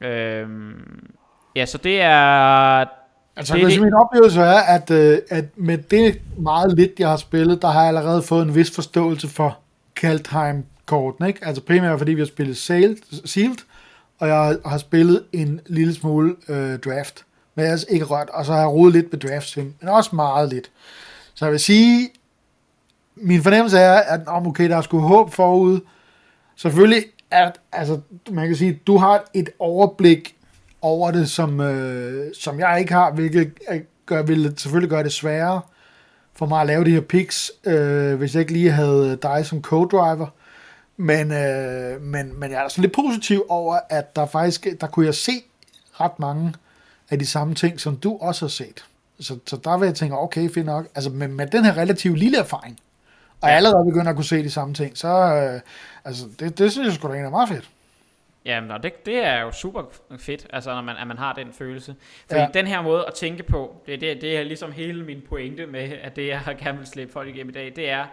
Øhm, 0.03 1.11
ja, 1.57 1.67
så 1.67 1.79
det 1.79 2.01
er... 2.01 2.85
Altså, 3.37 3.55
det, 3.55 3.67
det, 3.67 3.83
min 3.83 3.95
oplevelse 3.95 4.41
er, 4.41 4.61
at, 4.61 4.91
øh, 4.91 5.19
at 5.31 5.45
med 5.57 5.79
det 5.79 6.23
meget 6.39 6.77
lidt, 6.77 7.01
jeg 7.01 7.09
har 7.09 7.17
spillet, 7.17 7.63
der 7.63 7.69
har 7.69 7.81
jeg 7.81 7.89
allerede 7.89 8.23
fået 8.23 8.43
en 8.43 8.55
vis 8.55 8.75
forståelse 8.75 9.29
for 9.29 9.59
Kaldheim-korten, 10.03 11.27
ikke? 11.27 11.47
Altså 11.47 11.63
primært 11.63 11.99
fordi 11.99 12.13
vi 12.13 12.21
har 12.21 12.27
spillet 12.27 12.57
Sealed, 12.57 12.97
sealed 13.25 13.57
og 14.19 14.29
jeg 14.29 14.59
har 14.67 14.79
spillet 14.79 15.25
en 15.33 15.61
lille 15.67 15.95
smule 15.95 16.37
øh, 16.49 16.79
draft, 16.79 17.25
men 17.55 17.65
jeg 17.65 17.73
har 17.73 17.85
ikke 17.89 18.05
rørt, 18.05 18.31
og 18.31 18.45
så 18.45 18.53
har 18.53 18.59
jeg 18.59 18.69
rodet 18.69 18.93
lidt 18.93 19.13
med 19.13 19.21
draft 19.21 19.57
men 19.57 19.89
også 19.89 20.17
meget 20.17 20.49
lidt. 20.49 20.71
Så 21.35 21.45
jeg 21.45 21.53
vil 21.53 21.61
sige, 21.61 22.11
min 23.17 23.43
fornemmelse 23.43 23.79
er, 23.79 23.93
at 23.93 24.21
om 24.27 24.47
okay, 24.47 24.71
der 24.71 24.77
er 24.77 24.81
sgu 24.81 24.99
håb 24.99 25.33
forud. 25.33 25.81
Selvfølgelig, 26.57 27.05
at, 27.31 27.61
altså, 27.73 28.01
man 28.31 28.47
kan 28.47 28.57
sige, 28.57 28.81
du 28.87 28.97
har 28.97 29.25
et 29.35 29.51
overblik 29.59 30.37
over 30.83 31.11
det, 31.11 31.31
som, 31.31 31.61
øh, 31.61 32.35
som 32.41 32.61
jeg 32.61 32.81
ikke 32.81 32.93
har, 32.93 33.13
hvilket 33.13 33.53
øh, 33.71 33.81
gør, 34.07 34.23
vil 34.23 34.55
selvfølgelig 34.57 34.91
gøre 34.91 35.03
det 35.03 35.13
sværere 35.13 35.61
for 36.35 36.47
mig 36.47 36.61
at 36.61 36.67
lave 36.67 36.85
de 36.85 36.91
her 36.91 37.01
picks, 37.01 37.53
øh, 37.65 38.15
hvis 38.15 38.35
jeg 38.35 38.41
ikke 38.41 38.53
lige 38.53 38.71
havde 38.71 39.19
dig 39.23 39.47
som 39.47 39.59
co-driver. 39.59 40.27
Men, 40.97 41.33
øh, 41.33 42.03
men, 42.03 42.41
men 42.41 42.51
jeg 42.51 42.65
er 42.65 42.69
sådan 42.69 42.83
lidt 42.83 42.95
positiv 42.95 43.45
over, 43.49 43.79
at 43.89 44.17
der 44.17 44.27
faktisk, 44.27 44.67
der 44.81 44.87
kunne 44.87 45.07
jeg 45.07 45.15
se 45.15 45.33
ret 46.01 46.19
mange 46.19 46.55
af 47.11 47.19
de 47.19 47.27
samme 47.27 47.55
ting, 47.55 47.81
som 47.81 47.97
du 47.97 48.19
også 48.21 48.45
har 48.45 48.51
set. 48.51 48.85
Så, 49.21 49.39
så 49.47 49.57
der 49.57 49.79
vil 49.79 49.87
jeg 49.87 49.95
tænke, 49.95 50.19
okay, 50.19 50.51
fint 50.51 50.67
nok. 50.67 50.87
Altså 50.95 51.11
med, 51.11 51.29
med 51.29 51.47
den 51.47 51.65
her 51.65 51.77
relativt 51.77 52.19
lille 52.19 52.39
erfaring, 52.39 52.79
og 53.41 53.49
ja. 53.49 53.55
allerede 53.55 53.85
begynder 53.85 54.11
at 54.11 54.17
kunne 54.17 54.25
se 54.25 54.43
de 54.43 54.51
samme 54.51 54.75
ting, 54.75 54.99
så 54.99 55.09
øh, 55.09 55.61
altså, 56.05 56.25
det, 56.39 56.59
det 56.59 56.73
synes 56.73 56.87
jeg 56.87 56.95
sgu 56.95 57.09
da 57.09 57.13
egentlig 57.13 57.27
er 57.27 57.31
meget 57.31 57.49
fedt. 57.49 57.71
Jamen, 58.45 58.83
det, 58.83 59.07
det 59.07 59.17
er 59.17 59.41
jo 59.41 59.53
super 59.53 59.83
fedt, 60.19 60.47
altså, 60.51 60.75
når 60.75 60.83
man, 60.83 60.97
at 60.97 61.07
man 61.07 61.19
har 61.19 61.33
den 61.33 61.53
følelse. 61.53 61.95
Fordi 62.27 62.41
ja. 62.41 62.49
den 62.55 62.67
her 62.67 62.83
måde 62.83 63.05
at 63.07 63.15
tænke 63.15 63.43
på, 63.43 63.83
det, 63.87 64.01
det, 64.01 64.21
det 64.21 64.37
er 64.37 64.43
ligesom 64.43 64.73
hele 64.73 65.05
min 65.05 65.23
pointe 65.29 65.67
med, 65.67 65.93
at 66.03 66.17
det 66.17 66.27
jeg 66.27 66.41
gerne 66.63 66.79
vil 66.79 66.87
slippe 66.87 67.13
folk 67.13 67.29
igennem 67.29 67.51
i 67.51 67.53
dag, 67.53 67.73
det 67.77 67.91
er, 67.91 68.07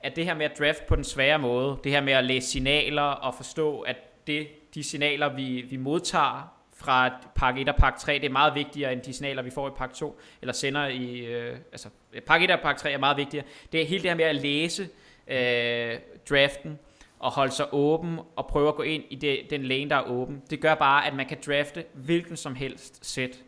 at 0.00 0.16
det 0.16 0.24
her 0.24 0.34
med 0.34 0.44
at 0.44 0.58
draft 0.58 0.86
på 0.86 0.96
den 0.96 1.04
svære 1.04 1.38
måde, 1.38 1.78
det 1.84 1.92
her 1.92 2.00
med 2.00 2.12
at 2.12 2.24
læse 2.24 2.48
signaler 2.48 3.02
og 3.02 3.34
forstå, 3.34 3.80
at 3.80 3.96
det, 4.26 4.48
de 4.74 4.84
signaler, 4.84 5.34
vi, 5.34 5.64
vi 5.70 5.76
modtager 5.76 6.52
fra 6.76 7.10
pakke 7.34 7.60
1 7.60 7.68
og 7.68 7.76
pakke 7.76 7.98
3, 7.98 8.14
det 8.14 8.24
er 8.24 8.30
meget 8.30 8.54
vigtigere 8.54 8.92
end 8.92 9.00
de 9.00 9.12
signaler, 9.12 9.42
vi 9.42 9.50
får 9.50 9.68
i 9.68 9.70
pakke 9.76 9.94
2, 9.94 10.20
eller 10.40 10.52
sender 10.52 10.86
i, 10.86 11.18
øh, 11.18 11.56
altså 11.72 11.88
pakke 12.26 12.44
1 12.44 12.50
og 12.50 12.60
pakke 12.60 12.80
3 12.80 12.92
er 12.92 12.98
meget 12.98 13.16
vigtigere. 13.16 13.46
Det 13.72 13.82
er 13.82 13.86
hele 13.86 14.02
det 14.02 14.10
her 14.10 14.16
med 14.16 14.24
at 14.24 14.34
læse 14.34 14.88
øh, 15.28 15.98
draften, 16.30 16.78
og 17.18 17.30
holde 17.30 17.52
sig 17.52 17.66
åben, 17.72 18.20
og 18.36 18.46
prøve 18.46 18.68
at 18.68 18.74
gå 18.74 18.82
ind 18.82 19.04
i 19.10 19.14
det, 19.14 19.40
den 19.50 19.62
lane, 19.62 19.90
der 19.90 19.96
er 19.96 20.10
åben. 20.10 20.42
Det 20.50 20.60
gør 20.60 20.74
bare, 20.74 21.06
at 21.06 21.14
man 21.14 21.26
kan 21.26 21.38
drafte 21.46 21.84
hvilken 21.94 22.36
som 22.36 22.54
helst 22.54 23.06
sæt. 23.06 23.42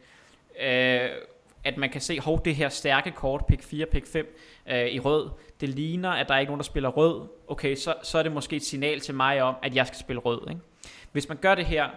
Øh, 0.60 1.10
at 1.64 1.76
man 1.76 1.90
kan 1.90 2.00
se, 2.00 2.20
hov, 2.20 2.44
det 2.44 2.56
her 2.56 2.68
stærke 2.68 3.10
kort, 3.10 3.46
pick 3.46 3.62
4, 3.62 3.86
pick 3.86 4.06
5 4.06 4.36
øh, 4.70 4.86
i 4.86 4.98
rød, 5.00 5.30
det 5.60 5.68
ligner, 5.68 6.10
at 6.10 6.28
der 6.28 6.34
er 6.34 6.38
ikke 6.38 6.50
nogen, 6.50 6.58
der 6.58 6.64
spiller 6.64 6.88
rød. 6.88 7.28
Okay, 7.48 7.74
så, 7.74 7.94
så 8.02 8.18
er 8.18 8.22
det 8.22 8.32
måske 8.32 8.56
et 8.56 8.64
signal 8.64 9.00
til 9.00 9.14
mig 9.14 9.42
om, 9.42 9.54
at 9.62 9.76
jeg 9.76 9.86
skal 9.86 9.98
spille 9.98 10.20
rød. 10.20 10.40
Ikke? 10.48 10.60
Hvis 11.12 11.28
man 11.28 11.38
gør 11.38 11.54
det 11.54 11.66
her, 11.66 11.88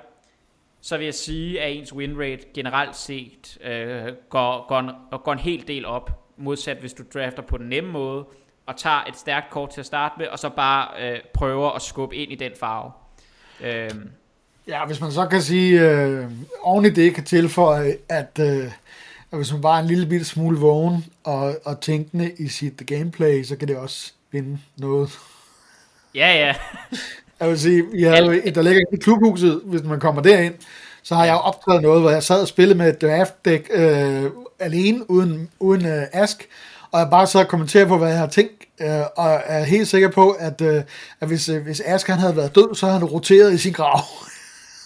så 0.82 0.98
vil 0.98 1.04
jeg 1.06 1.14
sige, 1.14 1.62
at 1.62 1.76
ens 1.78 1.94
win 1.94 2.20
rate 2.20 2.46
generelt 2.54 2.96
set 2.96 3.58
øh, 3.64 4.14
går, 4.30 4.68
går, 4.68 4.80
en, 4.80 4.92
går 5.24 5.34
en 5.34 5.40
hel 5.40 5.68
del 5.68 5.86
op, 5.86 6.12
modsat 6.38 6.78
hvis 6.78 6.94
du 6.94 7.04
drafter 7.14 7.42
på 7.42 7.58
den 7.58 7.70
nemme 7.70 7.92
måde, 7.92 8.26
og 8.72 8.78
tager 8.78 9.04
et 9.10 9.18
stærkt 9.18 9.50
kort 9.50 9.70
til 9.70 9.80
at 9.80 9.86
starte 9.86 10.16
med, 10.18 10.28
og 10.28 10.40
så 10.40 10.50
bare 10.50 10.88
øh, 11.02 11.20
prøver 11.34 11.72
at 11.72 11.82
skubbe 11.82 12.16
ind 12.16 12.32
i 12.32 12.36
den 12.36 12.52
farve. 12.60 12.92
Øh, 13.62 13.90
Ja, 14.68 14.86
hvis 14.86 15.02
man 15.02 15.12
så 15.12 15.26
kan 15.26 15.42
sige, 15.42 15.90
øh, 15.90 16.26
oven 16.62 16.86
i 16.86 16.90
det 16.90 17.16
kan 17.16 17.24
tilføje, 17.24 17.98
at, 18.10 18.40
øh, 18.40 18.66
at 19.32 19.38
hvis 19.38 19.52
man 19.52 19.62
bare 19.62 19.78
er 19.78 19.82
en 19.82 19.88
lille 19.88 20.06
bitte 20.06 20.26
smule 20.26 20.60
vågen 20.60 21.06
og, 21.24 21.56
og 21.66 21.82
tænkende 21.82 22.32
i 22.32 22.48
sit 22.48 22.82
gameplay, 22.88 23.44
så 23.44 23.56
kan 23.56 23.68
det 23.68 23.78
også 23.78 24.14
vinde 24.32 24.60
noget. 24.78 25.20
Ja, 26.16 26.34
ja. 26.34 26.56
Jeg 27.40 27.50
vil 27.50 27.60
sige, 27.60 27.84
vi 27.92 28.04
har 28.04 28.18
jo, 28.18 28.32
der 28.32 28.62
ligger 28.62 28.82
i 28.94 28.98
klubhuset, 28.98 29.62
hvis 29.64 29.84
man 29.84 30.00
kommer 30.00 30.22
derind, 30.22 30.54
så 31.04 31.16
har 31.16 31.26
jeg 31.26 31.34
jo 31.34 31.38
optaget 31.38 31.82
noget, 31.82 32.02
hvor 32.02 32.10
jeg 32.10 32.24
sad 32.24 32.42
og 32.42 32.48
spillede 32.48 32.78
med 32.78 32.90
et 32.90 33.02
draft 33.02 33.46
deck 33.46 33.68
øh, 33.74 34.26
alene, 34.60 35.10
uden, 35.10 35.50
uden 35.60 35.86
øh, 35.86 36.04
ask, 36.14 36.48
og 36.92 37.00
jeg 37.00 37.08
bare 37.10 37.28
så 37.28 37.32
kommentere 37.32 37.50
kommenterer 37.50 37.86
på, 37.86 37.98
hvad 37.98 38.10
jeg 38.10 38.20
har 38.20 38.28
tænkt, 38.28 38.66
øh, 38.82 39.02
og 39.16 39.42
er 39.46 39.64
helt 39.64 39.88
sikker 39.88 40.10
på, 40.10 40.30
at, 40.30 40.62
øh, 40.62 40.84
at 41.22 41.28
hvis, 41.28 41.50
øh, 41.50 41.64
hvis 41.64 41.80
Ask 41.80 42.08
han 42.08 42.20
havde 42.20 42.36
været 42.36 42.56
død, 42.56 42.76
så 42.76 42.86
havde 42.86 43.00
han 43.00 43.08
roteret 43.08 43.54
i 43.54 43.58
sin 43.58 43.74
grav. 43.74 44.00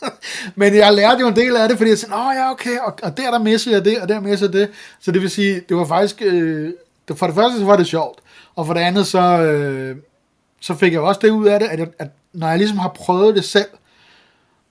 Men 0.56 0.76
jeg 0.76 0.94
lærte 0.94 1.20
jo 1.20 1.28
en 1.28 1.36
del 1.36 1.56
af 1.56 1.70
det, 1.70 1.78
fordi 1.78 1.90
jeg 1.90 1.98
sagde, 1.98 2.16
åh 2.16 2.36
ja, 2.36 2.52
okay, 2.52 2.78
og, 2.78 2.98
og 3.04 3.18
der 3.18 3.32
der 3.32 3.40
missede 3.40 3.76
jeg 3.76 3.86
det, 3.86 4.02
og 4.02 4.10
der 4.10 4.20
missede 4.20 4.60
jeg 4.60 4.68
det. 4.68 4.76
Så 5.00 5.12
det 5.12 5.22
vil 5.22 5.30
sige, 5.30 5.62
det 5.70 5.78
var 5.78 5.86
faktisk, 5.86 6.22
øh, 6.22 6.74
for 7.16 7.26
det 7.26 7.36
første 7.36 7.60
så 7.60 7.66
var 7.66 7.76
det 7.76 7.88
sjovt, 7.88 8.20
og 8.56 8.66
for 8.66 8.74
det 8.74 8.82
andet 8.82 9.08
så, 9.08 9.42
øh, 9.42 9.96
så 10.62 10.76
fik 10.76 10.94
jeg 10.94 11.02
også 11.02 11.20
det 11.24 11.30
ud 11.30 11.48
af 11.48 11.60
det, 11.60 11.68
at, 11.68 11.80
jeg, 11.80 11.88
at 12.00 12.08
når 12.34 12.48
jeg 12.48 12.58
ligesom 12.58 12.78
har 12.78 12.90
prøvet 12.90 13.36
det 13.36 13.44
selv, 13.44 13.70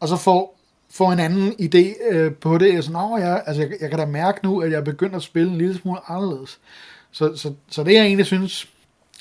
og 0.00 0.08
så 0.08 0.16
får, 0.16 0.58
får 0.90 1.12
en 1.12 1.18
anden 1.18 1.52
idé 1.52 2.12
øh, 2.12 2.32
på 2.32 2.58
det, 2.58 2.74
jeg 2.74 2.84
sådan, 2.84 3.00
åh 3.00 3.20
ja, 3.20 3.36
altså 3.46 3.62
jeg, 3.62 3.70
jeg 3.80 3.90
kan 3.90 3.98
da 3.98 4.06
mærke 4.06 4.40
nu, 4.42 4.60
at 4.60 4.72
jeg 4.72 4.84
begynder 4.84 5.16
at 5.16 5.22
spille 5.22 5.50
en 5.50 5.58
lille 5.58 5.78
smule 5.78 5.98
anderledes. 6.08 6.58
Så, 7.14 7.36
så, 7.36 7.54
så 7.68 7.84
det 7.84 7.94
jeg 7.94 8.04
egentlig 8.04 8.26
synes, 8.26 8.68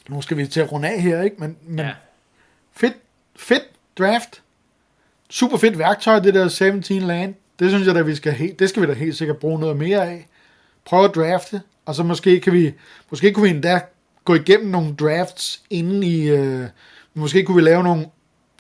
nu 0.10 0.22
skal 0.22 0.38
vi 0.38 0.48
til 0.48 0.60
at 0.60 0.72
runde 0.72 0.90
af 0.90 1.02
her, 1.02 1.22
ikke? 1.22 1.36
Men, 1.40 1.58
men 1.68 1.86
ja. 1.86 1.92
fedt, 2.76 2.94
fedt 3.36 3.64
draft, 3.98 4.42
super 5.30 5.58
fedt 5.58 5.80
værktøj, 5.80 6.20
det 6.20 6.34
der 6.34 6.48
17 6.48 7.02
land. 7.02 7.36
Det 7.60 7.70
synes 7.70 7.88
jeg 7.88 7.96
da, 7.96 8.02
vi 8.02 8.16
skal, 8.16 8.34
helt, 8.34 8.60
det 8.60 8.70
skal 8.70 8.82
vi 8.82 8.88
da 8.88 8.94
helt 8.94 9.18
sikkert 9.18 9.38
bruge 9.38 9.60
noget 9.60 9.78
mere 9.78 10.10
af. 10.10 10.28
Prøv 10.86 11.06
at 11.06 11.16
drafte, 11.16 11.62
og 11.86 11.96
så 11.96 12.04
måske 12.04 12.40
kan 12.40 12.54
vi, 12.54 12.74
måske 13.10 13.34
kunne 13.34 13.44
vi 13.44 13.56
endda 13.56 13.82
gå 14.26 14.36
igennem 14.36 14.70
nogle 14.70 14.96
drafts 14.96 15.62
inden 15.70 16.04
i, 16.04 16.30
øh, 16.30 16.68
måske 17.14 17.44
kunne 17.44 17.56
vi 17.56 17.62
lave 17.62 17.84
nogle 17.84 18.06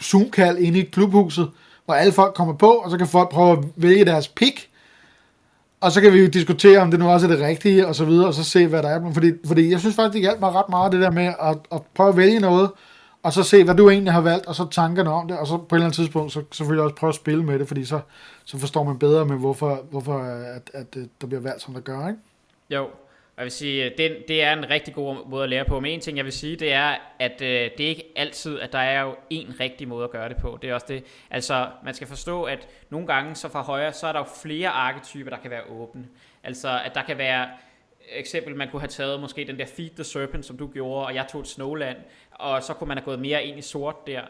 Zoom-kald 0.01 0.57
inde 0.57 0.79
i 0.79 0.83
klubhuset, 0.83 1.51
hvor 1.85 1.93
alle 1.93 2.13
folk 2.13 2.35
kommer 2.35 2.53
på, 2.53 2.71
og 2.71 2.91
så 2.91 2.97
kan 2.97 3.07
folk 3.07 3.29
prøve 3.29 3.57
at 3.57 3.63
vælge 3.75 4.05
deres 4.05 4.27
pick, 4.27 4.69
og 5.83 5.91
så 5.91 6.01
kan 6.01 6.13
vi 6.13 6.19
jo 6.19 6.27
diskutere, 6.27 6.79
om 6.79 6.91
det 6.91 6.99
nu 6.99 7.09
også 7.09 7.27
er 7.27 7.31
det 7.31 7.41
rigtige, 7.45 7.87
og 7.87 7.95
så 7.95 8.05
videre, 8.05 8.27
og 8.27 8.33
så 8.33 8.43
se, 8.43 8.67
hvad 8.67 8.83
der 8.83 8.89
er. 8.89 9.13
Fordi, 9.13 9.31
fordi 9.47 9.71
jeg 9.71 9.79
synes 9.79 9.95
faktisk, 9.95 10.13
det 10.13 10.21
hjalp 10.21 10.39
mig 10.39 10.51
ret 10.51 10.69
meget, 10.69 10.91
det 10.91 11.01
der 11.01 11.11
med 11.11 11.33
at, 11.41 11.57
at 11.71 11.81
prøve 11.95 12.09
at 12.09 12.17
vælge 12.17 12.39
noget, 12.39 12.69
og 13.23 13.33
så 13.33 13.43
se, 13.43 13.63
hvad 13.63 13.75
du 13.75 13.89
egentlig 13.89 14.13
har 14.13 14.21
valgt, 14.21 14.45
og 14.45 14.55
så 14.55 14.67
tankerne 14.71 15.11
om 15.11 15.27
det, 15.27 15.37
og 15.37 15.47
så 15.47 15.57
på 15.57 15.75
et 15.75 15.77
eller 15.77 15.85
andet 15.85 15.95
tidspunkt, 15.95 16.31
så 16.31 16.43
selvfølgelig 16.51 16.83
også 16.83 16.95
prøve 16.95 17.09
at 17.09 17.15
spille 17.15 17.43
med 17.43 17.59
det, 17.59 17.67
fordi 17.67 17.85
så, 17.85 17.99
så 18.45 18.57
forstår 18.57 18.83
man 18.83 18.99
bedre 18.99 19.25
med, 19.25 19.37
hvorfor, 19.37 19.81
hvorfor 19.91 20.19
at, 20.19 20.69
at, 20.73 20.95
at 20.95 21.07
der 21.21 21.27
bliver 21.27 21.41
valgt, 21.41 21.61
som 21.61 21.73
der 21.73 21.81
gør, 21.81 22.07
ikke? 22.07 22.19
Jo, 22.69 22.87
jeg 23.37 23.43
vil 23.43 23.51
sige, 23.51 23.85
øh, 23.85 23.97
det, 23.97 24.25
det 24.27 24.43
er 24.43 24.53
en 24.53 24.69
rigtig 24.69 24.93
god 24.93 25.27
måde 25.27 25.43
at 25.43 25.49
lære 25.49 25.65
på. 25.65 25.79
Men 25.79 25.91
en 25.91 25.99
ting, 25.99 26.17
jeg 26.17 26.25
vil 26.25 26.33
sige, 26.33 26.55
det 26.55 26.73
er, 26.73 26.95
at 27.19 27.41
øh, 27.41 27.71
det 27.77 27.79
er 27.79 27.89
ikke 27.89 28.03
altid, 28.15 28.59
at 28.59 28.71
der 28.71 28.79
er 28.79 29.01
jo 29.01 29.15
en 29.29 29.59
rigtig 29.59 29.87
måde 29.87 30.03
at 30.03 30.11
gøre 30.11 30.29
det 30.29 30.37
på. 30.37 30.59
Det 30.61 30.69
er 30.69 30.73
også 30.73 30.85
det. 30.89 31.03
Altså, 31.29 31.67
man 31.83 31.93
skal 31.93 32.07
forstå, 32.07 32.43
at 32.43 32.67
nogle 32.89 33.07
gange 33.07 33.35
så 33.35 33.49
fra 33.49 33.61
højre, 33.61 33.93
så 33.93 34.07
er 34.07 34.11
der 34.11 34.19
jo 34.19 34.25
flere 34.41 34.69
arketyper, 34.69 35.29
der 35.29 35.37
kan 35.37 35.51
være 35.51 35.63
åbne. 35.69 36.07
Altså, 36.43 36.81
at 36.85 36.95
der 36.95 37.03
kan 37.03 37.17
være 37.17 37.49
eksempel, 38.11 38.55
man 38.55 38.69
kunne 38.69 38.79
have 38.79 38.87
taget 38.87 39.19
måske 39.19 39.47
den 39.47 39.59
der 39.59 39.65
Feed 39.65 39.89
the 39.89 40.03
Serpent, 40.03 40.45
som 40.45 40.57
du 40.57 40.67
gjorde, 40.67 41.05
og 41.05 41.15
jeg 41.15 41.27
tog 41.31 41.41
et 41.41 41.47
Snowland, 41.47 41.97
og 42.31 42.63
så 42.63 42.73
kunne 42.73 42.87
man 42.87 42.97
have 42.97 43.05
gået 43.05 43.19
mere 43.19 43.43
ind 43.43 43.59
i 43.59 43.61
sort 43.61 44.07
der 44.07 44.21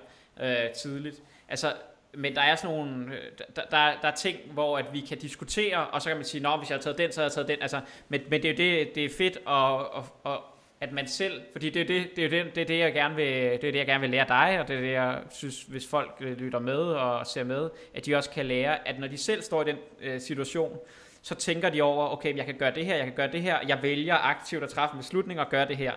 øh, 0.41 0.71
tidligt. 0.71 1.23
Altså, 1.49 1.73
men 2.13 2.35
der 2.35 2.41
er 2.41 2.55
sådan 2.55 2.75
nogle, 2.75 3.05
øh, 3.15 3.21
der, 3.55 3.61
der, 3.71 3.91
der 4.01 4.07
er 4.07 4.15
ting, 4.15 4.37
hvor 4.51 4.77
at 4.77 4.85
vi 4.93 4.99
kan 4.99 5.17
diskutere, 5.17 5.87
og 5.87 6.01
så 6.01 6.09
kan 6.09 6.17
man 6.17 6.25
sige, 6.25 6.41
nå, 6.41 6.57
hvis 6.57 6.69
jeg 6.69 6.75
har 6.75 6.81
taget 6.81 6.97
den, 6.97 7.11
så 7.11 7.21
har 7.21 7.25
jeg 7.25 7.31
taget 7.31 7.47
den. 7.47 7.57
Altså, 7.61 7.81
men, 8.09 8.21
men 8.29 8.43
det 8.43 8.49
er 8.49 8.53
jo 8.53 8.57
det, 8.57 8.95
det 8.95 9.05
er 9.05 9.09
fedt, 9.17 9.37
og, 9.45 9.93
og, 9.93 10.05
og 10.23 10.43
at 10.81 10.91
man 10.91 11.07
selv, 11.07 11.41
fordi 11.51 11.69
det 11.69 11.81
er 11.81 11.85
det, 11.85 12.15
det, 12.15 12.25
er 12.25 12.29
det, 12.29 12.55
det, 12.55 12.61
er 12.61 12.65
det, 12.65 12.79
jeg 12.79 12.93
gerne 12.93 13.15
vil, 13.15 13.25
det 13.25 13.53
er 13.53 13.71
det, 13.71 13.75
jeg 13.75 13.85
gerne 13.85 14.01
vil 14.01 14.09
lære 14.09 14.27
dig, 14.27 14.59
og 14.59 14.67
det 14.67 14.75
er 14.75 14.81
det, 14.81 14.91
jeg 14.91 15.21
synes, 15.31 15.61
hvis 15.61 15.87
folk 15.87 16.11
øh, 16.19 16.37
lytter 16.37 16.59
med 16.59 16.77
og 16.77 17.27
ser 17.27 17.43
med, 17.43 17.69
at 17.93 18.05
de 18.05 18.15
også 18.15 18.29
kan 18.29 18.45
lære, 18.45 18.87
at 18.87 18.99
når 18.99 19.07
de 19.07 19.17
selv 19.17 19.41
står 19.41 19.61
i 19.61 19.65
den 19.65 19.77
øh, 20.01 20.21
situation, 20.21 20.77
så 21.21 21.35
tænker 21.35 21.69
de 21.69 21.81
over, 21.81 22.09
okay, 22.09 22.37
jeg 22.37 22.45
kan 22.45 22.55
gøre 22.55 22.75
det 22.75 22.85
her, 22.85 22.95
jeg 22.95 23.05
kan 23.05 23.15
gøre 23.15 23.31
det 23.31 23.41
her, 23.41 23.57
jeg 23.67 23.79
vælger 23.83 24.15
aktivt 24.15 24.63
at 24.63 24.69
træffe 24.69 24.93
en 24.93 24.99
beslutning 24.99 25.39
og 25.39 25.49
gøre 25.49 25.67
det 25.67 25.77
her. 25.77 25.93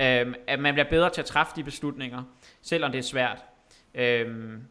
Øhm, 0.00 0.34
at 0.46 0.60
man 0.60 0.74
bliver 0.74 0.88
bedre 0.88 1.10
til 1.10 1.20
at 1.20 1.26
træffe 1.26 1.52
de 1.56 1.64
beslutninger, 1.64 2.22
selvom 2.62 2.92
det 2.92 2.98
er 2.98 3.02
svært. 3.02 3.44
Øhm, 3.94 4.62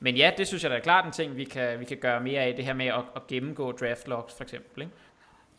men 0.00 0.16
ja, 0.16 0.30
det 0.38 0.46
synes 0.46 0.62
jeg 0.62 0.70
da 0.70 0.76
er 0.76 0.80
klart 0.80 1.06
en 1.06 1.12
ting, 1.12 1.36
vi 1.36 1.44
kan, 1.44 1.80
vi 1.80 1.84
kan 1.84 1.96
gøre 1.96 2.20
mere 2.20 2.40
af, 2.40 2.54
det 2.56 2.64
her 2.64 2.74
med 2.74 2.86
at, 2.86 3.02
at 3.16 3.26
gennemgå 3.28 3.72
draft 3.72 4.08
logs 4.08 4.34
for 4.36 4.44
eksempel. 4.44 4.82
Ikke? 4.82 4.92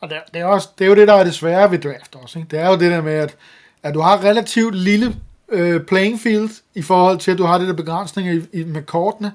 Og 0.00 0.10
det, 0.10 0.18
det, 0.34 0.40
er 0.40 0.44
også, 0.44 0.68
det 0.78 0.84
er 0.84 0.88
jo 0.88 0.94
det, 0.94 1.08
der 1.08 1.14
er 1.14 1.24
det 1.24 1.34
svære 1.34 1.70
ved 1.70 1.78
draft 1.78 2.16
også. 2.22 2.38
Ikke? 2.38 2.50
Det 2.50 2.58
er 2.58 2.68
jo 2.68 2.72
det 2.72 2.90
der 2.90 3.02
med, 3.02 3.14
at, 3.14 3.36
at 3.82 3.94
du 3.94 4.00
har 4.00 4.24
relativt 4.24 4.74
lille 4.74 5.16
øh, 5.48 5.80
playing 5.84 6.20
field 6.20 6.50
i 6.74 6.82
forhold 6.82 7.18
til, 7.18 7.30
at 7.30 7.38
du 7.38 7.44
har 7.44 7.58
det 7.58 7.68
der 7.68 7.74
begrænsninger 7.74 8.32
i, 8.32 8.60
i, 8.60 8.64
med 8.64 8.82
kortene, 8.82 9.32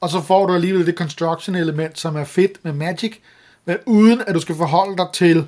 og 0.00 0.08
så 0.08 0.20
får 0.20 0.46
du 0.46 0.54
alligevel 0.54 0.86
det 0.86 0.94
construction 0.94 1.56
element, 1.56 1.98
som 1.98 2.16
er 2.16 2.24
fedt 2.24 2.64
med 2.64 2.72
Magic, 2.72 3.18
men 3.64 3.76
uden 3.86 4.22
at 4.26 4.34
du 4.34 4.40
skal 4.40 4.54
forholde 4.54 4.96
dig 4.96 5.06
til, 5.12 5.46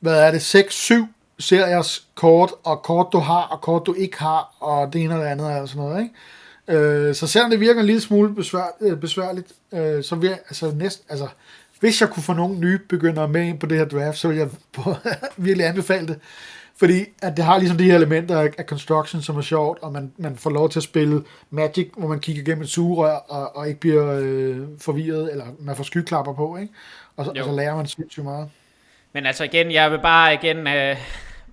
hvad 0.00 0.20
er 0.20 0.30
det, 0.30 0.54
6-7 0.54 0.94
seriers 1.38 2.06
kort, 2.14 2.52
og 2.64 2.82
kort 2.82 3.06
du 3.12 3.18
har, 3.18 3.42
og 3.42 3.60
kort 3.60 3.86
du 3.86 3.94
ikke 3.94 4.18
har, 4.18 4.56
og 4.60 4.92
det 4.92 5.02
ene 5.02 5.14
og 5.14 5.20
det 5.20 5.26
andet, 5.26 5.46
og 5.46 5.68
sådan 5.68 5.82
noget, 5.82 6.02
ikke? 6.02 6.14
Øh, 6.68 7.14
så 7.14 7.26
selvom 7.26 7.50
det 7.50 7.60
virker 7.60 7.80
en 7.80 7.86
lille 7.86 8.00
smule 8.00 8.34
besvær, 8.34 8.76
øh, 8.80 8.96
besværligt, 9.00 9.52
øh, 9.72 10.04
så 10.04 10.14
vil 10.14 10.28
jeg, 10.28 10.38
altså 10.48 10.72
næsten, 10.74 11.06
altså, 11.08 11.28
hvis 11.80 12.00
jeg 12.00 12.10
kunne 12.10 12.22
få 12.22 12.32
nogle 12.32 12.58
nye 12.58 12.78
begyndere 12.88 13.28
med 13.28 13.42
ind 13.42 13.58
på 13.58 13.66
det 13.66 13.78
her 13.78 13.84
draft, 13.84 14.18
så 14.18 14.28
vil 14.28 14.36
jeg 14.36 14.48
virkelig 15.36 15.66
anbefale 15.66 16.06
det. 16.06 16.18
Fordi 16.78 17.04
at 17.22 17.36
det 17.36 17.44
har 17.44 17.58
ligesom 17.58 17.78
de 17.78 17.84
her 17.84 17.96
elementer 17.96 18.40
af, 18.40 18.50
af 18.58 18.64
construction, 18.64 19.22
som 19.22 19.36
er 19.36 19.40
sjovt, 19.40 19.78
og 19.82 19.92
man, 19.92 20.12
man 20.16 20.36
får 20.36 20.50
lov 20.50 20.70
til 20.70 20.78
at 20.78 20.82
spille 20.82 21.22
Magic, 21.50 21.88
hvor 21.96 22.08
man 22.08 22.20
kigger 22.20 22.42
gennem 22.42 22.62
et 22.62 22.68
sugerør, 22.68 23.14
og, 23.14 23.56
og 23.56 23.68
ikke 23.68 23.80
bliver 23.80 24.20
øh, 24.22 24.58
forvirret, 24.80 25.32
eller 25.32 25.44
man 25.60 25.76
får 25.76 25.84
skyklapper 25.84 26.32
på, 26.32 26.56
ikke? 26.56 26.72
Og, 27.16 27.24
så, 27.24 27.30
og 27.30 27.44
så 27.44 27.52
lærer 27.52 27.76
man 27.76 27.86
sindssygt 27.86 28.24
meget. 28.24 28.48
Men 29.12 29.26
altså 29.26 29.44
igen, 29.44 29.72
jeg 29.72 29.90
vil 29.90 29.98
bare 29.98 30.34
igen 30.34 30.66
øh, 30.66 30.96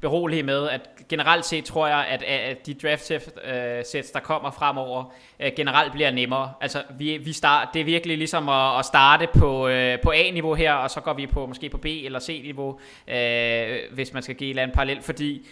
berolige 0.01 0.43
med, 0.43 0.69
at 0.69 0.81
generelt 1.09 1.45
set 1.45 1.65
tror 1.65 1.87
jeg, 1.87 2.05
at, 2.09 2.23
at 2.23 2.65
de 2.65 2.73
draft 2.73 3.11
øh, 3.11 3.85
sets, 3.85 4.11
der 4.11 4.19
kommer 4.19 4.51
fremover, 4.51 5.13
øh, 5.39 5.51
generelt 5.55 5.91
bliver 5.91 6.11
nemmere. 6.11 6.53
Altså, 6.61 6.83
vi, 6.97 7.17
vi 7.17 7.33
start, 7.33 7.67
det 7.73 7.79
er 7.79 7.85
virkelig 7.85 8.17
ligesom 8.17 8.49
at, 8.49 8.79
at 8.79 8.85
starte 8.85 9.27
på, 9.37 9.67
øh, 9.67 10.01
på 10.01 10.11
A-niveau 10.11 10.53
her, 10.53 10.73
og 10.73 10.91
så 10.91 11.01
går 11.01 11.13
vi 11.13 11.27
på 11.27 11.45
måske 11.45 11.69
på 11.69 11.77
B- 11.77 11.85
eller 11.85 12.19
C-niveau, 12.19 12.79
øh, 13.07 13.79
hvis 13.91 14.13
man 14.13 14.23
skal 14.23 14.35
give 14.35 14.47
et 14.47 14.49
eller 14.49 14.63
andet 14.63 14.75
parallel, 14.75 15.01
fordi 15.01 15.47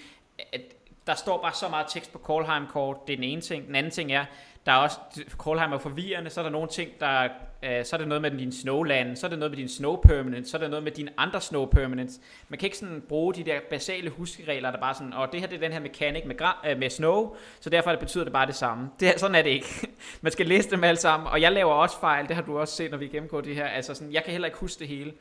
at 0.54 0.62
der 1.08 1.16
står 1.16 1.42
bare 1.42 1.54
så 1.54 1.68
meget 1.70 1.86
tekst 1.90 2.14
på 2.14 2.22
Callheim-kort, 2.28 3.08
det 3.08 3.14
er 3.14 3.18
den 3.18 3.24
ene 3.24 3.42
ting. 3.42 3.68
Den 3.68 3.76
anden 3.76 3.92
ting 3.92 4.12
er, 4.12 4.26
der 4.66 4.72
er 4.72 4.76
også, 4.76 4.98
Callheim 5.44 5.72
er 5.72 5.78
forvirrende, 5.78 6.30
så 6.30 6.42
er 6.42 6.44
der 6.44 6.52
nogle 6.52 6.68
ting, 6.68 6.90
der, 7.00 7.30
øh, 7.64 7.86
så 7.86 7.96
er 7.96 7.98
det 7.98 8.08
noget 8.08 8.22
med 8.22 8.32
din 8.32 8.52
snowland, 8.52 9.16
så 9.16 9.28
er 9.28 9.30
det 9.30 9.40
noget 9.40 9.52
med 9.52 9.58
din 9.58 9.70
snow 9.70 9.96
permanent, 9.96 10.48
så 10.48 10.58
er 10.58 10.62
det 10.62 10.70
noget 10.70 10.84
med 10.84 10.92
dine 10.92 11.12
andre 11.18 11.42
snow 11.42 11.66
permanents. 11.66 12.20
Man 12.50 12.60
kan 12.60 12.68
ikke 12.68 12.78
sådan 12.78 13.04
bruge 13.10 13.34
de 13.34 13.44
der 13.44 13.60
basale 13.70 14.10
huskeregler, 14.10 14.72
der 14.72 14.80
bare 14.80 14.94
sådan, 14.94 15.14
og 15.14 15.32
det 15.32 15.40
her 15.40 15.48
det 15.48 15.56
er 15.56 15.60
den 15.60 15.72
her 15.72 15.80
mekanik 15.80 16.26
med, 16.26 16.36
øh, 16.66 16.78
med 16.80 16.90
snow, 16.90 17.36
så 17.60 17.70
derfor 17.70 17.90
det 17.90 18.00
betyder 18.00 18.24
det 18.24 18.34
bare 18.34 18.46
det 18.46 18.56
samme. 18.56 18.90
Det, 19.00 19.20
sådan 19.20 19.36
er 19.36 19.42
det 19.42 19.50
ikke. 19.50 19.88
Man 20.22 20.32
skal 20.32 20.46
læse 20.46 20.70
dem 20.70 20.84
alle 20.84 21.00
sammen, 21.00 21.28
og 21.28 21.42
jeg 21.42 21.52
laver 21.52 21.74
også 21.74 22.00
fejl, 22.00 22.28
det 22.28 22.36
har 22.36 22.44
du 22.44 22.60
også 22.60 22.76
set, 22.76 22.92
når 22.92 22.98
vi 22.98 23.08
gennemgår 23.08 23.42
det 23.42 23.56
her. 23.56 23.66
Altså 23.66 23.94
sådan, 23.94 24.14
jeg 24.14 24.24
kan 24.24 24.32
heller 24.32 24.46
ikke 24.48 24.60
huske 24.60 24.80
det 24.80 24.88
hele. 24.88 25.14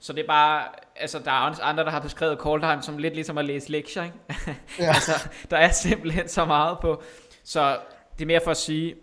Så 0.00 0.12
det 0.12 0.22
er 0.22 0.26
bare, 0.26 0.64
altså 0.96 1.18
der 1.18 1.30
er 1.30 1.62
andre, 1.62 1.84
der 1.84 1.90
har 1.90 2.00
beskrevet 2.00 2.38
Coldheim 2.38 2.82
som 2.82 2.98
lidt 2.98 3.14
ligesom 3.14 3.38
at 3.38 3.44
læse 3.44 3.70
lektier, 3.70 4.02
ikke? 4.02 4.16
Ja. 4.78 4.86
altså, 4.86 5.28
der 5.50 5.56
er 5.56 5.70
simpelthen 5.70 6.28
så 6.28 6.44
meget 6.44 6.78
på. 6.78 7.02
Så 7.44 7.78
det 8.18 8.24
er 8.24 8.26
mere 8.26 8.40
for 8.44 8.50
at 8.50 8.56
sige, 8.56 8.94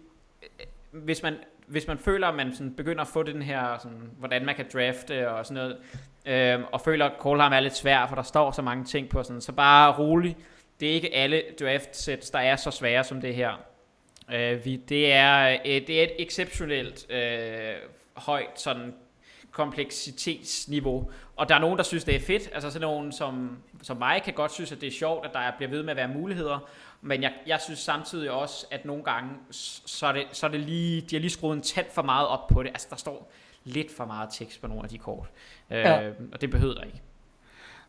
hvis 0.91 1.23
man, 1.23 1.35
hvis 1.67 1.87
man 1.87 1.97
føler, 1.97 2.27
at 2.27 2.35
man 2.35 2.55
sådan 2.55 2.73
begynder 2.75 3.01
at 3.01 3.07
få 3.07 3.23
den 3.23 3.41
her, 3.41 3.77
sådan, 3.77 4.11
hvordan 4.17 4.45
man 4.45 4.55
kan 4.55 4.65
drafte 4.73 5.31
og 5.31 5.45
sådan 5.45 5.63
noget, 5.63 5.77
øh, 6.25 6.65
og 6.71 6.81
føler, 6.81 7.05
at 7.05 7.17
Kohlheim 7.19 7.53
er 7.53 7.59
lidt 7.59 7.75
svær, 7.75 8.07
for 8.07 8.15
der 8.15 8.23
står 8.23 8.51
så 8.51 8.61
mange 8.61 8.85
ting 8.85 9.09
på, 9.09 9.23
sådan, 9.23 9.41
så 9.41 9.51
bare 9.51 9.97
rolig. 9.99 10.37
Det 10.79 10.89
er 10.89 10.93
ikke 10.93 11.15
alle 11.15 11.43
draft 11.59 11.97
sets, 11.97 12.29
der 12.29 12.39
er 12.39 12.55
så 12.55 12.71
svære 12.71 13.03
som 13.03 13.21
det 13.21 13.35
her. 13.35 13.51
Øh, 14.33 14.65
vi, 14.65 14.75
det, 14.75 15.13
er, 15.13 15.57
øh, 15.65 15.87
det 15.87 15.99
er 15.99 16.03
et 16.03 16.11
exceptionelt 16.19 17.11
øh, 17.11 17.73
højt 18.15 18.61
sådan 18.61 18.93
kompleksitetsniveau. 19.51 21.11
Og 21.35 21.49
der 21.49 21.55
er 21.55 21.59
nogen, 21.59 21.77
der 21.77 21.83
synes, 21.83 22.03
det 22.03 22.15
er 22.15 22.19
fedt. 22.19 22.49
Altså 22.53 22.71
sådan 22.71 22.87
nogen 22.87 23.11
som, 23.11 23.57
som 23.81 23.97
mig 23.97 24.21
kan 24.23 24.33
godt 24.33 24.51
synes, 24.51 24.71
at 24.71 24.81
det 24.81 24.87
er 24.87 24.91
sjovt, 24.91 25.25
at 25.25 25.33
der 25.33 25.51
bliver 25.57 25.69
ved 25.69 25.83
med 25.83 25.91
at 25.91 25.97
være 25.97 26.07
muligheder. 26.07 26.69
Men 27.05 27.23
jeg, 27.23 27.33
jeg 27.47 27.59
synes 27.61 27.79
samtidig 27.79 28.31
også, 28.31 28.65
at 28.71 28.85
nogle 28.85 29.03
gange, 29.03 29.31
så 29.51 30.07
er, 30.07 30.11
det, 30.11 30.23
så 30.31 30.45
er 30.45 30.51
det 30.51 30.59
lige, 30.59 31.01
de 31.01 31.15
har 31.15 31.19
lige 31.19 31.31
skruet 31.31 31.55
en 31.55 31.61
tand 31.61 31.85
for 31.93 32.01
meget 32.01 32.27
op 32.27 32.47
på 32.47 32.63
det. 32.63 32.69
Altså 32.69 32.87
der 32.89 32.95
står 32.95 33.31
lidt 33.63 33.91
for 33.97 34.05
meget 34.05 34.29
tekst 34.31 34.61
på 34.61 34.67
nogle 34.67 34.83
af 34.83 34.89
de 34.89 34.97
kort. 34.97 35.27
Ja. 35.69 36.07
Øh, 36.07 36.15
og 36.33 36.41
det 36.41 36.49
behøver 36.49 36.73
der 36.73 36.83
ikke. 36.83 37.01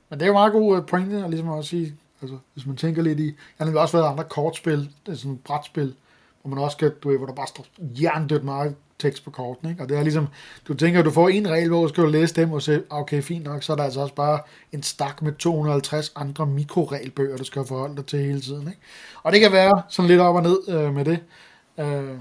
Men 0.08 0.20
det 0.20 0.24
er 0.24 0.28
jo 0.28 0.32
meget 0.32 0.52
god 0.52 0.76
øh, 0.76 0.86
pointe, 0.86 1.24
at 1.24 1.30
ligesom 1.30 1.50
at 1.50 1.64
sige, 1.64 1.96
altså, 2.22 2.38
hvis 2.54 2.66
man 2.66 2.76
tænker 2.76 3.02
lidt 3.02 3.20
i, 3.20 3.36
jeg 3.58 3.66
har 3.66 3.78
også 3.78 3.96
været 3.96 4.10
andre 4.10 4.24
kortspil, 4.24 4.90
det 5.06 5.12
er 5.12 5.16
sådan 5.16 5.32
et 5.32 5.44
brætspil, 5.44 5.94
hvor 6.42 6.54
man 6.54 6.64
også 6.64 6.74
skal, 6.74 6.90
du 6.90 7.08
ved, 7.08 7.18
hvor 7.18 7.26
der 7.26 7.34
bare 7.34 7.46
står 7.46 7.66
jerndødt 7.78 8.44
meget 8.44 8.76
tekst 8.98 9.24
på 9.24 9.30
korten, 9.30 9.70
ikke? 9.70 9.82
Og 9.82 9.88
det 9.88 9.98
er 9.98 10.02
ligesom, 10.02 10.28
du 10.68 10.74
tænker, 10.74 10.98
at 10.98 11.04
du 11.04 11.10
får 11.10 11.28
en 11.28 11.48
regel, 11.48 11.68
hvor 11.68 11.82
du 11.82 11.88
skal 11.88 12.04
læse 12.04 12.34
dem, 12.34 12.52
og 12.52 12.62
se, 12.62 12.82
okay, 12.90 13.22
fint 13.22 13.44
nok, 13.44 13.62
så 13.62 13.72
er 13.72 13.76
der 13.76 13.84
altså 13.84 14.00
også 14.00 14.14
bare 14.14 14.40
en 14.72 14.82
stak 14.82 15.22
med 15.22 15.32
250 15.32 16.12
andre 16.16 16.46
mikroregelbøger, 16.46 17.36
du 17.36 17.44
skal 17.44 17.64
forholde 17.64 17.96
dig 17.96 18.06
til 18.06 18.18
hele 18.18 18.40
tiden, 18.40 18.68
ikke? 18.68 18.80
Og 19.22 19.32
det 19.32 19.40
kan 19.40 19.52
være 19.52 19.82
sådan 19.88 20.08
lidt 20.08 20.20
op 20.20 20.34
og 20.34 20.42
ned 20.42 20.58
øh, 20.68 20.94
med 20.94 21.04
det. 21.04 21.18
Øh, 21.78 22.18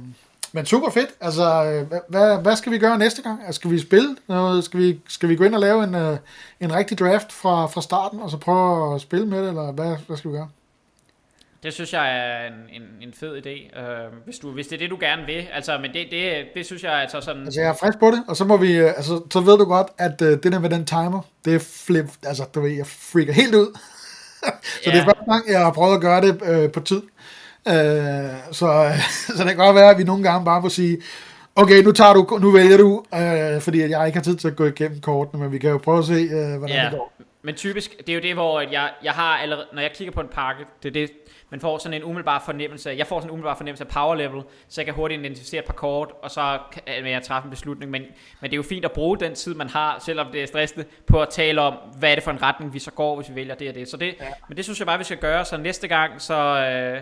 men 0.55 0.65
super 0.65 0.89
fedt. 0.89 1.09
Altså, 1.21 1.65
øh, 1.65 1.87
hvad, 1.87 1.99
hvad, 2.09 2.41
hvad 2.41 2.55
skal 2.55 2.71
vi 2.71 2.77
gøre 2.77 2.97
næste 2.97 3.21
gang? 3.21 3.39
Altså, 3.45 3.59
skal 3.59 3.71
vi 3.71 3.79
spille 3.79 4.15
noget? 4.27 4.63
Skal 4.63 4.79
vi, 4.79 4.99
skal 5.07 5.29
vi 5.29 5.35
gå 5.35 5.43
ind 5.43 5.55
og 5.55 5.61
lave 5.61 5.83
en, 5.83 5.95
øh, 5.95 6.17
en 6.59 6.73
rigtig 6.73 6.99
draft 6.99 7.31
fra, 7.31 7.65
fra 7.65 7.81
starten, 7.81 8.19
og 8.19 8.29
så 8.29 8.37
prøve 8.37 8.95
at 8.95 9.01
spille 9.01 9.25
med 9.25 9.41
det, 9.41 9.49
eller 9.49 9.71
hvad, 9.71 9.95
hvad 10.07 10.17
skal 10.17 10.31
vi 10.31 10.35
gøre? 10.35 10.49
Det 11.63 11.73
synes 11.73 11.93
jeg 11.93 12.17
er 12.17 12.47
en, 12.47 12.81
en, 12.81 12.81
en 13.01 13.13
fed 13.13 13.37
idé, 13.37 13.79
uh, 13.81 14.23
hvis, 14.25 14.39
du, 14.39 14.51
hvis 14.51 14.67
det 14.67 14.75
er 14.75 14.79
det, 14.79 14.89
du 14.89 14.97
gerne 14.99 15.25
vil. 15.25 15.47
Altså, 15.53 15.77
men 15.77 15.93
det, 15.93 16.07
det, 16.11 16.45
det 16.55 16.65
synes 16.65 16.83
jeg 16.83 16.93
altså 16.93 17.21
sådan... 17.21 17.43
Altså, 17.45 17.61
jeg 17.61 17.69
er 17.69 17.73
frisk 17.73 17.99
på 17.99 18.11
det, 18.11 18.23
og 18.27 18.35
så 18.35 18.45
må 18.45 18.57
vi... 18.57 18.77
Altså, 18.77 19.21
så 19.31 19.39
ved 19.39 19.57
du 19.57 19.65
godt, 19.65 19.87
at 19.97 20.21
uh, 20.21 20.27
det 20.27 20.43
der 20.43 20.59
med 20.59 20.69
den 20.69 20.85
timer, 20.85 21.21
det 21.45 21.55
er 21.55 21.59
flip... 21.85 22.05
Altså, 22.23 22.43
du 22.55 22.61
ved, 22.61 22.71
jeg 22.71 22.87
freaker 22.87 23.33
helt 23.33 23.55
ud. 23.55 23.77
så 24.83 24.85
ja. 24.85 24.91
det 24.91 24.99
er 24.99 25.03
første 25.03 25.23
gang, 25.31 25.49
jeg 25.49 25.59
har 25.59 25.71
prøvet 25.71 25.95
at 25.95 26.01
gøre 26.01 26.21
det 26.21 26.63
uh, 26.65 26.71
på 26.71 26.79
tid. 26.79 27.01
Uh, 27.65 27.73
så, 28.51 28.91
så 29.37 29.43
det 29.43 29.47
kan 29.47 29.57
godt 29.57 29.75
være, 29.75 29.89
at 29.89 29.97
vi 29.97 30.03
nogle 30.03 30.23
gange 30.23 30.45
bare 30.45 30.61
må 30.61 30.69
sige, 30.69 30.97
okay, 31.55 31.83
nu, 31.83 31.91
tager 31.91 32.13
du, 32.13 32.37
nu 32.41 32.51
vælger 32.51 32.77
du, 32.77 33.05
uh, 33.11 33.61
fordi 33.61 33.79
jeg 33.79 34.07
ikke 34.07 34.17
har 34.17 34.23
tid 34.23 34.35
til 34.35 34.47
at 34.47 34.55
gå 34.55 34.65
igennem 34.65 35.01
kortene, 35.01 35.43
men 35.43 35.51
vi 35.51 35.57
kan 35.57 35.69
jo 35.69 35.77
prøve 35.77 35.99
at 35.99 36.05
se, 36.05 36.25
uh, 36.25 36.57
hvordan 36.57 36.75
ja. 36.75 36.83
det 36.83 36.91
går. 36.91 37.13
Men 37.45 37.55
typisk, 37.55 37.97
det 37.97 38.09
er 38.09 38.13
jo 38.13 38.19
det, 38.21 38.33
hvor 38.33 38.61
jeg, 38.61 38.89
jeg 39.03 39.11
har 39.11 39.37
allerede, 39.37 39.65
når 39.73 39.81
jeg 39.81 39.91
kigger 39.93 40.11
på 40.11 40.21
en 40.21 40.27
pakke, 40.27 40.65
det 40.83 40.89
er 40.89 40.93
det, 40.93 41.11
man 41.53 41.59
får 41.59 41.77
sådan 41.77 41.93
en 41.93 42.03
umiddelbar 42.03 42.43
fornemmelse, 42.45 42.89
jeg 42.97 43.07
får 43.07 43.19
sådan 43.19 43.29
en 43.29 43.31
umiddelbar 43.31 43.55
fornemmelse 43.55 43.83
af 43.83 43.87
power 43.87 44.15
level, 44.15 44.41
så 44.69 44.81
jeg 44.81 44.85
kan 44.85 44.93
hurtigt 44.93 45.21
identificere 45.21 45.59
et 45.59 45.65
par 45.65 45.73
kort, 45.73 46.11
og 46.21 46.31
så 46.31 46.59
kan 46.71 47.07
jeg 47.07 47.23
træffe 47.23 47.45
en 47.45 47.49
beslutning, 47.49 47.91
men, 47.91 48.01
men 48.41 48.51
det 48.51 48.53
er 48.53 48.57
jo 48.57 48.63
fint 48.63 48.85
at 48.85 48.91
bruge 48.91 49.17
den 49.19 49.35
tid, 49.35 49.53
man 49.55 49.69
har, 49.69 50.01
selvom 50.05 50.27
det 50.31 50.43
er 50.43 50.47
stressende, 50.47 50.85
på 51.07 51.21
at 51.21 51.29
tale 51.29 51.61
om, 51.61 51.73
hvad 51.99 52.11
er 52.11 52.15
det 52.15 52.23
for 52.23 52.31
en 52.31 52.41
retning, 52.41 52.73
vi 52.73 52.79
så 52.79 52.91
går, 52.91 53.15
hvis 53.15 53.29
vi 53.29 53.35
vælger 53.35 53.55
det 53.55 53.69
og 53.69 53.75
det. 53.75 53.87
Så 53.87 53.97
det, 53.97 54.15
ja. 54.19 54.25
Men 54.47 54.57
det 54.57 54.65
synes 54.65 54.79
jeg 54.79 54.87
bare, 54.87 54.97
vi 54.97 55.03
skal 55.03 55.17
gøre, 55.17 55.45
så 55.45 55.57
næste 55.57 55.87
gang, 55.87 56.21
så, 56.21 56.35
øh, 56.35 57.01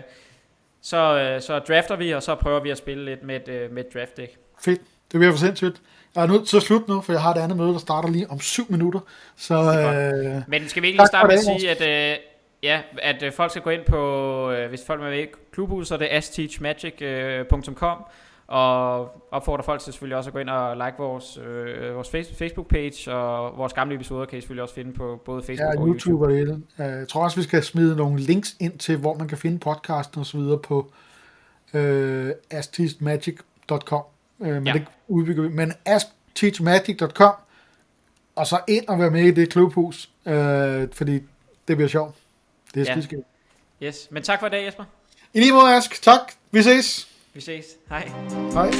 så, 0.82 1.18
øh, 1.18 1.40
så 1.42 1.58
drafter 1.58 1.96
vi, 1.96 2.10
og 2.10 2.22
så 2.22 2.34
prøver 2.34 2.60
vi 2.60 2.70
at 2.70 2.78
spille 2.78 3.04
lidt 3.04 3.22
med 3.22 3.36
et, 3.36 3.48
øh, 3.48 3.72
med 3.72 3.84
et 3.84 3.94
draft 3.94 4.16
deck. 4.16 4.36
Fedt. 4.64 4.80
Det 5.12 5.20
bliver 5.20 5.32
for 5.32 5.38
sindssygt. 5.38 5.82
Jeg 6.14 6.22
er 6.22 6.26
nødt 6.26 6.48
til 6.48 6.56
at 6.56 6.62
slutte 6.62 6.90
nu, 6.90 7.00
for 7.00 7.12
jeg 7.12 7.22
har 7.22 7.34
et 7.34 7.38
andet 7.38 7.56
møde, 7.56 7.72
der 7.72 7.78
starter 7.78 8.08
lige 8.08 8.30
om 8.30 8.40
syv 8.40 8.66
minutter. 8.68 9.00
Så, 9.36 9.54
øh, 9.54 10.42
Men 10.48 10.68
skal 10.68 10.82
vi 10.82 10.86
ikke 10.86 10.98
lige 10.98 11.06
starte 11.06 11.26
med 11.26 11.34
at 11.34 11.60
sige, 11.60 11.70
at, 11.70 12.12
øh, 12.12 12.18
ja, 12.62 12.82
at 12.98 13.22
øh, 13.22 13.32
folk 13.32 13.50
skal 13.50 13.62
gå 13.62 13.70
ind 13.70 13.84
på, 13.84 14.50
øh, 14.50 14.68
hvis 14.68 14.84
folk 14.86 15.00
er 15.00 15.04
med 15.04 15.18
i 15.18 15.26
klubhuset, 15.52 15.88
så 15.88 15.94
er 15.94 15.98
det 15.98 16.08
asteachmagic.com, 16.10 17.98
øh, 17.98 18.04
og 18.46 19.00
opfordrer 19.30 19.62
folk 19.62 19.80
til 19.80 19.92
selvfølgelig 19.92 20.16
også 20.16 20.30
at 20.30 20.34
gå 20.34 20.38
ind 20.38 20.50
og 20.50 20.76
like 20.76 20.94
vores, 20.98 21.38
øh, 21.38 21.94
vores 21.94 22.08
Facebook-page, 22.08 23.10
og 23.12 23.58
vores 23.58 23.72
gamle 23.72 23.94
episoder 23.94 24.24
kan 24.24 24.38
I 24.38 24.40
selvfølgelig 24.40 24.62
også 24.62 24.74
finde 24.74 24.92
på 24.92 25.22
både 25.24 25.42
Facebook 25.42 25.74
ja, 25.74 25.80
og 25.80 25.88
YouTube. 25.88 26.24
Og 26.24 26.30
det. 26.30 26.62
Jeg 26.78 27.08
tror 27.08 27.24
også, 27.24 27.36
vi 27.36 27.42
skal 27.42 27.62
smide 27.62 27.96
nogle 27.96 28.20
links 28.20 28.56
ind 28.60 28.78
til, 28.78 28.96
hvor 28.96 29.14
man 29.14 29.28
kan 29.28 29.38
finde 29.38 29.58
podcasten 29.58 30.20
og 30.20 30.26
så 30.26 30.38
videre 30.38 30.58
på 30.58 30.92
øh, 31.74 32.30
asteachmagic.com. 32.50 34.02
Øh, 34.40 34.48
men 34.48 34.66
ja. 34.66 34.72
det 34.72 34.84
udbygger 35.08 35.42
vi. 35.42 35.48
Men 35.48 35.72
askteachmagic.com 35.86 37.34
og 38.36 38.46
så 38.46 38.60
ind 38.68 38.88
og 38.88 38.98
være 38.98 39.10
med 39.10 39.22
i 39.22 39.30
det 39.30 39.50
klubhus, 39.50 40.10
øh, 40.26 40.88
fordi 40.92 41.20
det 41.68 41.76
bliver 41.76 41.88
sjovt. 41.88 42.21
Det 42.74 42.80
er 42.80 42.84
ja. 42.84 42.92
skidskægt. 42.92 43.22
Yes, 43.82 44.08
men 44.10 44.22
tak 44.22 44.40
for 44.40 44.46
i 44.46 44.50
dag, 44.50 44.64
Jesper. 44.64 44.84
I 45.34 45.40
lige 45.40 45.52
måde, 45.52 45.74
Ask. 45.74 46.02
Tak. 46.02 46.32
Vi 46.50 46.62
ses. 46.62 47.08
Vi 47.34 47.40
ses. 47.40 47.64
Hej. 47.88 48.10
Hej. 48.52 48.70